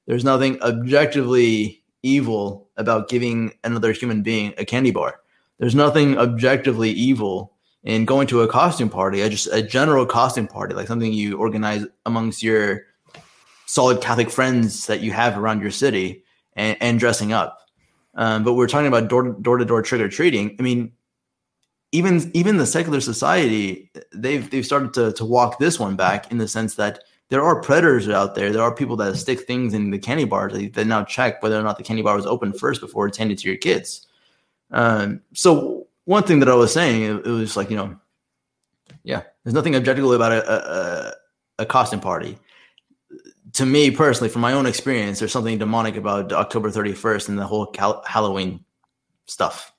There's 0.07 0.25
nothing 0.25 0.63
objectively 0.63 1.83
evil 2.03 2.69
about 2.77 3.09
giving 3.09 3.53
another 3.65 3.93
human 3.93 4.23
being 4.23 4.55
a 4.57 4.65
candy 4.65 4.91
bar. 4.91 5.21
There's 5.59 5.75
nothing 5.75 6.17
objectively 6.17 6.91
evil 6.91 7.53
in 7.83 8.05
going 8.05 8.27
to 8.29 8.43
a 8.43 8.49
costume 8.49 8.91
party, 8.91 9.23
a, 9.23 9.29
just 9.29 9.49
a 9.53 9.63
general 9.63 10.07
costume 10.07 10.47
party, 10.47 10.75
like 10.75 10.87
something 10.87 11.13
you 11.13 11.37
organize 11.37 11.85
amongst 12.07 12.43
your 12.43 12.87
solid 13.67 14.01
Catholic 14.01 14.31
friends 14.31 14.87
that 14.87 15.01
you 15.01 15.13
have 15.13 15.37
around 15.37 15.61
your 15.61 15.71
city 15.71 16.23
and, 16.59 16.77
and 16.81 16.99
dressing 16.99 17.33
up. 17.33 17.61
Um, 18.15 18.45
but 18.45 18.55
we're 18.55 18.67
talking 18.67 18.89
about 18.89 19.09
door 19.09 19.31
door 19.41 19.57
to 19.57 19.65
door 19.65 19.81
trick 19.81 20.01
or 20.01 20.09
treating. 20.09 20.57
I 20.59 20.63
mean, 20.63 20.93
even 21.93 22.31
even 22.35 22.57
the 22.59 22.67
secular 22.67 23.01
society, 23.01 23.91
they've 24.13 24.51
they've 24.51 24.67
started 24.67 24.93
to 24.95 25.13
to 25.13 25.25
walk 25.25 25.59
this 25.59 25.79
one 25.79 25.97
back 25.97 26.31
in 26.31 26.39
the 26.39 26.49
sense 26.49 26.75
that 26.75 27.05
there 27.31 27.43
are 27.43 27.63
predators 27.63 28.09
out 28.09 28.35
there. 28.35 28.51
There 28.51 28.63
are 28.63 28.75
people 28.75 28.97
that 28.97 29.17
stick 29.17 29.41
things 29.43 29.73
in 29.73 29.91
the 29.91 29.99
candy 29.99 30.25
bars 30.25 30.53
that, 30.53 30.75
that 30.75 30.87
now 30.87 31.05
check 31.05 31.43
whether 31.43 31.59
or 31.59 31.63
not 31.63 31.79
the 31.79 31.85
candy 31.85 32.03
bar 32.03 32.17
was 32.17 32.27
open 32.27 32.53
first 32.53 32.81
before 32.81 33.07
it's 33.07 33.19
handed 33.19 33.39
to 33.39 33.49
your 33.49 33.59
kids. 33.59 34.07
Um, 34.71 35.21
so 35.35 35.87
one 36.07 36.25
thing 36.25 36.41
that 36.41 36.49
I 36.49 36.55
was 36.55 36.73
saying, 36.73 37.03
it, 37.03 37.27
it 37.27 37.31
was 37.31 37.57
like 37.57 37.71
you 37.71 37.77
know, 37.77 37.97
yeah, 39.05 39.23
there's 39.45 39.55
nothing 39.55 39.77
objectively 39.77 40.17
about 40.17 40.33
a, 40.33 40.53
a- 40.53 41.15
a 41.61 41.67
costume 41.67 42.01
party. 42.01 42.39
To 43.55 43.65
me 43.67 43.91
personally, 43.91 44.29
from 44.29 44.43
my 44.43 44.53
own 44.53 44.67
experience, 44.67 45.19
there's 45.19 45.33
something 45.33 45.59
demonic 45.59 45.97
about 45.97 46.33
October 46.33 46.71
31st 46.71 47.31
and 47.31 47.39
the 47.39 47.47
whole 47.47 47.67
Cal- 47.67 48.03
Halloween 48.07 48.65
stuff. 49.27 49.73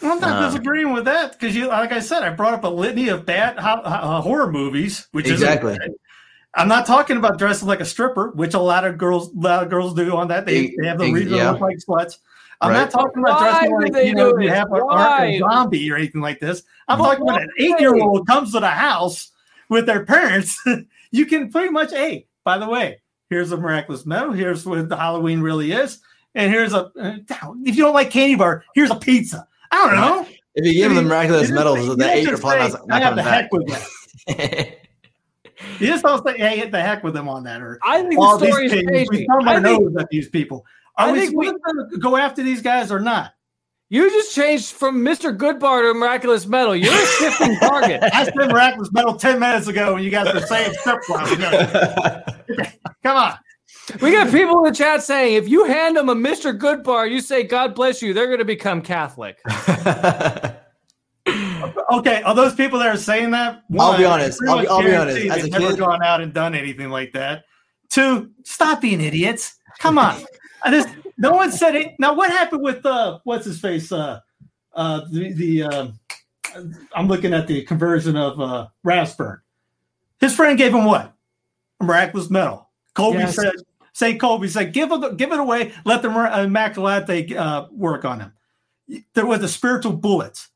I'm 0.00 0.20
not 0.20 0.42
Uh, 0.42 0.46
disagreeing 0.50 0.92
with 0.92 1.04
that 1.06 1.32
because 1.32 1.56
you, 1.56 1.66
like 1.68 1.92
I 1.92 1.98
said, 2.00 2.22
I 2.22 2.30
brought 2.30 2.54
up 2.54 2.64
a 2.64 2.68
litany 2.68 3.08
of 3.08 3.26
bad 3.26 3.58
ho- 3.58 3.82
uh, 3.84 4.20
horror 4.20 4.50
movies, 4.50 5.08
which 5.12 5.28
Exactly. 5.28 5.72
Isn't, 5.72 5.96
I'm 6.54 6.68
not 6.68 6.86
talking 6.86 7.16
about 7.16 7.36
dressing 7.38 7.68
like 7.68 7.80
a 7.80 7.84
stripper, 7.84 8.30
which 8.30 8.54
a 8.54 8.58
lot 8.58 8.84
of 8.84 8.96
girls, 8.96 9.28
a 9.34 9.38
lot 9.38 9.62
of 9.62 9.70
girls 9.70 9.94
do 9.94 10.16
on 10.16 10.28
that. 10.28 10.46
They, 10.46 10.74
they 10.80 10.86
have 10.86 10.98
the 10.98 11.12
reason 11.12 11.32
to 11.32 11.36
yeah. 11.36 11.50
look 11.50 11.60
like 11.60 11.76
sluts. 11.78 12.18
I'm 12.60 12.70
Right. 12.70 12.76
not 12.78 12.90
talking 12.90 13.22
about 13.22 13.40
Why 13.40 13.50
dressing 13.68 13.92
like 13.94 14.06
you 14.06 14.14
know 14.14 14.32
do 14.36 14.42
you 14.42 14.48
have 14.50 14.72
a, 14.72 15.38
zombie 15.38 15.90
or 15.92 15.96
anything 15.96 16.20
like 16.20 16.40
this. 16.40 16.62
I'm 16.88 16.98
But 16.98 17.04
talking 17.10 17.28
about 17.28 17.42
an 17.42 17.50
eight 17.58 17.78
year 17.78 17.94
old 17.94 18.26
comes 18.26 18.52
to 18.52 18.60
the 18.60 18.68
house 18.70 19.30
with 19.68 19.86
their 19.86 20.04
parents. 20.04 20.58
you 21.10 21.26
can 21.26 21.50
pretty 21.52 21.70
much, 21.70 21.90
hey, 21.90 22.26
by 22.48 22.56
the 22.56 22.66
way, 22.66 22.98
here's 23.28 23.52
a 23.52 23.58
miraculous 23.58 24.06
medal. 24.06 24.32
Here's 24.32 24.64
what 24.64 24.88
the 24.88 24.96
Halloween 24.96 25.42
really 25.42 25.72
is, 25.72 25.98
and 26.34 26.50
here's 26.50 26.72
a. 26.72 26.86
uh, 26.98 27.18
if 27.66 27.76
you 27.76 27.82
don't 27.84 27.92
like 27.92 28.10
candy 28.10 28.36
bar, 28.36 28.64
here's 28.74 28.90
a 28.90 28.94
pizza. 28.94 29.46
I 29.70 29.86
don't 29.86 29.96
know. 29.96 30.26
If 30.54 30.64
you 30.64 30.72
give 30.72 30.94
them 30.94 31.04
the 31.04 31.10
miraculous 31.10 31.50
medals, 31.50 31.80
you 31.80 31.88
the 31.94 31.96
don't 31.96 32.10
eight 32.16 32.26
are 32.26 32.30
just 32.30 32.42
probably 32.42 32.70
say, 32.70 32.78
not, 32.86 32.88
not 32.88 33.02
I 33.02 33.04
have 33.04 33.10
coming 33.10 33.24
the 33.24 33.30
back. 33.30 33.42
heck 33.42 33.52
with 33.52 33.66
that. 34.38 34.78
You 35.80 35.88
just 35.88 36.04
don't 36.04 36.24
say, 36.26 36.38
"Hey, 36.38 36.56
hit 36.56 36.70
the 36.72 36.80
heck 36.80 37.02
with 37.04 37.12
them 37.14 37.28
on 37.28 37.42
that," 37.44 37.60
or 37.60 37.78
I 37.82 38.02
think 38.02 38.18
all 38.18 38.38
the 38.38 38.46
these 38.46 38.72
is 38.72 38.72
things. 38.72 38.86
We 38.86 39.06
crazy. 39.06 39.26
thumb 39.26 39.46
I 39.48 39.56
our 39.56 39.60
think, 39.62 39.82
nose 39.82 39.96
at 39.98 40.08
these 40.08 40.28
people. 40.28 40.64
Are 40.96 41.08
I 41.08 41.12
we 41.12 41.18
think 41.26 41.36
we- 41.36 41.48
to 41.50 41.98
go 41.98 42.16
after 42.16 42.42
these 42.42 42.62
guys 42.62 42.90
or 42.92 43.00
not? 43.00 43.32
You 43.90 44.10
just 44.10 44.34
changed 44.34 44.72
from 44.72 44.98
Mr. 45.02 45.34
Goodbar 45.34 45.80
to 45.90 45.98
Miraculous 45.98 46.46
Medal. 46.46 46.76
You're 46.76 46.92
a 46.92 47.06
shifting 47.06 47.56
target. 47.60 48.02
I 48.02 48.24
said 48.24 48.34
miraculous 48.36 48.92
Medal 48.92 49.14
ten 49.16 49.38
minutes 49.40 49.66
ago 49.66 49.94
when 49.94 50.02
you 50.02 50.10
guys 50.10 50.32
were 50.34 50.40
saying 50.42 50.74
strip 50.80 51.00
club. 51.02 51.26
You. 51.30 51.36
Come 53.02 53.16
on. 53.16 53.34
We 54.02 54.12
got 54.12 54.30
people 54.30 54.58
in 54.58 54.64
the 54.70 54.76
chat 54.76 55.02
saying 55.02 55.34
if 55.36 55.48
you 55.48 55.64
hand 55.64 55.96
them 55.96 56.10
a 56.10 56.14
Mr. 56.14 56.56
Goodbar, 56.58 57.10
you 57.10 57.22
say 57.22 57.42
God 57.44 57.74
bless 57.74 58.02
you, 58.02 58.12
they're 58.12 58.26
going 58.26 58.38
to 58.40 58.44
become 58.44 58.82
Catholic. 58.82 59.38
Okay, 61.90 62.22
are 62.22 62.34
those 62.34 62.54
people 62.54 62.78
that 62.78 62.88
are 62.88 62.96
saying 62.98 63.30
that? 63.32 63.62
I'll 63.78 63.96
be 63.96 64.04
One, 64.04 64.20
honest. 64.20 64.40
I'll 64.48 64.58
be- 64.58 64.62
much 64.64 64.70
I'll 64.70 64.82
be 64.82 64.94
honest. 64.94 65.16
guarantee 65.18 65.30
As 65.30 65.36
they've 65.42 65.54
a 65.54 65.58
never 65.58 65.70
kid- 65.72 65.78
gone 65.80 66.02
out 66.02 66.20
and 66.20 66.32
done 66.34 66.54
anything 66.54 66.90
like 66.90 67.12
that. 67.12 67.44
Two, 67.90 68.30
stop 68.44 68.80
being 68.82 69.00
idiots. 69.00 69.56
Come 69.78 69.98
on. 69.98 70.20
No 71.16 71.32
one 71.32 71.50
said 71.50 71.74
it. 71.74 71.94
Now, 71.98 72.14
what 72.14 72.30
happened 72.30 72.62
with 72.62 72.86
uh, 72.86 73.18
what's 73.24 73.44
his 73.44 73.60
face? 73.60 73.90
Uh, 73.90 74.20
uh, 74.74 75.02
the 75.10 75.32
the 75.32 75.62
um 75.64 75.98
I'm 76.94 77.08
looking 77.08 77.34
at 77.34 77.46
the 77.46 77.62
conversion 77.64 78.16
of 78.16 78.40
uh, 78.40 78.68
Ratisbonne. 78.84 79.40
His 80.20 80.34
friend 80.34 80.56
gave 80.58 80.74
him 80.74 80.84
what? 80.84 81.12
A 81.80 81.84
miraculous 81.84 82.30
medal. 82.30 82.70
Kolbe 82.94 83.14
Yes. 83.14 83.36
said, 83.36 83.52
"Say 83.92 84.16
Kolbe 84.18 84.48
said, 84.48 84.72
give 84.72 84.90
it, 84.92 85.16
give 85.16 85.32
it 85.32 85.38
away. 85.38 85.72
Let 85.84 86.02
the 86.02 86.10
uh, 86.10 86.42
Immaculate 86.44 87.32
uh, 87.36 87.66
work 87.70 88.04
on 88.04 88.20
him." 88.20 88.32
There 89.14 89.26
was 89.26 89.40
the 89.40 89.48
spiritual 89.48 89.92
bullets. 89.92 90.48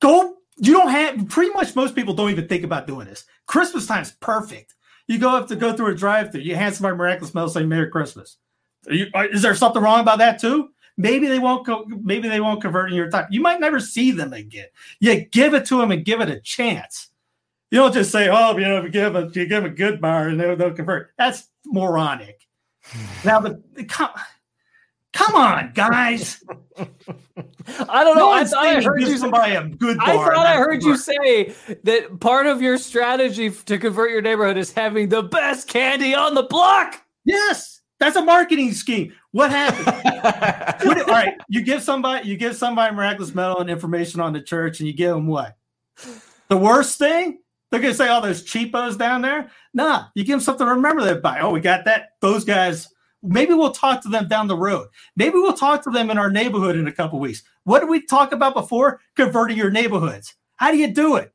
Go. 0.00 0.34
You 0.58 0.72
don't 0.72 0.88
have 0.88 1.28
pretty 1.28 1.52
much 1.52 1.76
most 1.76 1.94
people 1.94 2.14
don't 2.14 2.30
even 2.30 2.48
think 2.48 2.64
about 2.64 2.86
doing 2.86 3.06
this. 3.06 3.26
Christmas 3.46 3.86
time 3.86 4.02
is 4.02 4.12
perfect. 4.20 4.74
You 5.06 5.18
go 5.18 5.36
up 5.36 5.48
to 5.48 5.56
go 5.56 5.74
through 5.74 5.88
a 5.88 5.94
drive-through. 5.94 6.40
You 6.40 6.56
hand 6.56 6.74
somebody 6.74 6.96
miraculous 6.96 7.34
medal, 7.34 7.50
say 7.50 7.64
Merry 7.64 7.90
Christmas. 7.90 8.38
Are 8.86 8.94
you, 8.94 9.06
is 9.32 9.42
there 9.42 9.54
something 9.54 9.82
wrong 9.82 10.00
about 10.00 10.18
that 10.18 10.40
too? 10.40 10.70
Maybe 10.96 11.26
they 11.26 11.38
won't. 11.38 11.66
Co- 11.66 11.84
maybe 11.86 12.28
they 12.28 12.40
won't 12.40 12.62
convert 12.62 12.90
in 12.90 12.96
your 12.96 13.10
time. 13.10 13.26
You 13.30 13.40
might 13.40 13.60
never 13.60 13.80
see 13.80 14.12
them 14.12 14.32
again. 14.32 14.68
You 14.98 15.26
give 15.26 15.52
it 15.52 15.66
to 15.66 15.78
them 15.78 15.90
and 15.90 16.04
give 16.04 16.20
it 16.20 16.30
a 16.30 16.40
chance. 16.40 17.08
You 17.70 17.80
don't 17.80 17.92
just 17.92 18.10
say, 18.10 18.28
"Oh, 18.30 18.56
you 18.56 18.64
know, 18.64 18.82
you 18.82 18.88
give 18.88 19.14
a 19.14 19.30
you 19.34 19.46
give 19.46 19.64
a 19.64 19.70
good 19.70 20.00
bar 20.00 20.28
and 20.28 20.40
they'll, 20.40 20.56
they'll 20.56 20.72
convert." 20.72 21.10
That's 21.18 21.48
moronic. 21.66 22.40
now, 23.24 23.40
the, 23.40 23.62
the 23.74 23.84
come, 23.84 24.10
come 25.12 25.34
on, 25.34 25.72
guys. 25.74 26.42
I 26.78 28.04
don't 28.04 28.16
know. 28.16 28.26
No 28.26 28.30
I 28.30 28.44
thought 28.44 28.64
I 28.64 28.80
heard 28.80 29.02
you. 29.02 29.18
somebody 29.18 29.54
a 29.54 29.64
good. 29.64 29.98
I 30.00 30.14
thought 30.14 30.46
I 30.46 30.56
heard 30.56 30.82
you 30.82 30.96
say 30.96 31.54
that 31.82 32.20
part 32.20 32.46
of 32.46 32.62
your 32.62 32.78
strategy 32.78 33.50
to 33.50 33.76
convert 33.76 34.10
your 34.10 34.22
neighborhood 34.22 34.56
is 34.56 34.72
having 34.72 35.08
the 35.08 35.24
best 35.24 35.68
candy 35.68 36.14
on 36.14 36.34
the 36.34 36.44
block. 36.44 37.02
Yes, 37.24 37.75
that's 37.98 38.16
a 38.16 38.24
marketing 38.24 38.72
scheme. 38.72 39.12
What 39.32 39.50
happened? 39.50 39.86
What- 40.86 40.98
all 41.00 41.06
right, 41.06 41.34
you 41.48 41.62
give 41.62 41.82
somebody 41.82 42.28
you 42.28 42.36
give 42.36 42.56
somebody 42.56 42.94
miraculous 42.94 43.34
medal 43.34 43.60
and 43.60 43.70
information 43.70 44.20
on 44.20 44.32
the 44.32 44.40
church, 44.42 44.80
and 44.80 44.86
you 44.86 44.92
give 44.92 45.14
them 45.14 45.26
what? 45.26 45.56
The 46.48 46.56
worst 46.56 46.98
thing? 46.98 47.38
They're 47.70 47.80
gonna 47.80 47.94
say 47.94 48.08
oh, 48.08 48.14
all 48.14 48.20
those 48.20 48.42
cheapos 48.42 48.96
down 48.96 49.22
there. 49.22 49.50
Nah, 49.74 50.06
you 50.14 50.24
give 50.24 50.34
them 50.34 50.40
something 50.40 50.66
to 50.66 50.74
remember 50.74 51.02
that 51.04 51.22
by. 51.22 51.40
Oh, 51.40 51.50
we 51.50 51.60
got 51.60 51.84
that. 51.86 52.10
Those 52.20 52.44
guys. 52.44 52.88
Maybe 53.22 53.54
we'll 53.54 53.72
talk 53.72 54.02
to 54.02 54.08
them 54.08 54.28
down 54.28 54.46
the 54.46 54.56
road. 54.56 54.88
Maybe 55.16 55.34
we'll 55.34 55.54
talk 55.54 55.82
to 55.84 55.90
them 55.90 56.10
in 56.10 56.18
our 56.18 56.30
neighborhood 56.30 56.76
in 56.76 56.86
a 56.86 56.92
couple 56.92 57.18
weeks. 57.18 57.42
What 57.64 57.80
did 57.80 57.88
we 57.88 58.02
talk 58.02 58.32
about 58.32 58.54
before? 58.54 59.00
Converting 59.16 59.56
your 59.56 59.70
neighborhoods. 59.70 60.34
How 60.56 60.70
do 60.70 60.76
you 60.76 60.92
do 60.92 61.16
it? 61.16 61.32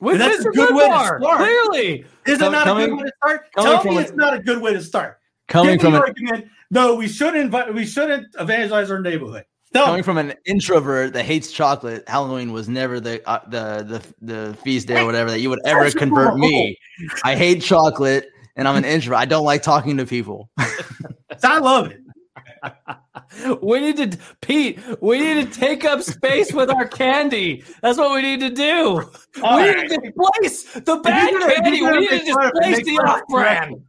With 0.00 0.18
That's 0.18 0.44
a 0.44 0.48
Mr. 0.48 0.52
good 0.54 0.74
way 0.74 0.88
to 0.88 0.94
start. 0.94 1.22
Clearly, 1.22 2.04
Is 2.26 2.40
it 2.42 2.52
not 2.52 2.68
a 2.68 2.86
good 2.86 2.96
way 2.96 3.02
to 3.04 3.12
start? 3.16 3.46
Tell 3.56 3.84
me 3.84 3.98
it's 3.98 4.12
not 4.12 4.34
a 4.34 4.40
good 4.40 4.60
way 4.60 4.72
to 4.74 4.82
start. 4.82 5.19
Coming 5.50 5.72
Give 5.74 5.82
from 5.82 5.94
an, 5.94 6.00
argument. 6.00 6.48
No, 6.70 6.94
we 6.94 7.08
should 7.08 7.34
invite. 7.34 7.74
We 7.74 7.84
shouldn't 7.84 8.28
evangelize 8.38 8.90
our 8.90 9.00
neighborhood. 9.00 9.44
No, 9.72 9.84
coming 9.84 10.02
from 10.02 10.18
an 10.18 10.34
introvert 10.46 11.12
that 11.12 11.24
hates 11.24 11.52
chocolate, 11.52 12.08
Halloween 12.08 12.52
was 12.52 12.68
never 12.68 12.98
the 12.98 13.28
uh, 13.28 13.40
the 13.48 13.84
the 13.84 14.24
the 14.34 14.56
feast 14.64 14.88
day 14.88 15.00
or 15.00 15.06
whatever 15.06 15.30
that 15.30 15.40
you 15.40 15.50
would 15.50 15.60
ever 15.64 15.90
convert 15.90 16.36
me. 16.36 16.78
I 17.24 17.36
hate 17.36 17.62
chocolate 17.62 18.30
and 18.56 18.66
I'm 18.66 18.76
an 18.76 18.84
introvert. 18.84 19.18
I 19.18 19.26
don't 19.26 19.44
like 19.44 19.62
talking 19.62 19.96
to 19.98 20.06
people. 20.06 20.50
I 21.42 21.58
love 21.58 21.92
it. 21.92 22.00
we 23.62 23.80
need 23.80 23.96
to, 24.12 24.18
Pete. 24.42 24.80
We 25.00 25.18
need 25.20 25.50
to 25.52 25.58
take 25.58 25.84
up 25.84 26.02
space 26.02 26.52
with 26.52 26.68
our 26.70 26.86
candy. 26.86 27.64
That's 27.80 27.96
what 27.96 28.12
we 28.12 28.22
need 28.22 28.40
to 28.40 28.50
do. 28.50 29.08
All 29.42 29.56
we 29.56 29.68
right. 29.68 29.88
need 29.88 29.88
to 29.88 30.00
displace 30.00 30.72
the 30.74 30.96
bad 30.96 31.30
you're 31.30 31.40
gonna- 31.40 31.52
if 31.52 31.62
candy. 31.62 31.82
We 31.82 32.00
need 32.00 32.08
to 32.08 32.16
make 32.16 32.34
fun 32.34 32.44
of 32.44 32.52
it, 32.54 32.76
displace 32.76 32.84
the 32.84 32.96
fun 32.96 33.08
of 33.08 33.16
it. 33.16 33.22
off-brand. 33.22 33.82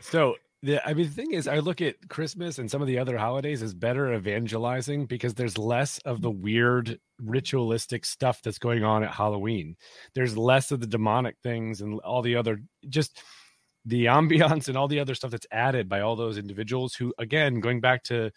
So 0.00 0.36
the 0.62 0.86
I 0.86 0.94
mean 0.94 1.06
the 1.06 1.12
thing 1.12 1.32
is 1.32 1.48
I 1.48 1.58
look 1.58 1.80
at 1.80 2.08
Christmas 2.08 2.58
and 2.58 2.70
some 2.70 2.80
of 2.80 2.88
the 2.88 2.98
other 2.98 3.18
holidays 3.18 3.62
as 3.62 3.74
better 3.74 4.14
evangelizing 4.14 5.06
because 5.06 5.34
there's 5.34 5.58
less 5.58 5.98
of 6.04 6.22
the 6.22 6.30
weird 6.30 7.00
ritualistic 7.20 8.04
stuff 8.04 8.40
that's 8.42 8.58
going 8.58 8.84
on 8.84 9.02
at 9.02 9.10
Halloween. 9.10 9.76
There's 10.14 10.36
less 10.36 10.70
of 10.70 10.80
the 10.80 10.86
demonic 10.86 11.36
things 11.42 11.80
and 11.80 11.98
all 12.00 12.22
the 12.22 12.36
other 12.36 12.62
just 12.88 13.20
the 13.84 14.04
ambiance 14.06 14.68
and 14.68 14.76
all 14.76 14.88
the 14.88 15.00
other 15.00 15.14
stuff 15.14 15.32
that's 15.32 15.46
added 15.50 15.88
by 15.88 16.00
all 16.00 16.16
those 16.16 16.38
individuals 16.38 16.94
who 16.94 17.12
again 17.18 17.60
going 17.60 17.80
back 17.80 18.04
to 18.04 18.30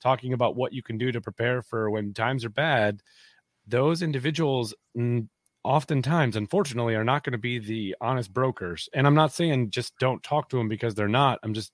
talking 0.00 0.32
about 0.32 0.56
what 0.56 0.72
you 0.72 0.82
can 0.82 0.98
do 0.98 1.10
to 1.12 1.20
prepare 1.20 1.62
for 1.62 1.90
when 1.90 2.14
times 2.14 2.44
are 2.44 2.50
bad 2.50 3.00
those 3.66 4.02
individuals 4.02 4.74
oftentimes 5.64 6.36
unfortunately 6.36 6.94
are 6.94 7.04
not 7.04 7.22
going 7.24 7.32
to 7.32 7.38
be 7.38 7.58
the 7.58 7.94
honest 8.00 8.32
brokers 8.32 8.88
and 8.94 9.06
i'm 9.06 9.14
not 9.14 9.32
saying 9.32 9.70
just 9.70 9.96
don't 9.98 10.22
talk 10.22 10.48
to 10.48 10.56
them 10.56 10.68
because 10.68 10.94
they're 10.94 11.08
not 11.08 11.38
i'm 11.42 11.54
just 11.54 11.72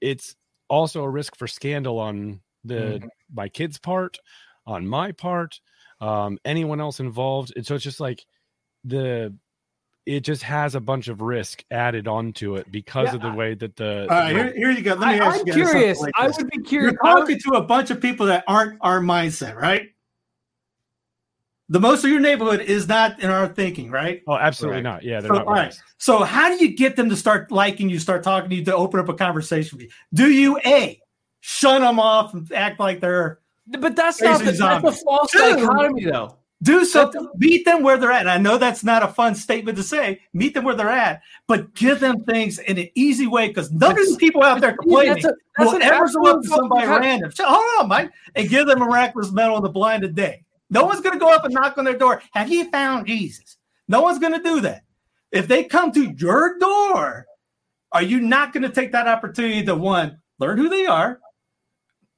it's 0.00 0.36
also 0.68 1.02
a 1.02 1.08
risk 1.08 1.34
for 1.36 1.46
scandal 1.46 1.98
on 1.98 2.40
the 2.64 3.00
my 3.34 3.48
kid's 3.48 3.78
part 3.78 4.18
on 4.66 4.86
my 4.86 5.12
part 5.12 5.60
um 6.00 6.38
anyone 6.44 6.80
else 6.80 7.00
involved 7.00 7.52
and 7.56 7.66
so 7.66 7.74
it's 7.74 7.84
just 7.84 8.00
like 8.00 8.24
the 8.84 9.34
it 10.06 10.20
just 10.20 10.42
has 10.42 10.74
a 10.74 10.80
bunch 10.80 11.08
of 11.08 11.20
risk 11.20 11.64
added 11.70 12.08
onto 12.08 12.56
it 12.56 12.70
because 12.72 13.08
Yeah, 13.08 13.16
of 13.16 13.20
the 13.22 13.38
way 13.38 13.54
that 13.54 13.76
the 13.76 14.06
All 14.10 14.18
right, 14.18 14.34
here, 14.34 14.52
here 14.56 14.70
you 14.70 14.82
go. 14.82 14.94
Let 14.94 15.10
me 15.10 15.20
I, 15.20 15.26
ask 15.26 15.40
I'm 15.40 15.46
you 15.46 15.52
guys 15.52 15.70
curious. 15.70 15.98
something 15.98 16.12
I 16.18 16.26
would 16.26 16.50
be 16.50 16.56
You're 16.56 16.64
curious. 16.64 16.96
Would- 17.02 17.10
talking 17.10 17.38
to 17.38 17.50
a 17.58 17.62
bunch 17.62 17.90
of 17.90 18.00
people 18.00 18.26
that 18.26 18.44
aren't 18.48 18.78
our 18.80 19.00
mindset, 19.00 19.54
right? 19.56 19.90
The 21.70 21.78
most 21.80 22.02
of 22.04 22.10
your 22.10 22.18
neighborhood 22.20 22.60
is 22.60 22.88
not 22.88 23.20
in 23.20 23.30
our 23.30 23.46
thinking, 23.46 23.90
right? 23.90 24.22
oh 24.26 24.34
absolutely 24.36 24.82
Correct. 24.82 24.94
not 24.96 25.02
yeah 25.04 25.20
they're 25.20 25.28
So, 25.28 25.34
not 25.34 25.46
all 25.46 25.52
with 25.54 25.62
right. 25.62 25.80
So, 25.98 26.24
how 26.24 26.48
do 26.48 26.62
you 26.64 26.76
get 26.76 26.96
them 26.96 27.08
to 27.08 27.16
start 27.16 27.50
liking 27.52 27.88
you, 27.88 27.98
start 28.00 28.22
talking 28.24 28.50
to 28.50 28.56
you, 28.56 28.64
to 28.64 28.74
open 28.74 28.98
up 29.00 29.08
a 29.08 29.14
conversation 29.14 29.78
with 29.78 29.86
you? 29.86 29.92
Do 30.12 30.30
you 30.30 30.58
a 30.66 31.00
shun 31.40 31.80
them 31.82 31.98
off 32.00 32.34
and 32.34 32.50
act 32.52 32.80
like 32.80 33.00
they're 33.00 33.38
but 33.78 33.94
that's 33.94 34.20
not 34.20 34.38
the, 34.40 34.44
Crazy 34.46 34.58
that's 34.58 34.84
a 34.84 35.04
false 35.04 35.30
Two. 35.30 35.38
dichotomy, 35.38 36.06
though. 36.06 36.36
do 36.60 36.84
something, 36.84 37.28
meet 37.36 37.64
them 37.64 37.84
where 37.84 37.96
they're 37.98 38.10
at? 38.10 38.22
And 38.22 38.30
I 38.30 38.36
know 38.36 38.58
that's 38.58 38.82
not 38.82 39.04
a 39.04 39.08
fun 39.08 39.36
statement 39.36 39.76
to 39.78 39.84
say. 39.84 40.20
Meet 40.32 40.54
them 40.54 40.64
where 40.64 40.74
they're 40.74 40.88
at, 40.88 41.22
but 41.46 41.72
give 41.74 42.00
them 42.00 42.24
things 42.24 42.58
in 42.58 42.78
an 42.78 42.88
easy 42.96 43.28
way 43.28 43.46
because 43.46 43.70
none 43.70 43.92
of 43.92 43.96
these 43.98 44.16
people 44.16 44.42
out 44.42 44.60
there 44.60 44.72
complaining 44.76 45.14
That's, 45.14 45.24
a, 45.26 45.34
that's 45.56 45.70
will 45.70 45.76
an 45.76 45.82
ever 45.82 46.08
go 46.12 46.30
up 46.30 46.42
to 46.42 46.48
somebody 46.48 46.86
false 46.88 47.00
random. 47.00 47.30
Hold 47.38 47.82
on, 47.82 47.88
Mike, 47.88 48.10
and 48.34 48.48
give 48.48 48.66
them 48.66 48.82
a 48.82 48.86
miraculous 48.86 49.30
medal 49.30 49.54
on 49.54 49.62
the 49.62 49.68
blinded 49.68 50.16
day. 50.16 50.42
No 50.70 50.84
one's 50.84 51.00
going 51.00 51.14
to 51.14 51.18
go 51.18 51.32
up 51.32 51.44
and 51.44 51.52
knock 51.52 51.76
on 51.78 51.84
their 51.84 51.98
door. 51.98 52.22
Have 52.32 52.50
you 52.50 52.70
found 52.70 53.06
Jesus? 53.06 53.56
No 53.88 54.02
one's 54.02 54.18
going 54.20 54.34
to 54.34 54.42
do 54.42 54.60
that. 54.60 54.82
If 55.32 55.48
they 55.48 55.64
come 55.64 55.92
to 55.92 56.14
your 56.16 56.58
door, 56.58 57.26
are 57.92 58.02
you 58.02 58.20
not 58.20 58.52
going 58.52 58.62
to 58.62 58.68
take 58.70 58.92
that 58.92 59.08
opportunity 59.08 59.64
to 59.64 59.74
one 59.74 60.18
learn 60.38 60.58
who 60.58 60.68
they 60.68 60.86
are, 60.86 61.20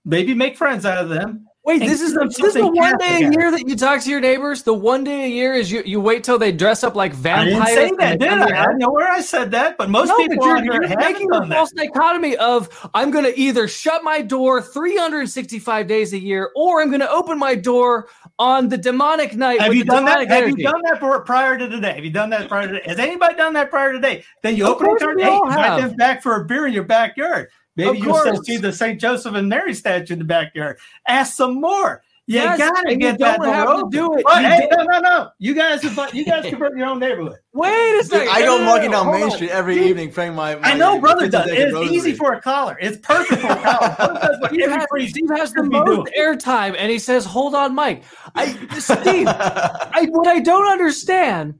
maybe 0.04 0.34
make 0.34 0.56
friends 0.56 0.84
out 0.84 0.98
of 0.98 1.08
them? 1.08 1.46
Wait, 1.64 1.78
this 1.78 2.00
is 2.00 2.12
the 2.12 2.24
this 2.24 2.40
is 2.40 2.54
the 2.54 2.66
one 2.66 2.98
day 2.98 3.22
a 3.22 3.30
year 3.30 3.52
that 3.52 3.68
you 3.68 3.76
talk 3.76 4.00
to 4.00 4.10
your 4.10 4.20
neighbors. 4.20 4.64
The 4.64 4.74
one 4.74 5.04
day 5.04 5.26
a 5.26 5.28
year 5.28 5.54
is 5.54 5.70
you 5.70 5.80
you 5.86 6.00
wait 6.00 6.24
till 6.24 6.36
they 6.36 6.50
dress 6.50 6.82
up 6.82 6.96
like 6.96 7.12
vampires. 7.12 7.54
I 7.54 7.66
didn't 7.66 7.88
say 7.90 7.96
that, 7.98 8.18
did 8.18 8.32
I? 8.32 8.64
I 8.64 8.72
know 8.72 8.90
where 8.90 9.08
I 9.08 9.20
said 9.20 9.52
that, 9.52 9.78
but 9.78 9.88
most 9.88 10.08
No, 10.08 10.16
people 10.16 10.38
but 10.38 10.64
you're, 10.64 10.64
you're 10.64 10.96
making 10.96 11.28
the 11.28 11.38
done 11.38 11.48
that. 11.50 11.54
false 11.54 11.70
dichotomy 11.70 12.36
of 12.38 12.68
I'm 12.94 13.12
going 13.12 13.24
to 13.26 13.38
either 13.38 13.68
shut 13.68 14.02
my 14.02 14.22
door 14.22 14.60
365 14.60 15.86
days 15.86 16.12
a 16.12 16.18
year 16.18 16.50
or 16.56 16.82
I'm 16.82 16.88
going 16.88 16.98
to 16.98 17.10
open 17.10 17.38
my 17.38 17.54
door 17.54 18.08
on 18.42 18.68
the 18.68 18.76
demonic 18.76 19.36
night. 19.36 19.60
Have 19.60 19.72
you 19.72 19.84
done 19.84 20.04
that? 20.04 20.20
demonic 20.20 20.28
Have 20.28 20.48
you 20.48 20.56
done 20.56 20.82
that 20.82 20.98
for, 20.98 21.20
prior 21.20 21.56
to 21.56 21.68
today? 21.68 21.94
Have 21.94 22.04
you 22.04 22.10
done 22.10 22.30
that 22.30 22.48
prior 22.48 22.66
to 22.66 22.74
today? 22.74 22.84
Has 22.88 22.98
anybody 22.98 23.36
done 23.36 23.52
that 23.52 23.70
prior 23.70 23.92
to 23.92 23.98
today? 23.98 24.24
Then 24.42 24.56
you 24.56 24.64
Of 24.64 24.72
open 24.72 24.84
the 24.84 24.88
course 24.88 25.00
door, 25.00 25.16
hey, 25.16 25.36
invite 25.36 25.80
them 25.80 25.96
back 25.96 26.22
for 26.22 26.34
a 26.34 26.44
beer 26.44 26.66
in 26.66 26.72
your 26.72 26.82
backyard. 26.82 27.50
Maybe 27.76 27.98
you 27.98 28.18
still 28.18 28.42
see 28.42 28.56
the 28.56 28.72
St. 28.72 29.00
Joseph 29.00 29.34
and 29.34 29.48
Mary 29.48 29.74
statue 29.74 30.14
in 30.14 30.18
the 30.18 30.24
backyard. 30.24 30.78
Ask 31.06 31.36
some 31.36 31.60
more. 31.60 32.02
You 32.28 32.36
Yes, 32.36 32.56
gotta 32.56 32.82
and 32.88 32.92
you 32.92 32.98
get 32.98 33.18
that 33.18 33.38
don't 33.40 33.46
door 33.46 33.52
have 33.54 33.66
to 33.80 33.88
do 33.90 34.14
it. 34.16 34.22
But 34.24 34.44
hey, 34.44 34.68
no, 34.70 34.84
no, 34.84 35.00
no. 35.00 35.28
You 35.40 35.54
guys, 35.54 35.80
convert- 35.80 36.14
you 36.14 36.24
guys 36.24 36.44
convert 36.48 36.76
your 36.78 36.86
own 36.86 37.00
neighborhood. 37.00 37.36
Wait 37.52 37.68
a 37.70 38.02
Dude, 38.02 38.06
second. 38.06 38.28
I 38.30 38.40
No, 38.40 38.46
go 38.46 38.58
no, 38.58 38.64
no, 38.64 38.70
walking 38.70 38.90
no, 38.92 39.02
down 39.04 39.12
Main 39.12 39.22
on. 39.24 39.30
Street 39.32 39.50
every 39.50 39.84
evening 39.88 40.12
praying 40.12 40.34
my, 40.34 40.54
my 40.54 40.68
I 40.70 40.74
know, 40.76 41.00
brother 41.00 41.28
does. 41.28 41.48
It's 41.50 41.72
rosary. 41.72 41.96
easy 41.96 42.14
for 42.14 42.32
a 42.34 42.40
collar. 42.40 42.78
It's 42.80 42.96
perfect 42.98 43.40
for 43.40 43.48
a 43.48 43.56
collar. 43.62 43.94
Brother 43.96 44.20
does 44.20 44.40
what 44.40 44.50
Steve 44.52 44.70
has, 44.70 45.10
Steve 45.10 45.30
has 45.36 45.52
the 45.52 45.62
most 45.64 46.12
airtime, 46.16 46.76
and 46.78 46.92
he 46.92 47.00
says, 47.00 47.24
"Hold 47.24 47.56
on, 47.56 47.74
Mike." 47.74 48.04
I, 48.36 48.52
Steve, 48.78 49.26
I, 49.28 50.06
what 50.12 50.28
I 50.28 50.38
don't 50.38 50.70
understand 50.70 51.58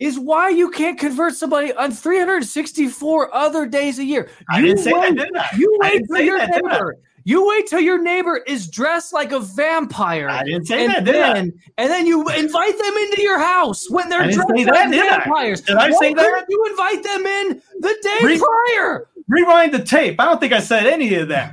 is 0.00 0.18
why 0.18 0.48
you 0.48 0.70
can't 0.70 0.98
convert 0.98 1.34
somebody 1.34 1.72
on 1.74 1.92
364 1.92 3.34
other 3.34 3.64
days 3.66 3.98
a 4.00 4.04
year. 4.04 4.28
I 4.50 4.58
You 4.58 4.66
didn't 4.66 4.78
say 4.82 4.90
that, 4.92 5.00
wait- 5.00 5.16
did 5.18 5.36
I? 5.36 5.48
You 5.56 5.78
I 5.82 5.86
wait 5.86 5.92
didn't 5.92 6.06
till 6.08 6.16
say 6.16 6.24
your 6.26 6.38
that, 6.38 6.52
did 6.52 6.64
I? 6.64 6.72
neighbor. 6.72 6.96
You 7.28 7.46
wait 7.46 7.66
till 7.66 7.80
your 7.80 8.00
neighbor 8.00 8.38
is 8.46 8.68
dressed 8.68 9.12
like 9.12 9.32
a 9.32 9.40
vampire. 9.40 10.30
I 10.30 10.44
didn't 10.44 10.64
say 10.64 10.86
and 10.86 10.94
that, 10.94 11.04
did 11.04 11.16
I? 11.16 11.34
then, 11.34 11.52
and 11.76 11.90
then 11.90 12.06
you 12.06 12.26
invite 12.26 12.78
them 12.78 12.96
into 12.96 13.20
your 13.20 13.38
house 13.38 13.90
when 13.90 14.08
they're 14.08 14.22
I 14.22 14.32
dressed 14.32 14.48
like 14.48 14.64
that, 14.64 14.90
did 14.90 15.04
I? 15.04 15.18
vampires. 15.18 15.60
Did 15.60 15.76
I 15.76 15.90
say 15.90 16.14
that? 16.14 16.46
You 16.48 16.66
invite 16.70 17.02
them 17.02 17.26
in 17.26 17.62
the 17.80 17.94
day 18.02 18.26
Re- 18.26 18.38
prior. 18.38 19.10
Rewind 19.28 19.74
the 19.74 19.84
tape. 19.84 20.18
I 20.18 20.24
don't 20.24 20.40
think 20.40 20.54
I 20.54 20.60
said 20.60 20.86
any 20.86 21.16
of 21.16 21.28
that. 21.28 21.52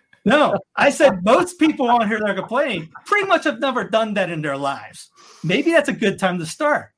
no, 0.24 0.56
I 0.76 0.90
said 0.90 1.24
most 1.24 1.58
people 1.58 1.90
on 1.90 2.06
here 2.06 2.20
that 2.20 2.30
are 2.30 2.34
complaining 2.34 2.88
pretty 3.06 3.26
much 3.26 3.42
have 3.42 3.58
never 3.58 3.82
done 3.82 4.14
that 4.14 4.30
in 4.30 4.40
their 4.40 4.56
lives. 4.56 5.10
Maybe 5.42 5.72
that's 5.72 5.88
a 5.88 5.94
good 5.94 6.16
time 6.16 6.38
to 6.38 6.46
start. 6.46 6.92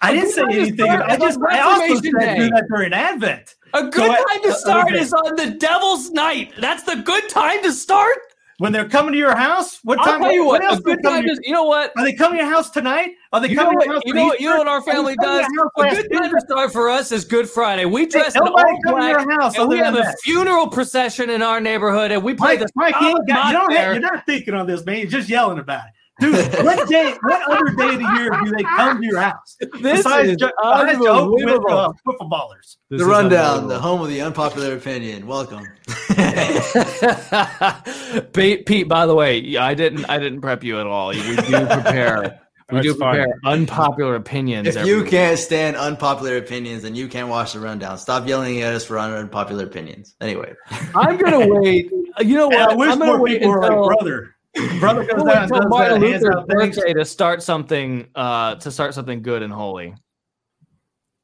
I 0.00 0.12
didn't 0.12 0.30
say 0.32 0.42
anything. 0.42 0.88
I 0.90 1.16
just 1.16 1.38
I 1.48 1.60
also 1.60 1.94
said 1.96 2.02
Day. 2.18 2.36
do 2.36 2.48
that 2.50 2.64
during 2.68 2.92
Advent. 2.92 3.56
A 3.74 3.82
good 3.82 3.92
Go 3.94 4.06
ahead. 4.06 4.24
time 4.32 4.42
to 4.42 4.48
Uh, 4.50 4.54
start 4.54 4.86
okay. 4.92 5.00
is 5.00 5.12
on 5.12 5.36
the 5.36 5.50
devil's 5.50 6.10
night. 6.10 6.52
That's 6.58 6.84
the 6.84 6.96
good 6.96 7.28
time 7.28 7.62
to 7.64 7.72
start. 7.72 8.16
When 8.58 8.72
they're 8.72 8.88
coming 8.88 9.12
to 9.12 9.18
your 9.18 9.36
house, 9.36 9.78
what 9.84 10.00
I'll 10.00 10.04
time? 10.06 10.20
tell 10.20 10.32
you 10.32 10.44
what, 10.44 10.64
else 10.64 10.78
a 10.78 10.82
good 10.82 11.00
coming 11.00 11.22
time 11.28 11.36
to- 11.36 11.42
you 11.44 11.52
know 11.52 11.62
what? 11.64 11.92
Are 11.96 12.02
they 12.02 12.12
coming 12.12 12.38
to 12.38 12.44
your 12.44 12.52
house 12.52 12.70
tonight? 12.70 13.10
Are 13.32 13.40
they 13.40 13.50
You 13.50 13.54
know 13.54 13.62
coming 13.64 13.78
to 13.78 13.84
your 13.84 13.94
house? 13.94 14.02
you 14.04 14.14
know 14.14 14.24
what, 14.24 14.40
you 14.40 14.48
know 14.50 14.56
what 14.58 14.66
our 14.66 14.82
family 14.82 15.14
does? 15.22 15.46
A 15.76 15.82
good 15.94 16.08
time 16.12 16.30
to 16.32 16.40
start 16.40 16.72
for 16.72 16.90
us 16.90 17.12
is 17.12 17.24
Good 17.24 17.48
Friday. 17.48 17.84
We 17.84 18.06
dress 18.06 18.34
in 18.34 18.42
all 18.42 18.50
black, 18.52 18.66
your 18.84 19.30
house 19.40 19.56
and 19.56 19.68
we 19.68 19.78
have 19.78 19.94
a 19.94 19.98
that. 19.98 20.16
funeral 20.24 20.66
procession 20.66 21.30
in 21.30 21.40
our 21.40 21.60
neighborhood, 21.60 22.10
and 22.10 22.20
we 22.24 22.34
play 22.34 22.56
Mike, 22.56 22.60
the 22.60 22.68
Mike, 22.74 22.96
you, 23.00 23.16
got, 23.28 23.46
you 23.46 23.52
don't 23.52 23.72
have, 23.72 23.92
you're 23.94 24.00
not 24.02 24.26
thinking 24.26 24.54
on 24.54 24.66
this, 24.66 24.84
man. 24.84 24.98
You're 24.98 25.06
just 25.06 25.28
yelling 25.28 25.60
about 25.60 25.82
it. 25.86 25.92
Dude, 26.20 26.34
what 26.64 26.88
day, 26.88 27.14
what 27.22 27.48
other 27.50 27.70
day 27.76 27.94
of 27.94 28.00
the 28.00 28.14
year 28.18 28.30
do 28.44 28.50
they 28.56 28.62
come 28.64 29.00
to 29.00 29.06
your 29.06 29.20
house? 29.20 29.56
This 29.60 29.70
besides 29.98 30.30
is 30.30 30.36
ju- 30.36 30.50
besides 30.60 30.92
to 30.94 30.98
with 31.00 31.08
unbelievable. 31.10 31.70
uh, 31.72 31.92
football 32.04 32.28
ballers. 32.30 32.76
This 32.90 33.00
the 33.00 33.06
rundown, 33.06 33.68
the 33.68 33.78
home 33.78 34.00
of 34.00 34.08
the 34.08 34.20
unpopular 34.22 34.74
opinion. 34.76 35.26
Welcome. 35.28 35.64
Pete, 38.32 38.66
Pete, 38.66 38.88
by 38.88 39.06
the 39.06 39.14
way, 39.14 39.56
I 39.56 39.74
didn't 39.74 40.06
I 40.08 40.18
didn't 40.18 40.40
prep 40.40 40.64
you 40.64 40.80
at 40.80 40.86
all. 40.86 41.08
We 41.08 41.36
do 41.36 41.66
prepare 41.66 42.40
we 42.70 42.80
do 42.82 42.88
That's 42.88 42.98
fine. 43.00 43.14
prepare 43.16 43.34
unpopular 43.44 44.14
opinions. 44.16 44.68
if 44.74 44.86
you 44.86 45.02
week. 45.02 45.10
can't 45.10 45.38
stand 45.38 45.76
unpopular 45.76 46.36
opinions, 46.36 46.82
then 46.82 46.94
you 46.94 47.08
can't 47.08 47.28
watch 47.28 47.52
the 47.54 47.60
rundown. 47.60 47.98
Stop 47.98 48.26
yelling 48.26 48.60
at 48.60 48.74
us 48.74 48.84
for 48.84 48.98
unpopular 48.98 49.64
opinions. 49.64 50.14
Anyway, 50.20 50.52
I'm 50.94 51.16
gonna 51.16 51.46
wait. 51.60 51.90
You 52.20 52.36
know 52.36 52.50
And 52.50 52.58
what? 52.58 52.70
I 52.70 52.74
wish 52.74 52.90
I'm 52.90 52.98
gonna 52.98 53.12
more 53.12 53.20
wait 53.22 53.38
people 53.38 53.50
were 53.50 53.62
like 53.62 53.96
brother. 53.96 54.34
Brother 54.80 55.04
goes 55.04 55.22
I'm 55.22 55.26
down 55.26 55.42
and 55.44 55.52
does 55.52 55.64
Martin 55.68 56.00
that, 56.00 56.08
hands 56.08 56.22
Luther's 56.22 56.36
out 56.36 56.48
things. 56.48 56.76
birthday 56.76 56.92
to 56.94 57.04
start 57.04 57.42
something 57.42 58.08
uh 58.14 58.56
to 58.56 58.70
start 58.70 58.94
something 58.94 59.22
good 59.22 59.42
and 59.42 59.52
holy. 59.52 59.94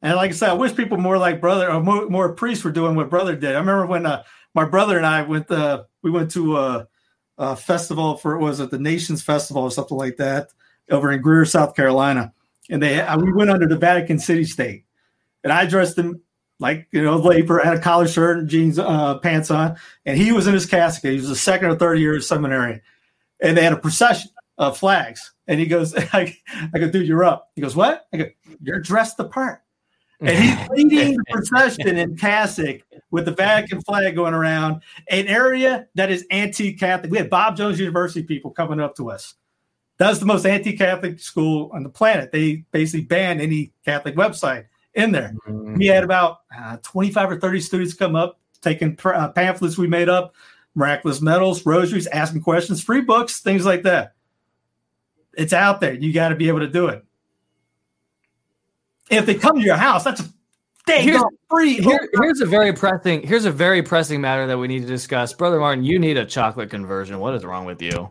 And 0.02 0.16
like 0.16 0.32
I 0.32 0.34
said, 0.34 0.50
I 0.50 0.54
wish 0.54 0.76
people 0.76 0.98
more 0.98 1.16
like 1.16 1.40
brother 1.40 1.70
or 1.70 1.82
more, 1.82 2.08
more 2.10 2.34
priests 2.34 2.62
were 2.62 2.70
doing 2.70 2.94
what 2.94 3.08
brother 3.08 3.34
did. 3.34 3.54
I 3.54 3.58
remember 3.58 3.86
when 3.86 4.04
uh, 4.04 4.22
my 4.54 4.64
brother 4.64 4.98
and 4.98 5.06
I 5.06 5.22
went 5.22 5.50
uh, 5.50 5.84
we 6.02 6.10
went 6.10 6.30
to 6.32 6.58
a, 6.58 6.88
a 7.38 7.56
festival 7.56 8.16
for 8.16 8.34
it 8.34 8.38
was 8.38 8.60
it 8.60 8.70
the 8.70 8.78
Nations 8.78 9.22
Festival 9.22 9.62
or 9.62 9.70
something 9.70 9.96
like 9.96 10.16
that 10.18 10.48
over 10.90 11.10
in 11.10 11.22
Greer, 11.22 11.46
South 11.46 11.74
Carolina, 11.74 12.34
and 12.68 12.82
they 12.82 13.00
uh, 13.00 13.18
we 13.18 13.32
went 13.32 13.50
under 13.50 13.66
the 13.66 13.78
Vatican 13.78 14.18
City 14.18 14.44
State, 14.44 14.84
and 15.42 15.52
I 15.52 15.64
dressed 15.66 15.96
him 15.98 16.20
like 16.60 16.86
you 16.92 17.02
know 17.02 17.16
labor, 17.16 17.62
I 17.62 17.66
had 17.66 17.76
a 17.78 17.80
collar 17.80 18.06
shirt 18.06 18.38
and 18.38 18.48
jeans 18.48 18.78
uh, 18.78 19.18
pants 19.18 19.50
on, 19.50 19.76
and 20.04 20.18
he 20.18 20.32
was 20.32 20.46
in 20.46 20.54
his 20.54 20.66
cassock. 20.66 21.02
He 21.02 21.16
was 21.16 21.30
a 21.30 21.36
second 21.36 21.70
or 21.70 21.76
third 21.76 21.98
year 21.98 22.20
seminary, 22.20 22.82
and 23.42 23.56
they 23.56 23.62
had 23.62 23.72
a 23.72 23.78
procession 23.78 24.30
of 24.58 24.78
flags, 24.78 25.32
and 25.46 25.58
he 25.60 25.66
goes, 25.66 25.94
I, 26.12 26.36
I 26.74 26.78
go, 26.78 26.90
dude, 26.90 27.06
you're 27.06 27.24
up. 27.24 27.50
He 27.54 27.62
goes, 27.62 27.76
what? 27.76 28.06
I 28.12 28.16
go, 28.16 28.26
you're 28.60 28.80
dressed 28.80 29.16
the 29.16 29.24
part 29.24 29.64
and 30.20 30.38
he's 30.38 30.68
leading 30.70 31.16
the 31.16 31.24
procession 31.30 31.96
in 31.96 32.16
cassock 32.16 32.80
with 33.10 33.24
the 33.24 33.32
Vatican 33.32 33.80
flag 33.82 34.14
going 34.14 34.34
around 34.34 34.82
an 35.08 35.26
area 35.26 35.86
that 35.94 36.10
is 36.10 36.24
anti-Catholic. 36.30 37.10
We 37.10 37.18
had 37.18 37.30
Bob 37.30 37.56
Jones 37.56 37.78
University 37.78 38.22
people 38.22 38.50
coming 38.50 38.80
up 38.80 38.94
to 38.96 39.10
us. 39.10 39.34
That's 39.96 40.18
the 40.18 40.26
most 40.26 40.44
anti-Catholic 40.44 41.20
school 41.20 41.70
on 41.72 41.82
the 41.82 41.88
planet. 41.88 42.32
They 42.32 42.64
basically 42.72 43.06
banned 43.06 43.40
any 43.40 43.72
Catholic 43.84 44.16
website 44.16 44.66
in 44.94 45.12
there. 45.12 45.34
We 45.46 45.86
had 45.86 46.04
about 46.04 46.38
uh, 46.56 46.78
25 46.82 47.32
or 47.32 47.40
30 47.40 47.60
students 47.60 47.94
come 47.94 48.16
up, 48.16 48.40
taking 48.60 48.98
uh, 49.04 49.28
pamphlets 49.30 49.78
we 49.78 49.86
made 49.86 50.08
up, 50.08 50.34
miraculous 50.74 51.20
medals, 51.20 51.64
rosaries, 51.64 52.06
asking 52.08 52.42
questions, 52.42 52.82
free 52.82 53.00
books, 53.00 53.40
things 53.40 53.64
like 53.64 53.82
that. 53.82 54.14
It's 55.36 55.52
out 55.52 55.80
there. 55.80 55.94
You 55.94 56.12
got 56.12 56.28
to 56.30 56.36
be 56.36 56.48
able 56.48 56.60
to 56.60 56.68
do 56.68 56.86
it. 56.86 57.04
If 59.10 59.26
they 59.26 59.34
come 59.34 59.56
to 59.56 59.62
your 59.62 59.76
house, 59.76 60.04
that's 60.04 60.20
a 60.20 60.24
dang 60.86 61.04
Here's- 61.04 61.22
free. 61.50 61.74
Here, 61.80 62.08
here's 62.20 62.40
a 62.40 62.46
very 62.46 62.72
pressing 62.72 63.22
here's 63.22 63.44
a 63.44 63.50
very 63.50 63.82
pressing 63.82 64.20
matter 64.20 64.46
that 64.46 64.58
we 64.58 64.66
need 64.68 64.80
to 64.80 64.86
discuss. 64.86 65.32
Brother 65.32 65.60
Martin, 65.60 65.84
you 65.84 65.98
need 65.98 66.16
a 66.16 66.24
chocolate 66.24 66.70
conversion. 66.70 67.18
What 67.18 67.34
is 67.34 67.44
wrong 67.44 67.64
with 67.66 67.82
you? 67.82 68.10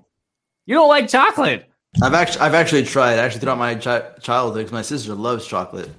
You 0.66 0.76
don't 0.76 0.88
like 0.90 1.10
chocolate. 1.10 1.70
I've 2.02 2.14
actually 2.14 2.42
I've 2.42 2.54
actually 2.54 2.86
tried 2.86 3.20
actually 3.20 3.42
throughout 3.42 3.58
my 3.58 3.76
chi- 3.76 4.04
childhood 4.22 4.60
because 4.66 4.72
my 4.72 4.82
sister 4.82 5.14
loves 5.14 5.46
chocolate, 5.48 5.90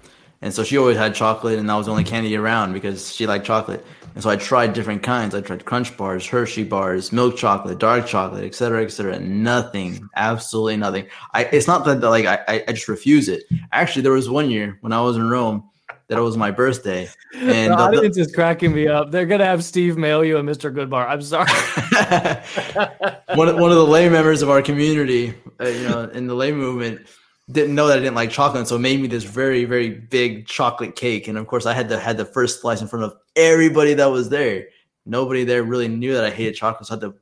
and 0.43 0.53
so 0.55 0.63
she 0.65 0.77
always 0.79 0.97
had 0.97 1.15
chocolate, 1.15 1.59
and 1.59 1.69
that 1.69 1.75
was 1.75 1.87
the 1.87 1.93
only 1.93 2.05
candy 2.05 2.37
around 2.37 2.73
because 2.73 3.15
she 3.15 3.27
liked 3.27 3.45
chocolate. 3.47 3.85
And 4.15 4.23
so 4.23 4.31
I 4.31 4.37
tried 4.37 4.75
different 4.75 5.03
kinds. 5.03 5.35
I 5.35 5.41
tried 5.41 5.65
Crunch 5.65 5.97
bars, 5.97 6.25
Hershey 6.27 6.63
bars, 6.63 7.13
milk 7.13 7.37
chocolate, 7.37 7.79
dark 7.79 8.07
chocolate, 8.07 8.45
et 8.45 8.55
cetera, 8.55 8.83
et 8.85 8.91
cetera. 8.91 9.19
Nothing, 9.19 10.09
absolutely 10.15 10.77
nothing. 10.77 11.07
I 11.33 11.45
it's 11.45 11.67
not 11.67 11.85
that 11.87 12.01
like 12.01 12.25
I 12.27 12.63
I 12.69 12.73
just 12.73 12.89
refuse 12.89 13.29
it. 13.29 13.43
Actually, 13.73 14.03
there 14.03 14.13
was 14.13 14.31
one 14.31 14.51
year 14.51 14.79
when 14.83 14.93
I 14.93 15.01
was 15.01 15.17
in 15.17 15.29
Rome 15.29 15.69
that 16.09 16.19
it 16.19 16.21
was 16.21 16.37
my 16.37 16.51
birthday, 16.53 17.09
and 17.35 17.73
the 17.73 17.77
the- 17.77 17.91
the- 17.91 17.97
audience 17.99 18.17
is 18.19 18.33
cracking 18.33 18.73
me 18.73 18.87
up. 18.87 19.11
They're 19.11 19.27
gonna 19.27 19.47
have 19.47 19.65
Steve 19.65 19.97
mail 19.97 20.25
you 20.25 20.37
a 20.37 20.43
Mr. 20.43 20.73
Goodbar. 20.73 21.09
I'm 21.09 21.23
sorry. 21.23 21.51
one 23.37 23.49
of, 23.49 23.57
one 23.57 23.71
of 23.73 23.77
the 23.79 23.87
lay 23.87 24.09
members 24.09 24.43
of 24.43 24.51
our 24.51 24.63
community, 24.63 25.35
uh, 25.61 25.67
you 25.67 25.89
know, 25.89 26.05
in 26.11 26.27
the 26.29 26.35
lay 26.35 26.53
movement, 26.53 27.07
didn't 27.51 27.75
know 27.75 27.89
that 27.89 27.99
I 27.99 28.01
didn't 28.01 28.15
like 28.15 28.31
chocolate, 28.31 28.67
so 28.67 28.77
it 28.77 28.81
made 28.81 29.01
me 29.01 29.09
this 29.09 29.25
very 29.25 29.65
very 29.65 29.91
big 29.91 30.47
chocolate 30.47 30.97
cake. 30.97 31.29
And 31.29 31.37
of 31.37 31.47
course, 31.47 31.67
I 31.67 31.75
had 31.75 31.89
to 31.91 31.99
had 31.99 32.17
the 32.17 32.25
first 32.25 32.61
slice 32.61 32.81
in 32.81 32.89
front 32.89 33.05
of 33.05 33.15
everybody 33.37 33.95
that 33.95 34.07
was 34.07 34.29
there. 34.29 34.67
Nobody 35.07 35.45
there 35.45 35.63
really 35.63 35.89
knew 35.89 36.15
that 36.15 36.25
I 36.25 36.31
hated 36.31 36.55
chocolate, 36.55 36.87
so 36.87 36.95
I 36.95 36.97
had 36.97 37.01
to 37.03 37.15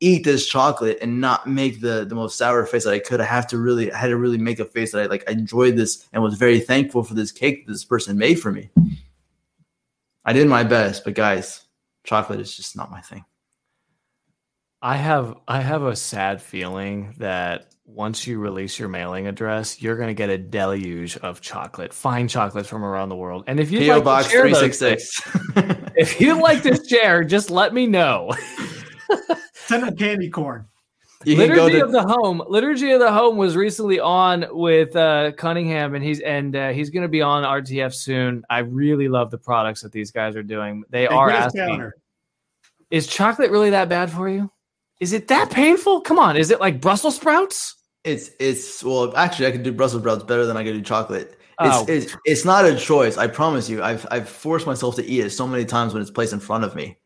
eat 0.00 0.24
this 0.24 0.46
chocolate 0.46 0.98
and 1.02 1.20
not 1.20 1.46
make 1.46 1.80
the 1.80 2.06
the 2.06 2.14
most 2.14 2.38
sour 2.38 2.64
face 2.64 2.84
that 2.84 2.94
I 2.94 2.98
could. 2.98 3.20
I 3.20 3.24
have 3.24 3.46
to 3.48 3.58
really 3.58 3.92
I 3.92 3.98
had 3.98 4.08
to 4.08 4.16
really 4.16 4.38
make 4.38 4.58
a 4.58 4.64
face 4.64 4.92
that 4.92 5.02
I 5.02 5.06
like 5.06 5.28
I 5.28 5.32
enjoyed 5.32 5.76
this 5.76 6.08
and 6.12 6.22
was 6.22 6.34
very 6.34 6.60
thankful 6.60 7.02
for 7.02 7.14
this 7.14 7.32
cake 7.32 7.66
that 7.66 7.72
this 7.72 7.84
person 7.84 8.16
made 8.16 8.40
for 8.40 8.50
me. 8.50 8.70
I 10.24 10.32
did 10.32 10.48
my 10.48 10.64
best, 10.64 11.04
but 11.04 11.14
guys, 11.14 11.66
chocolate 12.04 12.40
is 12.40 12.56
just 12.56 12.76
not 12.76 12.90
my 12.90 13.00
thing. 13.00 13.24
I 14.82 14.96
have 14.96 15.36
I 15.46 15.60
have 15.60 15.82
a 15.82 15.94
sad 15.94 16.40
feeling 16.40 17.14
that 17.18 17.69
once 17.94 18.26
you 18.26 18.38
release 18.38 18.78
your 18.78 18.88
mailing 18.88 19.26
address, 19.26 19.82
you're 19.82 19.96
gonna 19.96 20.14
get 20.14 20.30
a 20.30 20.38
deluge 20.38 21.16
of 21.18 21.40
chocolate, 21.40 21.92
fine 21.92 22.28
chocolates 22.28 22.68
from 22.68 22.84
around 22.84 23.08
the 23.08 23.16
world. 23.16 23.44
And 23.46 23.58
if 23.60 23.70
you'd 23.70 23.86
PO 23.86 23.94
like 23.96 24.04
Box 24.04 24.26
to 24.26 24.30
share 24.32 24.40
three 24.42 24.52
those 24.52 24.60
six 24.60 24.78
six. 24.78 25.20
things- 25.54 25.90
if 25.96 26.20
you'd 26.20 26.40
like 26.40 26.62
to 26.62 26.82
share, 26.88 27.24
just 27.24 27.50
let 27.50 27.74
me 27.74 27.86
know. 27.86 28.32
Send 29.54 29.88
a 29.88 29.92
candy 29.92 30.30
corn. 30.30 30.66
You 31.24 31.36
Liturgy 31.36 31.78
to 31.78 31.84
of 31.84 31.92
the 31.92 32.02
Home. 32.02 32.42
Liturgy 32.48 32.92
of 32.92 33.00
the 33.00 33.12
Home 33.12 33.36
was 33.36 33.54
recently 33.54 34.00
on 34.00 34.46
with 34.52 34.96
uh, 34.96 35.32
Cunningham, 35.32 35.94
and 35.94 36.02
he's 36.02 36.20
and 36.20 36.56
uh, 36.56 36.70
he's 36.70 36.88
going 36.88 37.02
to 37.02 37.08
be 37.08 37.20
on 37.20 37.42
RTF 37.44 37.92
soon. 37.94 38.42
I 38.48 38.60
really 38.60 39.08
love 39.08 39.30
the 39.30 39.36
products 39.36 39.82
that 39.82 39.92
these 39.92 40.10
guys 40.12 40.34
are 40.34 40.42
doing. 40.42 40.82
They 40.88 41.02
Hey, 41.02 41.08
are 41.08 41.28
get 41.28 41.42
asking, 41.42 41.60
counter. 41.68 41.94
is 42.90 43.06
chocolate 43.06 43.50
really 43.50 43.70
that 43.70 43.90
bad 43.90 44.10
for 44.10 44.30
you? 44.30 44.50
Is 44.98 45.12
it 45.12 45.28
that 45.28 45.50
painful? 45.50 46.00
Come 46.00 46.18
on, 46.18 46.38
is 46.38 46.50
it 46.50 46.58
like 46.58 46.80
Brussels 46.80 47.16
sprouts? 47.16 47.76
It's 48.04 48.30
it's 48.40 48.82
well 48.82 49.14
actually 49.16 49.46
I 49.46 49.50
can 49.50 49.62
do 49.62 49.72
Brussels 49.72 50.02
sprouts 50.02 50.24
better 50.24 50.46
than 50.46 50.56
I 50.56 50.64
can 50.64 50.72
do 50.72 50.82
chocolate. 50.82 51.38
Oh. 51.58 51.84
It's, 51.86 52.06
it's 52.06 52.16
it's 52.24 52.44
not 52.44 52.64
a 52.64 52.76
choice. 52.76 53.18
I 53.18 53.26
promise 53.26 53.68
you. 53.68 53.82
I've 53.82 54.06
I've 54.10 54.28
forced 54.28 54.66
myself 54.66 54.96
to 54.96 55.04
eat 55.04 55.20
it 55.20 55.30
so 55.30 55.46
many 55.46 55.66
times 55.66 55.92
when 55.92 56.00
it's 56.00 56.10
placed 56.10 56.32
in 56.32 56.40
front 56.40 56.64
of 56.64 56.74
me, 56.74 56.98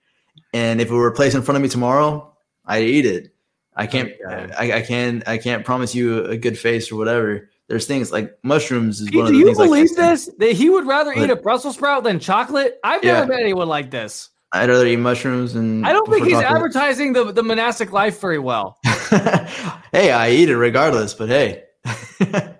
and 0.52 0.80
if 0.80 0.90
it 0.90 0.94
were 0.94 1.10
placed 1.10 1.34
in 1.34 1.42
front 1.42 1.56
of 1.56 1.62
me 1.62 1.68
tomorrow, 1.68 2.32
I'd 2.64 2.84
eat 2.84 3.06
it. 3.06 3.34
I 3.76 3.88
can't. 3.88 4.12
I, 4.28 4.72
I 4.74 4.82
can't 4.82 5.26
I 5.26 5.38
can't 5.38 5.64
promise 5.64 5.94
you 5.94 6.24
a 6.26 6.36
good 6.36 6.56
face 6.56 6.92
or 6.92 6.96
whatever. 6.96 7.50
There's 7.66 7.86
things 7.86 8.12
like 8.12 8.38
mushrooms 8.44 9.00
is 9.00 9.10
one 9.10 9.26
of 9.26 9.32
do 9.32 9.38
the 9.38 9.38
you 9.46 9.50
I 9.50 9.54
believe 9.54 9.96
this? 9.96 10.30
That 10.38 10.52
he 10.52 10.70
would 10.70 10.86
rather 10.86 11.12
eat 11.12 11.30
a 11.30 11.36
Brussels 11.36 11.74
sprout 11.74 12.04
than 12.04 12.20
chocolate? 12.20 12.78
I've 12.84 13.02
Yeah. 13.02 13.14
never 13.14 13.32
met 13.32 13.40
anyone 13.40 13.68
like 13.68 13.90
this. 13.90 14.30
I'd 14.52 14.68
rather 14.68 14.86
eat 14.86 14.98
mushrooms 14.98 15.56
and. 15.56 15.84
I 15.84 15.92
don't 15.92 16.08
think 16.08 16.24
he's 16.26 16.34
chocolate. 16.34 16.52
advertising 16.52 17.12
the, 17.14 17.32
the 17.32 17.42
monastic 17.42 17.90
life 17.90 18.20
very 18.20 18.38
well. 18.38 18.78
hey, 19.92 20.10
I 20.12 20.30
eat 20.30 20.48
it 20.48 20.56
regardless, 20.56 21.14
but 21.14 21.28
hey, 21.28 21.64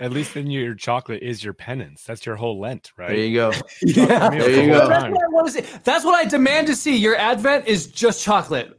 At 0.00 0.10
least 0.12 0.34
then 0.34 0.50
your 0.50 0.74
chocolate 0.74 1.22
is 1.22 1.44
your 1.44 1.52
penance. 1.54 2.02
That's 2.02 2.26
your 2.26 2.34
whole 2.34 2.58
Lent, 2.58 2.92
right? 2.96 3.10
there 3.10 3.16
you 3.16 3.34
go. 3.36 3.52
Yeah. 3.82 4.28
There 4.30 4.50
you 4.50 4.72
go. 4.72 4.88
That's 4.88 5.04
what 5.04 5.22
I 5.22 5.28
want 5.28 5.46
to 5.46 5.52
see. 5.52 5.78
That's 5.84 6.04
what 6.04 6.14
I 6.16 6.28
demand 6.28 6.66
to 6.66 6.74
see. 6.74 6.96
Your 6.96 7.16
advent 7.16 7.68
is 7.68 7.86
just 7.86 8.22
chocolate. 8.22 8.78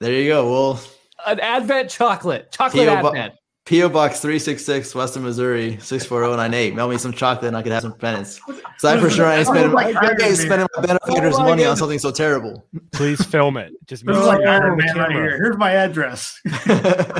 There 0.00 0.12
you 0.12 0.28
go. 0.28 0.50
Well, 0.50 0.80
An 1.26 1.38
advent 1.40 1.90
chocolate. 1.90 2.50
Chocolate 2.50 2.88
P.O. 2.88 3.02
Bo- 3.02 3.08
advent. 3.08 3.34
P.O. 3.68 3.90
Box 3.90 4.20
366, 4.20 4.94
Weston 4.94 5.22
Missouri, 5.24 5.72
64098. 5.72 6.74
Mail 6.74 6.88
me 6.88 6.96
some 6.96 7.12
chocolate 7.12 7.48
and 7.48 7.54
I 7.54 7.62
could 7.62 7.70
have 7.70 7.82
some 7.82 7.92
penance. 7.92 8.40
So 8.78 8.88
I 8.88 8.98
for 8.98 9.10
sure 9.10 9.26
I 9.26 9.36
ain't 9.36 9.46
spending, 9.46 9.72
Like 9.72 9.94
I 9.94 10.26
ain't 10.26 10.38
spending 10.38 10.66
my 10.74 10.82
benefactors' 10.86 11.34
Oh 11.36 11.42
money 11.42 11.66
on 11.66 11.76
something 11.76 11.98
so 11.98 12.10
terrible. 12.10 12.64
Please 12.92 13.22
film 13.26 13.58
it. 13.58 13.74
Just 13.86 14.06
This 14.06 14.14
make 14.14 14.22
is 14.22 14.26
like 14.26 14.46
Iron 14.46 14.78
Man 14.78 14.96
right 14.96 15.10
here. 15.10 15.36
Here's 15.36 15.58
my 15.58 15.72
address. 15.72 16.40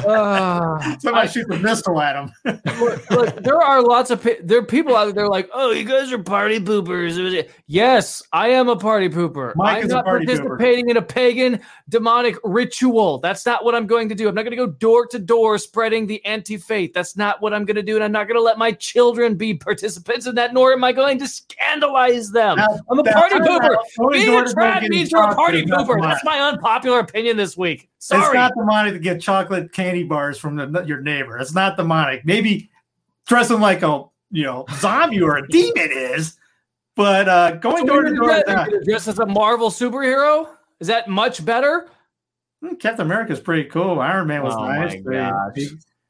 Ah. 0.06 0.96
Somebody 1.00 1.28
shoot 1.28 1.48
the 1.48 1.58
missile 1.58 2.00
at 2.00 2.16
him. 2.16 2.32
look, 2.80 3.10
look, 3.10 3.42
there 3.42 3.60
are 3.60 3.82
lots 3.82 4.10
of 4.10 4.26
there 4.42 4.60
are 4.60 4.64
people 4.64 4.96
out 4.96 5.04
there. 5.04 5.12
They're 5.12 5.28
like, 5.28 5.50
"Oh, 5.52 5.72
you 5.72 5.84
guys 5.84 6.10
are 6.12 6.22
party 6.22 6.60
poopers." 6.60 7.46
Yes, 7.66 8.22
I 8.32 8.48
am 8.50 8.68
a 8.68 8.76
party 8.76 9.10
pooper. 9.10 9.54
Mike 9.54 9.78
I'm 9.78 9.84
is 9.84 9.92
a 9.92 9.96
not 9.96 10.04
party 10.06 10.24
pooper. 10.24 10.38
participating 10.38 10.88
in 10.88 10.96
a 10.96 11.02
pagan 11.02 11.60
demonic 11.88 12.36
ritual. 12.44 13.18
That's 13.18 13.44
not 13.44 13.64
what 13.64 13.74
I'm 13.74 13.86
going 13.86 14.08
to 14.08 14.14
do. 14.14 14.28
I'm 14.28 14.34
not 14.34 14.42
going 14.42 14.52
to 14.52 14.56
go 14.56 14.66
door 14.66 15.06
to 15.08 15.18
door 15.18 15.58
spreading 15.58 16.06
the 16.06 16.24
anti-faith. 16.38 16.92
That's 16.94 17.16
not 17.16 17.42
what 17.42 17.52
I'm 17.52 17.64
going 17.64 17.76
to 17.76 17.82
do, 17.82 17.96
and 17.96 18.04
I'm 18.04 18.12
not 18.12 18.28
going 18.28 18.36
to 18.38 18.42
let 18.42 18.58
my 18.58 18.72
children 18.72 19.34
be 19.34 19.54
participants 19.54 20.26
in 20.26 20.34
that. 20.36 20.54
Nor 20.54 20.72
am 20.72 20.84
I 20.84 20.92
going 20.92 21.18
to 21.18 21.26
scandalize 21.28 22.30
them. 22.30 22.56
Now- 22.56 22.78
I'm 22.90 22.98
a 22.98 23.04
party 23.04 23.34
pooper. 23.36 23.76
Being 24.12 24.28
a 24.38 24.42
trad 24.44 24.88
means 24.88 25.10
you're 25.10 25.22
a 25.22 25.34
party 25.34 25.64
pooper. 25.64 26.00
That's 26.00 26.24
my 26.24 26.38
unpopular 26.40 27.00
opinion 27.00 27.36
this 27.36 27.56
week. 27.56 27.88
Sorry. 27.98 28.22
It's 28.24 28.34
not 28.34 28.52
demonic 28.56 28.94
to 28.94 28.98
get 29.00 29.20
chocolate 29.20 29.72
candy 29.72 30.04
bars 30.04 30.38
from 30.38 30.56
the, 30.56 30.82
your 30.84 31.00
neighbor. 31.00 31.38
It's 31.38 31.54
not 31.54 31.76
demonic. 31.76 32.24
Maybe 32.24 32.70
dressing 33.26 33.60
like 33.60 33.82
a 33.82 34.04
you 34.30 34.44
know 34.44 34.64
zombie 34.78 35.20
or 35.20 35.36
a 35.38 35.48
demon 35.48 35.88
is, 35.90 36.36
but 36.94 37.28
uh, 37.28 37.52
going 37.56 37.86
So 37.86 37.92
door 37.94 38.02
to 38.02 38.14
door. 38.14 38.24
dress- 38.26 38.44
not. 38.46 38.66
we're 38.66 38.72
gonna 38.72 38.84
dress 38.84 39.08
as 39.08 39.18
a 39.18 39.26
Marvel 39.26 39.70
superhero. 39.70 40.48
Is 40.80 40.86
that 40.86 41.08
much 41.08 41.44
better? 41.44 41.88
Captain 42.80 43.06
America 43.06 43.32
is 43.32 43.40
pretty 43.40 43.64
cool. 43.68 44.00
Iron 44.00 44.26
Man 44.26 44.42
was 44.42 44.54
Oh 44.56 44.66
nice. 44.66 44.94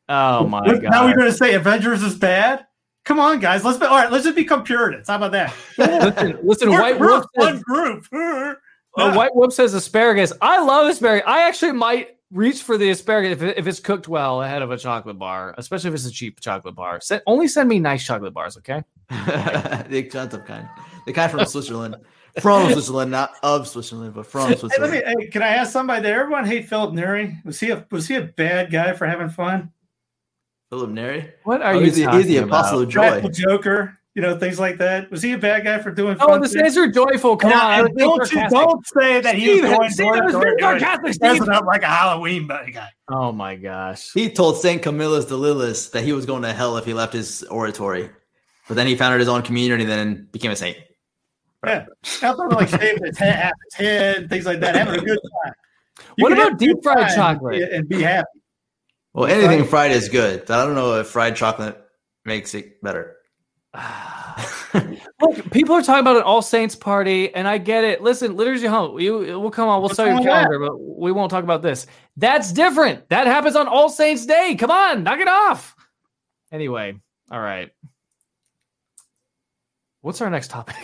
My 0.09 0.15
They- 0.15 0.25
gosh. 0.25 0.33
they- 0.33 0.39
Oh 0.41 0.47
my 0.49 0.61
Look, 0.67 0.83
god! 0.83 0.91
Now 0.91 1.07
we're 1.07 1.15
going 1.17 1.31
to 1.31 1.37
say 1.37 1.55
Avengers 1.55 2.03
is 2.03 2.15
bad. 2.17 2.67
Come 3.05 3.19
on, 3.19 3.41
guys. 3.41 3.65
Let's 3.65 3.79
be 3.79 3.87
all 3.87 3.97
right. 3.97 4.11
Let's 4.13 4.25
just 4.25 4.37
become 4.37 4.65
Puritans. 4.65 5.09
How 5.09 5.17
about 5.17 5.33
that? 5.33 5.55
listen, 5.79 6.39
listen. 6.43 6.71
we're, 6.71 6.81
White 6.81 6.99
we're 7.01 7.07
Wolf 7.09 7.25
one 7.35 7.55
says, 7.55 7.63
group. 7.63 8.05
uh, 8.13 9.13
White 9.15 9.35
Wolf 9.35 9.53
says 9.55 9.73
asparagus. 9.73 10.33
I 10.43 10.63
love 10.63 10.89
asparagus. 10.89 11.25
I 11.27 11.49
actually 11.49 11.73
might 11.73 12.17
reach 12.31 12.63
for 12.63 12.77
the 12.77 12.91
asparagus 12.91 13.41
if, 13.41 13.57
if 13.57 13.67
it's 13.67 13.81
cooked 13.81 14.09
well 14.09 14.43
ahead 14.43 14.61
of 14.61 14.71
a 14.71 14.77
chocolate 14.77 15.19
bar, 15.19 15.55
especially 15.57 15.89
if 15.89 15.95
it's 15.95 16.05
a 16.07 16.11
cheap 16.11 16.39
chocolate 16.41 16.75
bar. 16.75 17.01
Send, 17.01 17.23
only 17.27 17.49
send 17.49 17.69
me 17.71 17.79
nice 17.79 18.05
chocolate 18.05 18.35
bars, 18.35 18.59
okay? 18.59 18.83
the 19.09 19.97
expensive 19.97 20.45
kind. 20.45 20.69
The 21.07 21.13
kind 21.15 21.31
from 21.31 21.47
Switzerland. 21.47 21.97
From 22.43 22.71
Switzerland, 22.71 23.11
not 23.11 23.33
of 23.43 23.67
Switzerland, 23.67 24.13
but 24.15 24.27
from 24.27 24.43
Hey, 24.43 24.49
let 24.51 24.59
Switzerland. 24.61 24.93
me. 24.93 25.03
Hey, 25.07 25.27
can 25.29 25.43
I 25.43 25.49
ask 25.49 25.73
somebody? 25.73 26.03
Did 26.03 26.13
everyone 26.13 26.45
hate 26.45 26.69
Philip 26.69 26.93
Neri? 26.93 27.39
Was 27.45 27.59
he 27.59 27.71
a 27.71 27.87
was 27.91 28.07
he 28.07 28.17
a 28.17 28.21
bad 28.23 28.71
guy 28.71 28.93
for 28.93 29.07
having 29.07 29.31
fun? 29.31 29.73
Philip 30.71 30.91
Neri? 30.91 31.33
What 31.45 31.63
are 31.63 31.73
Oh, 31.75 31.79
you 31.79 31.87
he's, 31.87 31.97
the, 31.97 32.11
he's 32.13 32.27
the 32.27 32.35
talking 32.37 32.39
about? 32.39 32.61
apostle 32.61 32.81
of 32.83 32.91
Practical. 32.91 33.31
Joker, 33.31 33.99
you 34.15 34.21
know 34.23 34.39
things 34.39 34.59
like 34.61 34.77
that. 34.79 35.11
Was 35.11 35.23
he 35.23 35.33
a 35.33 35.39
bad 35.39 35.65
guy 35.65 35.79
for 35.79 35.91
doing? 35.91 36.17
Oh, 36.21 36.29
fun 36.29 36.41
the 36.43 36.49
things? 36.49 36.75
saints 36.75 36.77
are 36.77 36.89
joyful. 36.91 37.37
Come 37.39 37.53
And 37.53 37.61
on, 37.61 37.67
I- 37.67 37.71
I 37.71 37.79
and 37.79 37.83
was 37.85 37.93
being 37.97 38.09
don't 38.09 38.33
you 38.33 38.49
don't 38.51 38.87
say 38.87 39.21
that 39.23 39.35
he 39.35 39.45
Steve, 39.47 39.63
was 39.63 39.71
going 39.73 39.91
Steve, 39.91 40.07
door 40.07 40.17
to 40.17 40.23
was 40.25 40.33
door 40.33 40.43
being 40.45 40.57
doing- 40.59 40.79
sarcastic, 40.81 41.15
Steve. 41.15 41.37
dressing 41.37 41.49
up 41.55 41.65
like 41.65 41.83
a 41.83 41.87
Halloween 41.87 42.47
buddy 42.47 42.73
guy. 42.73 42.89
Oh 43.11 43.33
my 43.33 43.57
gosh! 43.57 44.13
He 44.13 44.29
told 44.29 44.59
St. 44.59 44.83
Camillus 44.83 45.25
de 45.27 45.35
Lellis 45.35 45.91
that 45.93 46.05
he 46.05 46.13
was 46.13 46.27
going 46.27 46.43
to 46.43 46.53
hell 46.53 46.77
if 46.77 46.85
he 46.85 46.93
left 46.93 47.15
his 47.15 47.43
oratory. 47.45 48.11
But 48.67 48.75
then 48.75 48.87
he 48.87 48.97
founded 48.97 49.21
his 49.21 49.31
own 49.31 49.41
community 49.41 49.85
and 49.85 49.91
then 49.91 50.29
became 50.33 50.51
a 50.51 50.57
saint. 50.57 50.77
Yeah, 51.67 51.87
out 52.23 52.37
there 52.37 52.49
like 52.51 52.69
shaving 52.69 53.05
his 53.05 53.17
head, 53.19 53.35
half 53.35 53.53
his 53.79 53.87
head, 53.87 54.29
things 54.29 54.45
like 54.45 54.61
that, 54.61 54.77
having 54.77 55.01
a 55.01 55.05
good 55.05 55.19
time. 55.45 55.55
You 56.19 56.23
What 56.25 56.33
about 56.33 56.43
have 56.45 56.53
a 56.53 56.57
good 56.57 56.59
deep 56.75 56.77
fried 56.83 57.15
chocolate? 57.15 57.63
and- 57.63 57.73
and 57.73 57.89
be 57.89 58.03
happy? 58.03 58.27
Well, 59.15 59.27
anything 59.27 59.65
fried 59.65 59.91
is 59.93 60.09
good. 60.09 60.45
but 60.47 60.59
I 60.61 60.65
don't 60.65 60.75
know 60.75 60.95
if 61.01 61.09
fried 61.09 61.35
chocolate 61.37 61.83
makes 62.25 62.55
it 62.55 62.81
better. 62.83 63.17
Look, 65.21 65.51
people 65.51 65.75
are 65.75 65.83
talking 65.83 66.01
about 66.01 66.17
an 66.17 66.23
All 66.23 66.43
Saints 66.43 66.75
party, 66.77 67.35
and 67.35 67.49
I 67.49 67.59
get 67.59 67.85
it. 67.85 68.03
Listen, 68.03 68.37
liturgy 68.37 68.67
home. 68.67 69.01
You, 69.01 69.41
we'll 69.41 69.51
come 69.51 69.69
on. 69.69 69.81
We'll 69.81 69.89
What's 69.89 69.97
sell 69.97 70.07
your 70.07 70.15
wrong 70.17 70.25
with 70.25 70.33
that? 70.33 70.45
calendar, 70.45 70.59
but 70.69 70.79
we 70.79 71.11
won't 71.13 71.31
talk 71.31 71.43
about 71.45 71.63
this. 71.63 71.87
That's 72.17 72.53
different. 72.53 73.09
That 73.09 73.27
happens 73.27 73.57
on 73.57 73.67
All 73.67 73.89
Saints 73.89 74.27
Day. 74.27 74.55
Come 74.57 74.71
on, 74.71 75.03
knock 75.03 75.21
it 75.21 75.29
off. 75.29 75.75
Anyway, 76.53 76.95
all 77.31 77.41
right. 77.41 77.71
What's 80.03 80.21
our 80.21 80.31
next 80.31 80.49
topic? 80.51 80.77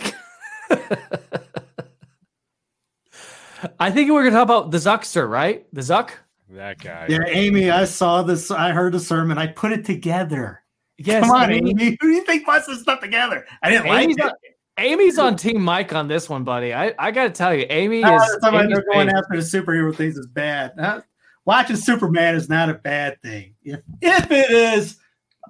I 3.79 3.89
think 3.91 4.11
we're 4.11 4.23
gonna 4.23 4.35
talk 4.35 4.43
about 4.43 4.71
the 4.71 4.77
Zuckster, 4.77 5.27
right? 5.29 5.65
The 5.73 5.81
Zuck. 5.81 6.11
That 6.49 6.79
guy. 6.79 7.07
Yeah, 7.09 7.23
Amy, 7.27 7.71
I 7.71 7.85
saw 7.85 8.21
this. 8.21 8.51
I 8.51 8.71
heard 8.71 8.93
the 8.93 8.99
sermon. 8.99 9.37
I 9.37 9.47
put 9.47 9.71
it 9.71 9.83
together. 9.85 10.61
Yes, 10.97 11.23
Come 11.25 11.31
on, 11.35 11.51
Amy- 11.51 11.71
Amy. 11.71 11.97
Who 11.99 12.07
do 12.07 12.13
you 12.13 12.23
think 12.23 12.45
puts 12.45 12.67
this 12.67 12.81
stuff 12.81 13.01
together? 13.01 13.45
I 13.63 13.69
didn't 13.69 13.87
like 13.87 14.03
Amy's 14.05 14.17
it. 14.17 14.23
on, 14.25 14.31
Amy's 14.77 15.17
on 15.17 15.35
Team 15.35 15.61
Mike 15.63 15.93
on 15.93 16.07
this 16.07 16.29
one, 16.29 16.43
buddy. 16.43 16.73
I, 16.73 16.93
I 16.99 17.11
got 17.11 17.23
to 17.23 17.29
tell 17.31 17.53
you, 17.53 17.65
Amy 17.69 18.03
Uh, 18.03 18.15
is. 18.15 18.37
somebody 18.41 18.65
Amy's 18.65 18.75
they're 18.77 18.85
going 18.93 19.07
babe. 19.07 19.15
after 19.17 19.35
the 19.35 19.41
superhero 19.41 19.95
things 19.95 20.17
is 20.17 20.27
bad. 20.27 20.71
Uh, 20.79 21.01
watching 21.45 21.75
Superman 21.75 22.35
is 22.35 22.47
not 22.47 22.69
a 22.69 22.75
bad 22.75 23.21
thing. 23.21 23.55
If 23.63 23.81
if 24.01 24.31
it 24.31 24.51
is, 24.51 24.97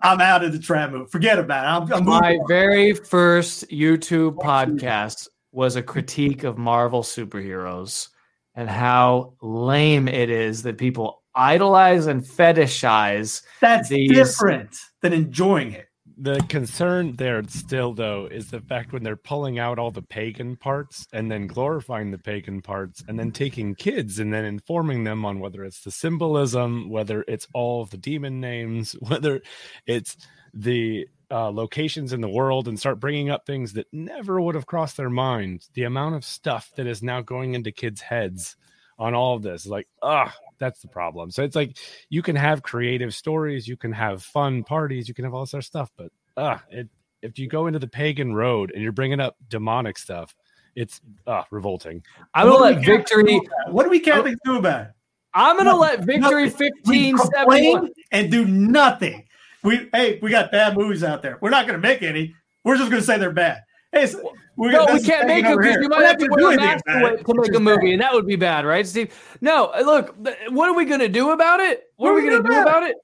I'm 0.02 0.22
out 0.22 0.44
of 0.44 0.54
the 0.54 0.60
trap 0.60 0.92
move. 0.92 1.12
Forget 1.12 1.38
about 1.40 1.66
it. 1.66 1.92
I'm, 1.92 2.00
I'm 2.00 2.06
My 2.06 2.22
moving 2.22 2.42
on. 2.42 2.48
very 2.48 2.94
first 2.94 3.68
YouTube 3.70 4.36
podcast 4.38 5.28
was 5.52 5.76
a 5.76 5.84
critique 5.84 6.44
of 6.44 6.58
Marvel 6.58 7.02
superheroes 7.04 8.10
and 8.56 8.70
how 8.70 9.34
lame 9.42 10.08
it 10.08 10.30
is 10.30 10.64
that 10.64 10.78
people 10.78 11.24
idolize 11.36 12.08
and 12.08 12.24
fetishize. 12.24 13.42
That's 13.62 13.90
these- 13.90 14.12
different 14.12 14.78
than 15.02 15.14
enjoying 15.14 15.74
it. 15.74 15.88
The 16.18 16.40
concern 16.48 17.18
there 17.18 17.44
still 17.50 17.94
though 17.94 18.28
is 18.32 18.50
the 18.50 18.62
fact 18.62 18.94
when 18.94 19.04
they're 19.04 19.18
pulling 19.18 19.60
out 19.60 19.78
all 19.78 19.92
the 19.92 20.02
pagan 20.02 20.56
parts 20.56 21.06
and 21.12 21.30
then 21.30 21.46
glorifying 21.46 22.10
the 22.10 22.18
pagan 22.18 22.62
parts 22.62 23.04
and 23.10 23.20
then 23.20 23.32
taking 23.32 23.76
kids 23.76 24.20
and 24.20 24.34
then 24.34 24.46
informing 24.46 25.04
them 25.04 25.26
on 25.26 25.40
whether 25.40 25.66
it's 25.66 25.82
the 25.82 25.92
symbolism, 25.92 26.90
whether 26.90 27.26
it's 27.28 27.50
all 27.54 27.82
of 27.82 27.90
the 27.90 27.98
demon 27.98 28.40
names, 28.40 28.94
whether 29.02 29.42
it's 29.88 30.16
the 30.54 31.06
uh, 31.32 31.50
locations 31.50 32.14
in 32.14 32.22
the 32.22 32.30
world 32.30 32.68
and 32.68 32.80
start 32.80 33.00
bringing 33.00 33.30
up 33.30 33.46
things 33.46 33.74
that 33.74 33.88
never 33.92 34.40
would 34.40 34.56
have 34.56 34.66
crossed 34.66 34.98
their 34.98 35.10
mind. 35.10 35.68
The 35.74 35.84
amount 35.84 36.16
of 36.16 36.26
stuff 36.26 36.72
that 36.76 36.88
is 36.88 37.02
now 37.04 37.22
going 37.22 37.54
into 37.54 37.72
kids' 37.72 38.02
heads 38.02 38.56
on 38.98 39.14
all 39.14 39.36
of 39.36 39.44
this 39.44 39.66
like, 39.66 39.88
ah, 40.02 40.34
that's 40.58 40.82
the 40.82 40.88
problem. 40.88 41.32
So 41.32 41.44
it's 41.44 41.56
like 41.56 41.78
you 42.10 42.22
can 42.22 42.36
have 42.36 42.64
creative 42.64 43.14
stories, 43.14 43.68
you 43.68 43.78
can 43.78 43.92
have 43.92 44.24
fun 44.24 44.64
parties, 44.64 45.08
you 45.08 45.14
can 45.14 45.26
have 45.26 45.34
all 45.34 45.42
this 45.42 45.54
other 45.54 45.62
stuff, 45.62 45.92
but 45.98 46.12
ah, 46.38 46.64
it 46.70 46.88
if 47.22 47.40
you 47.40 47.48
go 47.48 47.68
into 47.68 47.80
the 47.80 47.88
pagan 47.88 48.36
road 48.36 48.72
and 48.72 48.84
you're 48.84 48.92
bringing 48.92 49.20
up 49.20 49.36
demonic 49.50 49.98
stuff, 49.98 50.36
it's 50.76 51.02
ah 51.28 51.46
revolting. 51.52 52.04
I'm 52.34 52.48
gonna 52.48 52.58
do 52.58 52.64
let 52.64 52.80
we 52.80 52.86
Victory. 52.86 53.24
do 53.24 53.38
about 53.38 53.68
it? 53.68 53.74
What 53.74 53.84
do 53.84 53.90
we 53.90 54.00
Catholics 54.00 54.40
do 54.46 54.58
about 54.58 54.82
it? 54.82 54.92
I'm 55.34 55.58
gonna 55.58 55.76
let 55.76 56.02
Victory 56.02 56.46
We 56.46 56.50
fifteen 56.50 57.18
seventy 57.18 57.92
and 58.12 58.32
do 58.32 58.46
nothing. 58.46 59.25
We 59.66 59.90
hey, 59.94 60.20
we 60.22 60.30
got 60.30 60.52
bad 60.52 60.78
movies 60.78 61.04
out 61.04 61.22
there. 61.22 61.38
We're 61.42 61.50
not 61.50 61.68
going 61.68 61.82
to 61.82 61.86
make 61.86 62.04
any. 62.04 62.34
We're 62.64 62.78
just 62.78 62.90
going 62.90 63.02
to 63.02 63.06
say 63.06 63.18
they're 63.18 63.32
bad. 63.32 63.64
Hey, 63.92 64.08
so 64.08 64.34
we 64.58 64.70
No, 64.70 64.86
we 64.94 65.02
can't 65.02 65.28
make 65.28 65.46
it 65.46 65.52
over 65.52 65.62
because 65.62 65.78
we 65.80 65.88
might 65.88 66.06
have 66.06 66.18
to 66.18 66.28
do 66.28 66.48
anything 66.48 66.80
to, 66.86 66.92
about 66.92 67.04
wait- 67.04 67.20
it, 67.20 67.26
to 67.26 67.34
make 67.42 67.56
a 67.56 67.60
movie, 67.60 67.78
bad. 67.88 67.94
and 67.94 68.02
that 68.02 68.14
would 68.14 68.26
be 68.28 68.36
bad, 68.36 68.66
right, 68.66 68.86
Steve? 68.88 69.14
No, 69.42 69.72
look, 69.84 70.16
what 70.50 70.70
are 70.70 70.74
we 70.76 70.86
going 70.86 71.00
to 71.00 71.10
do 71.10 71.32
about 71.32 71.60
it? 71.60 71.84
What, 71.98 72.10
are 72.10 72.14
we 72.14 72.22
going 72.22 72.44
to 72.44 72.50
do 72.50 72.62
about 72.62 72.84
it? 72.84 72.96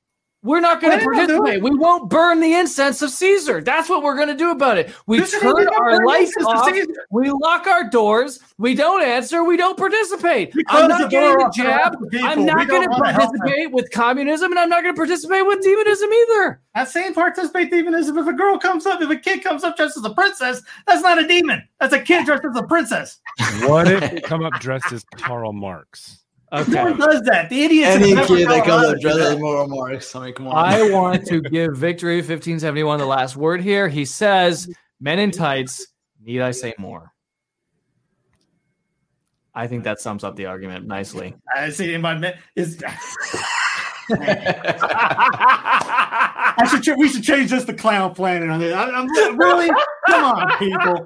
We're 0.44 0.60
not 0.60 0.82
going 0.82 0.98
to 0.98 1.06
participate. 1.06 1.62
We 1.62 1.70
won't 1.70 2.10
burn 2.10 2.40
the 2.40 2.54
incense 2.54 3.04
of 3.04 3.12
Caesar. 3.12 3.62
That's 3.62 3.90
what 3.90 4.02
we're 4.02 4.16
going 4.16 4.28
to 4.30 4.36
do 4.36 4.50
about 4.50 4.80
it. 4.80 4.92
We 5.06 5.20
This 5.20 5.40
turn 5.40 5.68
our 5.80 6.04
lights 6.04 6.34
off. 6.44 6.68
Caesar. 6.68 6.88
We 7.12 7.30
lock 7.30 7.68
our 7.68 7.88
doors. 7.88 8.40
We 8.58 8.74
don't 8.74 9.04
answer. 9.04 9.44
We 9.44 9.56
don't 9.56 9.78
participate. 9.78 10.56
We 10.56 10.64
I'm 10.68 10.90
not 10.90 11.12
getting 11.12 11.38
the 11.38 11.52
jab. 11.56 11.96
I'm 12.24 12.44
not 12.44 12.68
going 12.68 12.82
to 12.82 12.90
wanna 12.90 13.14
help 13.14 13.32
them. 13.32 13.40
participate 13.42 13.72
with 13.72 13.92
communism, 13.92 14.52
and 14.52 14.58
I'm 14.58 14.70
not 14.70 14.82
going 14.82 14.96
to 14.96 15.00
participate 15.00 15.46
with 15.46 15.62
demonism 15.62 16.10
either. 16.12 16.62
Not 16.76 16.90
saying 16.90 17.14
participate 17.14 17.70
demonism. 17.70 18.18
if 18.18 18.26
a 18.26 18.34
girl 18.34 18.58
comes 18.58 18.88
up, 18.88 19.00
if 19.00 19.12
a 19.12 19.18
kid 19.18 19.44
comes 19.44 19.64
up 19.64 19.78
dressed 19.78 19.98
as 19.98 20.06
a 20.06 20.14
princess, 20.14 20.64
that's 20.88 21.04
not 21.04 21.20
a 21.20 21.28
demon. 21.28 21.62
That's 21.80 21.94
a 21.94 22.02
kid 22.02 22.26
dressed 22.26 22.46
as 22.46 22.58
a 22.58 22.64
princess. 22.64 23.20
What 23.66 23.88
if 23.88 24.00
they 24.12 24.22
come 24.22 24.44
up 24.44 24.54
dressed 24.54 24.92
as 24.92 25.04
Karl 25.18 25.54
Marx? 25.54 26.21
No 26.52 26.84
one 26.84 26.98
does 26.98 27.22
that. 27.22 27.50
The 27.50 27.64
idiots. 27.64 27.96
Any 27.96 28.10
kid 28.28 28.48
that 28.50 28.66
comes 28.66 28.68
Colorado 28.68 28.90
up 28.90 28.96
do 28.96 29.02
dressed 29.02 29.20
as 29.20 29.40
moral 29.40 29.68
marks. 29.68 30.14
I 30.16 30.26
mean, 30.26 30.34
come 30.34 30.48
on. 30.50 30.56
I 30.56 30.90
want 30.92 31.26
to 31.28 31.42
give 31.42 31.78
Victory 31.78 32.18
1571 32.18 33.00
the 33.00 33.06
last 33.06 33.38
word 33.38 33.62
here. 33.62 33.88
He 33.88 34.04
says, 34.04 34.70
Men 35.00 35.18
in 35.20 35.32
tights, 35.32 35.88
need 36.22 36.42
I 36.42 36.52
say 36.52 36.74
more? 36.78 37.14
I 39.56 39.68
think 39.68 39.84
that 39.86 40.00
sums 40.02 40.24
up 40.24 40.36
the 40.36 40.46
argument 40.46 40.86
nicely. 40.88 41.36
I 41.56 41.70
see 41.70 41.94
in 41.94 42.02
my 42.02 42.18
me- 42.18 42.34
is. 42.56 42.82
I 46.54 46.68
should. 46.70 46.84
ch- 46.84 46.98
We 46.98 47.10
should 47.10 47.24
change 47.24 47.50
this 47.52 47.66
to 47.66 47.74
Clown 47.74 48.14
Planet 48.14 48.50
on 48.50 48.62
it. 48.62 48.72
I, 48.74 48.90
I'm 48.90 49.08
really. 49.38 49.70
Come 50.08 50.24
on, 50.24 50.58
people. 50.58 51.06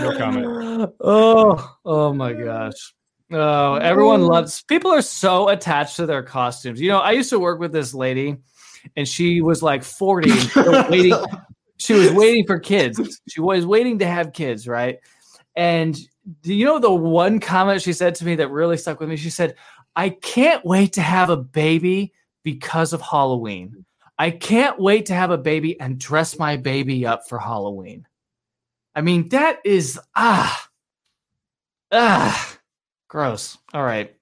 No 0.00 0.16
comment. 0.18 0.92
Oh, 1.00 1.76
oh 1.84 2.12
my 2.14 2.32
gosh. 2.32 2.94
Oh, 3.32 3.74
everyone 3.74 4.22
loves 4.22 4.62
people 4.62 4.90
are 4.90 5.02
so 5.02 5.48
attached 5.48 5.96
to 5.96 6.06
their 6.06 6.22
costumes. 6.22 6.80
You 6.80 6.88
know, 6.88 6.98
I 6.98 7.12
used 7.12 7.30
to 7.30 7.38
work 7.38 7.58
with 7.58 7.72
this 7.72 7.94
lady 7.94 8.36
and 8.96 9.08
she 9.08 9.40
was 9.40 9.62
like 9.62 9.82
40 9.82 10.30
and 10.30 10.40
still 10.40 10.88
waiting. 10.90 11.24
She 11.78 11.94
was 11.94 12.12
waiting 12.12 12.46
for 12.46 12.58
kids. 12.58 13.20
She 13.28 13.40
was 13.40 13.66
waiting 13.66 13.98
to 14.00 14.06
have 14.06 14.32
kids, 14.32 14.68
right? 14.68 14.98
And 15.56 15.96
do 16.42 16.54
you 16.54 16.64
know 16.64 16.78
the 16.78 16.92
one 16.92 17.40
comment 17.40 17.82
she 17.82 17.92
said 17.92 18.14
to 18.16 18.24
me 18.24 18.36
that 18.36 18.50
really 18.50 18.76
stuck 18.76 19.00
with 19.00 19.08
me? 19.08 19.16
She 19.16 19.30
said, 19.30 19.54
I 19.96 20.10
can't 20.10 20.64
wait 20.64 20.94
to 20.94 21.02
have 21.02 21.30
a 21.30 21.36
baby 21.36 22.12
because 22.42 22.92
of 22.92 23.00
Halloween. 23.00 23.84
I 24.18 24.30
can't 24.30 24.78
wait 24.78 25.06
to 25.06 25.14
have 25.14 25.30
a 25.30 25.38
baby 25.38 25.78
and 25.80 25.98
dress 25.98 26.38
my 26.38 26.56
baby 26.56 27.06
up 27.06 27.28
for 27.28 27.38
Halloween. 27.38 28.06
I 28.94 29.00
mean, 29.00 29.28
that 29.30 29.58
is 29.64 29.98
ah 30.14 30.68
ah 31.90 32.58
gross. 33.14 33.56
All 33.72 33.84
right. 33.84 34.14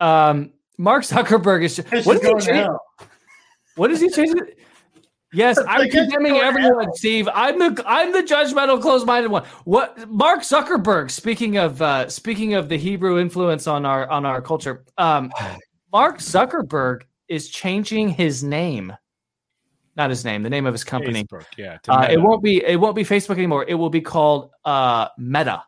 Um 0.00 0.52
Mark 0.78 1.02
Zuckerberg 1.02 1.64
is 1.64 1.76
This 1.76 2.06
what 2.06 2.16
is 2.16 2.22
is 2.22 2.26
he 2.26 2.30
going 2.32 2.40
to 2.40 2.46
change- 2.46 2.68
what 3.74 3.90
is 3.90 4.00
he 4.00 4.08
changing? 4.08 4.46
Yes, 5.32 5.58
I'm 5.68 5.80
Like, 5.80 5.90
condemning 5.90 6.34
going 6.34 6.42
to 6.42 6.46
everyone, 6.46 6.94
Steve. 6.94 7.28
I'm 7.34 7.58
the 7.58 7.82
I'm 7.86 8.12
the 8.12 8.22
judgmental, 8.22 8.80
closed-minded 8.80 9.30
one. 9.30 9.44
What 9.64 10.08
Mark 10.08 10.40
Zuckerberg? 10.42 11.10
Speaking 11.10 11.58
of 11.58 11.82
uh, 11.82 12.08
speaking 12.08 12.54
of 12.54 12.68
the 12.68 12.78
Hebrew 12.78 13.18
influence 13.18 13.66
on 13.66 13.84
our 13.84 14.08
on 14.08 14.24
our 14.24 14.40
culture, 14.40 14.84
um, 14.96 15.32
Mark 15.92 16.18
Zuckerberg 16.18 17.02
is 17.28 17.48
changing 17.48 18.08
his 18.10 18.44
name, 18.44 18.92
not 19.96 20.08
his 20.10 20.24
name, 20.24 20.42
the 20.44 20.50
name 20.50 20.64
of 20.66 20.72
his 20.72 20.84
company. 20.84 21.24
Facebook, 21.24 21.44
yeah. 21.58 21.78
Uh, 21.88 22.06
it 22.08 22.20
won't 22.20 22.42
be 22.42 22.64
it 22.64 22.78
won't 22.78 22.94
be 22.96 23.02
Facebook 23.04 23.36
anymore. 23.36 23.64
It 23.66 23.74
will 23.74 23.90
be 23.90 24.00
called 24.00 24.52
uh, 24.64 25.08
Meta. 25.18 25.64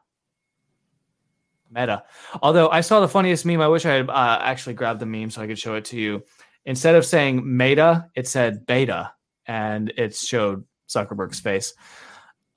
Meta. 1.70 2.04
Although 2.42 2.68
I 2.68 2.80
saw 2.80 3.00
the 3.00 3.08
funniest 3.08 3.44
meme, 3.44 3.60
I 3.60 3.68
wish 3.68 3.86
I 3.86 3.94
had 3.94 4.10
uh, 4.10 4.38
actually 4.40 4.74
grabbed 4.74 5.00
the 5.00 5.06
meme 5.06 5.30
so 5.30 5.42
I 5.42 5.46
could 5.46 5.58
show 5.58 5.74
it 5.74 5.84
to 5.86 5.98
you. 5.98 6.22
Instead 6.64 6.94
of 6.94 7.06
saying 7.06 7.42
Meta, 7.44 8.10
it 8.14 8.28
said 8.28 8.66
Beta, 8.66 9.12
and 9.46 9.92
it 9.96 10.14
showed 10.14 10.64
Zuckerberg's 10.88 11.40
face. 11.40 11.74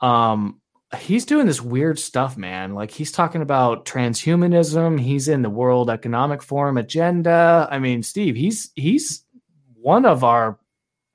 Um, 0.02 0.62
he's 0.98 1.26
doing 1.26 1.46
this 1.46 1.62
weird 1.62 2.00
stuff, 2.00 2.38
man. 2.38 2.74
Like 2.74 2.92
he's 2.92 3.12
talking 3.12 3.42
about 3.42 3.86
transhumanism. 3.86 5.00
He's 5.00 5.28
in 5.28 5.42
the 5.42 5.50
World 5.50 5.90
Economic 5.90 6.42
Forum 6.44 6.78
agenda. 6.78 7.68
I 7.72 7.80
mean, 7.80 8.04
Steve, 8.04 8.36
he's 8.36 8.72
he's 8.76 9.24
one 9.76 10.06
of 10.06 10.24
our 10.24 10.60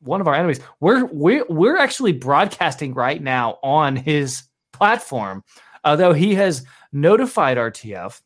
one 0.00 0.20
of 0.20 0.28
our 0.28 0.34
enemies. 0.34 0.60
We're 0.80 1.04
we're 1.06 1.44
we're 1.48 1.76
actually 1.76 2.12
broadcasting 2.12 2.94
right 2.94 3.22
now 3.22 3.58
on 3.62 3.96
his 3.96 4.44
platform, 4.72 5.44
although 5.86 6.12
he 6.12 6.34
has 6.34 6.64
notified 6.92 7.56
RTF. 7.56 8.20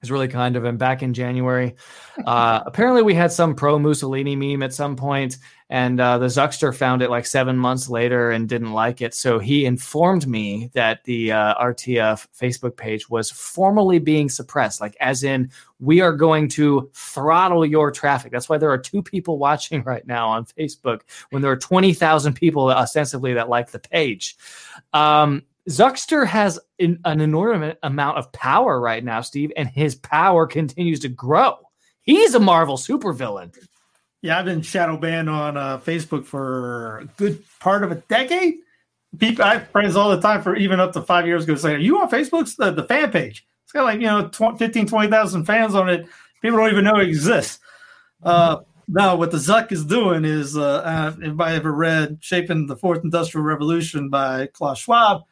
Is 0.00 0.12
really 0.12 0.28
kind 0.28 0.54
of 0.54 0.64
him. 0.64 0.76
Back 0.76 1.02
in 1.02 1.12
January, 1.12 1.74
uh, 2.24 2.60
apparently 2.64 3.02
we 3.02 3.14
had 3.14 3.32
some 3.32 3.56
pro 3.56 3.80
Mussolini 3.80 4.36
meme 4.36 4.62
at 4.62 4.72
some 4.72 4.94
point, 4.94 5.38
and 5.70 6.00
uh, 6.00 6.18
the 6.18 6.26
Zuckster 6.26 6.72
found 6.72 7.02
it 7.02 7.10
like 7.10 7.26
seven 7.26 7.58
months 7.58 7.90
later 7.90 8.30
and 8.30 8.48
didn't 8.48 8.72
like 8.72 9.02
it. 9.02 9.12
So 9.12 9.40
he 9.40 9.64
informed 9.64 10.28
me 10.28 10.70
that 10.72 11.02
the 11.02 11.32
uh, 11.32 11.54
RTF 11.56 12.28
Facebook 12.32 12.76
page 12.76 13.10
was 13.10 13.28
formally 13.28 13.98
being 13.98 14.28
suppressed, 14.28 14.80
like 14.80 14.96
as 15.00 15.24
in 15.24 15.50
we 15.80 16.00
are 16.00 16.12
going 16.12 16.46
to 16.50 16.88
throttle 16.94 17.66
your 17.66 17.90
traffic. 17.90 18.30
That's 18.30 18.48
why 18.48 18.58
there 18.58 18.70
are 18.70 18.78
two 18.78 19.02
people 19.02 19.36
watching 19.48 19.82
right 19.82 20.06
now 20.06 20.28
on 20.28 20.44
Facebook 20.44 21.00
when 21.30 21.42
there 21.42 21.50
are 21.50 21.56
20,000 21.56 22.34
people 22.34 22.70
ostensibly 22.70 23.34
that 23.34 23.48
like 23.48 23.72
the 23.72 23.80
page. 23.80 24.36
Um, 24.92 25.42
Zuckster 25.68 26.26
has 26.26 26.58
an, 26.78 26.98
an 27.04 27.20
inordinate 27.20 27.78
amount 27.82 28.18
of 28.18 28.32
power 28.32 28.80
right 28.80 29.04
now, 29.04 29.20
Steve, 29.20 29.52
and 29.56 29.68
his 29.68 29.94
power 29.94 30.46
continues 30.46 31.00
to 31.00 31.08
grow. 31.08 31.58
He's 32.02 32.34
a 32.34 32.40
Marvel 32.40 32.76
supervillain. 32.76 33.54
Yeah, 34.22 34.38
I've 34.38 34.46
been 34.46 34.62
shadow 34.62 34.96
banned 34.96 35.28
on 35.28 35.56
uh, 35.56 35.78
Facebook 35.78 36.24
for 36.24 37.00
a 37.00 37.04
good 37.16 37.42
part 37.60 37.84
of 37.84 37.92
a 37.92 37.96
decade. 37.96 38.56
People, 39.18 39.44
I 39.44 39.54
have 39.54 39.68
friends 39.68 39.94
all 39.94 40.10
the 40.10 40.20
time 40.20 40.42
for 40.42 40.56
even 40.56 40.80
up 40.80 40.92
to 40.94 41.02
five 41.02 41.26
years 41.26 41.44
ago 41.44 41.54
saying, 41.54 41.76
Are 41.76 41.80
you 41.80 41.98
on 41.98 42.10
Facebook's 42.10 42.56
the, 42.56 42.72
the 42.72 42.84
fan 42.84 43.10
page? 43.10 43.46
It's 43.64 43.72
got 43.72 43.84
like, 43.84 44.00
you 44.00 44.06
know, 44.06 44.28
20, 44.28 44.58
15, 44.58 44.86
20,000 44.86 45.44
fans 45.44 45.74
on 45.74 45.88
it. 45.90 46.06
People 46.40 46.58
don't 46.58 46.70
even 46.70 46.84
know 46.84 46.96
it 46.96 47.08
exists. 47.08 47.60
Uh, 48.22 48.58
now, 48.88 49.16
what 49.16 49.30
the 49.30 49.36
Zuck 49.36 49.70
is 49.70 49.84
doing 49.84 50.24
is, 50.24 50.56
uh, 50.56 50.78
uh, 50.78 51.12
if 51.14 51.22
anybody 51.22 51.56
ever 51.56 51.72
read 51.72 52.18
Shaping 52.20 52.66
the 52.66 52.76
Fourth 52.76 53.04
Industrial 53.04 53.44
Revolution 53.44 54.08
by 54.08 54.46
Klaus 54.46 54.78
Schwab, 54.78 55.22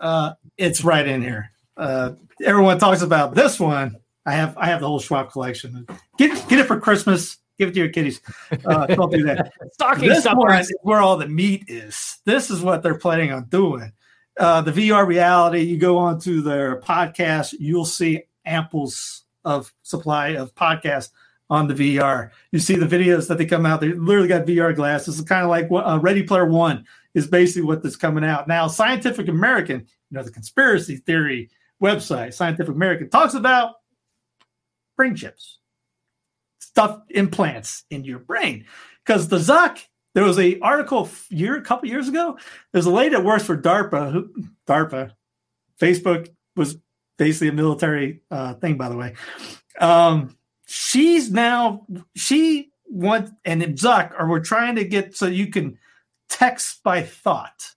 uh, 0.00 0.34
it's 0.56 0.84
right 0.84 1.06
in 1.06 1.22
here. 1.22 1.50
Uh, 1.76 2.12
everyone 2.44 2.78
talks 2.78 3.02
about 3.02 3.34
this 3.34 3.60
one. 3.60 3.96
I 4.24 4.32
have 4.32 4.56
I 4.58 4.66
have 4.66 4.80
the 4.80 4.88
whole 4.88 4.98
Schwab 4.98 5.30
collection. 5.30 5.86
Get 6.18 6.48
get 6.48 6.58
it 6.58 6.66
for 6.66 6.80
Christmas. 6.80 7.38
Give 7.58 7.70
it 7.70 7.72
to 7.72 7.78
your 7.78 7.88
kiddies. 7.88 8.20
Uh, 8.64 8.86
don't 8.86 9.10
do 9.10 9.22
that. 9.24 9.52
Stocking 9.72 10.08
this 10.08 10.26
one 10.26 10.58
is 10.60 10.74
where 10.82 11.00
all 11.00 11.16
the 11.16 11.28
meat 11.28 11.64
is. 11.68 12.18
This 12.26 12.50
is 12.50 12.60
what 12.60 12.82
they're 12.82 12.98
planning 12.98 13.32
on 13.32 13.44
doing. 13.44 13.92
Uh, 14.38 14.60
the 14.60 14.72
VR 14.72 15.06
reality. 15.06 15.62
You 15.62 15.78
go 15.78 15.96
onto 15.96 16.42
their 16.42 16.80
podcast, 16.80 17.54
you'll 17.58 17.86
see 17.86 18.24
amples 18.46 19.22
of 19.44 19.72
supply 19.82 20.30
of 20.30 20.54
podcasts 20.54 21.10
on 21.48 21.68
the 21.68 21.74
VR. 21.74 22.30
You 22.52 22.58
see 22.58 22.74
the 22.74 22.86
videos 22.86 23.28
that 23.28 23.38
they 23.38 23.46
come 23.46 23.64
out. 23.64 23.80
They 23.80 23.92
literally 23.92 24.28
got 24.28 24.46
VR 24.46 24.74
glasses. 24.74 25.18
It's 25.18 25.28
kind 25.28 25.44
of 25.44 25.48
like 25.48 25.68
uh, 25.70 25.98
Ready 26.00 26.24
Player 26.24 26.46
One 26.46 26.84
is 27.16 27.26
basically 27.26 27.62
what 27.62 27.82
that's 27.82 27.96
coming 27.96 28.24
out 28.24 28.46
now. 28.46 28.68
Scientific 28.68 29.26
American, 29.26 29.80
you 29.80 30.16
know, 30.16 30.22
the 30.22 30.30
conspiracy 30.30 30.98
theory 30.98 31.50
website, 31.82 32.34
Scientific 32.34 32.74
American 32.74 33.08
talks 33.08 33.32
about 33.32 33.76
brain 34.96 35.16
chips, 35.16 35.58
stuff 36.58 37.00
implants 37.08 37.84
in 37.90 38.04
your 38.04 38.18
brain. 38.18 38.66
Because 39.04 39.28
the 39.28 39.38
Zuck, 39.38 39.78
there 40.14 40.24
was 40.24 40.38
a 40.38 40.60
article 40.60 41.08
year, 41.30 41.56
a 41.56 41.62
couple 41.62 41.88
years 41.88 42.06
ago. 42.06 42.38
There's 42.72 42.86
a 42.86 42.90
lady 42.90 43.16
that 43.16 43.24
works 43.24 43.44
for 43.44 43.56
DARPA. 43.56 44.12
Who, 44.12 44.30
DARPA, 44.68 45.12
Facebook 45.80 46.28
was 46.54 46.76
basically 47.16 47.48
a 47.48 47.52
military 47.52 48.20
uh, 48.30 48.54
thing, 48.54 48.76
by 48.76 48.90
the 48.90 48.96
way. 48.96 49.14
Um, 49.80 50.36
she's 50.66 51.30
now 51.30 51.86
she 52.14 52.72
wants 52.86 53.30
and 53.46 53.62
Zuck, 53.62 54.12
or 54.18 54.28
we're 54.28 54.40
trying 54.40 54.76
to 54.76 54.84
get 54.84 55.16
so 55.16 55.26
you 55.26 55.46
can 55.46 55.78
text 56.28 56.82
by 56.82 57.02
thought. 57.02 57.72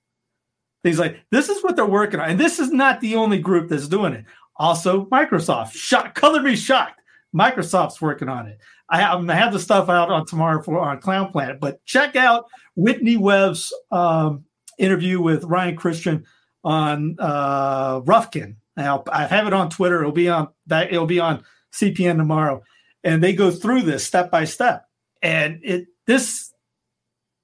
Things 0.84 1.00
like 1.00 1.20
this 1.32 1.50
is 1.50 1.64
what 1.64 1.76
they're 1.76 1.86
working 1.86 2.20
on, 2.20 2.30
and 2.30 2.40
this 2.40 2.60
is 2.60 2.72
not 2.72 3.02
the 3.02 3.16
only 3.16 3.38
group 3.38 3.70
that's 3.70 3.88
doing 3.88 4.14
it. 4.14 4.26
Also, 4.56 5.06
Microsoft, 5.06 5.74
shock, 5.74 6.16
color 6.16 6.42
me 6.42 6.56
shocked. 6.56 7.02
Microsoft's 7.36 8.02
working 8.02 8.30
on 8.30 8.48
it. 8.48 8.60
I 8.90 9.02
have, 9.02 9.30
I 9.30 9.36
have 9.36 9.54
the 9.54 9.60
stuff 9.60 9.90
out 9.90 10.10
on 10.10 10.26
tomorrow 10.26 10.62
for 10.62 10.80
on 10.80 11.00
Clown 11.00 11.32
Planet, 11.32 11.60
but 11.60 11.84
check 11.86 12.16
out 12.16 12.46
Whitney 12.76 13.18
Webb's 13.18 13.74
um, 13.92 14.46
interview 14.78 15.22
with 15.22 15.44
Ryan 15.44 15.76
Christian 15.76 16.26
on 16.64 17.16
uh, 17.20 18.02
Rokfin. 18.02 18.56
Now 18.76 19.04
I 19.12 19.28
have 19.28 19.48
it 19.48 19.54
on 19.54 19.70
Twitter. 19.70 20.00
It'll 20.00 20.12
be 20.12 20.30
on 20.30 20.48
that. 20.68 20.92
It'll 20.92 21.06
be 21.06 21.20
on 21.20 21.44
CPN 21.74 22.18
tomorrow, 22.18 22.64
and 23.04 23.22
they 23.22 23.34
go 23.34 23.52
through 23.52 23.84
this 23.84 24.06
step 24.06 24.32
by 24.32 24.46
step. 24.46 24.86
And 25.22 25.60
it 25.64 25.88
this 26.08 26.49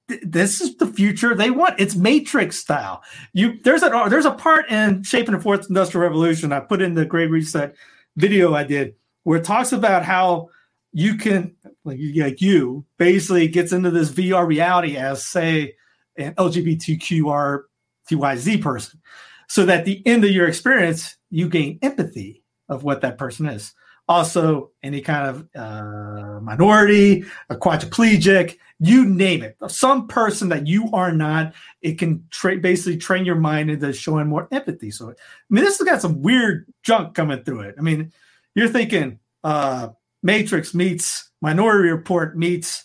th- 0.08 0.22
this 0.24 0.60
is 0.60 0.76
the 0.76 0.86
future 0.86 1.34
they 1.34 1.50
want. 1.50 1.80
It's 1.80 1.96
Matrix 1.96 2.58
style. 2.58 3.02
You 3.32 3.58
there's 3.62 3.82
a 3.82 4.06
there's 4.08 4.24
a 4.24 4.30
part 4.32 4.70
in 4.70 5.02
Shaping 5.02 5.34
the 5.34 5.40
Fourth 5.40 5.68
Industrial 5.68 6.02
Revolution. 6.02 6.52
I 6.52 6.60
put 6.60 6.80
in 6.82 6.94
the 6.94 7.04
Great 7.04 7.30
Reset 7.30 7.74
video 8.16 8.54
I 8.54 8.64
did 8.64 8.94
where 9.24 9.38
it 9.38 9.44
talks 9.44 9.72
about 9.72 10.04
how 10.04 10.48
you 10.92 11.16
can 11.16 11.54
like 11.84 11.98
you, 11.98 12.22
like 12.22 12.40
you 12.40 12.84
basically 12.96 13.48
gets 13.48 13.72
into 13.72 13.90
this 13.90 14.10
VR 14.10 14.46
reality 14.46 14.96
as 14.96 15.24
say 15.24 15.74
an 16.16 16.32
LGBTQRTYZ 16.34 18.62
person, 18.62 19.00
so 19.48 19.66
that 19.66 19.80
at 19.80 19.84
the 19.84 20.06
end 20.06 20.24
of 20.24 20.30
your 20.30 20.46
experience 20.46 21.16
you 21.30 21.48
gain 21.48 21.80
empathy 21.82 22.44
of 22.68 22.84
what 22.84 23.00
that 23.00 23.18
person 23.18 23.46
is. 23.46 23.74
Also, 24.08 24.70
any 24.84 25.00
kind 25.00 25.28
of 25.28 25.48
uh, 25.56 26.40
minority, 26.40 27.24
a 27.50 27.56
quadriplegic, 27.56 28.56
you 28.78 29.04
name 29.04 29.42
it, 29.42 29.56
some 29.68 30.06
person 30.06 30.48
that 30.50 30.66
you 30.66 30.88
are 30.92 31.10
not, 31.10 31.54
it 31.82 31.98
can 31.98 32.24
tra- 32.30 32.58
basically 32.58 32.96
train 32.98 33.24
your 33.24 33.34
mind 33.34 33.68
into 33.70 33.92
showing 33.92 34.28
more 34.28 34.46
empathy. 34.52 34.92
So, 34.92 35.10
I 35.10 35.14
mean, 35.50 35.64
this 35.64 35.78
has 35.78 35.88
got 35.88 36.02
some 36.02 36.22
weird 36.22 36.66
junk 36.84 37.14
coming 37.14 37.42
through 37.42 37.62
it. 37.62 37.74
I 37.78 37.80
mean, 37.80 38.12
you're 38.54 38.68
thinking 38.68 39.18
uh, 39.42 39.88
Matrix 40.22 40.72
meets 40.72 41.30
Minority 41.40 41.88
Report 41.88 42.36
meets 42.36 42.84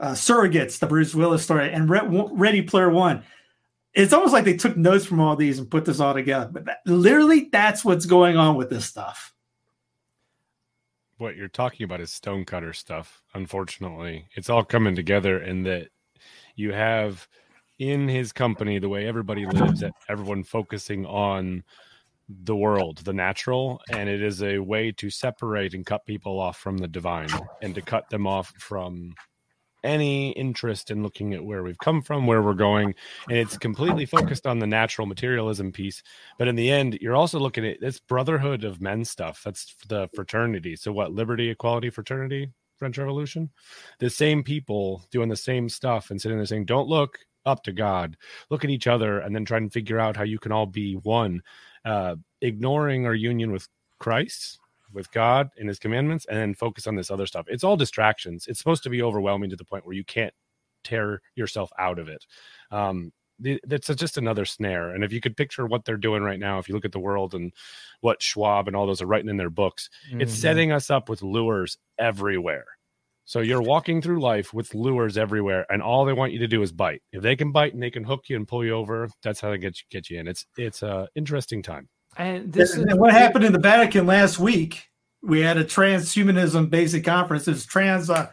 uh, 0.00 0.12
Surrogates, 0.12 0.78
the 0.78 0.86
Bruce 0.86 1.14
Willis 1.14 1.42
story, 1.42 1.70
and 1.70 1.90
Re- 1.90 2.28
Ready 2.32 2.62
Player 2.62 2.90
One. 2.90 3.24
It's 3.94 4.12
almost 4.12 4.32
like 4.32 4.44
they 4.44 4.56
took 4.56 4.76
notes 4.76 5.04
from 5.04 5.20
all 5.20 5.36
these 5.36 5.58
and 5.58 5.70
put 5.70 5.84
this 5.84 6.00
all 6.00 6.14
together. 6.14 6.48
But 6.50 6.64
that, 6.64 6.78
literally, 6.86 7.50
that's 7.52 7.84
what's 7.84 8.06
going 8.06 8.38
on 8.38 8.56
with 8.56 8.70
this 8.70 8.86
stuff. 8.86 9.34
What 11.22 11.36
you're 11.36 11.48
talking 11.48 11.84
about 11.84 12.00
is 12.00 12.10
stonecutter 12.10 12.72
stuff. 12.72 13.22
Unfortunately, 13.32 14.26
it's 14.34 14.50
all 14.50 14.64
coming 14.64 14.96
together, 14.96 15.38
and 15.38 15.64
that 15.64 15.88
you 16.56 16.72
have 16.72 17.28
in 17.78 18.08
his 18.08 18.32
company 18.32 18.78
the 18.78 18.88
way 18.88 19.06
everybody 19.06 19.46
lives, 19.46 19.84
everyone 20.08 20.42
focusing 20.42 21.06
on 21.06 21.62
the 22.28 22.56
world, 22.56 22.98
the 22.98 23.12
natural, 23.12 23.80
and 23.90 24.08
it 24.08 24.20
is 24.22 24.42
a 24.42 24.58
way 24.58 24.90
to 24.92 25.10
separate 25.10 25.74
and 25.74 25.86
cut 25.86 26.04
people 26.06 26.40
off 26.40 26.58
from 26.58 26.76
the 26.76 26.88
divine 26.88 27.28
and 27.62 27.74
to 27.74 27.82
cut 27.82 28.08
them 28.10 28.26
off 28.26 28.52
from 28.58 29.14
any 29.84 30.30
interest 30.32 30.90
in 30.90 31.02
looking 31.02 31.34
at 31.34 31.44
where 31.44 31.62
we've 31.62 31.78
come 31.78 32.02
from, 32.02 32.26
where 32.26 32.42
we're 32.42 32.54
going. 32.54 32.94
And 33.28 33.38
it's 33.38 33.58
completely 33.58 34.06
focused 34.06 34.46
on 34.46 34.58
the 34.58 34.66
natural 34.66 35.06
materialism 35.06 35.72
piece. 35.72 36.02
But 36.38 36.48
in 36.48 36.56
the 36.56 36.70
end, 36.70 36.98
you're 37.00 37.16
also 37.16 37.38
looking 37.38 37.66
at 37.66 37.80
this 37.80 37.98
brotherhood 37.98 38.64
of 38.64 38.80
men 38.80 39.04
stuff. 39.04 39.42
That's 39.44 39.74
the 39.88 40.08
fraternity. 40.14 40.76
So, 40.76 40.92
what 40.92 41.12
liberty, 41.12 41.50
equality, 41.50 41.90
fraternity, 41.90 42.50
French 42.78 42.98
Revolution? 42.98 43.50
The 43.98 44.10
same 44.10 44.42
people 44.42 45.04
doing 45.10 45.28
the 45.28 45.36
same 45.36 45.68
stuff 45.68 46.10
and 46.10 46.20
sitting 46.20 46.38
there 46.38 46.46
saying, 46.46 46.66
don't 46.66 46.88
look 46.88 47.18
up 47.44 47.62
to 47.64 47.72
God, 47.72 48.16
look 48.50 48.64
at 48.64 48.70
each 48.70 48.86
other, 48.86 49.18
and 49.18 49.34
then 49.34 49.44
try 49.44 49.58
and 49.58 49.72
figure 49.72 49.98
out 49.98 50.16
how 50.16 50.22
you 50.22 50.38
can 50.38 50.52
all 50.52 50.66
be 50.66 50.94
one 50.94 51.42
uh, 51.84 52.16
ignoring 52.40 53.06
our 53.06 53.14
union 53.14 53.52
with 53.52 53.68
Christ, 53.98 54.58
with 54.92 55.10
God 55.12 55.48
and 55.56 55.68
His 55.68 55.78
commandments, 55.78 56.26
and 56.28 56.38
then 56.38 56.54
focus 56.54 56.86
on 56.86 56.96
this 56.96 57.10
other 57.10 57.26
stuff. 57.26 57.46
It's 57.48 57.64
all 57.64 57.76
distractions. 57.76 58.46
It's 58.46 58.58
supposed 58.58 58.82
to 58.84 58.90
be 58.90 59.02
overwhelming 59.02 59.50
to 59.50 59.56
the 59.56 59.64
point 59.64 59.86
where 59.86 59.94
you 59.94 60.04
can't 60.04 60.34
tear 60.84 61.20
yourself 61.34 61.70
out 61.78 61.98
of 61.98 62.08
it. 62.08 62.24
Um, 62.70 63.12
that's 63.64 63.88
just 63.88 64.18
another 64.18 64.44
snare. 64.44 64.90
And 64.90 65.02
if 65.02 65.12
you 65.12 65.20
could 65.20 65.36
picture 65.36 65.66
what 65.66 65.84
they're 65.84 65.96
doing 65.96 66.22
right 66.22 66.38
now, 66.38 66.58
if 66.58 66.68
you 66.68 66.74
look 66.74 66.84
at 66.84 66.92
the 66.92 67.00
world 67.00 67.34
and 67.34 67.52
what 68.00 68.22
Schwab 68.22 68.68
and 68.68 68.76
all 68.76 68.86
those 68.86 69.02
are 69.02 69.06
writing 69.06 69.30
in 69.30 69.36
their 69.36 69.50
books, 69.50 69.88
mm-hmm. 70.08 70.20
it's 70.20 70.34
setting 70.34 70.70
us 70.70 70.90
up 70.90 71.08
with 71.08 71.22
lures 71.22 71.76
everywhere. 71.98 72.66
So 73.24 73.40
you're 73.40 73.62
walking 73.62 74.02
through 74.02 74.20
life 74.20 74.52
with 74.52 74.74
lures 74.74 75.16
everywhere, 75.16 75.64
and 75.70 75.80
all 75.80 76.04
they 76.04 76.12
want 76.12 76.32
you 76.32 76.40
to 76.40 76.48
do 76.48 76.62
is 76.62 76.72
bite. 76.72 77.02
If 77.12 77.22
they 77.22 77.36
can 77.36 77.52
bite 77.52 77.72
and 77.72 77.82
they 77.82 77.90
can 77.90 78.04
hook 78.04 78.24
you 78.28 78.36
and 78.36 78.48
pull 78.48 78.64
you 78.64 78.72
over, 78.72 79.08
that's 79.22 79.40
how 79.40 79.50
they 79.50 79.58
get 79.58 79.78
you, 79.78 79.84
get 79.90 80.10
you 80.10 80.18
in. 80.18 80.26
It's 80.26 80.44
it's 80.56 80.82
a 80.82 81.08
interesting 81.14 81.62
time. 81.62 81.88
And 82.16 82.52
this 82.52 82.74
and 82.74 82.90
is 82.90 82.96
what 82.96 83.12
happened 83.12 83.44
in 83.44 83.52
the 83.52 83.58
Vatican 83.58 84.06
last 84.06 84.38
week. 84.38 84.88
We 85.22 85.40
had 85.40 85.56
a 85.56 85.64
transhumanism 85.64 86.68
basic 86.68 87.04
conference. 87.04 87.48
It's 87.48 87.64
trans 87.64 88.10
uh, 88.10 88.30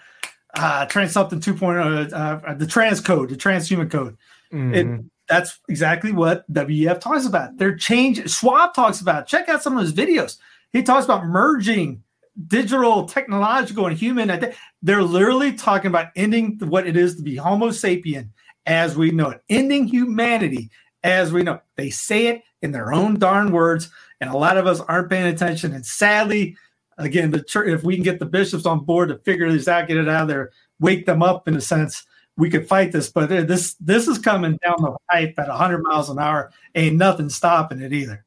uh 0.56 0.86
trans 0.88 1.12
something 1.12 1.40
2.0 1.40 2.12
uh, 2.12 2.16
uh, 2.16 2.54
the 2.56 2.68
trans 2.68 3.00
code, 3.00 3.30
the 3.30 3.36
transhuman 3.36 3.90
code. 3.90 4.18
Mm-hmm. 4.52 4.74
It, 4.74 5.06
that's 5.28 5.60
exactly 5.70 6.12
what 6.12 6.52
WEF 6.52 7.00
talks 7.00 7.26
about. 7.26 7.58
They're 7.58 7.78
changing. 7.78 8.28
Schwab 8.28 8.74
talks 8.74 9.00
about. 9.00 9.28
Check 9.28 9.48
out 9.48 9.62
some 9.62 9.78
of 9.78 9.84
his 9.84 9.94
videos. 9.94 10.38
He 10.74 10.82
talks 10.82 11.06
about 11.06 11.26
merging 11.26 12.04
digital, 12.48 13.06
technological, 13.06 13.86
and 13.86 13.98
human. 13.98 14.54
They're 14.82 15.04
literally 15.04 15.54
talking 15.54 15.88
about 15.88 16.08
ending 16.16 16.58
what 16.64 16.88
it 16.88 16.98
is 16.98 17.16
to 17.16 17.22
be 17.22 17.36
Homo 17.36 17.70
sapien 17.70 18.30
as 18.66 18.96
we 18.98 19.12
know 19.12 19.30
it, 19.30 19.42
ending 19.50 19.88
humanity 19.88 20.70
as 21.04 21.32
we 21.32 21.44
know. 21.44 21.56
It. 21.56 21.62
They 21.76 21.90
say 21.90 22.28
it 22.28 22.42
in 22.62 22.72
their 22.72 22.94
own 22.94 23.18
darn 23.18 23.52
words, 23.52 23.90
and 24.22 24.30
a 24.30 24.38
lot 24.38 24.58
of 24.58 24.68
us 24.68 24.80
aren't 24.82 25.10
paying 25.10 25.34
attention. 25.34 25.74
And 25.74 25.86
sadly, 25.86 26.56
again, 26.98 27.32
the 27.32 27.44
church, 27.44 27.70
if 27.70 27.84
we 27.84 27.96
can 27.96 28.04
get 28.04 28.20
the 28.20 28.26
bishops 28.26 28.66
on 28.66 28.84
board 28.84 29.10
to 29.10 29.18
figure 29.20 29.52
this 29.52 29.68
out, 29.68 29.88
get 29.88 29.98
it 29.98 30.10
out 30.10 30.24
of 30.24 30.28
there, 30.28 30.52
wake 30.80 31.06
them 31.06 31.24
up 31.24 31.48
in 31.48 31.56
a 31.56 31.62
sense, 31.62 32.06
we 32.38 32.50
could 32.50 32.68
fight 32.68 32.92
this. 32.92 33.10
But 33.12 33.30
this 33.30 33.76
this 33.76 34.08
is 34.08 34.18
coming 34.18 34.58
down 34.64 34.76
the 34.80 34.96
pipe 35.12 35.36
at 35.38 35.48
100 35.48 35.84
miles 35.84 36.10
an 36.10 36.20
hour. 36.20 36.52
Ain't 36.76 36.96
nothing 36.96 37.30
stopping 37.30 37.82
it 37.82 37.94
either. 37.94 38.26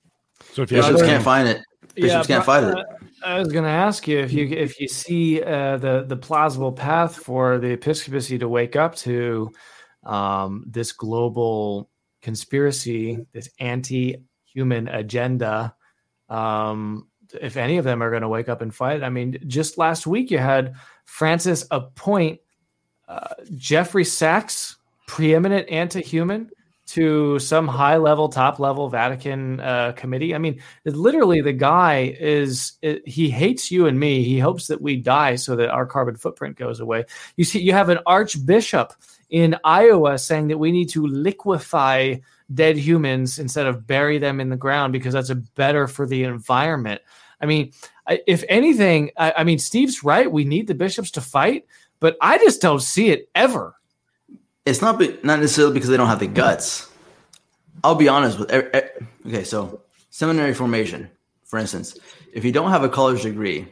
So 0.53 0.63
if 0.63 0.71
you 0.71 0.79
bishops 0.79 1.03
can't 1.03 1.25
find 1.25 1.49
it, 1.49 1.63
bishops 1.95 2.29
yeah, 2.29 2.37
can't 2.37 2.45
find 2.45 2.67
it. 2.67 2.87
I 3.25 3.39
was 3.39 3.49
going 3.49 3.65
to 3.65 3.71
ask 3.71 4.09
you 4.09 4.19
if 4.19 4.33
you 4.33 4.49
if 4.49 4.81
you 4.81 4.89
see 4.89 5.43
uh, 5.43 5.79
the 5.79 6.05
the 6.07 6.17
plausible 6.17 6.73
path 6.73 7.17
for 7.17 7.59
the 7.59 7.69
episcopacy 7.69 8.39
to 8.39 8.49
wake 8.49 8.77
up 8.77 8.95
to 8.97 9.51
um, 10.05 10.65
this 10.67 10.93
global 10.93 11.89
conspiracy, 12.23 13.27
this 13.33 13.51
anti-human 13.59 14.89
agenda. 14.89 15.75
Um, 16.29 17.09
if 17.41 17.57
any 17.57 17.77
of 17.79 17.85
them 17.85 18.03
are 18.03 18.11
going 18.11 18.23
to 18.23 18.29
wake 18.29 18.49
up 18.49 18.63
and 18.63 18.75
fight, 18.75 19.03
I 19.03 19.11
mean, 19.11 19.39
just 19.47 19.77
last 19.77 20.07
week 20.07 20.31
you 20.31 20.39
had 20.39 20.75
Francis 21.05 21.67
appoint 21.71 22.41
uh, 23.09 23.35
Jeffrey 23.57 24.05
Sachs, 24.05 24.77
preeminent 25.07 25.69
anti-human, 25.69 26.51
to 26.85 27.39
some 27.39 27.69
high 27.69 27.97
level, 27.97 28.29
top 28.29 28.59
level 28.59 28.89
Vatican 28.89 29.61
uh, 29.61 29.93
committee. 29.93 30.35
I 30.35 30.39
mean, 30.39 30.61
literally, 30.85 31.41
the 31.41 31.53
guy 31.53 32.15
is 32.19 32.73
it, 32.83 33.07
he 33.09 33.31
hates 33.31 33.71
you 33.71 33.87
and 33.87 33.99
me. 33.99 34.25
He 34.25 34.39
hopes 34.39 34.67
that 34.67 34.83
we 34.83 34.97
die 34.97 35.37
so 35.37 35.57
that 35.57 35.71
our 35.71 35.87
carbon 35.87 36.17
footprint 36.17 36.57
goes 36.57 36.81
away. 36.81 37.05
You 37.37 37.45
see, 37.45 37.61
you 37.61 37.73
have 37.73 37.89
an 37.89 38.01
archbishop 38.05 38.93
in 39.33 39.57
Iowa 39.65 40.17
saying 40.17 40.47
that 40.49 40.59
we 40.59 40.71
need 40.71 40.91
to 40.91 41.05
liquefy 41.05 42.17
dead 42.55 42.77
humans 42.77 43.41
instead 43.41 43.67
of 43.67 43.85
bury 43.85 44.19
them 44.19 44.39
in 44.39 44.49
the 44.49 44.57
ground 44.57 44.93
because 44.93 45.15
that's 45.15 45.33
better 45.57 45.89
for 45.89 46.07
the 46.07 46.23
environment. 46.23 47.01
I 47.41 47.47
mean, 47.47 47.73
if 48.07 48.45
anything, 48.49 49.11
I, 49.17 49.33
I 49.39 49.45
mean, 49.45 49.59
Steve's 49.59 50.05
right. 50.05 50.31
We 50.31 50.45
need 50.45 50.69
the 50.69 50.75
bishops 50.75 51.11
to 51.13 51.21
fight, 51.21 51.67
but 51.99 52.17
I 52.21 52.39
just 52.39 52.63
don't 52.63 52.81
see 52.81 53.09
it 53.09 53.29
ever 53.35 53.75
it's 54.65 54.81
not 54.81 54.99
be, 54.99 55.19
not 55.23 55.41
necessarily 55.41 55.75
because 55.75 55.89
they 55.89 55.97
don't 55.97 56.09
have 56.09 56.21
the 56.21 56.27
guts. 56.27 56.91
I'll 57.83 57.95
be 57.95 58.09
honest 58.09 58.39
with 58.39 58.53
okay, 58.53 59.45
so 59.45 59.81
seminary 60.11 60.55
formation, 60.55 61.11
for 61.45 61.59
instance, 61.59 61.99
if 62.33 62.45
you 62.45 62.53
don't 62.53 62.71
have 62.71 62.85
a 62.85 62.89
college 62.89 63.23
degree, 63.23 63.67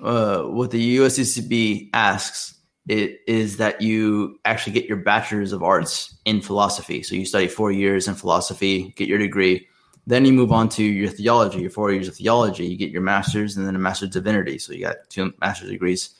uh, 0.00 0.42
what 0.42 0.70
the 0.70 0.98
USCCB 0.98 1.90
asks 1.92 2.55
it 2.88 3.20
is 3.26 3.56
that 3.56 3.80
you 3.80 4.38
actually 4.44 4.72
get 4.72 4.86
your 4.86 4.98
bachelor's 4.98 5.52
of 5.52 5.62
arts 5.62 6.14
in 6.24 6.40
philosophy. 6.40 7.02
So 7.02 7.14
you 7.14 7.24
study 7.24 7.48
four 7.48 7.72
years 7.72 8.06
in 8.08 8.14
philosophy, 8.14 8.94
get 8.96 9.08
your 9.08 9.18
degree, 9.18 9.66
then 10.06 10.24
you 10.24 10.32
move 10.32 10.52
on 10.52 10.68
to 10.70 10.84
your 10.84 11.08
theology, 11.08 11.60
your 11.60 11.70
four 11.70 11.90
years 11.90 12.06
of 12.06 12.14
theology, 12.14 12.64
you 12.66 12.76
get 12.76 12.90
your 12.90 13.02
master's 13.02 13.56
and 13.56 13.66
then 13.66 13.74
a 13.74 13.78
master's 13.78 14.10
divinity. 14.10 14.58
So 14.58 14.72
you 14.72 14.82
got 14.82 14.96
two 15.08 15.32
master's 15.40 15.70
degrees 15.70 16.14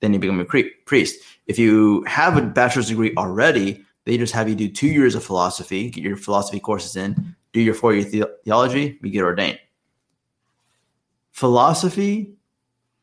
then 0.00 0.12
you 0.12 0.18
become 0.18 0.40
a 0.40 0.44
priest. 0.44 1.20
If 1.46 1.58
you 1.58 2.02
have 2.04 2.36
a 2.36 2.42
bachelor's 2.42 2.88
degree 2.88 3.14
already, 3.16 3.84
they 4.04 4.16
just 4.16 4.32
have 4.32 4.48
you 4.48 4.54
do 4.54 4.68
two 4.68 4.86
years 4.86 5.14
of 5.14 5.24
philosophy, 5.24 5.90
get 5.90 6.04
your 6.04 6.16
philosophy 6.16 6.60
courses 6.60 6.96
in, 6.96 7.34
do 7.52 7.60
your 7.60 7.74
four 7.74 7.94
year 7.94 8.04
the- 8.04 8.36
theology, 8.44 8.98
you 9.02 9.10
get 9.10 9.22
ordained. 9.22 9.58
Philosophy 11.32 12.36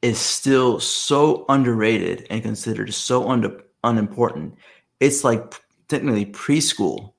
is 0.05 0.19
still 0.19 0.79
so 0.79 1.45
underrated 1.49 2.27
and 2.29 2.43
considered 2.43 2.93
so 2.93 3.27
un- 3.27 3.59
unimportant. 3.83 4.55
It's 4.99 5.23
like 5.23 5.55
technically 5.87 6.27
preschool 6.27 7.13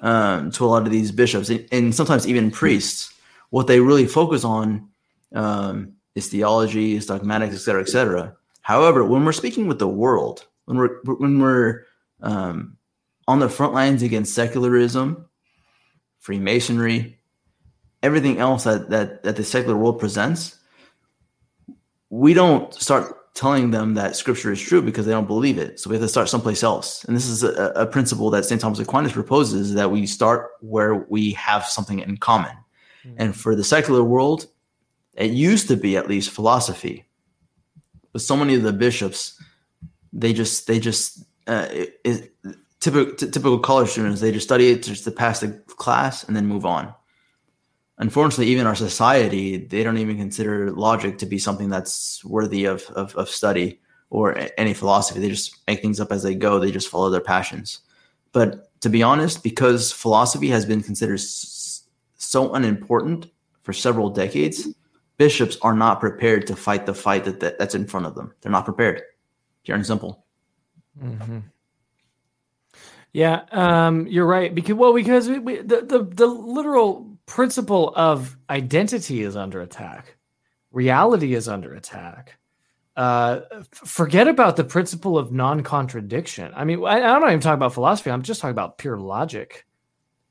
um, 0.00 0.50
to 0.50 0.64
a 0.64 0.66
lot 0.66 0.82
of 0.82 0.90
these 0.90 1.12
bishops 1.12 1.48
and, 1.48 1.64
and, 1.70 1.94
sometimes 1.94 2.26
even 2.26 2.50
priests. 2.50 3.14
What 3.50 3.68
they 3.68 3.78
really 3.78 4.06
focus 4.06 4.42
on 4.42 4.88
um, 5.32 5.92
is 6.16 6.26
theology, 6.26 6.96
is 6.96 7.06
dogmatics, 7.06 7.54
et 7.54 7.58
cetera, 7.58 7.82
et 7.82 7.88
cetera. 7.88 8.36
However, 8.62 9.04
when 9.04 9.24
we're 9.24 9.30
speaking 9.30 9.68
with 9.68 9.78
the 9.78 9.86
world, 9.86 10.44
when 10.64 10.78
we're 10.78 11.02
when 11.04 11.38
we're 11.38 11.84
um, 12.20 12.78
on 13.28 13.38
the 13.38 13.48
front 13.48 13.74
lines 13.74 14.02
against 14.02 14.34
secularism, 14.34 15.26
Freemasonry, 16.18 17.20
everything 18.02 18.38
else 18.38 18.64
that, 18.64 18.90
that 18.90 19.22
that 19.22 19.36
the 19.36 19.44
secular 19.44 19.76
world 19.76 20.00
presents, 20.00 20.58
we 22.12 22.34
don't 22.34 22.72
start 22.74 23.34
telling 23.34 23.70
them 23.70 23.94
that 23.94 24.14
Scripture 24.14 24.52
is 24.52 24.60
true 24.60 24.82
because 24.82 25.06
they 25.06 25.12
don't 25.12 25.26
believe 25.26 25.56
it. 25.58 25.80
So 25.80 25.88
we 25.88 25.96
have 25.96 26.04
to 26.04 26.08
start 26.08 26.28
someplace 26.28 26.62
else. 26.62 27.02
And 27.04 27.16
this 27.16 27.26
is 27.26 27.42
a, 27.42 27.72
a 27.74 27.86
principle 27.86 28.28
that 28.30 28.44
St. 28.44 28.60
Thomas 28.60 28.78
Aquinas 28.78 29.12
proposes 29.12 29.72
that 29.74 29.90
we 29.90 30.06
start 30.06 30.50
where 30.60 30.94
we 30.94 31.32
have 31.32 31.64
something 31.64 32.00
in 32.00 32.18
common. 32.18 32.52
Mm-hmm. 33.04 33.16
And 33.18 33.36
for 33.36 33.56
the 33.56 33.64
secular 33.64 34.04
world, 34.04 34.46
it 35.14 35.30
used 35.30 35.68
to 35.68 35.76
be 35.76 35.96
at 35.96 36.08
least 36.08 36.30
philosophy 36.30 37.06
but 38.12 38.20
so 38.20 38.36
many 38.36 38.54
of 38.54 38.62
the 38.62 38.72
bishops, 38.72 39.42
they 40.12 40.32
just 40.32 40.66
they 40.66 40.78
just 40.78 41.24
uh, 41.46 41.66
it, 41.70 42.00
it, 42.04 42.32
typical 42.80 43.14
t- 43.14 43.30
typical 43.30 43.58
college 43.58 43.88
students 43.88 44.20
they 44.20 44.32
just 44.32 44.46
study 44.46 44.70
it 44.70 44.82
just 44.82 45.04
to 45.04 45.10
pass 45.10 45.40
the 45.40 45.48
class 45.66 46.24
and 46.24 46.36
then 46.36 46.46
move 46.46 46.66
on. 46.66 46.94
Unfortunately, 48.02 48.48
even 48.48 48.66
our 48.66 48.74
society, 48.74 49.58
they 49.58 49.84
don't 49.84 49.96
even 49.96 50.16
consider 50.16 50.72
logic 50.72 51.18
to 51.18 51.24
be 51.24 51.38
something 51.38 51.68
that's 51.68 52.24
worthy 52.24 52.64
of, 52.64 52.82
of, 52.96 53.14
of 53.14 53.28
study 53.28 53.80
or 54.10 54.36
any 54.58 54.74
philosophy. 54.74 55.20
They 55.20 55.28
just 55.28 55.64
make 55.68 55.80
things 55.80 56.00
up 56.00 56.10
as 56.10 56.24
they 56.24 56.34
go. 56.34 56.58
They 56.58 56.72
just 56.72 56.88
follow 56.88 57.10
their 57.10 57.20
passions. 57.20 57.78
But 58.32 58.80
to 58.80 58.90
be 58.90 59.04
honest, 59.04 59.44
because 59.44 59.92
philosophy 59.92 60.48
has 60.48 60.66
been 60.66 60.82
considered 60.82 61.20
so 61.20 62.52
unimportant 62.52 63.28
for 63.62 63.72
several 63.72 64.10
decades, 64.10 64.66
bishops 65.16 65.56
are 65.62 65.74
not 65.74 66.00
prepared 66.00 66.48
to 66.48 66.56
fight 66.56 66.86
the 66.86 66.94
fight 66.94 67.22
that, 67.26 67.38
that 67.38 67.56
that's 67.60 67.76
in 67.76 67.86
front 67.86 68.06
of 68.06 68.16
them. 68.16 68.34
They're 68.40 68.50
not 68.50 68.64
prepared. 68.64 69.00
Pure 69.62 69.76
and 69.76 69.86
simple. 69.86 70.24
Mm-hmm. 71.00 71.38
Yeah, 73.12 73.42
um, 73.52 74.08
you're 74.08 74.26
right. 74.26 74.52
Because 74.52 74.74
well, 74.74 74.92
because 74.92 75.28
we, 75.28 75.38
we, 75.38 75.56
the, 75.58 75.82
the 75.82 76.02
the 76.02 76.26
literal 76.26 77.11
principle 77.26 77.92
of 77.96 78.36
identity 78.50 79.22
is 79.22 79.36
under 79.36 79.60
attack, 79.60 80.16
reality 80.70 81.34
is 81.34 81.48
under 81.48 81.74
attack. 81.74 82.38
uh, 82.96 83.40
forget 83.72 84.28
about 84.28 84.56
the 84.56 84.64
principle 84.64 85.16
of 85.16 85.32
non-contradiction. 85.32 86.52
I 86.54 86.64
mean, 86.64 86.84
I, 86.84 87.00
I'm 87.00 87.20
not 87.20 87.28
even 87.28 87.40
talking 87.40 87.54
about 87.54 87.74
philosophy. 87.74 88.10
I'm 88.10 88.22
just 88.22 88.40
talking 88.40 88.52
about 88.52 88.78
pure 88.78 88.98
logic. 88.98 89.66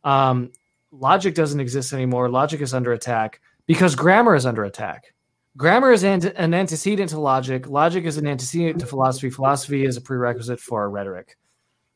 Um, 0.03 0.51
logic 0.91 1.33
doesn't 1.33 1.59
exist 1.59 1.93
anymore. 1.93 2.29
Logic 2.29 2.61
is 2.61 2.73
under 2.73 2.93
attack 2.93 3.41
because 3.65 3.95
grammar 3.95 4.35
is 4.35 4.45
under 4.45 4.63
attack. 4.63 5.13
Grammar 5.57 5.91
is 5.91 6.03
an 6.03 6.53
antecedent 6.53 7.09
to 7.09 7.19
logic. 7.19 7.67
Logic 7.67 8.05
is 8.05 8.17
an 8.17 8.27
antecedent 8.27 8.79
to 8.79 8.85
philosophy. 8.85 9.29
Philosophy 9.29 9.83
is 9.83 9.97
a 9.97 10.01
prerequisite 10.01 10.59
for 10.59 10.89
rhetoric. 10.89 11.37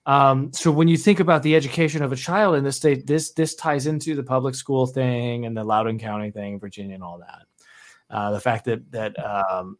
Um, 0.05 0.53
so 0.53 0.71
when 0.71 0.87
you 0.87 0.97
think 0.97 1.19
about 1.19 1.41
the 1.41 1.55
education 1.55 2.03
of 2.03 2.11
a 2.11 2.15
child 2.15 2.55
in 2.55 2.63
this 2.63 2.77
state, 2.77 3.07
this 3.07 3.31
this 3.31 3.55
ties 3.55 3.87
into 3.87 4.15
the 4.15 4.23
public 4.23 4.53
school 4.55 4.85
thing 4.85 5.45
and 5.45 5.57
the 5.57 5.63
Loudoun 5.63 5.97
County 5.97 6.31
thing, 6.31 6.59
Virginia, 6.59 6.95
and 6.95 7.03
all 7.03 7.19
that. 7.19 7.43
Uh, 8.09 8.31
the 8.31 8.39
fact 8.39 8.65
that 8.65 8.91
that 8.91 9.17
um, 9.23 9.77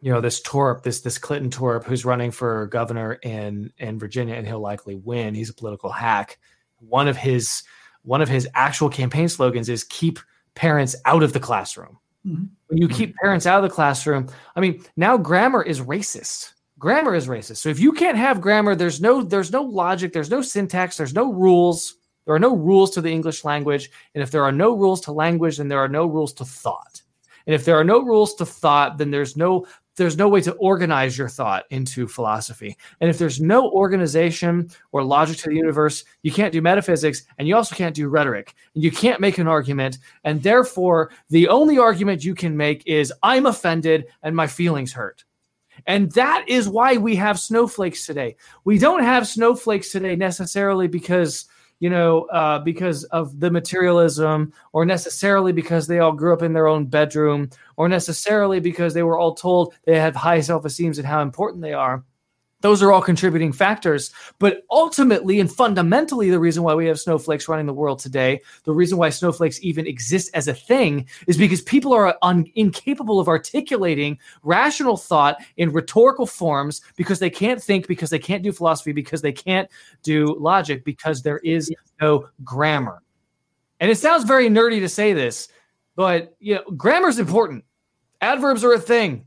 you 0.00 0.10
know 0.10 0.20
this 0.20 0.40
Torp, 0.40 0.82
this 0.82 1.00
this 1.00 1.18
Clinton 1.18 1.50
Torp, 1.50 1.84
who's 1.84 2.04
running 2.04 2.30
for 2.30 2.66
governor 2.68 3.14
in 3.22 3.72
in 3.78 3.98
Virginia, 3.98 4.34
and 4.34 4.46
he'll 4.46 4.60
likely 4.60 4.94
win. 4.94 5.34
He's 5.34 5.50
a 5.50 5.54
political 5.54 5.90
hack. 5.90 6.38
One 6.78 7.08
of 7.08 7.16
his 7.16 7.62
one 8.02 8.22
of 8.22 8.28
his 8.28 8.48
actual 8.54 8.88
campaign 8.88 9.28
slogans 9.28 9.68
is 9.68 9.84
"Keep 9.84 10.20
parents 10.54 10.96
out 11.04 11.22
of 11.22 11.34
the 11.34 11.40
classroom." 11.40 11.98
Mm-hmm. 12.26 12.44
When 12.68 12.78
you 12.80 12.88
keep 12.88 13.14
parents 13.16 13.46
out 13.46 13.62
of 13.62 13.68
the 13.68 13.74
classroom, 13.74 14.28
I 14.56 14.60
mean, 14.60 14.82
now 14.96 15.16
grammar 15.18 15.62
is 15.62 15.80
racist. 15.80 16.52
Grammar 16.78 17.14
is 17.14 17.26
racist. 17.26 17.56
So 17.56 17.68
if 17.68 17.80
you 17.80 17.92
can't 17.92 18.16
have 18.16 18.40
grammar, 18.40 18.76
there's 18.76 19.00
no 19.00 19.22
there's 19.22 19.50
no 19.50 19.62
logic, 19.62 20.12
there's 20.12 20.30
no 20.30 20.42
syntax, 20.42 20.96
there's 20.96 21.14
no 21.14 21.32
rules. 21.32 21.96
There 22.24 22.34
are 22.34 22.38
no 22.38 22.54
rules 22.54 22.90
to 22.90 23.00
the 23.00 23.10
English 23.10 23.42
language, 23.42 23.90
and 24.14 24.22
if 24.22 24.30
there 24.30 24.44
are 24.44 24.52
no 24.52 24.76
rules 24.76 25.00
to 25.02 25.12
language, 25.12 25.56
then 25.56 25.68
there 25.68 25.78
are 25.78 25.88
no 25.88 26.06
rules 26.06 26.32
to 26.34 26.44
thought. 26.44 27.02
And 27.46 27.54
if 27.54 27.64
there 27.64 27.78
are 27.78 27.84
no 27.84 28.02
rules 28.02 28.34
to 28.34 28.46
thought, 28.46 28.98
then 28.98 29.10
there's 29.10 29.36
no 29.36 29.66
there's 29.96 30.16
no 30.16 30.28
way 30.28 30.40
to 30.42 30.52
organize 30.52 31.18
your 31.18 31.28
thought 31.28 31.64
into 31.70 32.06
philosophy. 32.06 32.76
And 33.00 33.10
if 33.10 33.18
there's 33.18 33.40
no 33.40 33.68
organization 33.70 34.70
or 34.92 35.02
logic 35.02 35.38
to 35.38 35.48
the 35.48 35.56
universe, 35.56 36.04
you 36.22 36.30
can't 36.30 36.52
do 36.52 36.62
metaphysics 36.62 37.24
and 37.36 37.48
you 37.48 37.56
also 37.56 37.74
can't 37.74 37.96
do 37.96 38.08
rhetoric. 38.08 38.54
And 38.74 38.84
you 38.84 38.92
can't 38.92 39.20
make 39.20 39.38
an 39.38 39.48
argument. 39.48 39.98
And 40.22 40.40
therefore, 40.40 41.10
the 41.30 41.48
only 41.48 41.78
argument 41.78 42.24
you 42.24 42.36
can 42.36 42.56
make 42.56 42.86
is 42.86 43.12
I'm 43.24 43.46
offended 43.46 44.06
and 44.22 44.36
my 44.36 44.46
feelings 44.46 44.92
hurt. 44.92 45.24
And 45.88 46.12
that 46.12 46.44
is 46.46 46.68
why 46.68 46.98
we 46.98 47.16
have 47.16 47.40
snowflakes 47.40 48.06
today. 48.06 48.36
We 48.64 48.78
don't 48.78 49.02
have 49.02 49.26
snowflakes 49.26 49.90
today 49.90 50.14
necessarily 50.14 50.86
because 50.86 51.46
you 51.80 51.90
know, 51.90 52.22
uh, 52.24 52.58
because 52.58 53.04
of 53.04 53.38
the 53.38 53.50
materialism, 53.50 54.52
or 54.72 54.84
necessarily 54.84 55.52
because 55.52 55.86
they 55.86 56.00
all 56.00 56.12
grew 56.12 56.32
up 56.32 56.42
in 56.42 56.52
their 56.52 56.66
own 56.66 56.86
bedroom, 56.86 57.50
or 57.76 57.88
necessarily 57.88 58.58
because 58.58 58.94
they 58.94 59.04
were 59.04 59.16
all 59.16 59.32
told 59.32 59.74
they 59.84 59.96
have 59.96 60.16
high 60.16 60.40
self 60.40 60.66
esteems 60.66 60.98
and 60.98 61.06
how 61.06 61.22
important 61.22 61.62
they 61.62 61.72
are. 61.72 62.02
Those 62.60 62.82
are 62.82 62.92
all 62.92 63.02
contributing 63.02 63.52
factors. 63.52 64.10
But 64.38 64.64
ultimately 64.70 65.38
and 65.38 65.50
fundamentally, 65.50 66.30
the 66.30 66.40
reason 66.40 66.62
why 66.62 66.74
we 66.74 66.86
have 66.86 66.98
snowflakes 66.98 67.48
running 67.48 67.66
the 67.66 67.72
world 67.72 68.00
today, 68.00 68.40
the 68.64 68.72
reason 68.72 68.98
why 68.98 69.10
snowflakes 69.10 69.62
even 69.62 69.86
exist 69.86 70.30
as 70.34 70.48
a 70.48 70.54
thing, 70.54 71.06
is 71.26 71.38
because 71.38 71.62
people 71.62 71.92
are 71.92 72.16
un- 72.22 72.50
incapable 72.56 73.20
of 73.20 73.28
articulating 73.28 74.18
rational 74.42 74.96
thought 74.96 75.36
in 75.56 75.72
rhetorical 75.72 76.26
forms 76.26 76.80
because 76.96 77.20
they 77.20 77.30
can't 77.30 77.62
think, 77.62 77.86
because 77.86 78.10
they 78.10 78.18
can't 78.18 78.42
do 78.42 78.52
philosophy, 78.52 78.92
because 78.92 79.22
they 79.22 79.32
can't 79.32 79.70
do 80.02 80.36
logic, 80.40 80.84
because 80.84 81.22
there 81.22 81.38
is 81.38 81.72
no 82.00 82.28
grammar. 82.42 83.02
And 83.80 83.90
it 83.90 83.98
sounds 83.98 84.24
very 84.24 84.48
nerdy 84.48 84.80
to 84.80 84.88
say 84.88 85.12
this, 85.12 85.48
but 85.94 86.34
you 86.40 86.56
know, 86.56 86.64
grammar 86.76 87.08
is 87.08 87.20
important. 87.20 87.64
Adverbs 88.20 88.64
are 88.64 88.72
a 88.72 88.80
thing. 88.80 89.24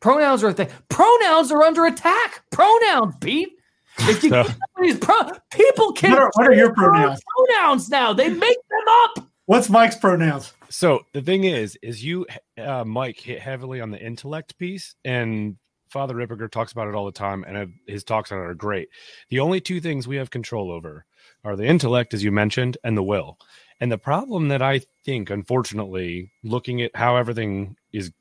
Pronouns 0.00 0.42
are 0.42 0.48
a 0.48 0.52
thing. 0.52 0.68
Pronouns 0.88 1.52
are 1.52 1.62
under 1.62 1.86
attack. 1.86 2.42
Pronouns, 2.50 3.14
Pete. 3.20 3.50
If 3.98 4.22
you 4.24 4.30
these 4.80 4.98
pro- 4.98 5.32
people 5.50 5.92
can 5.92 6.12
what 6.12 6.20
are, 6.20 6.30
what 6.34 6.46
are 6.46 6.54
your 6.54 6.72
pronouns? 6.72 7.20
Pronouns 7.36 7.88
now. 7.90 8.12
They 8.12 8.28
make 8.28 8.56
them 8.56 8.88
up. 8.88 9.26
What's 9.46 9.68
Mike's 9.68 9.96
pronouns? 9.96 10.52
So 10.68 11.00
the 11.12 11.22
thing 11.22 11.44
is, 11.44 11.76
is 11.82 12.04
you, 12.04 12.26
uh, 12.56 12.84
Mike, 12.84 13.18
hit 13.18 13.40
heavily 13.40 13.80
on 13.80 13.90
the 13.90 14.00
intellect 14.00 14.56
piece, 14.58 14.94
and 15.04 15.56
Father 15.88 16.14
Ripperger 16.14 16.48
talks 16.50 16.70
about 16.70 16.86
it 16.86 16.94
all 16.94 17.04
the 17.04 17.12
time, 17.12 17.44
and 17.46 17.72
his 17.88 18.04
talks 18.04 18.30
on 18.30 18.38
it 18.38 18.44
are 18.44 18.54
great. 18.54 18.88
The 19.28 19.40
only 19.40 19.60
two 19.60 19.80
things 19.80 20.06
we 20.06 20.16
have 20.16 20.30
control 20.30 20.70
over 20.70 21.04
are 21.44 21.56
the 21.56 21.66
intellect, 21.66 22.14
as 22.14 22.22
you 22.22 22.30
mentioned, 22.30 22.78
and 22.84 22.96
the 22.96 23.02
will. 23.02 23.38
And 23.80 23.90
the 23.90 23.98
problem 23.98 24.48
that 24.48 24.62
I 24.62 24.82
think, 25.04 25.30
unfortunately, 25.30 26.30
looking 26.44 26.82
at 26.82 26.94
how 26.94 27.16
everything 27.16 27.76
is 27.92 28.12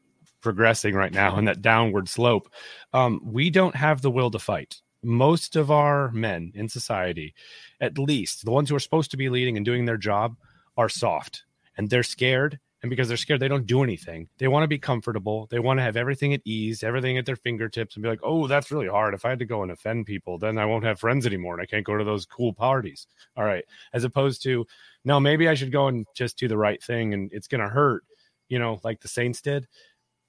progressing 0.42 0.96
right 0.96 1.14
now 1.14 1.38
in 1.38 1.46
that 1.46 1.62
downward 1.62 2.10
slope, 2.10 2.50
um, 2.94 3.22
we 3.24 3.50
don't 3.50 3.76
have 3.76 4.02
the 4.02 4.12
will 4.12 4.32
to 4.32 4.40
fight. 4.40 4.82
Most 5.04 5.56
of 5.56 5.72
our 5.72 6.12
men 6.12 6.52
in 6.56 6.68
society, 6.68 7.34
at 7.80 7.98
least 7.98 8.44
the 8.44 8.52
ones 8.52 8.70
who 8.70 8.76
are 8.76 8.82
supposed 8.82 9.12
to 9.12 9.18
be 9.18 9.30
leading 9.30 9.56
and 9.56 9.66
doing 9.66 9.86
their 9.86 9.98
job, 9.98 10.36
are 10.78 10.90
soft 10.90 11.44
and 11.78 11.90
they're 11.90 12.04
scared. 12.04 12.60
And 12.82 12.90
because 12.90 13.10
they're 13.10 13.18
scared, 13.18 13.42
they 13.42 13.50
don't 13.50 13.66
do 13.66 13.84
anything. 13.84 14.30
They 14.38 14.48
want 14.48 14.64
to 14.64 14.68
be 14.68 14.80
comfortable. 14.80 15.48
They 15.52 15.60
want 15.60 15.80
to 15.80 15.84
have 15.84 15.98
everything 15.98 16.34
at 16.34 16.42
ease, 16.46 16.82
everything 16.82 17.18
at 17.18 17.26
their 17.26 17.36
fingertips, 17.36 17.96
and 17.96 18.04
be 18.04 18.08
like, 18.08 18.22
oh, 18.24 18.48
that's 18.48 18.72
really 18.72 18.88
hard. 18.88 19.14
If 19.14 19.26
I 19.26 19.30
had 19.30 19.40
to 19.40 19.46
go 19.46 19.64
and 19.64 19.72
offend 19.72 20.06
people, 20.06 20.38
then 20.38 20.58
I 20.58 20.66
won't 20.66 20.86
have 20.86 20.98
friends 20.98 21.26
anymore 21.26 21.54
and 21.54 21.62
I 21.62 21.66
can't 21.66 21.86
go 21.86 21.98
to 21.98 22.06
those 22.06 22.26
cool 22.26 22.54
parties. 22.54 23.08
All 23.36 23.44
right. 23.44 23.66
As 23.92 24.06
opposed 24.06 24.44
to, 24.44 24.66
no, 25.04 25.20
maybe 25.20 25.50
I 25.50 25.56
should 25.56 25.74
go 25.74 25.88
and 25.88 26.06
just 26.16 26.38
do 26.38 26.48
the 26.48 26.58
right 26.58 26.82
thing 26.82 27.14
and 27.14 27.30
it's 27.34 27.50
going 27.50 27.62
to 27.62 27.68
hurt, 27.68 28.06
you 28.48 28.60
know, 28.60 28.80
like 28.86 29.02
the 29.02 29.10
Saints 29.10 29.42
did 29.42 29.68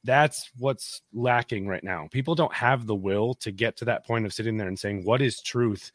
that's 0.04 0.50
what's 0.56 1.02
lacking 1.12 1.66
right 1.66 1.84
now. 1.84 2.08
People 2.10 2.34
don't 2.34 2.54
have 2.54 2.86
the 2.86 2.94
will 2.94 3.34
to 3.34 3.52
get 3.52 3.76
to 3.78 3.86
that 3.86 4.06
point 4.06 4.24
of 4.24 4.32
sitting 4.32 4.56
there 4.56 4.68
and 4.68 4.78
saying, 4.78 5.04
What 5.04 5.22
is 5.22 5.42
truth? 5.42 5.92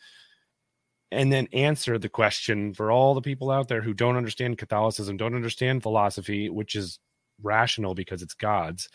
And 1.12 1.32
then 1.32 1.48
answer 1.54 1.98
the 1.98 2.10
question 2.10 2.74
for 2.74 2.92
all 2.92 3.14
the 3.14 3.22
people 3.22 3.52
out 3.52 3.68
there 3.68 3.82
who 3.82 3.94
don't 3.94 4.18
understand 4.18 4.58
Catholicism, 4.58 5.18
don't 5.18 5.36
understand 5.36 5.84
philosophy, 5.84 6.50
which 6.50 6.76
is 6.76 7.00
rational 7.42 7.96
because 7.96 8.22
it's 8.22 8.34
God's, 8.34 8.90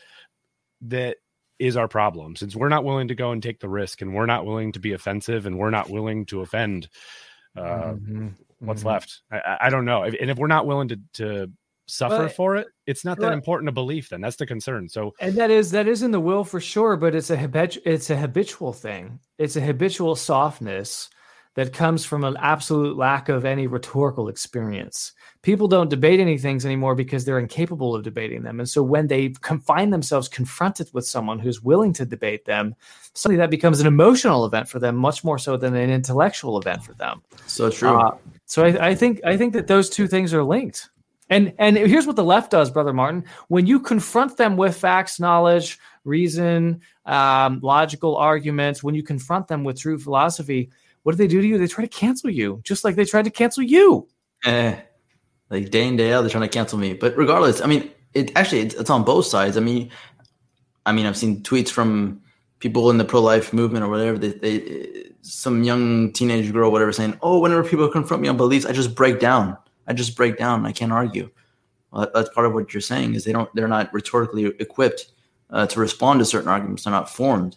that 0.82 1.16
is 1.58 1.76
our 1.76 1.88
problem. 1.88 2.36
Since 2.36 2.56
we're 2.56 2.68
not 2.68 2.84
willing 2.84 3.08
to 3.08 3.14
go 3.14 3.30
and 3.30 3.42
take 3.42 3.60
the 3.60 3.68
risk 3.68 4.02
and 4.02 4.14
we're 4.14 4.26
not 4.26 4.44
willing 4.44 4.72
to 4.72 4.80
be 4.80 4.92
offensive 4.92 5.46
and 5.46 5.58
we're 5.58 5.70
not 5.70 5.88
willing 5.88 6.26
to 6.26 6.40
offend, 6.40 6.88
uh, 7.56 7.62
mm-hmm. 7.62 8.28
what's 8.58 8.80
mm-hmm. 8.80 8.88
left? 8.88 9.22
I, 9.30 9.58
I, 9.62 9.70
don't 9.70 9.84
know. 9.84 10.02
And 10.02 10.30
if 10.30 10.36
we're 10.36 10.46
not 10.46 10.66
willing 10.66 10.88
to, 10.88 11.00
to 11.14 11.50
suffer 11.90 12.24
but, 12.24 12.32
for 12.32 12.56
it 12.56 12.68
it's 12.86 13.04
not 13.04 13.18
that 13.18 13.32
important 13.32 13.68
a 13.68 13.72
belief 13.72 14.08
then 14.08 14.20
that's 14.20 14.36
the 14.36 14.46
concern 14.46 14.88
so 14.88 15.12
and 15.20 15.34
that 15.34 15.50
is 15.50 15.70
that 15.70 15.86
is 15.86 16.02
in 16.02 16.10
the 16.10 16.20
will 16.20 16.44
for 16.44 16.60
sure 16.60 16.96
but 16.96 17.14
it's 17.14 17.30
a 17.30 17.36
habit 17.36 17.76
it's 17.84 18.10
a 18.10 18.16
habitual 18.16 18.72
thing. 18.72 19.20
It's 19.38 19.56
a 19.56 19.60
habitual 19.60 20.16
softness 20.16 21.08
that 21.56 21.72
comes 21.72 22.04
from 22.04 22.22
an 22.22 22.36
absolute 22.38 22.96
lack 22.96 23.28
of 23.28 23.44
any 23.44 23.66
rhetorical 23.66 24.28
experience. 24.28 25.12
People 25.42 25.66
don't 25.66 25.90
debate 25.90 26.20
any 26.20 26.38
things 26.38 26.64
anymore 26.64 26.94
because 26.94 27.24
they're 27.24 27.40
incapable 27.40 27.94
of 27.94 28.04
debating 28.04 28.42
them 28.42 28.60
and 28.60 28.68
so 28.68 28.82
when 28.82 29.08
they 29.08 29.34
find 29.64 29.92
themselves 29.92 30.28
confronted 30.28 30.88
with 30.92 31.06
someone 31.06 31.38
who's 31.38 31.62
willing 31.62 31.92
to 31.94 32.06
debate 32.06 32.44
them 32.44 32.74
suddenly 33.14 33.38
that 33.38 33.50
becomes 33.50 33.80
an 33.80 33.86
emotional 33.86 34.44
event 34.44 34.68
for 34.68 34.78
them 34.78 34.94
much 34.94 35.24
more 35.24 35.38
so 35.38 35.56
than 35.56 35.74
an 35.74 35.90
intellectual 35.90 36.58
event 36.58 36.84
for 36.84 36.94
them. 36.94 37.22
So 37.46 37.70
true. 37.70 37.98
Uh, 37.98 38.16
so 38.46 38.64
I, 38.64 38.90
I 38.90 38.94
think 38.94 39.20
i 39.24 39.36
think 39.36 39.52
that 39.54 39.66
those 39.66 39.90
two 39.90 40.06
things 40.06 40.32
are 40.34 40.44
linked 40.44 40.88
and 41.30 41.54
and 41.58 41.76
here's 41.76 42.06
what 42.06 42.16
the 42.16 42.24
left 42.24 42.50
does, 42.50 42.70
brother 42.70 42.92
Martin. 42.92 43.24
When 43.48 43.66
you 43.66 43.78
confront 43.78 44.36
them 44.36 44.56
with 44.56 44.76
facts, 44.76 45.20
knowledge, 45.20 45.78
reason, 46.04 46.82
um, 47.06 47.60
logical 47.62 48.16
arguments, 48.16 48.82
when 48.82 48.96
you 48.96 49.04
confront 49.04 49.46
them 49.46 49.62
with 49.62 49.80
true 49.80 49.98
philosophy, 49.98 50.70
what 51.04 51.12
do 51.12 51.16
they 51.16 51.28
do 51.28 51.40
to 51.40 51.46
you? 51.46 51.56
They 51.56 51.68
try 51.68 51.84
to 51.84 51.88
cancel 51.88 52.30
you, 52.30 52.60
just 52.64 52.84
like 52.84 52.96
they 52.96 53.04
tried 53.04 53.24
to 53.24 53.30
cancel 53.30 53.62
you. 53.62 54.08
Eh, 54.44 54.76
like 55.50 55.70
day 55.70 55.86
in 55.86 55.96
day 55.96 56.12
out, 56.12 56.22
they're 56.22 56.30
trying 56.30 56.42
to 56.42 56.48
cancel 56.48 56.78
me. 56.78 56.94
But 56.94 57.16
regardless, 57.16 57.60
I 57.60 57.66
mean, 57.66 57.90
it 58.12 58.36
actually 58.36 58.62
it's, 58.62 58.74
it's 58.74 58.90
on 58.90 59.04
both 59.04 59.26
sides. 59.26 59.56
I 59.56 59.60
mean, 59.60 59.90
I 60.84 60.92
mean, 60.92 61.06
I've 61.06 61.16
seen 61.16 61.42
tweets 61.42 61.68
from 61.68 62.20
people 62.58 62.90
in 62.90 62.98
the 62.98 63.04
pro 63.04 63.22
life 63.22 63.52
movement 63.52 63.84
or 63.84 63.88
whatever. 63.88 64.18
They, 64.18 64.32
they 64.32 65.10
some 65.22 65.62
young 65.62 66.12
teenage 66.12 66.52
girl, 66.52 66.72
whatever, 66.72 66.92
saying, 66.92 67.18
"Oh, 67.22 67.38
whenever 67.38 67.62
people 67.62 67.88
confront 67.88 68.20
me 68.20 68.28
on 68.28 68.36
beliefs, 68.36 68.66
I 68.66 68.72
just 68.72 68.96
break 68.96 69.20
down." 69.20 69.56
I 69.90 69.92
just 69.92 70.16
break 70.16 70.38
down. 70.38 70.64
I 70.64 70.70
can't 70.70 70.92
argue. 70.92 71.30
Well, 71.90 72.08
that's 72.14 72.30
part 72.30 72.46
of 72.46 72.54
what 72.54 72.72
you're 72.72 72.80
saying 72.80 73.14
is 73.14 73.24
they 73.24 73.32
don't 73.32 73.52
they're 73.56 73.66
not 73.66 73.92
rhetorically 73.92 74.46
equipped 74.60 75.10
uh, 75.50 75.66
to 75.66 75.80
respond 75.80 76.20
to 76.20 76.24
certain 76.24 76.48
arguments. 76.48 76.84
They're 76.84 76.92
not 76.92 77.10
formed, 77.10 77.56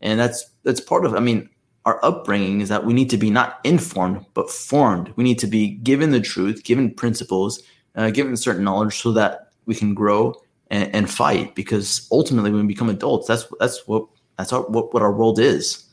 and 0.00 0.18
that's 0.18 0.50
that's 0.62 0.80
part 0.80 1.04
of. 1.04 1.14
I 1.14 1.20
mean, 1.20 1.50
our 1.84 2.02
upbringing 2.02 2.62
is 2.62 2.70
that 2.70 2.86
we 2.86 2.94
need 2.94 3.10
to 3.10 3.18
be 3.18 3.28
not 3.28 3.60
informed 3.64 4.24
but 4.32 4.50
formed. 4.50 5.12
We 5.16 5.24
need 5.24 5.38
to 5.40 5.46
be 5.46 5.68
given 5.68 6.10
the 6.10 6.20
truth, 6.20 6.64
given 6.64 6.94
principles, 6.94 7.62
uh, 7.96 8.08
given 8.08 8.34
certain 8.38 8.64
knowledge, 8.64 9.02
so 9.02 9.12
that 9.12 9.50
we 9.66 9.74
can 9.74 9.92
grow 9.92 10.34
and, 10.70 10.94
and, 10.94 11.10
fight. 11.10 11.54
Because 11.54 12.08
ultimately, 12.10 12.50
when 12.50 12.62
we 12.62 12.66
become 12.68 12.88
adults, 12.88 13.28
that's 13.28 13.46
that's 13.60 13.86
what 13.86 14.06
that's 14.38 14.54
our, 14.54 14.62
what 14.62 14.94
what 14.94 15.02
our 15.02 15.12
world 15.12 15.38
is. 15.38 15.84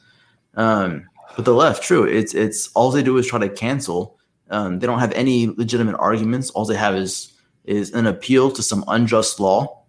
Um, 0.55 1.09
but 1.35 1.43
the 1.43 1.53
left, 1.53 1.84
true, 1.84 2.05
it's 2.05 2.34
it's 2.34 2.69
all 2.76 2.91
they 2.91 3.03
do 3.03 3.18
is 3.18 3.27
try 3.27 3.39
to 3.39 3.49
cancel 3.49 4.18
um, 4.52 4.80
they 4.80 4.86
don't 4.88 4.99
have 4.99 5.11
any 5.14 5.48
legitimate 5.48 5.95
arguments. 5.98 6.52
All 6.52 6.65
they 6.65 6.76
have 6.78 6.95
is 6.95 7.34
is 7.65 7.91
an 7.94 8.06
appeal 8.07 8.52
to 8.52 8.61
some 8.61 8.84
unjust 8.88 9.40
law, 9.40 9.84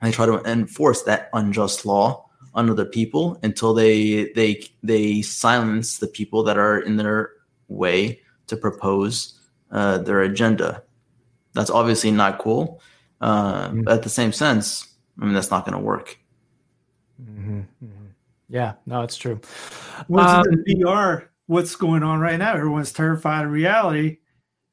and 0.00 0.10
they 0.10 0.14
try 0.14 0.26
to 0.26 0.40
enforce 0.44 1.02
that 1.02 1.28
unjust 1.32 1.86
law 1.86 2.26
on 2.54 2.70
other 2.70 2.84
people 2.84 3.38
until 3.42 3.74
they 3.74 4.32
they 4.34 4.64
they 4.82 5.22
silence 5.22 5.98
the 5.98 6.06
people 6.08 6.42
that 6.44 6.56
are 6.58 6.78
in 6.80 6.96
their 6.96 7.30
way 7.68 8.20
to 8.46 8.56
propose 8.56 9.38
uh, 9.70 9.98
their 9.98 10.22
agenda. 10.22 10.82
That's 11.52 11.70
obviously 11.70 12.10
not 12.10 12.38
cool. 12.38 12.80
Uh, 13.20 13.68
Mm-hmm. 13.68 13.82
but 13.82 13.94
at 13.94 14.02
the 14.02 14.08
same 14.10 14.32
sense, 14.32 14.86
I 15.20 15.24
mean 15.24 15.34
that's 15.34 15.50
not 15.50 15.64
going 15.64 15.76
to 15.78 15.82
work. 15.82 16.18
Mm-hmm. 17.22 17.60
Yeah, 18.48 18.74
no, 18.86 19.02
it's 19.02 19.16
true. 19.16 19.40
What's 20.08 20.32
Um, 20.32 20.42
the 20.64 20.74
VR? 20.74 21.28
What's 21.46 21.76
going 21.76 22.02
on 22.02 22.20
right 22.20 22.38
now? 22.38 22.54
Everyone's 22.54 22.92
terrified 22.92 23.44
of 23.44 23.50
reality. 23.50 24.18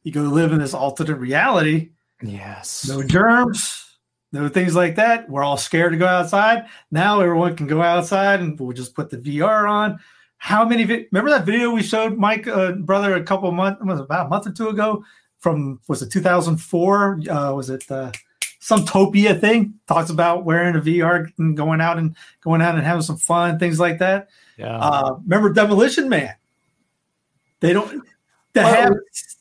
You 0.04 0.12
go 0.12 0.22
live 0.24 0.52
in 0.52 0.60
this 0.60 0.74
alternate 0.74 1.16
reality. 1.18 1.92
Yes. 2.24 2.88
No 2.88 3.04
germs, 3.04 3.98
no 4.32 4.48
things 4.48 4.76
like 4.76 4.96
that. 4.96 5.30
We're 5.30 5.44
all 5.44 5.58
scared 5.58 5.92
to 5.92 5.98
go 5.98 6.08
outside. 6.08 6.66
Now 6.92 7.20
everyone 7.20 7.56
can 7.56 7.68
go 7.68 7.82
outside, 7.82 8.40
and 8.40 8.60
we'll 8.60 8.72
just 8.74 8.96
put 8.96 9.10
the 9.10 9.18
VR 9.18 9.70
on. 9.70 10.00
How 10.38 10.66
many? 10.66 10.84
Vi- 10.86 11.08
Remember 11.12 11.30
that 11.32 11.46
video 11.46 11.72
we 11.72 11.84
showed 11.84 12.18
Mike, 12.18 12.48
uh, 12.48 12.72
brother, 12.74 13.16
a 13.16 13.24
couple 13.24 13.50
of 13.50 13.56
months, 13.56 13.82
was 13.84 14.00
about 14.00 14.28
a 14.28 14.30
month 14.30 14.48
or 14.48 14.52
two 14.52 14.70
ago? 14.70 15.04
From 15.40 15.80
was 15.88 16.02
it 16.02 16.12
2004? 16.12 17.22
Uh, 17.30 17.54
was 17.54 17.70
it 17.70 17.90
uh, 17.92 18.12
some 18.60 18.86
Topia 18.86 19.40
thing? 19.40 19.74
Talks 19.88 20.10
about 20.10 20.46
wearing 20.46 20.76
a 20.76 20.80
VR 20.80 21.28
and 21.38 21.58
going 21.58 21.82
out 21.82 21.98
and 21.98 22.16
going 22.42 22.62
out 22.62 22.76
and 22.76 22.84
having 22.84 23.02
some 23.02 23.18
fun, 23.18 23.60
things 23.60 23.80
like 23.80 24.00
that. 24.00 24.30
Yeah. 24.58 24.78
Uh, 24.78 25.16
remember 25.24 25.52
Demolition 25.52 26.08
Man? 26.10 26.34
They 27.62 27.74
don't 27.74 27.90
to 27.90 28.02
Well, 28.56 28.76
have 28.76 28.94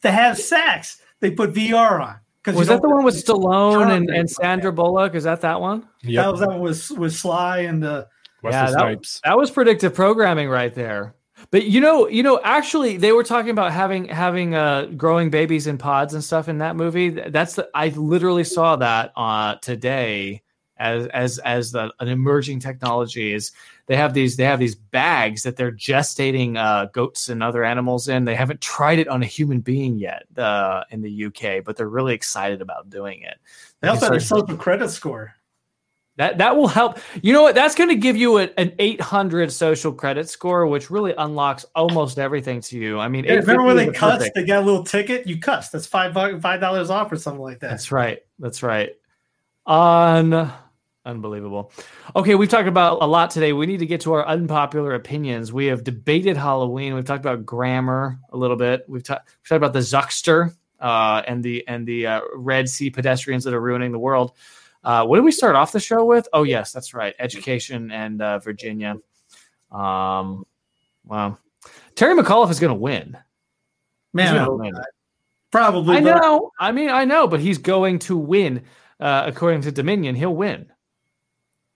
to 0.03 0.11
have 0.11 0.39
sex. 0.39 1.01
They 1.21 1.33
put 1.33 1.53
VR 1.53 2.01
on. 2.01 2.55
was 2.55 2.69
that 2.69 2.81
the 2.81 2.89
one 2.89 3.05
with 3.05 3.17
Stallone 3.17 3.95
and, 3.95 4.09
and 4.09 4.31
Sandra 4.31 4.73
Bullock? 4.73 5.15
Is 5.15 5.25
that 5.25 5.41
that 5.41 5.61
one? 5.61 5.89
Yep. 6.03 6.25
That 6.25 6.31
was 6.31 6.41
that 6.41 6.49
one 6.49 6.61
was 6.61 6.91
with 6.91 7.15
Sly 7.15 7.59
and 7.61 7.83
Wesley 7.83 8.05
yeah, 8.51 8.71
that, 8.71 9.21
that 9.25 9.37
was 9.37 9.51
predictive 9.51 9.95
programming 9.95 10.49
right 10.49 10.75
there. 10.75 11.15
But 11.51 11.65
you 11.65 11.81
know, 11.81 12.09
you 12.09 12.23
know, 12.23 12.41
actually, 12.45 12.97
they 12.97 13.13
were 13.13 13.25
talking 13.25 13.51
about 13.51 13.73
having 13.73 14.07
having 14.07 14.55
uh, 14.55 14.87
growing 14.97 15.31
babies 15.31 15.67
in 15.67 15.79
pods 15.79 16.15
and 16.15 16.23
stuff 16.23 16.49
in 16.49 16.59
that 16.59 16.77
movie. 16.77 17.11
That's 17.11 17.55
the, 17.55 17.69
I 17.75 17.89
literally 17.89 18.45
saw 18.45 18.77
that 18.77 19.13
uh, 19.17 19.57
today 19.57 20.43
as 20.77 21.07
as 21.09 21.39
as 21.41 21.73
the, 21.73 21.93
an 22.01 22.09
emerging 22.09 22.61
technology 22.61 23.33
is 23.33 23.53
they 23.91 23.97
have 23.97 24.15
these 24.15 24.37
they 24.37 24.45
have 24.45 24.61
these 24.61 24.77
bags 24.77 25.43
that 25.43 25.57
they're 25.57 25.73
gestating 25.73 26.57
uh, 26.57 26.85
goats 26.93 27.29
and 27.29 27.43
other 27.43 27.65
animals 27.65 28.07
in. 28.07 28.25
They 28.25 28.37
haven't 28.37 28.61
tried 28.61 29.01
it 29.01 29.09
on 29.09 29.21
a 29.21 29.27
human 29.27 29.59
being 29.59 29.99
yet 29.99 30.27
uh, 30.39 30.85
in 30.91 31.03
the 31.03 31.25
UK, 31.25 31.65
but 31.65 31.77
they're 31.77 31.89
really 31.89 32.15
excited 32.15 32.63
about 32.63 32.89
doing 32.89 33.23
it. 33.23 33.39
they 33.81 33.89
also 33.89 34.07
have 34.07 34.15
a 34.15 34.21
social 34.21 34.57
credit 34.57 34.91
score. 34.91 35.35
that 36.19 36.39
that 36.39 36.57
will 36.57 36.69
help. 36.69 37.01
You 37.21 37.33
know 37.33 37.43
what? 37.43 37.57
That's 37.57 37.75
going 37.75 37.89
to 37.91 37.97
give 37.97 38.17
you 38.17 38.39
a, 38.39 38.49
an 38.59 38.73
800 38.79 39.51
social 39.51 39.93
credit 39.93 40.29
score, 40.29 40.69
which 40.69 40.89
really 40.89 41.13
unlocks 41.19 41.67
almost 41.75 42.21
everything 42.21 42.61
to 42.61 42.79
you. 42.79 43.01
I 43.01 43.09
mean, 43.09 43.25
Yeah, 43.25 43.33
remember 43.35 43.65
when 43.65 43.77
850 43.77 43.87
they 43.91 43.99
cussed? 43.99 44.19
perfect. 44.21 44.37
They 44.37 44.45
got 44.45 44.63
a 44.63 44.67
little 44.67 44.85
ticket. 44.85 45.27
You 45.27 45.41
cussed. 45.41 45.73
That's 45.73 45.87
five 45.87 46.15
five 46.41 46.61
dollars 46.61 46.91
off 46.91 47.11
or 47.11 47.17
something 47.17 47.43
like 47.43 47.59
that. 47.59 47.71
That's 47.71 47.91
right. 47.91 48.21
That's 48.39 48.63
right. 48.63 48.95
Un 49.67 50.53
unbelievable. 51.05 51.73
Okay, 52.15 52.35
we've 52.35 52.49
talked 52.49 52.69
about 52.69 53.03
a 53.03 53.07
lot 53.07 53.31
today. 53.31 53.53
We 53.53 53.67
need 53.67 53.81
to 53.81 53.87
get 53.87 54.03
to 54.03 54.13
our 54.15 54.27
unpopular 54.27 54.95
opinions. 54.95 55.53
We 55.53 55.67
have 55.67 55.85
debated 55.85 56.37
Halloween. 56.37 56.95
We've 56.95 57.05
talked 57.05 57.25
about 57.25 57.47
grammar 57.47 58.19
a 58.31 58.37
little 58.37 58.57
bit. 58.57 58.85
We've, 58.89 59.03
ta- 59.03 59.21
we've 59.27 59.49
talked 59.49 59.57
about 59.57 59.73
the 59.73 59.81
Zuckster 59.81 60.55
uh, 60.81 61.23
and 61.27 61.43
the 61.43 61.67
and 61.69 61.87
the 61.87 62.07
uh, 62.07 62.21
Red 62.35 62.69
Sea 62.69 62.91
pedestrians 62.91 63.45
that 63.45 63.55
are 63.55 63.61
ruining 63.61 63.93
the 63.93 63.99
world. 63.99 64.33
Uh, 64.83 65.05
what 65.05 65.17
did 65.17 65.25
we 65.25 65.33
start 65.33 65.57
off 65.57 65.73
the 65.73 65.81
show 65.81 66.05
with? 66.05 66.27
Oh 66.33 66.43
yes, 66.43 66.73
that's 66.73 66.95
right, 66.95 67.15
education 67.19 67.91
and 67.91 68.23
uh, 68.23 68.39
Virginia. 68.39 68.97
Um, 69.71 70.47
wow, 71.05 71.39
Terry 71.95 72.21
McAuliffe 72.21 72.51
is 72.51 72.61
going 72.61 72.73
to 72.73 72.81
win. 72.81 73.17
Man, 74.13 74.59
win. 74.59 74.73
probably. 75.51 75.99
I 75.99 76.01
but 76.01 76.21
know. 76.21 76.51
I 76.59 76.73
mean, 76.73 76.89
I 76.89 77.05
know, 77.05 77.29
but 77.29 77.41
he's 77.41 77.59
going 77.59 77.99
to 78.01 78.17
win. 78.17 78.63
Uh, 78.99 79.25
according 79.27 79.63
to 79.63 79.73
Dominion, 79.73 80.15
he'll 80.15 80.35
win. 80.35 80.71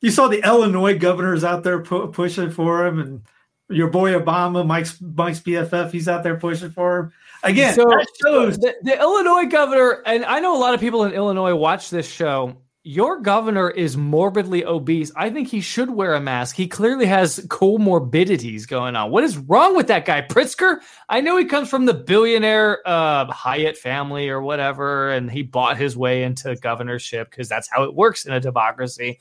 You 0.05 0.11
saw 0.11 0.29
the 0.29 0.47
Illinois 0.47 0.99
governors 0.99 1.45
out 1.45 1.63
there 1.65 1.81
pu- 1.81 2.09
pushing 2.09 2.51
for 2.51 2.87
him, 2.87 2.99
and 3.01 3.23
your 3.71 3.89
boy 3.89 4.13
Obama, 4.13 4.67
Mike's 4.67 5.01
Mike's 5.01 5.41
BFF, 5.41 5.93
he's 5.93 6.09
out 6.09 6.23
there 6.23 6.37
pushing 6.37 6.69
for 6.69 6.99
him. 6.99 7.13
Again, 7.43 7.75
so 7.75 7.85
that 7.85 8.07
shows 8.23 8.59
the, 8.59 8.75
the 8.83 9.01
Illinois 9.01 9.47
governor, 9.47 10.03
and 10.05 10.23
I 10.27 10.41
know 10.41 10.55
a 10.55 10.61
lot 10.61 10.75
of 10.75 10.81
people 10.81 11.05
in 11.05 11.15
Illinois 11.15 11.55
watch 11.55 11.89
this 11.89 12.07
show. 12.07 12.55
Your 12.87 13.19
governor 13.19 13.71
is 13.71 13.97
morbidly 13.97 14.63
obese. 14.63 15.11
I 15.17 15.31
think 15.31 15.49
he 15.49 15.63
should 15.63 15.89
wear 15.89 16.13
a 16.13 16.21
mask. 16.21 16.55
He 16.55 16.69
clearly 16.69 17.07
has 17.07 17.39
comorbidities 17.47 18.69
going 18.69 18.95
on. 18.95 19.11
What 19.11 19.25
is 19.25 19.39
wrong 19.39 19.75
with 19.75 19.87
that 19.87 20.05
guy, 20.05 20.21
Pritzker? 20.21 20.81
I 21.09 21.23
know 21.23 21.39
he 21.39 21.47
comes 21.47 21.71
from 21.71 21.87
the 21.87 21.95
billionaire 21.95 22.87
uh, 22.87 23.25
Hyatt 23.33 23.79
family 23.79 24.29
or 24.29 24.43
whatever, 24.43 25.11
and 25.13 25.31
he 25.31 25.41
bought 25.43 25.79
his 25.79 25.97
way 25.97 26.25
into 26.25 26.57
governorship 26.57 27.31
because 27.31 27.49
that's 27.49 27.71
how 27.71 27.85
it 27.85 27.95
works 27.95 28.27
in 28.27 28.35
a 28.35 28.41
democracy. 28.41 29.19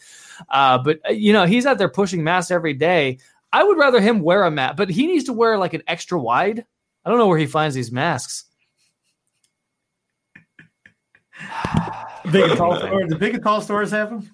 Uh, 0.49 0.77
but 0.79 0.99
uh, 1.07 1.13
you 1.13 1.31
know, 1.31 1.45
he's 1.45 1.65
out 1.65 1.77
there 1.77 1.87
pushing 1.87 2.21
masks 2.21 2.51
every 2.51 2.73
day. 2.73 3.17
I 3.53 3.63
would 3.63 3.77
rather 3.77 4.01
him 4.01 4.19
wear 4.19 4.43
a 4.43 4.51
mask, 4.51 4.75
but 4.75 4.89
he 4.89 5.07
needs 5.07 5.23
to 5.25 5.33
wear 5.33 5.57
like 5.57 5.73
an 5.73 5.83
extra 5.87 6.19
wide. 6.19 6.65
I 7.05 7.09
don't 7.09 7.17
know 7.17 7.27
where 7.27 7.37
he 7.37 7.47
finds 7.47 7.75
these 7.75 7.93
masks. 7.93 8.43
big 12.31 12.49
and 12.49 12.57
tall 12.57 12.75
store. 12.79 13.07
The 13.07 13.15
big 13.15 13.35
and 13.35 13.43
tall 13.43 13.61
stores 13.61 13.91
have 13.91 14.09
them. 14.09 14.29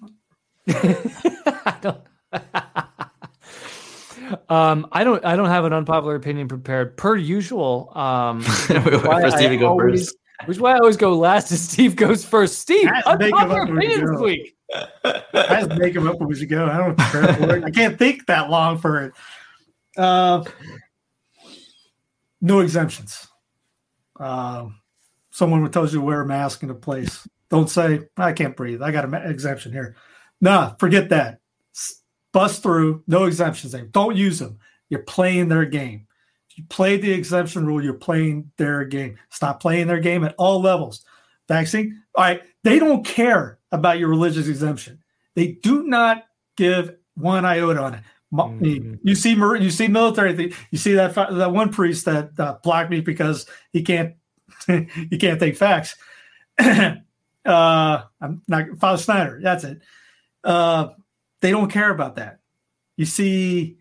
I 0.68 1.76
don't. 1.80 2.00
um, 4.50 4.86
I 4.92 5.04
don't. 5.04 5.24
I 5.24 5.36
don't 5.36 5.48
have 5.48 5.64
an 5.64 5.72
unpopular 5.72 6.14
opinion 6.14 6.48
prepared 6.48 6.96
per 6.96 7.16
usual. 7.16 7.90
Um, 7.96 8.38
Wait 8.38 8.82
for 8.82 8.98
why 9.08 9.22
I 9.24 9.28
Steve 9.30 9.50
to 9.50 9.56
go 9.56 9.68
always- 9.68 10.08
first. 10.08 10.16
Which 10.46 10.56
is 10.56 10.60
why 10.62 10.72
I 10.72 10.78
always 10.78 10.96
go 10.96 11.12
last, 11.18 11.50
and 11.50 11.60
Steve 11.60 11.96
goes 11.96 12.24
first. 12.24 12.60
Steve, 12.60 12.88
Has 12.88 13.04
to 13.04 13.18
make 13.18 13.28
him 13.28 13.34
unpopular 13.40 13.60
up 13.62 13.68
when 13.68 13.80
you 13.82 13.88
opinion 13.88 14.06
this 14.06 14.16
go. 14.18 14.24
week. 14.24 14.56
I 15.34 15.60
just 15.66 15.78
make 15.78 15.92
them 15.92 16.08
up 16.08 16.16
as 16.30 16.40
you 16.40 16.46
go. 16.46 16.66
I 16.66 16.78
don't 16.78 16.96
prepare 16.96 17.34
for 17.34 17.56
it. 17.56 17.64
I 17.64 17.70
can't 17.70 17.98
think 17.98 18.24
that 18.24 18.48
long 18.48 18.78
for 18.78 19.04
it. 19.04 19.12
Uh, 19.98 20.42
no 22.40 22.60
exemptions. 22.60 23.28
Um, 24.18 24.80
someone 25.30 25.60
who 25.60 25.68
tells 25.68 25.92
you 25.92 26.00
to 26.00 26.06
wear 26.06 26.22
a 26.22 26.26
mask 26.26 26.62
in 26.62 26.70
a 26.70 26.74
place, 26.74 27.28
don't 27.50 27.68
say 27.68 28.00
I 28.16 28.32
can't 28.32 28.56
breathe. 28.56 28.82
I 28.82 28.92
got 28.92 29.04
an 29.04 29.14
exemption 29.14 29.72
here. 29.72 29.96
Nah, 30.40 30.74
forget 30.78 31.08
that. 31.10 31.40
Bust 32.32 32.62
through. 32.62 33.02
No 33.06 33.24
exemptions. 33.24 33.72
There. 33.72 33.84
Don't 33.86 34.16
use 34.16 34.38
them. 34.38 34.58
You're 34.88 35.02
playing 35.02 35.48
their 35.48 35.64
game. 35.64 36.06
If 36.48 36.58
you 36.58 36.64
play 36.68 36.96
the 36.96 37.12
exemption 37.12 37.66
rule, 37.66 37.82
you're 37.82 37.94
playing 37.94 38.50
their 38.56 38.84
game. 38.84 39.18
Stop 39.30 39.60
playing 39.60 39.88
their 39.88 39.98
game 39.98 40.24
at 40.24 40.34
all 40.38 40.60
levels. 40.60 41.04
Vaccine. 41.48 42.02
All 42.14 42.24
right. 42.24 42.42
They 42.62 42.78
don't 42.78 43.04
care 43.04 43.58
about 43.72 43.98
your 43.98 44.08
religious 44.08 44.46
exemption. 44.46 45.02
They 45.34 45.58
do 45.62 45.84
not 45.84 46.24
give 46.56 46.94
one 47.14 47.44
iota 47.44 47.80
on 47.80 47.94
it. 47.94 48.04
Mhm. 48.32 49.00
You 49.02 49.14
see, 49.16 49.34
you 49.34 49.70
see 49.70 49.88
military. 49.88 50.54
You 50.70 50.78
see 50.78 50.94
that 50.94 51.14
that 51.14 51.52
one 51.52 51.70
priest 51.72 52.04
that 52.04 52.38
uh, 52.38 52.58
blocked 52.62 52.90
me 52.90 53.00
because 53.00 53.46
he 53.72 53.82
can't 53.82 54.14
he 54.66 55.18
can't 55.18 55.40
take 55.40 55.56
facts. 55.56 55.96
uh, 57.44 58.02
I'm 58.20 58.42
not 58.48 58.78
Father 58.78 59.02
Schneider. 59.02 59.40
That's 59.42 59.64
it. 59.64 59.80
Uh, 60.44 60.90
they 61.40 61.50
don't 61.50 61.70
care 61.70 61.90
about 61.90 62.16
that. 62.16 62.40
You 62.96 63.06
see, 63.06 63.78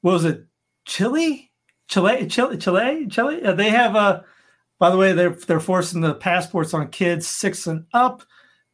what 0.00 0.12
was 0.12 0.24
it? 0.24 0.44
Chile, 0.84 1.50
Chile, 1.88 2.26
Chile, 2.26 2.56
Chile, 2.56 3.06
Chile. 3.08 3.42
Uh, 3.42 3.52
they 3.52 3.70
have 3.70 3.94
a. 3.94 4.24
By 4.78 4.90
the 4.90 4.96
way, 4.96 5.12
they're 5.12 5.30
they're 5.30 5.60
forcing 5.60 6.00
the 6.00 6.14
passports 6.14 6.74
on 6.74 6.88
kids 6.88 7.26
six 7.26 7.66
and 7.66 7.86
up. 7.92 8.22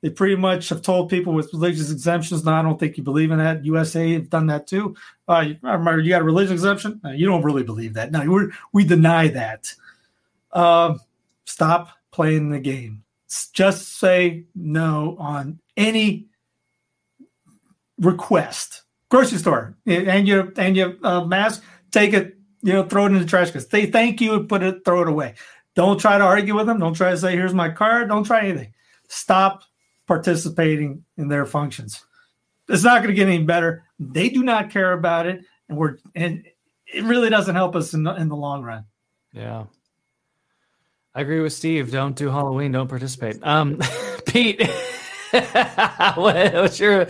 They 0.03 0.11
pretty 0.11 0.35
much 0.35 0.69
have 0.71 0.83
told 0.83 1.11
people 1.11 1.33
with 1.33 1.53
religious 1.53 1.93
exemptions. 1.93 2.45
No, 2.45 2.53
I 2.53 2.63
don't 2.63 2.79
think 2.79 2.97
you 2.97 3.05
believe 3.05 3.31
in 3.31 3.39
that. 3.39 3.65
USA 3.65 4.15
have 4.15 4.29
done 4.29 4.49
that 4.49 4.67
too. 4.67 4.97
Uh, 5.29 5.33
I 5.33 5.59
remember 5.63 6.01
you 6.01 6.11
got 6.11 6.23
a 6.23 6.25
religious 6.25 6.53
exemption. 6.53 7.01
No, 7.05 7.13
you 7.13 7.25
don't 7.25 7.45
really 7.45 7.63
believe 7.63 7.95
that. 7.95 8.11
No, 8.11 8.29
we're 8.29 8.51
we 8.73 8.85
deny 8.85 9.29
that. 9.29 9.73
Um, 10.53 11.01
stop 11.45 11.91
playing 12.11 12.51
the 12.51 12.59
game. 12.59 13.02
Just 13.53 13.99
say 13.99 14.45
no 14.55 15.17
on 15.19 15.59
any 15.77 16.27
request. 17.99 18.83
Grocery 19.11 19.39
store 19.39 19.77
and 19.87 20.27
your 20.27 20.53
and 20.57 20.77
your 20.77 20.95
uh, 21.03 21.25
mask. 21.25 21.63
Take 21.91 22.13
it. 22.15 22.37
You 22.63 22.73
know, 22.73 22.85
throw 22.85 23.07
it 23.07 23.13
in 23.13 23.19
the 23.19 23.27
trash 23.27 23.51
case. 23.51 23.67
They 23.67 23.87
thank 23.87 24.21
you 24.21 24.35
and 24.35 24.49
put 24.49 24.63
it. 24.63 24.85
Throw 24.85 25.03
it 25.03 25.09
away. 25.09 25.35
Don't 25.75 25.99
try 25.99 26.17
to 26.17 26.25
argue 26.25 26.55
with 26.55 26.67
them. 26.67 26.79
Don't 26.79 26.95
try 26.95 27.11
to 27.11 27.17
say, 27.17 27.33
"Here's 27.33 27.55
my 27.55 27.71
card." 27.71 28.09
Don't 28.09 28.25
try 28.25 28.41
anything. 28.47 28.73
Stop 29.09 29.65
participating 30.07 31.05
in 31.17 31.29
their 31.29 31.45
functions. 31.45 32.05
It's 32.69 32.85
not 32.85 33.03
going 33.03 33.09
to 33.09 33.15
get 33.15 33.29
any 33.29 33.43
better. 33.43 33.85
They 33.99 34.29
do 34.29 34.43
not 34.43 34.71
care 34.71 34.93
about 34.93 35.27
it, 35.27 35.45
and 35.69 35.77
we're 35.77 35.97
and 36.15 36.45
it 36.87 37.05
really 37.05 37.31
doesn't 37.31 37.55
help 37.55 37.75
us 37.75 37.95
in 37.95 38.03
the, 38.03 38.15
in 38.15 38.29
the 38.29 38.37
long 38.37 38.63
run. 38.63 38.85
Yeah. 39.33 39.65
I 41.15 41.21
agree 41.21 41.41
with 41.41 41.53
Steve. 41.53 41.91
Don't 41.91 42.17
do 42.17 42.31
Halloween. 42.31 42.73
Don't 42.73 42.89
participate. 42.89 43.39
Um, 43.43 43.79
Pete, 44.27 44.63
well, 46.17 46.69
sure. 46.69 47.07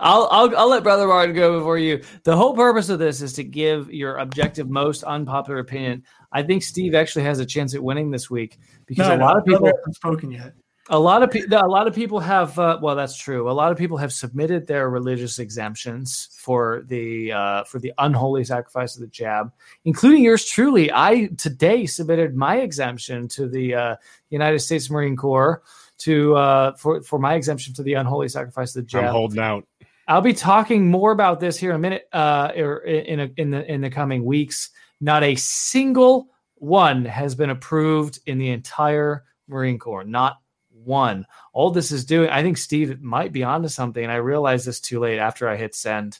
I'll, 0.00 0.28
I'll 0.30 0.56
I'll 0.56 0.68
let 0.68 0.82
Brother 0.82 1.06
Martin 1.06 1.34
go 1.34 1.58
before 1.58 1.78
you. 1.78 2.02
The 2.24 2.36
whole 2.36 2.54
purpose 2.54 2.88
of 2.88 2.98
this 2.98 3.22
is 3.22 3.32
to 3.34 3.44
give 3.44 3.92
your 3.92 4.16
objective, 4.18 4.68
most 4.68 5.02
unpopular 5.04 5.60
opinion. 5.60 6.02
I 6.32 6.42
think 6.42 6.62
Steve 6.62 6.94
actually 6.94 7.24
has 7.24 7.38
a 7.38 7.46
chance 7.46 7.74
at 7.74 7.82
winning 7.82 8.10
this 8.10 8.28
week 8.28 8.58
because 8.86 9.08
No, 9.08 9.14
a 9.14 9.18
no, 9.18 9.24
lot 9.24 9.38
of 9.38 9.44
people 9.44 9.66
hasn't 9.66 9.94
spoken 9.94 10.32
yet. 10.32 10.52
A 10.90 10.98
lot 10.98 11.22
of 11.22 11.30
people 11.30 11.58
a 11.58 11.66
lot 11.66 11.86
of 11.86 11.94
people 11.94 12.20
have 12.20 12.58
uh, 12.58 12.78
well 12.82 12.94
that's 12.94 13.16
true 13.16 13.50
a 13.50 13.52
lot 13.52 13.72
of 13.72 13.78
people 13.78 13.96
have 13.96 14.12
submitted 14.12 14.66
their 14.66 14.90
religious 14.90 15.38
exemptions 15.38 16.28
for 16.36 16.84
the 16.88 17.32
uh, 17.32 17.64
for 17.64 17.78
the 17.78 17.92
unholy 17.98 18.44
sacrifice 18.44 18.94
of 18.94 19.00
the 19.00 19.06
jab 19.08 19.50
including 19.84 20.22
yours 20.22 20.44
truly 20.44 20.92
i 20.92 21.26
today 21.38 21.86
submitted 21.86 22.36
my 22.36 22.56
exemption 22.56 23.26
to 23.28 23.48
the 23.48 23.74
uh, 23.74 23.96
united 24.30 24.58
states 24.58 24.90
marine 24.90 25.16
corps 25.16 25.62
to 25.96 26.34
uh, 26.36 26.74
for 26.76 27.02
for 27.02 27.18
my 27.18 27.34
exemption 27.34 27.72
to 27.74 27.82
the 27.82 27.94
unholy 27.94 28.28
sacrifice 28.28 28.76
of 28.76 28.82
the 28.82 28.88
jab 28.88 29.04
I'm 29.04 29.12
holding 29.12 29.38
out. 29.38 29.66
I'll 30.06 30.20
be 30.20 30.34
talking 30.34 30.90
more 30.90 31.12
about 31.12 31.40
this 31.40 31.56
here 31.56 31.70
in 31.70 31.76
a 31.76 31.78
minute, 31.78 32.08
uh, 32.12 32.52
or 32.56 32.78
in 32.78 33.20
a, 33.20 33.30
in 33.36 33.50
the 33.50 33.70
in 33.72 33.80
the 33.80 33.90
coming 33.90 34.24
weeks. 34.24 34.70
Not 35.00 35.22
a 35.22 35.34
single 35.34 36.28
one 36.56 37.04
has 37.04 37.34
been 37.34 37.50
approved 37.50 38.20
in 38.26 38.38
the 38.38 38.50
entire 38.50 39.24
Marine 39.48 39.78
Corps. 39.78 40.04
Not 40.04 40.38
one. 40.86 41.26
All 41.52 41.70
this 41.70 41.92
is 41.92 42.04
doing, 42.04 42.30
I 42.30 42.42
think 42.42 42.56
Steve 42.56 43.00
might 43.00 43.32
be 43.32 43.44
onto 43.44 43.68
something, 43.68 44.02
and 44.02 44.12
I 44.12 44.16
realized 44.16 44.66
this 44.66 44.80
too 44.80 45.00
late 45.00 45.18
after 45.18 45.48
I 45.48 45.56
hit 45.56 45.74
send. 45.74 46.18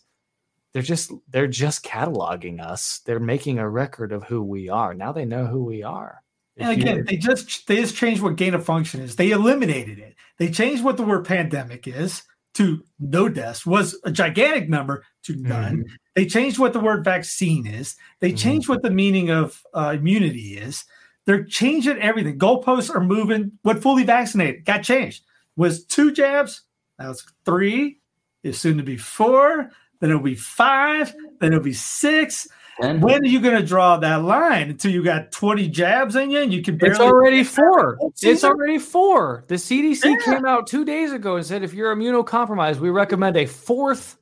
They're 0.72 0.82
just 0.82 1.12
they're 1.28 1.46
just 1.46 1.84
cataloging 1.84 2.60
us. 2.60 3.00
They're 3.06 3.20
making 3.20 3.58
a 3.58 3.68
record 3.68 4.10
of 4.10 4.24
who 4.24 4.42
we 4.42 4.68
are. 4.68 4.92
Now 4.92 5.12
they 5.12 5.24
know 5.24 5.46
who 5.46 5.64
we 5.64 5.84
are. 5.84 6.20
And 6.56 6.72
If 6.72 6.78
again, 6.78 7.04
they 7.06 7.16
just 7.16 7.66
they 7.66 7.76
just 7.76 7.96
changed 7.96 8.22
what 8.22 8.36
gain 8.36 8.54
of 8.54 8.64
function 8.64 9.00
is. 9.00 9.16
They 9.16 9.30
eliminated 9.30 9.98
it. 9.98 10.14
They 10.38 10.50
changed 10.50 10.82
what 10.82 10.96
the 10.96 11.04
word 11.04 11.24
pandemic 11.24 11.86
is 11.86 12.22
to 12.54 12.84
no 13.00 13.28
deaths 13.28 13.66
was 13.66 13.98
a 14.04 14.10
gigantic 14.10 14.68
number 14.68 15.04
to 15.24 15.36
none. 15.36 15.78
Mm-hmm. 15.78 15.94
They 16.14 16.26
changed 16.26 16.58
what 16.58 16.72
the 16.72 16.80
word 16.80 17.04
vaccine 17.04 17.66
is. 17.66 17.96
They 18.20 18.32
changed 18.32 18.68
what 18.68 18.82
the 18.82 18.90
meaning 18.90 19.30
of 19.30 19.60
uh, 19.74 19.94
immunity 19.96 20.56
is. 20.56 20.84
They're 21.26 21.44
changing 21.44 21.98
everything. 21.98 22.38
Goalposts 22.38 22.94
are 22.94 23.00
moving. 23.00 23.52
What 23.62 23.82
fully 23.82 24.04
vaccinated 24.04 24.64
got 24.64 24.82
changed 24.82 25.22
was 25.56 25.84
two 25.84 26.12
jabs. 26.12 26.62
Now 26.98 27.10
it's 27.10 27.24
three. 27.44 28.00
It's 28.42 28.58
soon 28.58 28.76
to 28.76 28.82
be 28.82 28.96
four. 28.96 29.70
Then 30.00 30.10
it'll 30.10 30.22
be 30.22 30.34
five. 30.34 31.14
Then 31.40 31.52
it'll 31.52 31.64
be 31.64 31.72
six. 31.72 32.46
Ten? 32.80 33.00
When 33.00 33.22
are 33.22 33.26
you 33.26 33.40
going 33.40 33.56
to 33.56 33.66
draw 33.66 33.96
that 33.98 34.22
line 34.22 34.68
until 34.68 34.90
you 34.90 35.02
got 35.02 35.30
20 35.30 35.68
jabs 35.68 36.16
in 36.16 36.30
you 36.30 36.40
and 36.40 36.52
you 36.52 36.60
can 36.60 36.76
barely 36.76 36.92
It's 36.94 37.00
already 37.00 37.44
four. 37.44 37.98
It's 38.20 38.44
already 38.44 38.78
four. 38.78 39.44
The 39.46 39.54
CDC 39.54 40.04
Yeah. 40.04 40.16
came 40.24 40.44
out 40.44 40.66
two 40.66 40.84
days 40.84 41.12
ago 41.12 41.36
and 41.36 41.46
said 41.46 41.62
if 41.62 41.72
you're 41.72 41.94
immunocompromised, 41.94 42.80
we 42.80 42.90
recommend 42.90 43.36
a 43.36 43.46
fourth 43.46 44.18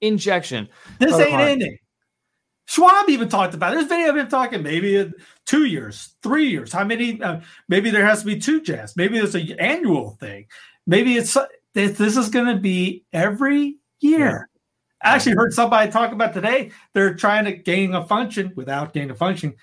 injection. 0.00 0.68
This 1.00 1.18
ain't 1.18 1.40
ending. 1.40 1.78
Schwab 2.70 3.08
even 3.08 3.28
talked 3.28 3.54
about 3.54 3.72
it. 3.72 3.76
There's 3.78 3.88
video 3.88 4.10
of 4.10 4.16
him 4.16 4.28
talking 4.28 4.62
maybe 4.62 4.94
in 4.94 5.12
two 5.44 5.64
years, 5.64 6.14
three 6.22 6.50
years. 6.50 6.72
How 6.72 6.84
many? 6.84 7.20
Uh, 7.20 7.40
maybe 7.68 7.90
there 7.90 8.06
has 8.06 8.20
to 8.20 8.26
be 8.26 8.38
two 8.38 8.60
jabs. 8.60 8.96
Maybe 8.96 9.18
there's 9.18 9.34
an 9.34 9.58
annual 9.58 10.10
thing. 10.20 10.46
Maybe 10.86 11.16
it's 11.16 11.36
this, 11.74 11.98
this 11.98 12.16
is 12.16 12.28
going 12.28 12.46
to 12.46 12.60
be 12.60 13.04
every 13.12 13.78
year. 13.98 14.48
I 15.02 15.16
actually 15.16 15.34
heard 15.34 15.52
somebody 15.52 15.90
talk 15.90 16.12
about 16.12 16.32
today. 16.32 16.70
They're 16.94 17.14
trying 17.14 17.46
to 17.46 17.52
gain 17.52 17.92
a 17.92 18.06
function 18.06 18.52
without 18.54 18.92
gain 18.92 19.10
a 19.10 19.16
function. 19.16 19.56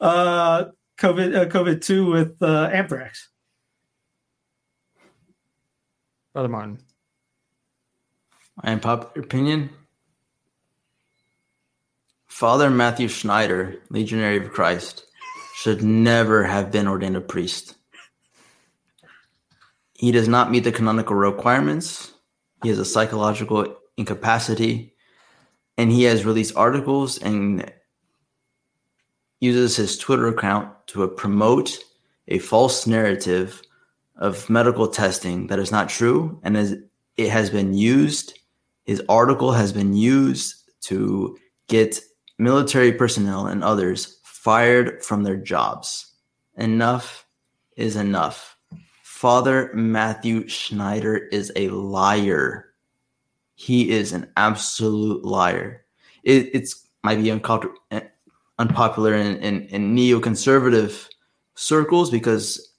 Uh, 0.00 0.66
COVID, 0.96 1.36
uh, 1.36 1.44
COVID 1.50 1.82
two 1.82 2.10
with 2.10 2.42
uh, 2.42 2.70
anthrax. 2.72 3.28
Brother 6.32 6.48
Martin. 6.48 6.78
My 8.62 8.72
unpopular 8.72 9.22
opinion. 9.22 9.68
Father 12.34 12.68
Matthew 12.68 13.06
Schneider, 13.06 13.76
Legionary 13.90 14.38
of 14.38 14.50
Christ, 14.50 15.04
should 15.54 15.84
never 15.84 16.42
have 16.42 16.72
been 16.72 16.88
ordained 16.88 17.14
a 17.16 17.20
priest. 17.20 17.76
He 19.92 20.10
does 20.10 20.26
not 20.26 20.50
meet 20.50 20.64
the 20.64 20.72
canonical 20.72 21.14
requirements. 21.14 22.12
He 22.64 22.70
has 22.70 22.80
a 22.80 22.84
psychological 22.84 23.76
incapacity, 23.96 24.96
and 25.78 25.92
he 25.92 26.02
has 26.02 26.24
released 26.24 26.56
articles 26.56 27.18
and 27.18 27.72
uses 29.38 29.76
his 29.76 29.96
Twitter 29.96 30.26
account 30.26 30.88
to 30.88 31.06
promote 31.06 31.78
a 32.26 32.40
false 32.40 32.84
narrative 32.84 33.62
of 34.16 34.50
medical 34.50 34.88
testing 34.88 35.46
that 35.46 35.60
is 35.60 35.70
not 35.70 35.88
true 35.88 36.40
and 36.42 36.56
it 37.16 37.28
has 37.30 37.50
been 37.50 37.74
used 37.74 38.36
his 38.86 39.02
article 39.08 39.52
has 39.52 39.72
been 39.72 39.94
used 39.94 40.54
to 40.80 41.36
get 41.68 42.00
military 42.44 42.92
personnel 42.92 43.46
and 43.46 43.64
others 43.64 44.20
fired 44.22 45.02
from 45.02 45.22
their 45.22 45.36
jobs. 45.36 46.12
Enough 46.56 47.26
is 47.76 47.96
enough. 47.96 48.56
Father 49.02 49.70
matthew 49.74 50.46
schneider 50.46 51.16
is 51.16 51.50
a 51.56 51.68
liar. 51.70 52.74
He 53.54 53.90
is 53.90 54.12
an 54.12 54.30
absolute 54.36 55.24
liar. 55.24 55.86
It, 56.22 56.50
it's 56.52 56.86
might 57.02 57.22
be 57.22 57.30
unpopular 57.30 59.14
in, 59.14 59.36
in, 59.38 59.62
in 59.68 59.96
neoconservative 59.96 61.08
circles 61.54 62.10
because 62.10 62.74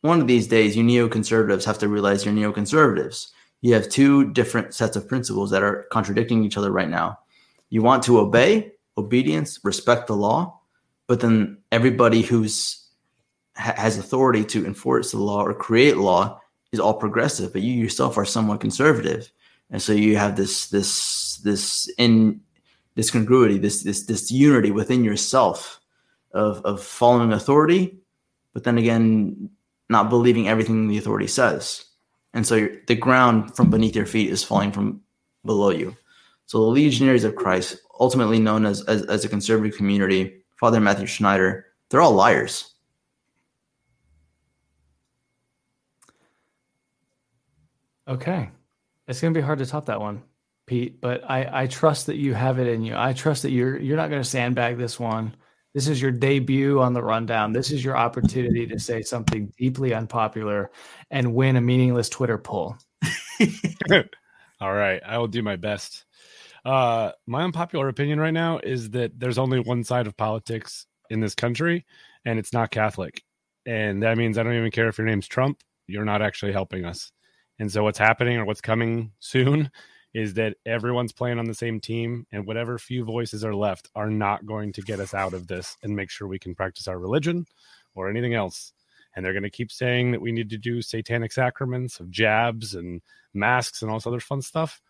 one 0.00 0.20
of 0.20 0.26
these 0.26 0.48
days 0.48 0.76
you 0.76 0.82
neoconservatives 0.82 1.64
have 1.64 1.78
to 1.78 1.88
realize 1.88 2.24
you're 2.24 2.34
neoconservatives. 2.34 3.30
You 3.60 3.74
have 3.74 3.88
two 3.88 4.32
different 4.32 4.74
sets 4.74 4.96
of 4.96 5.08
principles 5.08 5.50
that 5.50 5.62
are 5.62 5.86
contradicting 5.92 6.44
each 6.44 6.58
other 6.58 6.72
right 6.72 6.90
now. 6.90 7.18
You 7.70 7.82
want 7.82 8.02
to 8.04 8.18
obey 8.18 8.73
obedience 8.96 9.58
respect 9.64 10.06
the 10.06 10.16
law 10.16 10.60
but 11.06 11.20
then 11.20 11.58
everybody 11.70 12.22
who's 12.22 12.84
ha- 13.56 13.74
has 13.76 13.98
authority 13.98 14.44
to 14.44 14.66
enforce 14.66 15.10
the 15.10 15.18
law 15.18 15.42
or 15.42 15.54
create 15.54 15.96
law 15.96 16.40
is 16.72 16.80
all 16.80 16.94
progressive 16.94 17.52
but 17.52 17.62
you 17.62 17.72
yourself 17.72 18.16
are 18.18 18.24
somewhat 18.24 18.60
conservative. 18.60 19.30
And 19.70 19.80
so 19.80 19.92
you 19.92 20.16
have 20.16 20.36
this 20.36 20.68
this 20.68 21.38
this 21.38 21.90
in 21.98 22.40
this 22.94 23.10
congruity 23.10 23.58
this 23.58 23.82
this 23.82 24.04
this 24.06 24.30
unity 24.30 24.70
within 24.70 25.04
yourself 25.04 25.80
of 26.32 26.64
of 26.64 26.82
following 26.82 27.32
authority 27.32 27.98
but 28.52 28.64
then 28.64 28.78
again 28.78 29.50
not 29.90 30.08
believing 30.08 30.48
everything 30.48 30.88
the 30.88 30.98
authority 30.98 31.26
says. 31.26 31.84
And 32.32 32.46
so 32.46 32.68
the 32.86 32.94
ground 32.94 33.54
from 33.54 33.70
beneath 33.70 33.94
your 33.94 34.06
feet 34.06 34.30
is 34.30 34.42
falling 34.42 34.72
from 34.72 35.02
below 35.44 35.70
you 35.70 35.96
so 36.46 36.60
the 36.60 36.66
legionaries 36.66 37.24
of 37.24 37.36
christ 37.36 37.76
ultimately 38.00 38.38
known 38.38 38.66
as 38.66 38.82
as, 38.84 39.02
as 39.06 39.24
a 39.24 39.28
conservative 39.28 39.76
community 39.76 40.42
father 40.56 40.80
matthew 40.80 41.06
schneider 41.06 41.66
they're 41.90 42.02
all 42.02 42.12
liars 42.12 42.74
Okay. 48.06 48.50
It's 49.08 49.20
gonna 49.20 49.34
be 49.34 49.40
hard 49.40 49.58
to 49.58 49.66
top 49.66 49.86
that 49.86 50.00
one, 50.00 50.22
Pete, 50.66 51.00
but 51.00 51.28
I, 51.28 51.62
I 51.62 51.66
trust 51.66 52.06
that 52.06 52.16
you 52.16 52.34
have 52.34 52.58
it 52.58 52.66
in 52.66 52.82
you. 52.82 52.96
I 52.96 53.12
trust 53.12 53.42
that 53.42 53.50
you're 53.50 53.78
you're 53.78 53.96
not 53.96 54.10
gonna 54.10 54.24
sandbag 54.24 54.78
this 54.78 54.98
one. 54.98 55.34
This 55.74 55.88
is 55.88 56.00
your 56.00 56.12
debut 56.12 56.80
on 56.80 56.92
the 56.92 57.02
rundown. 57.02 57.52
This 57.52 57.70
is 57.70 57.84
your 57.84 57.96
opportunity 57.96 58.66
to 58.66 58.78
say 58.78 59.02
something 59.02 59.52
deeply 59.58 59.92
unpopular 59.92 60.70
and 61.10 61.34
win 61.34 61.56
a 61.56 61.60
meaningless 61.60 62.08
Twitter 62.08 62.38
poll. 62.38 62.76
All 64.60 64.72
right, 64.72 65.02
I 65.04 65.18
will 65.18 65.26
do 65.26 65.42
my 65.42 65.56
best. 65.56 66.04
Uh, 66.64 67.12
my 67.26 67.42
unpopular 67.42 67.88
opinion 67.88 68.18
right 68.18 68.32
now 68.32 68.58
is 68.58 68.90
that 68.90 69.18
there's 69.18 69.38
only 69.38 69.60
one 69.60 69.84
side 69.84 70.06
of 70.06 70.16
politics 70.16 70.86
in 71.10 71.20
this 71.20 71.34
country, 71.34 71.84
and 72.24 72.38
it's 72.38 72.52
not 72.52 72.70
Catholic. 72.70 73.22
And 73.66 74.02
that 74.02 74.16
means 74.16 74.38
I 74.38 74.42
don't 74.42 74.56
even 74.56 74.70
care 74.70 74.88
if 74.88 74.98
your 74.98 75.06
name's 75.06 75.28
Trump, 75.28 75.62
you're 75.86 76.04
not 76.04 76.22
actually 76.22 76.52
helping 76.52 76.84
us. 76.84 77.12
And 77.58 77.70
so, 77.70 77.82
what's 77.82 77.98
happening 77.98 78.38
or 78.38 78.44
what's 78.44 78.60
coming 78.60 79.12
soon 79.20 79.70
is 80.14 80.34
that 80.34 80.56
everyone's 80.64 81.12
playing 81.12 81.38
on 81.38 81.46
the 81.46 81.54
same 81.54 81.80
team, 81.80 82.26
and 82.32 82.46
whatever 82.46 82.78
few 82.78 83.04
voices 83.04 83.44
are 83.44 83.54
left 83.54 83.90
are 83.94 84.10
not 84.10 84.46
going 84.46 84.72
to 84.72 84.82
get 84.82 85.00
us 85.00 85.12
out 85.12 85.34
of 85.34 85.48
this 85.48 85.76
and 85.82 85.94
make 85.94 86.10
sure 86.10 86.28
we 86.28 86.38
can 86.38 86.54
practice 86.54 86.88
our 86.88 86.98
religion 86.98 87.46
or 87.94 88.08
anything 88.08 88.34
else. 88.34 88.72
And 89.14 89.24
they're 89.24 89.32
going 89.32 89.44
to 89.44 89.50
keep 89.50 89.70
saying 89.70 90.12
that 90.12 90.20
we 90.20 90.32
need 90.32 90.50
to 90.50 90.58
do 90.58 90.82
satanic 90.82 91.32
sacraments 91.32 92.00
of 92.00 92.10
jabs 92.10 92.74
and 92.74 93.00
masks 93.32 93.82
and 93.82 93.90
all 93.90 93.98
this 93.98 94.06
other 94.06 94.20
fun 94.20 94.42
stuff. 94.42 94.80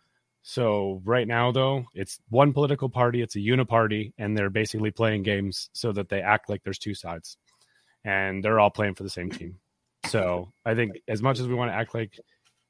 So 0.47 1.01
right 1.07 1.27
now, 1.27 1.53
though, 1.53 1.87
it's 1.95 2.19
one 2.29 2.53
political 2.53 2.91
party, 2.91 3.23
it's 3.23 3.35
a 3.35 3.39
uniparty, 3.39 4.13
and 4.19 4.37
they're 4.37 4.51
basically 4.51 4.91
playing 4.91 5.23
games 5.23 5.71
so 5.73 5.91
that 5.93 6.11
they 6.11 6.21
act 6.21 6.51
like 6.51 6.63
there's 6.63 6.79
two 6.79 6.95
sides, 6.95 7.39
and 8.05 8.45
they're 8.45 8.61
all 8.61 8.71
playing 8.71 8.95
for 8.95 9.05
the 9.05 9.11
same 9.11 9.31
team. 9.31 9.59
So 10.05 10.53
I 10.67 10.75
think 10.75 11.01
as 11.09 11.23
much 11.23 11.41
as 11.41 11.49
we 11.49 11.55
want 11.55 11.71
to 11.71 11.75
act 11.75 11.95
like 11.95 12.21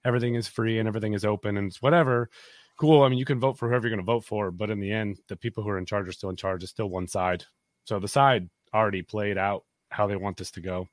everything 0.05 0.37
is 0.37 0.47
free 0.47 0.79
and 0.79 0.87
everything 0.87 1.15
is 1.15 1.25
open 1.25 1.57
and 1.57 1.67
it's 1.67 1.83
whatever, 1.83 2.31
cool. 2.79 3.03
I 3.03 3.09
mean, 3.09 3.19
you 3.19 3.25
can 3.25 3.41
vote 3.41 3.59
for 3.59 3.69
whoever 3.69 3.89
you're 3.89 3.97
going 3.97 4.07
to 4.07 4.13
vote 4.13 4.25
for, 4.25 4.53
but 4.53 4.71
in 4.71 4.79
the 4.79 4.93
end, 4.93 5.19
the 5.29 5.37
people 5.37 5.65
who 5.65 5.71
are 5.71 5.79
in 5.79 5.85
charge 5.85 6.07
are 6.07 6.13
still 6.13 6.31
in 6.31 6.37
charge. 6.37 6.63
It's 6.63 6.71
still 6.71 6.89
one 6.89 7.09
side. 7.09 7.45
So 7.87 7.99
the 7.99 8.07
side 8.07 8.49
already 8.73 9.03
played 9.03 9.37
out 9.37 9.65
how 9.89 10.07
they 10.07 10.15
want 10.15 10.37
this 10.37 10.53
to 10.53 10.61
go. 10.61 10.87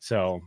So 0.00 0.40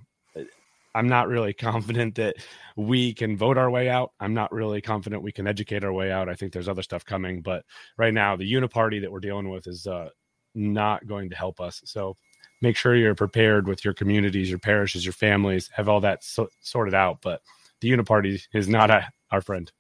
I'm 0.98 1.08
not 1.08 1.28
really 1.28 1.54
confident 1.54 2.16
that 2.16 2.36
we 2.76 3.14
can 3.14 3.38
vote 3.38 3.58
our 3.58 3.70
way 3.70 3.88
out. 3.88 4.14
I'm 4.20 4.34
not 4.34 4.52
really 4.52 4.82
confident 4.82 5.22
we 5.22 5.32
can 5.32 5.48
educate 5.48 5.84
our 5.84 5.94
way 5.94 6.12
out. 6.12 6.28
I 6.28 6.34
think 6.34 6.52
there's 6.52 6.68
other 6.68 6.82
stuff 6.82 7.06
coming, 7.06 7.42
but 7.42 7.64
right 7.98 8.14
now 8.14 8.36
the 8.36 8.52
uniparty 8.52 9.00
that 9.02 9.12
we're 9.12 9.20
dealing 9.20 9.50
with 9.50 9.68
is 9.68 9.86
uh, 9.86 10.10
not 10.56 11.06
going 11.06 11.30
to 11.30 11.36
help 11.36 11.62
us. 11.62 11.82
So 11.86 12.18
make 12.62 12.76
sure 12.76 12.96
you're 12.96 13.16
prepared 13.16 13.68
with 13.68 13.86
your 13.86 13.94
communities, 13.94 14.50
your 14.50 14.60
parishes, 14.60 15.06
your 15.06 15.14
families, 15.14 15.70
have 15.74 15.88
all 15.88 16.02
that 16.02 16.24
so- 16.24 16.50
sorted 16.62 16.96
out. 16.96 17.20
But 17.22 17.42
the 17.82 17.92
uniparty 17.92 18.42
is 18.54 18.68
not 18.68 18.90
a, 18.90 19.08
our 19.32 19.42
friend. 19.42 19.72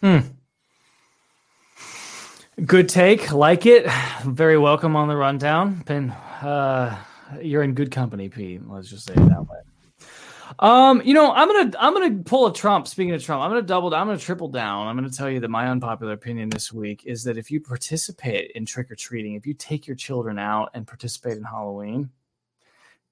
Hmm. 0.00 0.18
Good 2.66 2.88
take. 2.88 3.32
Like 3.32 3.64
it. 3.64 3.86
Very 4.24 4.58
welcome 4.58 4.96
on 4.96 5.08
the 5.08 5.16
rundown. 5.16 5.82
Been 5.86 6.10
uh 6.10 6.98
you're 7.40 7.62
in 7.62 7.72
good 7.72 7.90
company, 7.90 8.28
Pete. 8.28 8.60
Let's 8.68 8.90
just 8.90 9.06
say 9.06 9.14
it 9.14 9.28
that 9.28 9.40
way. 9.40 9.71
Um, 10.58 11.02
you 11.04 11.14
know, 11.14 11.32
I'm 11.32 11.48
gonna 11.48 11.76
I'm 11.78 11.92
gonna 11.92 12.22
pull 12.22 12.46
a 12.46 12.52
Trump. 12.52 12.86
Speaking 12.86 13.12
of 13.12 13.22
Trump, 13.22 13.42
I'm 13.42 13.50
gonna 13.50 13.62
double. 13.62 13.94
I'm 13.94 14.06
gonna 14.06 14.18
triple 14.18 14.48
down. 14.48 14.86
I'm 14.86 14.96
gonna 14.96 15.10
tell 15.10 15.30
you 15.30 15.40
that 15.40 15.48
my 15.48 15.68
unpopular 15.68 16.12
opinion 16.12 16.50
this 16.50 16.72
week 16.72 17.04
is 17.06 17.24
that 17.24 17.38
if 17.38 17.50
you 17.50 17.60
participate 17.60 18.52
in 18.52 18.66
trick 18.66 18.90
or 18.90 18.94
treating, 18.94 19.34
if 19.34 19.46
you 19.46 19.54
take 19.54 19.86
your 19.86 19.96
children 19.96 20.38
out 20.38 20.70
and 20.74 20.86
participate 20.86 21.36
in 21.36 21.44
Halloween, 21.44 22.10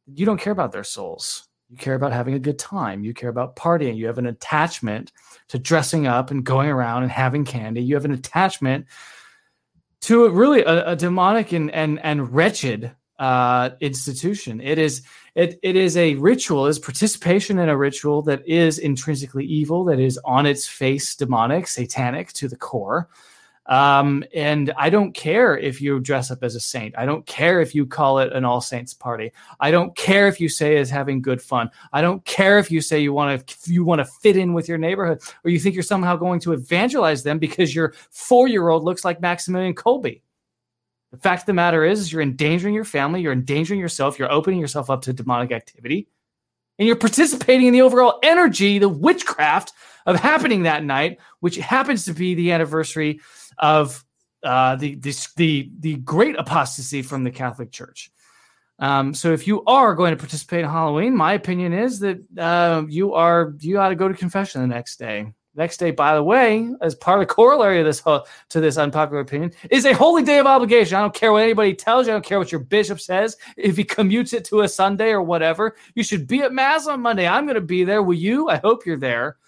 you 0.07 0.27
don't 0.27 0.41
care 0.41 0.53
about 0.53 0.73
their 0.73 0.85
souls. 0.85 1.49
You 1.69 1.77
care 1.77 1.95
about 1.95 2.12
having 2.12 2.35
a 2.35 2.39
good 2.39 2.59
time. 2.59 3.05
You 3.05 3.15
care 3.15 3.31
about 3.31 3.55
partying. 3.55 3.97
You 3.97 4.07
have 4.07 4.19
an 4.19 4.27
attachment 4.27 5.12
to 5.49 5.59
dressing 5.59 6.07
up 6.07 6.33
and 6.33 6.45
going 6.45 6.69
around 6.69 7.05
and 7.05 7.12
having 7.12 7.45
candy. 7.45 7.83
You 7.83 7.95
have 7.95 8.05
an 8.05 8.12
attachment 8.12 8.87
to 10.03 10.25
a, 10.25 10.31
really 10.31 10.62
a, 10.62 10.91
a 10.91 10.97
demonic 10.97 11.53
and 11.53 11.71
and 11.71 12.01
and 12.03 12.33
wretched 12.35 12.93
uh, 13.21 13.71
institution. 13.81 14.61
It 14.61 14.79
is 14.79 15.03
it 15.37 15.61
it 15.63 15.77
is 15.77 15.97
a 15.97 16.15
ritual, 16.15 16.67
is 16.67 16.79
participation 16.79 17.59
in 17.59 17.69
a 17.69 17.77
ritual 17.77 18.23
that 18.23 18.47
is 18.49 18.79
intrinsically 18.79 19.45
evil, 19.45 19.85
that 19.85 20.01
is 20.01 20.19
on 20.25 20.47
its 20.47 20.67
face 20.67 21.15
demonic, 21.15 21.69
satanic 21.69 22.33
to 22.33 22.49
the 22.49 22.57
core. 22.57 23.09
Um, 23.67 24.25
and 24.35 24.73
I 24.77 24.91
don't 24.91 25.13
care 25.13 25.57
if 25.57 25.81
you 25.81 26.01
dress 26.01 26.33
up 26.33 26.43
as 26.43 26.57
a 26.57 26.61
saint. 26.61 26.95
I 26.99 27.07
don't 27.07 27.25
care 27.27 27.61
if 27.61 27.73
you 27.73 27.87
call 27.87 28.19
it 28.19 28.33
an 28.33 28.45
all 28.45 28.61
saints 28.61 28.95
party. 28.95 29.31
I 29.61 29.71
don't 29.71 29.95
care 29.95 30.27
if 30.27 30.41
you 30.41 30.49
say 30.49 30.77
it's 30.77 30.91
having 30.91 31.23
good 31.23 31.41
fun. 31.41 31.71
I 31.93 32.01
don't 32.01 32.25
care 32.25 32.59
if 32.59 32.71
you 32.71 32.81
say 32.81 32.99
you 33.01 33.13
want 33.13 33.47
to 33.47 33.73
you 33.73 33.85
want 33.85 34.01
to 34.01 34.07
fit 34.07 34.37
in 34.37 34.55
with 34.55 34.67
your 34.67 34.79
neighborhood 34.79 35.21
or 35.45 35.51
you 35.51 35.61
think 35.61 35.75
you're 35.75 35.85
somehow 35.85 36.17
going 36.17 36.41
to 36.41 36.53
evangelize 36.53 37.23
them 37.23 37.39
because 37.39 37.75
your 37.75 37.93
four 38.11 38.49
year 38.49 38.71
old 38.71 38.83
looks 38.83 39.05
like 39.05 39.21
Maximilian 39.21 39.75
Kolbe. 39.75 40.23
The 41.12 41.19
fact 41.19 41.43
of 41.43 41.47
the 41.47 41.55
matter 41.55 41.85
is, 41.85 42.12
you're 42.12 42.23
endangering 42.23 42.74
your 42.74 42.85
family, 42.85 43.20
you're 43.20 43.32
endangering 43.32 43.81
yourself, 43.81 44.19
you're 44.19 44.31
opening 44.31 44.61
yourself 44.61 44.91
up 44.91 45.03
to 45.03 45.12
demonic 45.12 45.51
activity, 45.51 46.09
and 46.78 46.87
you're 46.87 46.97
participating 46.97 47.66
in 47.66 47.73
the 47.73 47.82
overall 47.82 48.19
energy, 48.23 48.78
the 48.78 48.89
witchcraft 48.89 49.73
of 50.07 50.16
happening 50.16 50.62
that 50.62 50.85
night, 50.85 51.19
which 51.41 51.57
happens 51.57 52.05
to 52.05 52.15
be 52.15 52.35
the 52.35 52.53
anniversary 52.53 53.20
of 53.59 54.05
uh, 54.43 54.77
the, 54.77 54.95
the 54.95 55.15
the 55.37 55.70
the 55.81 55.97
great 55.97 56.37
apostasy 56.39 57.03
from 57.03 57.24
the 57.24 57.31
Catholic 57.31 57.70
Church. 57.70 58.11
Um, 58.78 59.12
so 59.12 59.32
if 59.32 59.47
you 59.47 59.62
are 59.65 59.95
going 59.95 60.12
to 60.12 60.16
participate 60.16 60.65
in 60.65 60.70
Halloween, 60.70 61.15
my 61.15 61.35
opinion 61.35 61.74
is 61.74 61.99
that 62.01 62.19
uh, 62.39 62.85
you 62.89 63.12
are 63.12 63.55
you 63.61 63.78
ought 63.78 63.91
to 63.91 63.97
go 63.97 64.09
to 64.09 64.15
confession 64.15 64.62
the 64.62 64.66
next 64.66 64.99
day. 64.99 65.35
Next 65.57 65.79
day, 65.79 65.91
by 65.91 66.15
the 66.15 66.23
way, 66.23 66.71
as 66.81 66.95
part 66.95 67.21
of 67.21 67.27
the 67.27 67.35
corollary 67.35 67.81
of 67.81 67.87
this 67.87 68.01
to 68.01 68.61
this 68.61 68.79
unpopular 68.79 69.21
opinion, 69.21 69.53
is 69.69 69.85
a 69.85 69.93
holy 69.93 70.23
day 70.23 70.39
of 70.39 70.47
obligation. 70.47 70.97
I 70.97 71.01
don't 71.01 71.15
care 71.15 71.33
what 71.33 71.43
anybody 71.43 71.75
tells 71.75 72.07
you. 72.07 72.13
I 72.13 72.15
don't 72.15 72.25
care 72.25 72.39
what 72.39 72.53
your 72.53 72.61
bishop 72.61 73.01
says. 73.01 73.37
If 73.57 73.77
he 73.77 73.85
commutes 73.85 74.33
it 74.33 74.45
to 74.47 74.61
a 74.61 74.69
Sunday 74.69 75.11
or 75.11 75.23
whatever, 75.23 75.77
you 75.97 76.05
should 76.05 76.29
be 76.29 76.43
at 76.43 76.53
mass 76.53 76.87
on 76.87 77.01
Monday. 77.01 77.27
I'm 77.27 77.47
going 77.47 77.57
to 77.57 77.61
be 77.61 77.83
there. 77.83 78.03
Will 78.03 78.15
you? 78.15 78.49
I 78.49 78.57
hope 78.57 78.87
you're 78.87 78.97
there. 78.97 79.39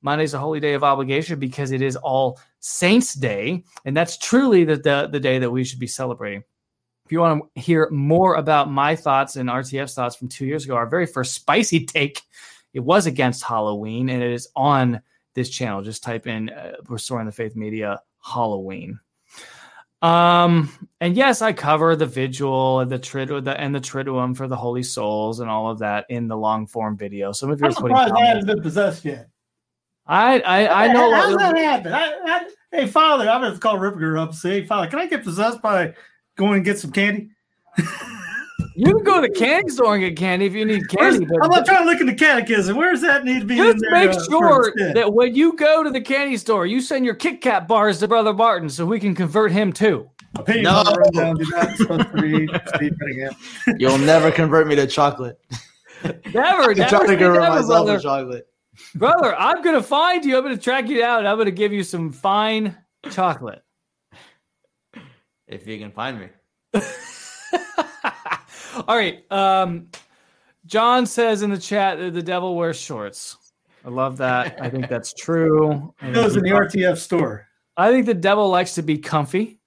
Monday's 0.00 0.34
a 0.34 0.38
holy 0.38 0.60
day 0.60 0.72
of 0.72 0.84
obligation 0.84 1.38
because 1.38 1.70
it 1.70 1.82
is 1.82 1.96
All 1.96 2.38
Saints 2.60 3.12
Day, 3.12 3.64
and 3.84 3.94
that's 3.94 4.16
truly 4.16 4.64
the, 4.64 4.76
the, 4.76 5.08
the 5.10 5.20
day 5.20 5.38
that 5.38 5.50
we 5.50 5.64
should 5.64 5.80
be 5.80 5.86
celebrating. 5.86 6.44
If 7.04 7.12
you 7.12 7.20
want 7.20 7.44
to 7.54 7.60
hear 7.60 7.90
more 7.90 8.36
about 8.36 8.70
my 8.70 8.96
thoughts 8.96 9.36
and 9.36 9.48
RTF's 9.48 9.94
thoughts 9.94 10.16
from 10.16 10.28
two 10.28 10.46
years 10.46 10.64
ago, 10.64 10.76
our 10.76 10.88
very 10.88 11.06
first 11.06 11.34
spicy 11.34 11.84
take, 11.84 12.22
it 12.72 12.80
was 12.80 13.06
against 13.06 13.42
Halloween, 13.42 14.08
and 14.08 14.22
it 14.22 14.32
is 14.32 14.48
on 14.56 15.02
this 15.36 15.48
channel. 15.50 15.82
Just 15.82 16.02
type 16.02 16.26
in 16.26 16.50
uh, 16.50 16.72
Restoring 16.88 17.26
the 17.26 17.32
Faith 17.32 17.54
Media 17.54 18.00
Halloween. 18.20 18.98
Um, 20.02 20.70
and 21.00 21.16
yes, 21.16 21.40
I 21.42 21.52
cover 21.52 21.94
the 21.96 22.06
vigil 22.06 22.80
and 22.80 22.90
the 22.90 22.98
trid 22.98 23.28
the, 23.44 23.60
and 23.60 23.74
the 23.74 23.80
triduum 23.80 24.36
for 24.36 24.48
the 24.48 24.56
holy 24.56 24.82
souls 24.82 25.40
and 25.40 25.48
all 25.48 25.70
of 25.70 25.78
that 25.78 26.06
in 26.10 26.26
the 26.28 26.36
long 26.36 26.66
form 26.66 26.96
video. 26.96 27.32
Some 27.32 27.50
of 27.50 27.60
you 27.60 27.68
are 27.68 27.72
putting 27.72 27.96
comments- 27.96 28.18
haven't 28.20 28.46
been 28.46 28.62
possessed 28.62 29.04
yet. 29.04 29.28
I 30.06 30.40
I, 30.40 30.84
I 30.84 30.92
know 30.92 31.08
what- 31.08 31.38
that 31.38 31.56
happen? 31.56 31.92
I, 31.92 32.12
I, 32.24 32.48
hey, 32.72 32.86
Father, 32.86 33.28
I'm 33.28 33.52
to 33.52 33.58
call 33.58 33.78
Ripper 33.78 34.18
up 34.18 34.30
and 34.30 34.38
say, 34.38 34.60
hey, 34.60 34.66
Father, 34.66 34.88
can 34.88 34.98
I 34.98 35.06
get 35.06 35.24
possessed 35.24 35.62
by 35.62 35.94
going 36.36 36.56
and 36.56 36.64
get 36.64 36.78
some 36.78 36.92
candy? 36.92 37.30
you 38.76 38.94
can 38.94 39.04
go 39.04 39.22
to 39.22 39.28
the 39.28 39.34
candy 39.34 39.70
store 39.70 39.94
and 39.94 40.04
get 40.04 40.16
candy 40.16 40.44
if 40.44 40.52
you 40.52 40.64
need 40.66 40.88
candy. 40.88 41.24
But 41.24 41.42
I'm 41.42 41.50
not 41.50 41.64
trying 41.64 41.84
to 41.84 41.90
look 41.90 42.00
in 42.00 42.06
the 42.06 42.14
catechism. 42.14 42.76
Where 42.76 42.92
does 42.92 43.00
that 43.00 43.24
need 43.24 43.40
to 43.40 43.46
be? 43.46 43.58
in 43.58 43.64
just 43.64 43.78
there, 43.80 43.90
make 43.90 44.10
uh, 44.10 44.24
sure 44.24 44.68
instead? 44.68 44.96
that 44.96 45.14
when 45.14 45.34
you 45.34 45.54
go 45.54 45.82
to 45.82 45.90
the 45.90 46.00
candy 46.00 46.36
store, 46.36 46.66
you 46.66 46.82
send 46.82 47.06
your 47.06 47.14
Kit 47.14 47.40
Kat 47.40 47.66
bars 47.66 48.00
to 48.00 48.08
Brother 48.08 48.34
Martin 48.34 48.68
so 48.68 48.84
we 48.84 49.00
can 49.00 49.14
convert 49.14 49.50
him 49.50 49.72
too. 49.72 50.10
No. 50.46 50.70
on 50.76 50.84
the 50.84 50.92
rundown 50.92 51.36
do 51.36 51.46
not 51.48 51.76
supposed 51.78 52.10
to 52.10 52.20
read 52.20 52.50
Steve 52.74 52.92
Cunningham. 53.00 53.34
You'll 53.78 53.96
never 53.96 54.30
convert 54.30 54.66
me 54.66 54.76
to 54.76 54.86
chocolate. 54.86 55.40
Never, 56.04 56.18
I'm 56.34 56.34
never, 56.34 56.74
trying 56.74 57.06
to 57.06 57.16
convert 57.16 57.40
never, 57.40 57.54
myself 57.54 57.68
brother. 57.86 57.96
to 57.96 58.02
chocolate. 58.02 58.48
brother. 58.94 59.34
I'm 59.36 59.62
gonna 59.62 59.82
find 59.82 60.22
you. 60.22 60.36
I'm 60.36 60.42
gonna 60.42 60.58
track 60.58 60.88
you 60.88 60.98
down. 60.98 61.26
I'm 61.26 61.38
gonna 61.38 61.50
give 61.50 61.72
you 61.72 61.82
some 61.82 62.12
fine 62.12 62.76
chocolate. 63.10 63.62
If 65.46 65.66
you 65.66 65.78
can 65.78 65.92
find 65.92 66.20
me. 66.20 66.28
All 68.88 68.96
right. 68.96 69.30
Um, 69.32 69.88
John 70.66 71.06
says 71.06 71.42
in 71.42 71.50
the 71.50 71.58
chat 71.58 71.98
that 71.98 72.12
the 72.12 72.22
devil 72.22 72.56
wears 72.56 72.78
shorts. 72.78 73.36
I 73.84 73.88
love 73.88 74.16
that. 74.18 74.60
I 74.60 74.68
think 74.68 74.88
that's 74.88 75.14
true. 75.14 75.94
It 76.02 76.12
goes 76.12 76.36
in 76.36 76.42
the 76.42 76.50
RTF 76.50 76.96
store. 76.96 77.46
I 77.76 77.92
think 77.92 78.06
the 78.06 78.14
devil 78.14 78.48
likes 78.48 78.74
to 78.74 78.82
be 78.82 78.98
comfy. 78.98 79.60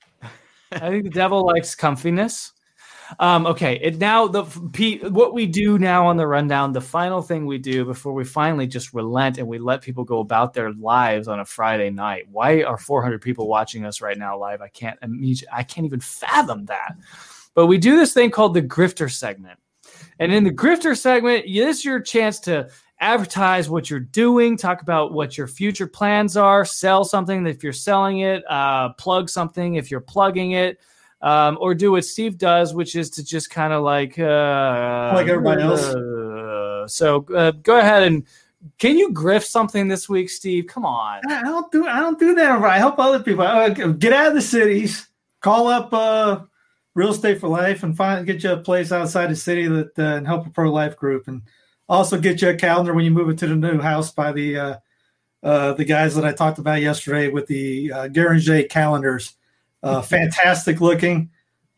I 0.72 0.90
think 0.90 1.06
the 1.06 1.10
devil 1.10 1.46
likes 1.46 1.76
comfiness. 1.76 2.52
Um, 3.20 3.48
okay, 3.48 3.80
it 3.82 3.98
now 3.98 4.28
the 4.28 4.44
Pete, 4.72 5.10
what 5.12 5.34
we 5.34 5.48
do 5.48 5.80
now 5.80 6.06
on 6.06 6.18
the 6.18 6.28
rundown, 6.28 6.74
the 6.74 6.82
final 6.82 7.24
thing 7.24 7.46
we 7.46 7.58
do 7.58 7.86
before 7.86 8.14
we 8.14 8.24
finally 8.24 8.68
just 8.68 8.94
relent 8.94 9.40
and 9.40 9.48
we 9.48 9.58
let 9.58 9.82
people 9.82 10.04
go 10.04 10.20
about 10.20 10.54
their 10.54 10.74
lives 10.74 11.28
on 11.28 11.40
a 11.40 11.46
Friday 11.46 11.90
night. 11.90 12.28
Why 12.30 12.62
are 12.64 12.78
400 12.78 13.20
people 13.20 13.48
watching 13.48 13.86
us 13.86 14.02
right 14.02 14.18
now 14.18 14.38
live? 14.38 14.62
I 14.62 14.68
can't. 14.68 15.00
I 15.52 15.64
can't 15.64 15.86
even 15.86 16.02
fathom 16.02 16.66
that. 16.66 16.98
But 17.60 17.66
we 17.66 17.78
do 17.78 17.98
this 17.98 18.14
thing 18.14 18.32
called 18.32 18.54
the 18.54 18.62
grifter 18.62 19.12
segment, 19.12 19.60
and 20.18 20.32
in 20.32 20.46
the 20.46 20.50
grifter 20.50 20.98
segment, 20.98 21.44
this 21.46 21.80
is 21.80 21.84
your 21.84 22.00
chance 22.00 22.40
to 22.48 22.70
advertise 23.02 23.70
what 23.70 23.90
you're 23.90 24.00
doing, 24.00 24.56
talk 24.56 24.82
about 24.82 25.12
what 25.12 25.38
your 25.38 25.46
future 25.46 25.86
plans 25.86 26.38
are, 26.38 26.64
sell 26.64 27.04
something 27.04 27.46
if 27.46 27.62
you're 27.62 27.74
selling 27.74 28.20
it, 28.20 28.50
uh, 28.50 28.94
plug 28.94 29.30
something 29.30 29.76
if 29.76 29.92
you're 29.92 30.00
plugging 30.00 30.52
it, 30.52 30.80
um, 31.22 31.58
or 31.60 31.76
do 31.76 31.92
what 31.92 32.06
Steve 32.06 32.38
does, 32.38 32.74
which 32.74 32.96
is 32.96 33.10
to 33.10 33.26
just 33.26 33.50
kind 33.50 33.74
of 33.74 33.84
like 33.84 34.18
uh, 34.18 35.12
Like 35.14 35.28
everybody 35.28 35.62
else. 35.62 35.84
uh, 35.84 36.88
so 36.88 37.26
uh, 37.36 37.52
go 37.52 37.78
ahead 37.78 38.04
and 38.04 38.26
can 38.78 38.98
you 38.98 39.12
grift 39.12 39.48
something 39.48 39.90
this 39.90 40.08
week, 40.08 40.30
Steve? 40.30 40.68
Come 40.68 40.86
on. 40.86 41.20
I 41.30 41.42
don't 41.42 41.70
do 41.74 41.86
I 41.90 42.00
don't 42.00 42.18
do 42.18 42.36
that. 42.36 42.62
I 42.62 42.78
help 42.78 43.00
other 43.00 43.20
people. 43.20 43.46
I, 43.46 43.68
get 43.68 44.14
out 44.14 44.28
of 44.28 44.34
the 44.36 44.42
cities. 44.42 45.10
Call 45.42 45.68
up 45.68 45.94
uh, 45.94 46.40
Real 47.00 47.12
Estate 47.12 47.40
for 47.40 47.48
Life 47.48 47.84
and 47.84 47.96
find 47.96 48.26
get 48.26 48.44
you 48.44 48.52
a 48.52 48.58
place 48.58 48.92
outside 48.92 49.28
the 49.28 49.36
city 49.36 49.68
that 49.68 49.98
uh, 49.98 50.18
and 50.18 50.28
help 50.28 50.46
a 50.46 50.50
pro 50.50 50.70
life 50.70 50.98
group 50.98 51.30
and 51.30 51.42
also 51.88 52.20
get 52.20 52.42
you 52.42 52.50
a 52.50 52.54
calendar 52.54 52.94
when 52.94 53.06
you 53.06 53.12
move 53.12 53.30
into 53.30 53.48
the 53.48 53.56
new 53.56 53.80
house 53.80 54.12
by 54.12 54.34
the 54.34 54.58
uh, 54.58 54.76
uh, 55.42 55.72
the 55.74 55.86
guys 55.86 56.14
that 56.16 56.26
I 56.26 56.34
talked 56.34 56.60
about 56.60 56.82
yesterday 56.82 57.30
with 57.30 57.48
the 57.48 57.90
uh, 57.94 58.08
Garanger 58.10 58.68
calendars. 58.70 59.36
Uh, 59.82 60.02
fantastic 60.18 60.82
looking. 60.82 61.30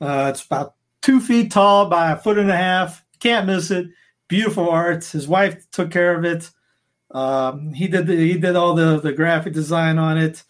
Uh, 0.02 0.32
it's 0.34 0.44
about 0.44 0.74
two 1.04 1.20
feet 1.20 1.52
tall 1.52 1.86
by 1.86 2.14
a 2.14 2.18
foot 2.18 2.40
and 2.40 2.50
a 2.50 2.58
half. 2.58 3.06
Can't 3.20 3.46
miss 3.46 3.70
it. 3.70 3.90
Beautiful 4.28 4.72
art. 4.72 5.06
His 5.06 5.28
wife 5.28 5.70
took 5.70 5.92
care 5.92 6.18
of 6.18 6.26
it. 6.26 6.50
Um, 7.12 7.74
he 7.74 7.88
did 7.88 8.08
the, 8.08 8.16
he 8.16 8.40
did 8.40 8.56
all 8.56 8.74
the 8.74 9.00
the 9.00 9.14
graphic 9.14 9.54
design 9.54 10.00
on 10.00 10.18
it. 10.18 10.44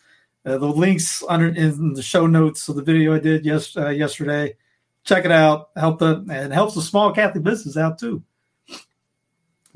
Uh, 0.45 0.57
the 0.57 0.65
links 0.65 1.23
under 1.27 1.49
in 1.49 1.93
the 1.93 2.01
show 2.01 2.25
notes 2.25 2.69
of 2.69 2.77
the 2.77 2.83
video 2.83 3.13
I 3.13 3.19
did 3.19 3.45
yes 3.45 3.75
uh, 3.75 3.89
yesterday. 3.89 4.55
Check 5.03 5.25
it 5.25 5.31
out. 5.31 5.69
Help 5.75 5.99
the 5.99 6.25
and 6.29 6.53
helps 6.53 6.75
the 6.75 6.81
small 6.81 7.11
Catholic 7.11 7.43
business 7.43 7.77
out 7.77 7.99
too. 7.99 8.23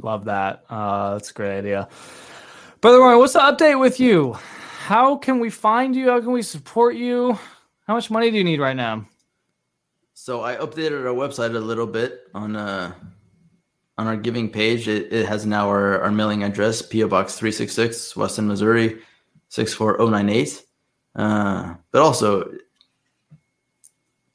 Love 0.01 0.25
that. 0.25 0.65
Uh, 0.69 1.13
that's 1.13 1.31
a 1.31 1.33
great 1.33 1.57
idea. 1.57 1.87
Brother 2.81 2.99
Warren, 2.99 3.17
what's 3.17 3.33
the 3.33 3.39
update 3.39 3.79
with 3.79 3.99
you? 3.99 4.33
How 4.33 5.15
can 5.15 5.39
we 5.39 5.49
find 5.49 5.95
you? 5.95 6.09
How 6.09 6.19
can 6.19 6.31
we 6.31 6.41
support 6.41 6.95
you? 6.95 7.39
How 7.87 7.95
much 7.95 8.11
money 8.11 8.29
do 8.29 8.37
you 8.37 8.43
need 8.43 8.59
right 8.59 8.75
now? 8.75 9.07
So 10.13 10.41
I 10.41 10.55
updated 10.57 11.05
our 11.05 11.13
website 11.13 11.55
a 11.55 11.59
little 11.59 11.87
bit 11.87 12.27
on 12.33 12.55
uh 12.55 12.93
on 13.97 14.07
our 14.07 14.17
giving 14.17 14.49
page, 14.49 14.87
it, 14.87 15.11
it 15.11 15.25
has 15.25 15.45
now 15.45 15.67
our, 15.67 16.01
our 16.01 16.11
mailing 16.11 16.43
address, 16.43 16.81
PO 16.81 17.07
Box 17.07 17.35
366, 17.35 18.15
Weston, 18.15 18.47
Missouri 18.47 19.01
64098. 19.49 20.63
Uh, 21.15 21.75
but 21.91 22.01
also, 22.01 22.51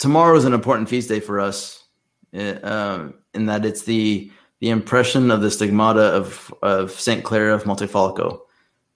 tomorrow 0.00 0.34
is 0.36 0.44
an 0.44 0.54
important 0.54 0.88
feast 0.88 1.08
day 1.08 1.20
for 1.20 1.38
us 1.38 1.84
uh, 2.34 3.08
in 3.34 3.46
that 3.46 3.64
it's 3.64 3.82
the 3.84 4.32
the 4.58 4.70
impression 4.70 5.30
of 5.30 5.40
the 5.40 5.50
stigmata 5.50 6.02
of, 6.02 6.52
of 6.62 6.90
St. 6.90 7.24
Clare 7.24 7.48
of 7.48 7.64
Montefalco. 7.64 8.40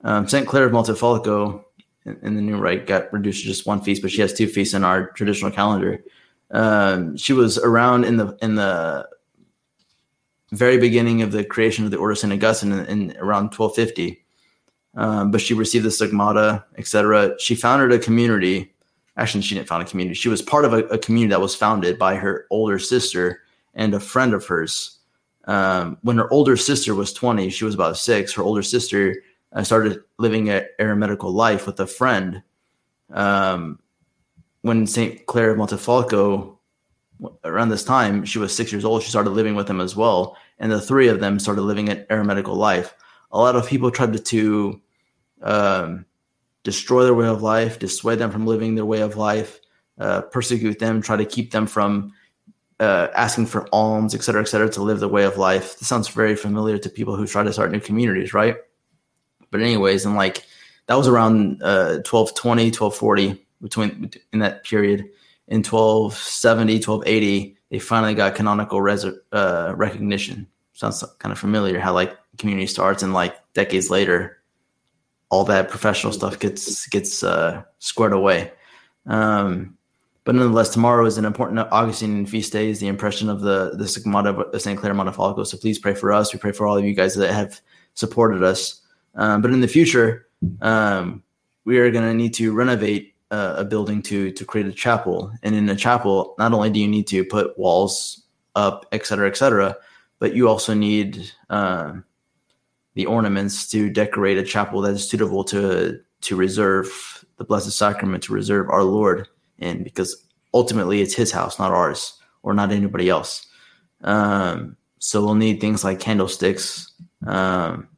Um, 0.03 0.29
St. 0.29 0.47
Clare 0.47 0.67
of 0.67 0.73
Montefalco 0.73 1.65
in, 2.05 2.19
in, 2.21 2.35
the 2.35 2.43
New 2.43 2.59
Rite 2.59 2.87
got 2.87 3.11
reduced 3.15 3.41
to 3.41 3.47
just 3.47 3.67
one 3.67 3.81
feast, 3.81 4.03
but 4.03 4.11
she 4.11 4.21
has 4.21 4.35
two 4.35 4.47
feasts 4.47 4.75
in 4.75 4.85
our 4.85 5.11
traditional 5.13 5.51
calendar. 5.51 6.05
Um, 6.51 7.17
she 7.17 7.33
was 7.33 7.57
around 7.57 8.05
in 8.05 8.19
the 8.19 8.37
in 8.43 8.57
the 8.57 9.09
very 10.53 10.77
beginning 10.77 11.23
of 11.23 11.33
the 11.33 11.45
creation 11.45 11.87
of 11.87 11.91
the 11.91 11.97
Order 11.97 12.13
of 12.13 12.19
St. 12.19 12.33
Augustine 12.33 12.73
in, 12.73 12.87
in 12.87 13.17
around 13.17 13.45
1250. 13.45 14.23
Um, 14.97 15.31
but 15.31 15.41
she 15.41 15.55
received 15.55 15.87
the 15.87 15.91
stigmata, 15.91 16.65
etc. 16.77 17.35
She 17.39 17.55
founded 17.55 17.91
a 17.99 18.03
community. 18.03 18.74
Actually, 19.17 19.43
she 19.43 19.55
didn't 19.55 19.69
found 19.69 19.83
a 19.83 19.87
community. 19.87 20.15
She 20.15 20.29
was 20.29 20.43
part 20.43 20.65
of 20.65 20.73
a, 20.73 20.85
a, 20.87 20.99
community 20.99 21.31
that 21.31 21.41
was 21.41 21.55
founded 21.55 21.99
by 21.99 22.17
her 22.17 22.47
older 22.51 22.79
sister 22.79 23.43
and 23.75 23.95
a 23.95 24.01
friend 24.01 24.35
of 24.35 24.45
hers. 24.45 24.99
Um, 25.45 25.99
when 26.03 26.17
her 26.17 26.33
older 26.33 26.57
sister 26.57 26.95
was 26.95 27.13
20, 27.13 27.51
she 27.51 27.65
was 27.65 27.75
about 27.75 27.97
six. 27.97 28.33
Her 28.33 28.43
older 28.43 28.63
sister 28.63 29.23
uh, 29.53 29.63
started 29.63 30.03
living 30.19 30.51
a 30.51 30.65
eremitical 30.81 31.33
life 31.33 31.67
with 31.67 31.79
a 31.81 31.87
friend. 31.87 32.43
Um, 33.13 33.79
when 34.63 34.87
St. 34.87 35.21
Of 35.21 35.27
Montefalco, 35.27 36.57
around 37.45 37.69
this 37.69 37.85
time, 37.85 38.25
she 38.25 38.39
was 38.39 38.55
six 38.55 38.73
years 38.73 38.85
old, 38.85 39.03
she 39.03 39.11
started 39.11 39.31
living 39.31 39.55
with 39.55 39.69
him 39.69 39.81
as 39.81 39.95
well 39.95 40.37
and 40.59 40.71
the 40.71 40.81
three 40.81 41.09
of 41.09 41.21
them 41.21 41.39
started 41.39 41.63
living 41.63 41.89
an 41.89 42.05
eremitical 42.11 42.57
life. 42.57 42.95
A 43.33 43.39
lot 43.39 43.57
of 43.57 43.67
people 43.67 43.91
tried 43.91 44.13
to, 44.13 44.19
to 44.19 44.81
um, 45.43 46.07
destroy 46.65 47.05
their 47.05 47.15
way 47.15 47.29
of 47.29 47.43
life, 47.43 47.79
dissuade 47.79 48.19
them 48.19 48.31
from 48.31 48.47
living 48.47 48.75
their 48.75 48.85
way 48.85 49.01
of 49.03 49.17
life, 49.17 49.61
uh, 49.99 50.23
persecute 50.23 50.79
them, 50.79 51.01
try 51.01 51.17
to 51.17 51.25
keep 51.25 51.53
them 51.53 51.67
from 51.67 52.13
uh, 52.81 53.09
asking 53.15 53.47
for 53.47 53.69
alms, 53.73 54.15
et 54.15 54.23
cetera, 54.23 54.43
et 54.43 54.47
cetera, 54.47 54.69
to 54.69 54.83
live 54.83 54.99
the 54.99 55.09
way 55.09 55.25
of 55.25 55.39
life. 55.39 55.79
This 55.79 55.89
sounds 55.89 56.09
very 56.09 56.35
familiar 56.35 56.79
to 56.79 56.91
people 56.91 57.15
who 57.15 57.27
try 57.27 57.43
to 57.45 57.53
start 57.53 57.71
new 57.71 57.81
communities, 57.81 58.35
right? 58.35 58.57
But 59.51 59.61
anyways, 59.61 60.05
and 60.05 60.17
like 60.17 60.45
that 60.87 60.97
was 60.97 61.07
around 61.07 61.63
uh, 61.63 62.03
1220, 62.03 62.67
1240 62.67 63.47
between 63.63 64.11
in 64.33 64.41
that 64.41 64.65
period. 64.65 65.09
In 65.47 65.59
1270, 65.59 66.75
1280, 66.77 67.57
they 67.71 67.79
finally 67.79 68.15
got 68.15 68.35
canonical 68.35 68.81
res- 68.81 69.07
uh, 69.33 69.73
recognition. 69.77 70.47
Sounds 70.73 71.05
kind 71.19 71.33
of 71.33 71.39
familiar 71.39 71.79
how 71.79 71.93
like 71.93 72.17
community 72.39 72.67
starts 72.67 73.03
and 73.03 73.13
like 73.13 73.37
decades 73.53 73.91
later, 73.91 74.39
all 75.31 75.45
that 75.45 75.69
professional 75.69 76.13
stuff 76.13 76.39
gets 76.39 76.87
gets 76.89 77.23
uh, 77.23 77.63
squared 77.79 78.13
away. 78.13 78.53
Um, 79.07 79.77
but 80.25 80.35
nonetheless, 80.35 80.71
tomorrow 80.71 81.05
is 81.07 81.19
an 81.19 81.25
important 81.25 81.59
Augustine 81.71 82.25
feast 82.27 82.53
day. 82.53 82.71
Is 82.71 82.81
the 82.81 82.89
impression 82.89 83.29
of 83.29 83.41
the 83.41 83.73
the 83.77 83.87
Stigmata 83.87 84.31
of 84.31 84.63
Saint 84.63 84.79
Clare 84.79 84.95
Montefalco. 84.95 85.47
So 85.47 85.59
please 85.59 85.79
pray 85.79 85.95
for 85.95 86.13
us. 86.13 86.33
We 86.33 86.39
pray 86.39 86.53
for 86.53 86.67
all 86.67 86.79
of 86.79 86.85
you 86.85 86.95
guys 86.95 87.15
that 87.15 87.33
have 87.33 87.61
supported 87.95 88.43
us. 88.43 88.81
Um, 89.15 89.43
but 89.43 89.51
in 89.51 89.61
the 89.61 89.69
future, 89.69 90.27
um, 90.63 91.23
we 91.65 91.79
are 91.79 91.91
going 91.91 92.05
to 92.05 92.15
need 92.15 92.35
to 92.35 92.53
renovate 92.53 93.15
uh, 93.31 93.55
a 93.59 93.65
building 93.65 94.03
to 94.03 94.33
to 94.33 94.45
create 94.45 94.67
a 94.67 94.73
chapel. 94.73 95.31
And 95.43 95.55
in 95.55 95.69
a 95.69 95.77
chapel, 95.77 96.35
not 96.39 96.53
only 96.53 96.71
do 96.71 96.81
you 96.81 96.89
need 96.89 97.07
to 97.09 97.25
put 97.25 97.59
walls 97.59 98.23
up, 98.55 98.87
et 98.93 99.05
cetera, 99.07 99.29
et 99.29 99.37
cetera, 99.37 99.77
but 100.19 100.35
you 100.35 100.49
also 100.49 100.75
need 100.75 101.31
uh, 101.51 101.95
the 102.95 103.07
ornaments 103.07 103.69
to 103.71 103.91
decorate 103.91 104.39
a 104.39 104.43
chapel 104.43 104.81
that 104.83 104.95
is 104.95 105.09
suitable 105.09 105.45
to 105.45 106.01
to 106.23 106.37
reserve 106.37 107.25
the 107.37 107.45
Blessed 107.45 107.73
Sacrament, 107.73 108.23
to 108.25 108.33
reserve 108.33 108.71
our 108.71 108.83
Lord 108.83 109.29
in, 109.59 109.83
because 109.83 110.25
ultimately 110.55 111.03
it's 111.03 111.15
His 111.15 111.33
house, 111.33 111.59
not 111.59 111.73
ours, 111.73 112.19
or 112.43 112.55
not 112.55 112.73
anybody 112.73 113.09
else. 113.09 113.47
Um, 114.03 114.77
so 114.99 115.23
we'll 115.23 115.35
need 115.35 115.61
things 115.61 115.85
like 115.85 116.01
candlesticks, 116.01 116.93
um, 117.27 117.89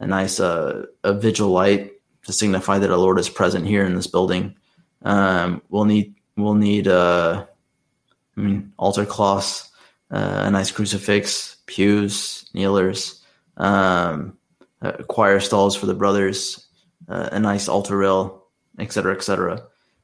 a 0.00 0.06
nice 0.06 0.40
uh, 0.40 0.86
a 1.04 1.14
vigil 1.14 1.48
light 1.48 1.92
to 2.24 2.32
signify 2.32 2.78
that 2.78 2.90
our 2.90 2.98
Lord 2.98 3.18
is 3.18 3.28
present 3.28 3.66
here 3.66 3.84
in 3.84 3.94
this 3.94 4.06
building. 4.06 4.56
Um, 5.02 5.62
we'll 5.70 5.84
need 5.84 6.14
we'll 6.36 6.54
need 6.54 6.88
uh, 6.88 7.46
I 8.36 8.40
mean 8.40 8.72
altar 8.78 9.06
cloths, 9.06 9.70
uh, 10.10 10.42
a 10.44 10.50
nice 10.50 10.70
crucifix, 10.70 11.56
pews, 11.66 12.50
kneelers, 12.52 13.22
um, 13.56 14.36
uh, 14.82 14.92
choir 15.08 15.40
stalls 15.40 15.76
for 15.76 15.86
the 15.86 15.94
brothers, 15.94 16.66
uh, 17.08 17.28
a 17.32 17.40
nice 17.40 17.68
altar 17.68 17.96
rail, 17.96 18.44
etc., 18.78 19.14
etc. 19.14 19.62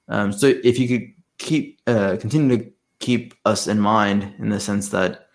Um, 0.08 0.32
so 0.32 0.46
if 0.64 0.78
you 0.78 0.88
could 0.88 1.12
keep 1.38 1.80
uh, 1.86 2.16
continue 2.20 2.56
to 2.56 2.72
keep 2.98 3.34
us 3.44 3.66
in 3.66 3.80
mind 3.80 4.34
in 4.38 4.48
the 4.48 4.60
sense 4.60 4.90
that, 4.90 5.28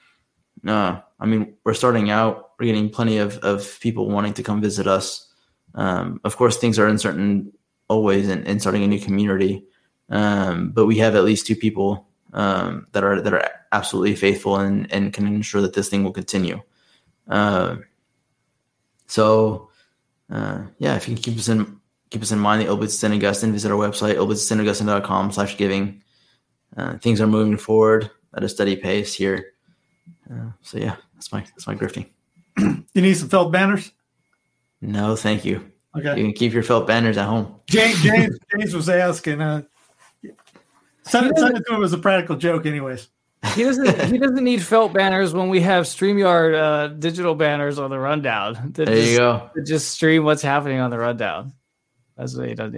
uh, 0.68 0.99
I 1.19 1.26
mean, 1.26 1.53
we're 1.63 1.73
starting 1.73 2.09
out, 2.09 2.51
we're 2.59 2.68
getting 2.68 2.89
plenty 2.89 3.18
of 3.18 3.38
of 3.39 3.80
people 3.80 4.09
wanting 4.09 4.34
to 4.35 4.43
come 4.43 4.61
visit 4.61 4.88
us. 4.88 5.27
Um, 5.76 6.19
of 6.23 6.38
course, 6.38 6.57
things 6.57 6.77
are 6.80 6.88
uncertain 6.88 7.53
always 7.88 8.30
in, 8.30 8.43
in 8.45 8.59
starting 8.59 8.84
a 8.84 8.88
new 8.88 8.99
community. 8.99 9.65
Um, 10.09 10.72
but 10.72 10.85
we 10.85 10.97
have 10.97 11.15
at 11.15 11.23
least 11.23 11.47
two 11.47 11.55
people 11.55 12.07
um, 12.34 12.88
that 12.93 13.03
are 13.03 13.22
that 13.22 13.34
are 13.34 13.49
absolutely 13.72 14.15
faithful 14.15 14.57
and, 14.57 14.91
and 14.91 15.13
can 15.13 15.27
ensure 15.27 15.61
that 15.61 15.73
this 15.73 15.89
thing 15.89 16.03
will 16.03 16.11
continue. 16.11 16.61
Uh, 17.27 17.77
so 19.11 19.69
uh, 20.31 20.61
yeah, 20.79 20.95
if 20.95 21.07
you 21.07 21.15
can 21.15 21.21
keep 21.21 21.38
us 21.38 21.49
in 21.49 21.79
keep 22.09 22.21
us 22.21 22.31
in 22.31 22.39
mind, 22.39 22.61
the 22.61 22.71
Oblates 22.71 22.97
St. 22.97 23.13
Augustine, 23.13 23.51
visit 23.51 23.71
our 23.71 23.77
website, 23.77 24.15
oblatesstaugustine.com 24.15 25.31
slash 25.33 25.57
giving. 25.57 26.01
Uh, 26.77 26.97
things 26.99 27.19
are 27.19 27.27
moving 27.27 27.57
forward 27.57 28.09
at 28.33 28.43
a 28.43 28.49
steady 28.49 28.77
pace 28.77 29.13
here. 29.13 29.53
Uh, 30.31 30.51
so 30.61 30.77
yeah, 30.77 30.95
that's 31.13 31.31
my 31.33 31.41
that's 31.41 31.67
my 31.67 31.75
grifting. 31.75 32.09
you 32.57 33.01
need 33.01 33.15
some 33.15 33.27
felt 33.27 33.51
banners? 33.51 33.91
No, 34.79 35.17
thank 35.17 35.43
you. 35.43 35.69
Okay. 35.97 36.17
You 36.17 36.23
can 36.23 36.33
keep 36.33 36.53
your 36.53 36.63
felt 36.63 36.88
banners 36.88 37.17
at 37.17 37.27
home. 37.27 37.59
James 37.67 38.01
James, 38.01 38.39
James 38.55 38.73
was 38.73 38.88
asking. 38.88 39.41
Uh, 39.41 39.63
send, 41.03 41.27
it, 41.27 41.38
send 41.38 41.57
it 41.57 41.63
to 41.67 41.75
him 41.75 41.83
as 41.83 41.91
a 41.91 41.97
practical 41.97 42.38
joke, 42.38 42.65
anyways. 42.65 43.09
He 43.55 43.63
doesn't. 43.63 44.01
he 44.11 44.18
doesn't 44.18 44.43
need 44.43 44.63
felt 44.63 44.93
banners 44.93 45.34
when 45.34 45.49
we 45.49 45.61
have 45.61 45.85
Streamyard 45.85 46.55
uh, 46.55 46.88
digital 46.88 47.35
banners 47.35 47.77
on 47.80 47.89
the 47.89 47.99
rundown. 47.99 48.72
There 48.73 48.85
just, 48.85 49.11
you 49.11 49.18
go. 49.18 49.49
just 49.65 49.89
stream 49.89 50.23
what's 50.23 50.41
happening 50.41 50.80
on 50.80 50.89
the 50.89 50.99
rundown. 50.99 51.51
That's 52.18 52.35
what 52.35 52.49
he 52.49 52.55
does. 52.55 52.73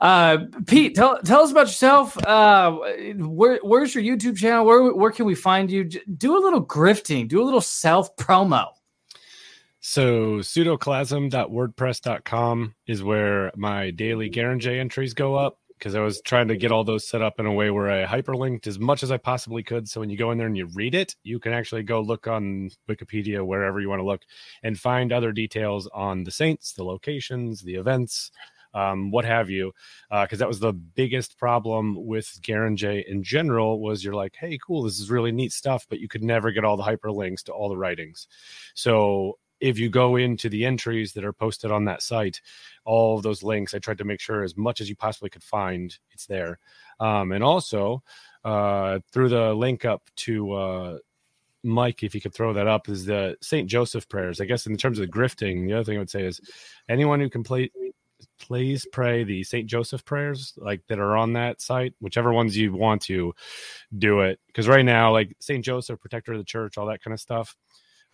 Uh, 0.00 0.38
Pete, 0.66 0.94
tell 0.96 1.20
tell 1.22 1.42
us 1.42 1.52
about 1.52 1.68
yourself. 1.68 2.18
Uh, 2.24 2.72
where 3.16 3.60
where's 3.62 3.94
your 3.94 4.02
YouTube 4.02 4.36
channel? 4.36 4.64
Where 4.64 4.92
where 4.92 5.12
can 5.12 5.26
we 5.26 5.36
find 5.36 5.70
you? 5.70 5.84
Do 5.84 6.36
a 6.36 6.40
little 6.40 6.64
grifting. 6.64 7.28
Do 7.28 7.42
a 7.42 7.44
little 7.44 7.60
self 7.60 8.16
promo. 8.16 8.70
So 9.80 10.38
pseudoclasm.wordpress.com 10.38 12.74
is 12.88 13.02
where 13.02 13.52
my 13.56 13.90
daily 13.90 14.28
Guéranger 14.28 14.78
entries 14.78 15.14
go 15.14 15.36
up 15.36 15.57
because 15.78 15.94
I 15.94 16.00
was 16.00 16.20
trying 16.22 16.48
to 16.48 16.56
get 16.56 16.72
all 16.72 16.84
those 16.84 17.08
set 17.08 17.22
up 17.22 17.38
in 17.38 17.46
a 17.46 17.52
way 17.52 17.70
where 17.70 17.90
I 17.90 18.04
hyperlinked 18.06 18.66
as 18.66 18.78
much 18.78 19.02
as 19.02 19.10
I 19.10 19.16
possibly 19.16 19.62
could. 19.62 19.88
So 19.88 20.00
when 20.00 20.10
you 20.10 20.16
go 20.16 20.30
in 20.32 20.38
there 20.38 20.46
and 20.46 20.56
you 20.56 20.66
read 20.74 20.94
it, 20.94 21.14
you 21.22 21.38
can 21.38 21.52
actually 21.52 21.84
go 21.84 22.00
look 22.00 22.26
on 22.26 22.70
Wikipedia, 22.88 23.44
wherever 23.46 23.80
you 23.80 23.88
want 23.88 24.00
to 24.00 24.06
look, 24.06 24.22
and 24.62 24.78
find 24.78 25.12
other 25.12 25.32
details 25.32 25.88
on 25.94 26.24
the 26.24 26.30
saints, 26.30 26.72
the 26.72 26.84
locations, 26.84 27.62
the 27.62 27.76
events, 27.76 28.30
um, 28.74 29.10
what 29.10 29.24
have 29.24 29.48
you. 29.50 29.72
Because 30.10 30.38
uh, 30.38 30.44
that 30.44 30.48
was 30.48 30.60
the 30.60 30.72
biggest 30.72 31.38
problem 31.38 32.06
with 32.06 32.38
Guéranger 32.42 33.04
in 33.06 33.22
general 33.22 33.80
was 33.80 34.04
you're 34.04 34.14
like, 34.14 34.34
hey, 34.38 34.58
cool, 34.64 34.82
this 34.82 34.98
is 34.98 35.10
really 35.10 35.32
neat 35.32 35.52
stuff, 35.52 35.86
but 35.88 36.00
you 36.00 36.08
could 36.08 36.24
never 36.24 36.50
get 36.50 36.64
all 36.64 36.76
the 36.76 36.82
hyperlinks 36.82 37.42
to 37.44 37.52
all 37.52 37.68
the 37.68 37.76
writings. 37.76 38.26
So 38.74 39.38
if 39.60 39.78
you 39.78 39.88
go 39.88 40.16
into 40.16 40.48
the 40.48 40.64
entries 40.64 41.12
that 41.12 41.24
are 41.24 41.32
posted 41.32 41.70
on 41.70 41.84
that 41.86 42.02
site, 42.02 42.40
all 42.84 43.16
of 43.16 43.22
those 43.22 43.42
links, 43.42 43.74
I 43.74 43.78
tried 43.78 43.98
to 43.98 44.04
make 44.04 44.20
sure 44.20 44.42
as 44.42 44.56
much 44.56 44.80
as 44.80 44.88
you 44.88 44.96
possibly 44.96 45.30
could 45.30 45.42
find, 45.42 45.96
it's 46.12 46.26
there. 46.26 46.58
Um, 47.00 47.32
and 47.32 47.42
also 47.44 48.02
uh, 48.44 49.00
through 49.12 49.30
the 49.30 49.54
link 49.54 49.84
up 49.84 50.02
to 50.16 50.52
uh, 50.52 50.98
Mike, 51.62 52.02
if 52.02 52.14
you 52.14 52.20
could 52.20 52.34
throw 52.34 52.52
that 52.52 52.66
up, 52.66 52.88
is 52.88 53.04
the 53.04 53.36
St. 53.40 53.68
Joseph 53.68 54.08
prayers. 54.08 54.40
I 54.40 54.44
guess 54.44 54.66
in 54.66 54.76
terms 54.76 54.98
of 54.98 55.06
the 55.06 55.12
grifting, 55.12 55.66
the 55.66 55.74
other 55.74 55.84
thing 55.84 55.96
I 55.96 56.00
would 56.00 56.10
say 56.10 56.24
is 56.24 56.40
anyone 56.88 57.20
who 57.20 57.28
can 57.28 57.42
play, 57.42 57.70
please 58.38 58.86
pray 58.92 59.24
the 59.24 59.42
St. 59.44 59.66
Joseph 59.66 60.04
prayers 60.04 60.54
like 60.56 60.82
that 60.88 60.98
are 60.98 61.16
on 61.16 61.32
that 61.34 61.60
site, 61.60 61.94
whichever 62.00 62.32
ones 62.32 62.56
you 62.56 62.72
want 62.72 63.02
to 63.02 63.34
do 63.96 64.20
it. 64.20 64.40
Because 64.46 64.68
right 64.68 64.84
now, 64.84 65.12
like 65.12 65.34
St. 65.40 65.64
Joseph, 65.64 66.00
protector 66.00 66.32
of 66.32 66.38
the 66.38 66.44
church, 66.44 66.78
all 66.78 66.86
that 66.86 67.02
kind 67.02 67.12
of 67.12 67.20
stuff 67.20 67.56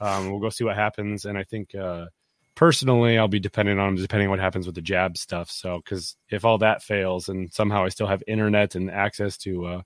um, 0.00 0.30
we'll 0.30 0.40
go 0.40 0.50
see 0.50 0.64
what 0.64 0.76
happens, 0.76 1.24
and 1.24 1.38
I 1.38 1.44
think 1.44 1.74
uh, 1.74 2.06
personally, 2.54 3.18
I'll 3.18 3.28
be 3.28 3.40
dependent 3.40 3.80
on 3.80 3.94
depending 3.96 4.28
on 4.28 4.30
what 4.30 4.40
happens 4.40 4.66
with 4.66 4.74
the 4.74 4.82
jab 4.82 5.16
stuff. 5.16 5.50
So, 5.50 5.78
because 5.78 6.16
if 6.30 6.44
all 6.44 6.58
that 6.58 6.82
fails, 6.82 7.28
and 7.28 7.52
somehow 7.52 7.84
I 7.84 7.88
still 7.88 8.06
have 8.06 8.22
internet 8.26 8.74
and 8.74 8.90
access 8.90 9.36
to 9.38 9.66
uh, 9.66 9.82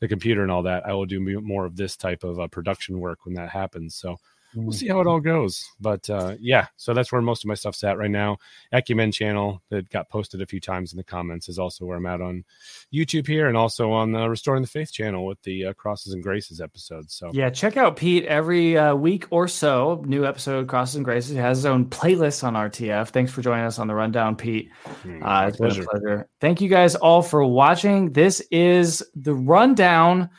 the 0.00 0.08
computer 0.08 0.42
and 0.42 0.50
all 0.50 0.62
that, 0.64 0.86
I 0.86 0.92
will 0.92 1.06
do 1.06 1.40
more 1.40 1.64
of 1.64 1.76
this 1.76 1.96
type 1.96 2.24
of 2.24 2.38
uh, 2.38 2.48
production 2.48 3.00
work 3.00 3.24
when 3.24 3.34
that 3.34 3.50
happens. 3.50 3.96
So, 3.96 4.16
we'll 4.54 4.72
see 4.72 4.88
how 4.88 5.00
it 5.00 5.06
all 5.06 5.20
goes. 5.20 5.64
But 5.80 6.08
uh, 6.10 6.36
yeah, 6.40 6.66
so 6.76 6.94
that's 6.94 7.12
where 7.12 7.22
most 7.22 7.44
of 7.44 7.48
my 7.48 7.54
stuff's 7.54 7.82
at 7.84 7.98
right 7.98 8.10
now. 8.10 8.38
Ecumen 8.72 9.12
channel 9.12 9.62
that 9.70 9.88
got 9.90 10.08
posted 10.08 10.42
a 10.42 10.46
few 10.46 10.60
times 10.60 10.92
in 10.92 10.96
the 10.96 11.04
comments 11.04 11.48
is 11.48 11.58
also 11.58 11.84
where 11.84 11.96
I'm 11.96 12.06
at 12.06 12.20
on 12.20 12.44
YouTube 12.92 13.26
here, 13.26 13.48
and 13.48 13.56
also 13.56 13.90
on 13.90 14.12
the 14.12 14.28
Restoring 14.28 14.62
the 14.62 14.68
Faith 14.68 14.92
channel 14.92 15.26
with 15.26 15.40
the 15.42 15.66
uh, 15.66 15.72
Crosses 15.74 16.12
and 16.12 16.22
Graces 16.22 16.60
episodes. 16.60 17.14
So 17.14 17.30
Yeah, 17.32 17.50
check 17.50 17.76
out 17.76 17.96
Pete 17.96 18.24
every 18.24 18.76
uh, 18.76 18.94
week 18.94 19.26
or 19.30 19.48
so. 19.48 20.02
New 20.06 20.26
episode 20.26 20.68
Crosses 20.68 20.96
and 20.96 21.04
Graces 21.04 21.30
He 21.30 21.36
has 21.36 21.58
his 21.58 21.66
own 21.66 21.86
playlist 21.86 22.44
on 22.44 22.54
RTF. 22.54 23.08
Thanks 23.08 23.32
for 23.32 23.42
joining 23.42 23.64
us 23.64 23.78
on 23.78 23.86
the 23.86 23.94
rundown, 23.94 24.36
Pete. 24.36 24.70
My 25.04 25.48
it's 25.48 25.56
been 25.56 25.70
a 25.70 25.84
pleasure. 25.84 26.28
Thank 26.40 26.60
you 26.60 26.68
guys 26.68 26.94
all 26.94 27.22
for 27.22 27.44
watching. 27.44 28.12
This 28.12 28.40
is 28.50 29.02
the 29.14 29.34
rundown, 29.34 30.30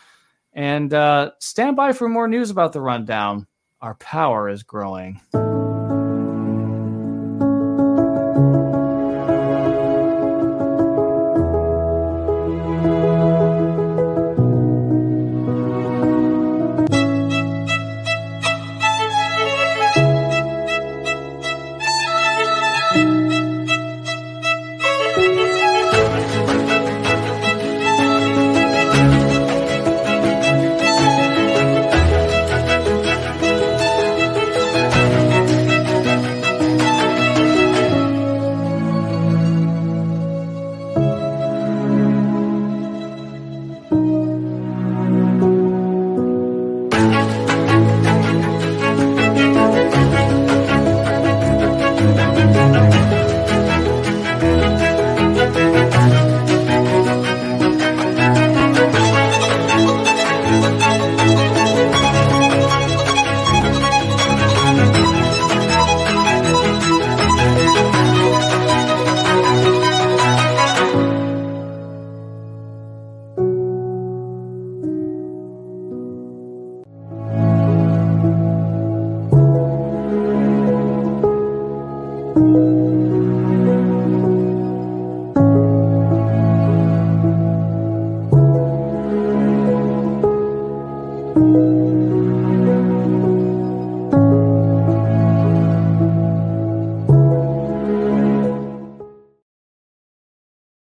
and 0.53 0.93
uh, 0.93 1.31
stand 1.39 1.75
by 1.75 1.93
for 1.93 2.07
more 2.07 2.27
news 2.27 2.49
about 2.49 2.73
the 2.73 2.81
rundown. 2.81 3.47
Our 3.83 3.95
power 3.95 4.47
is 4.47 4.63
growing. 4.63 5.19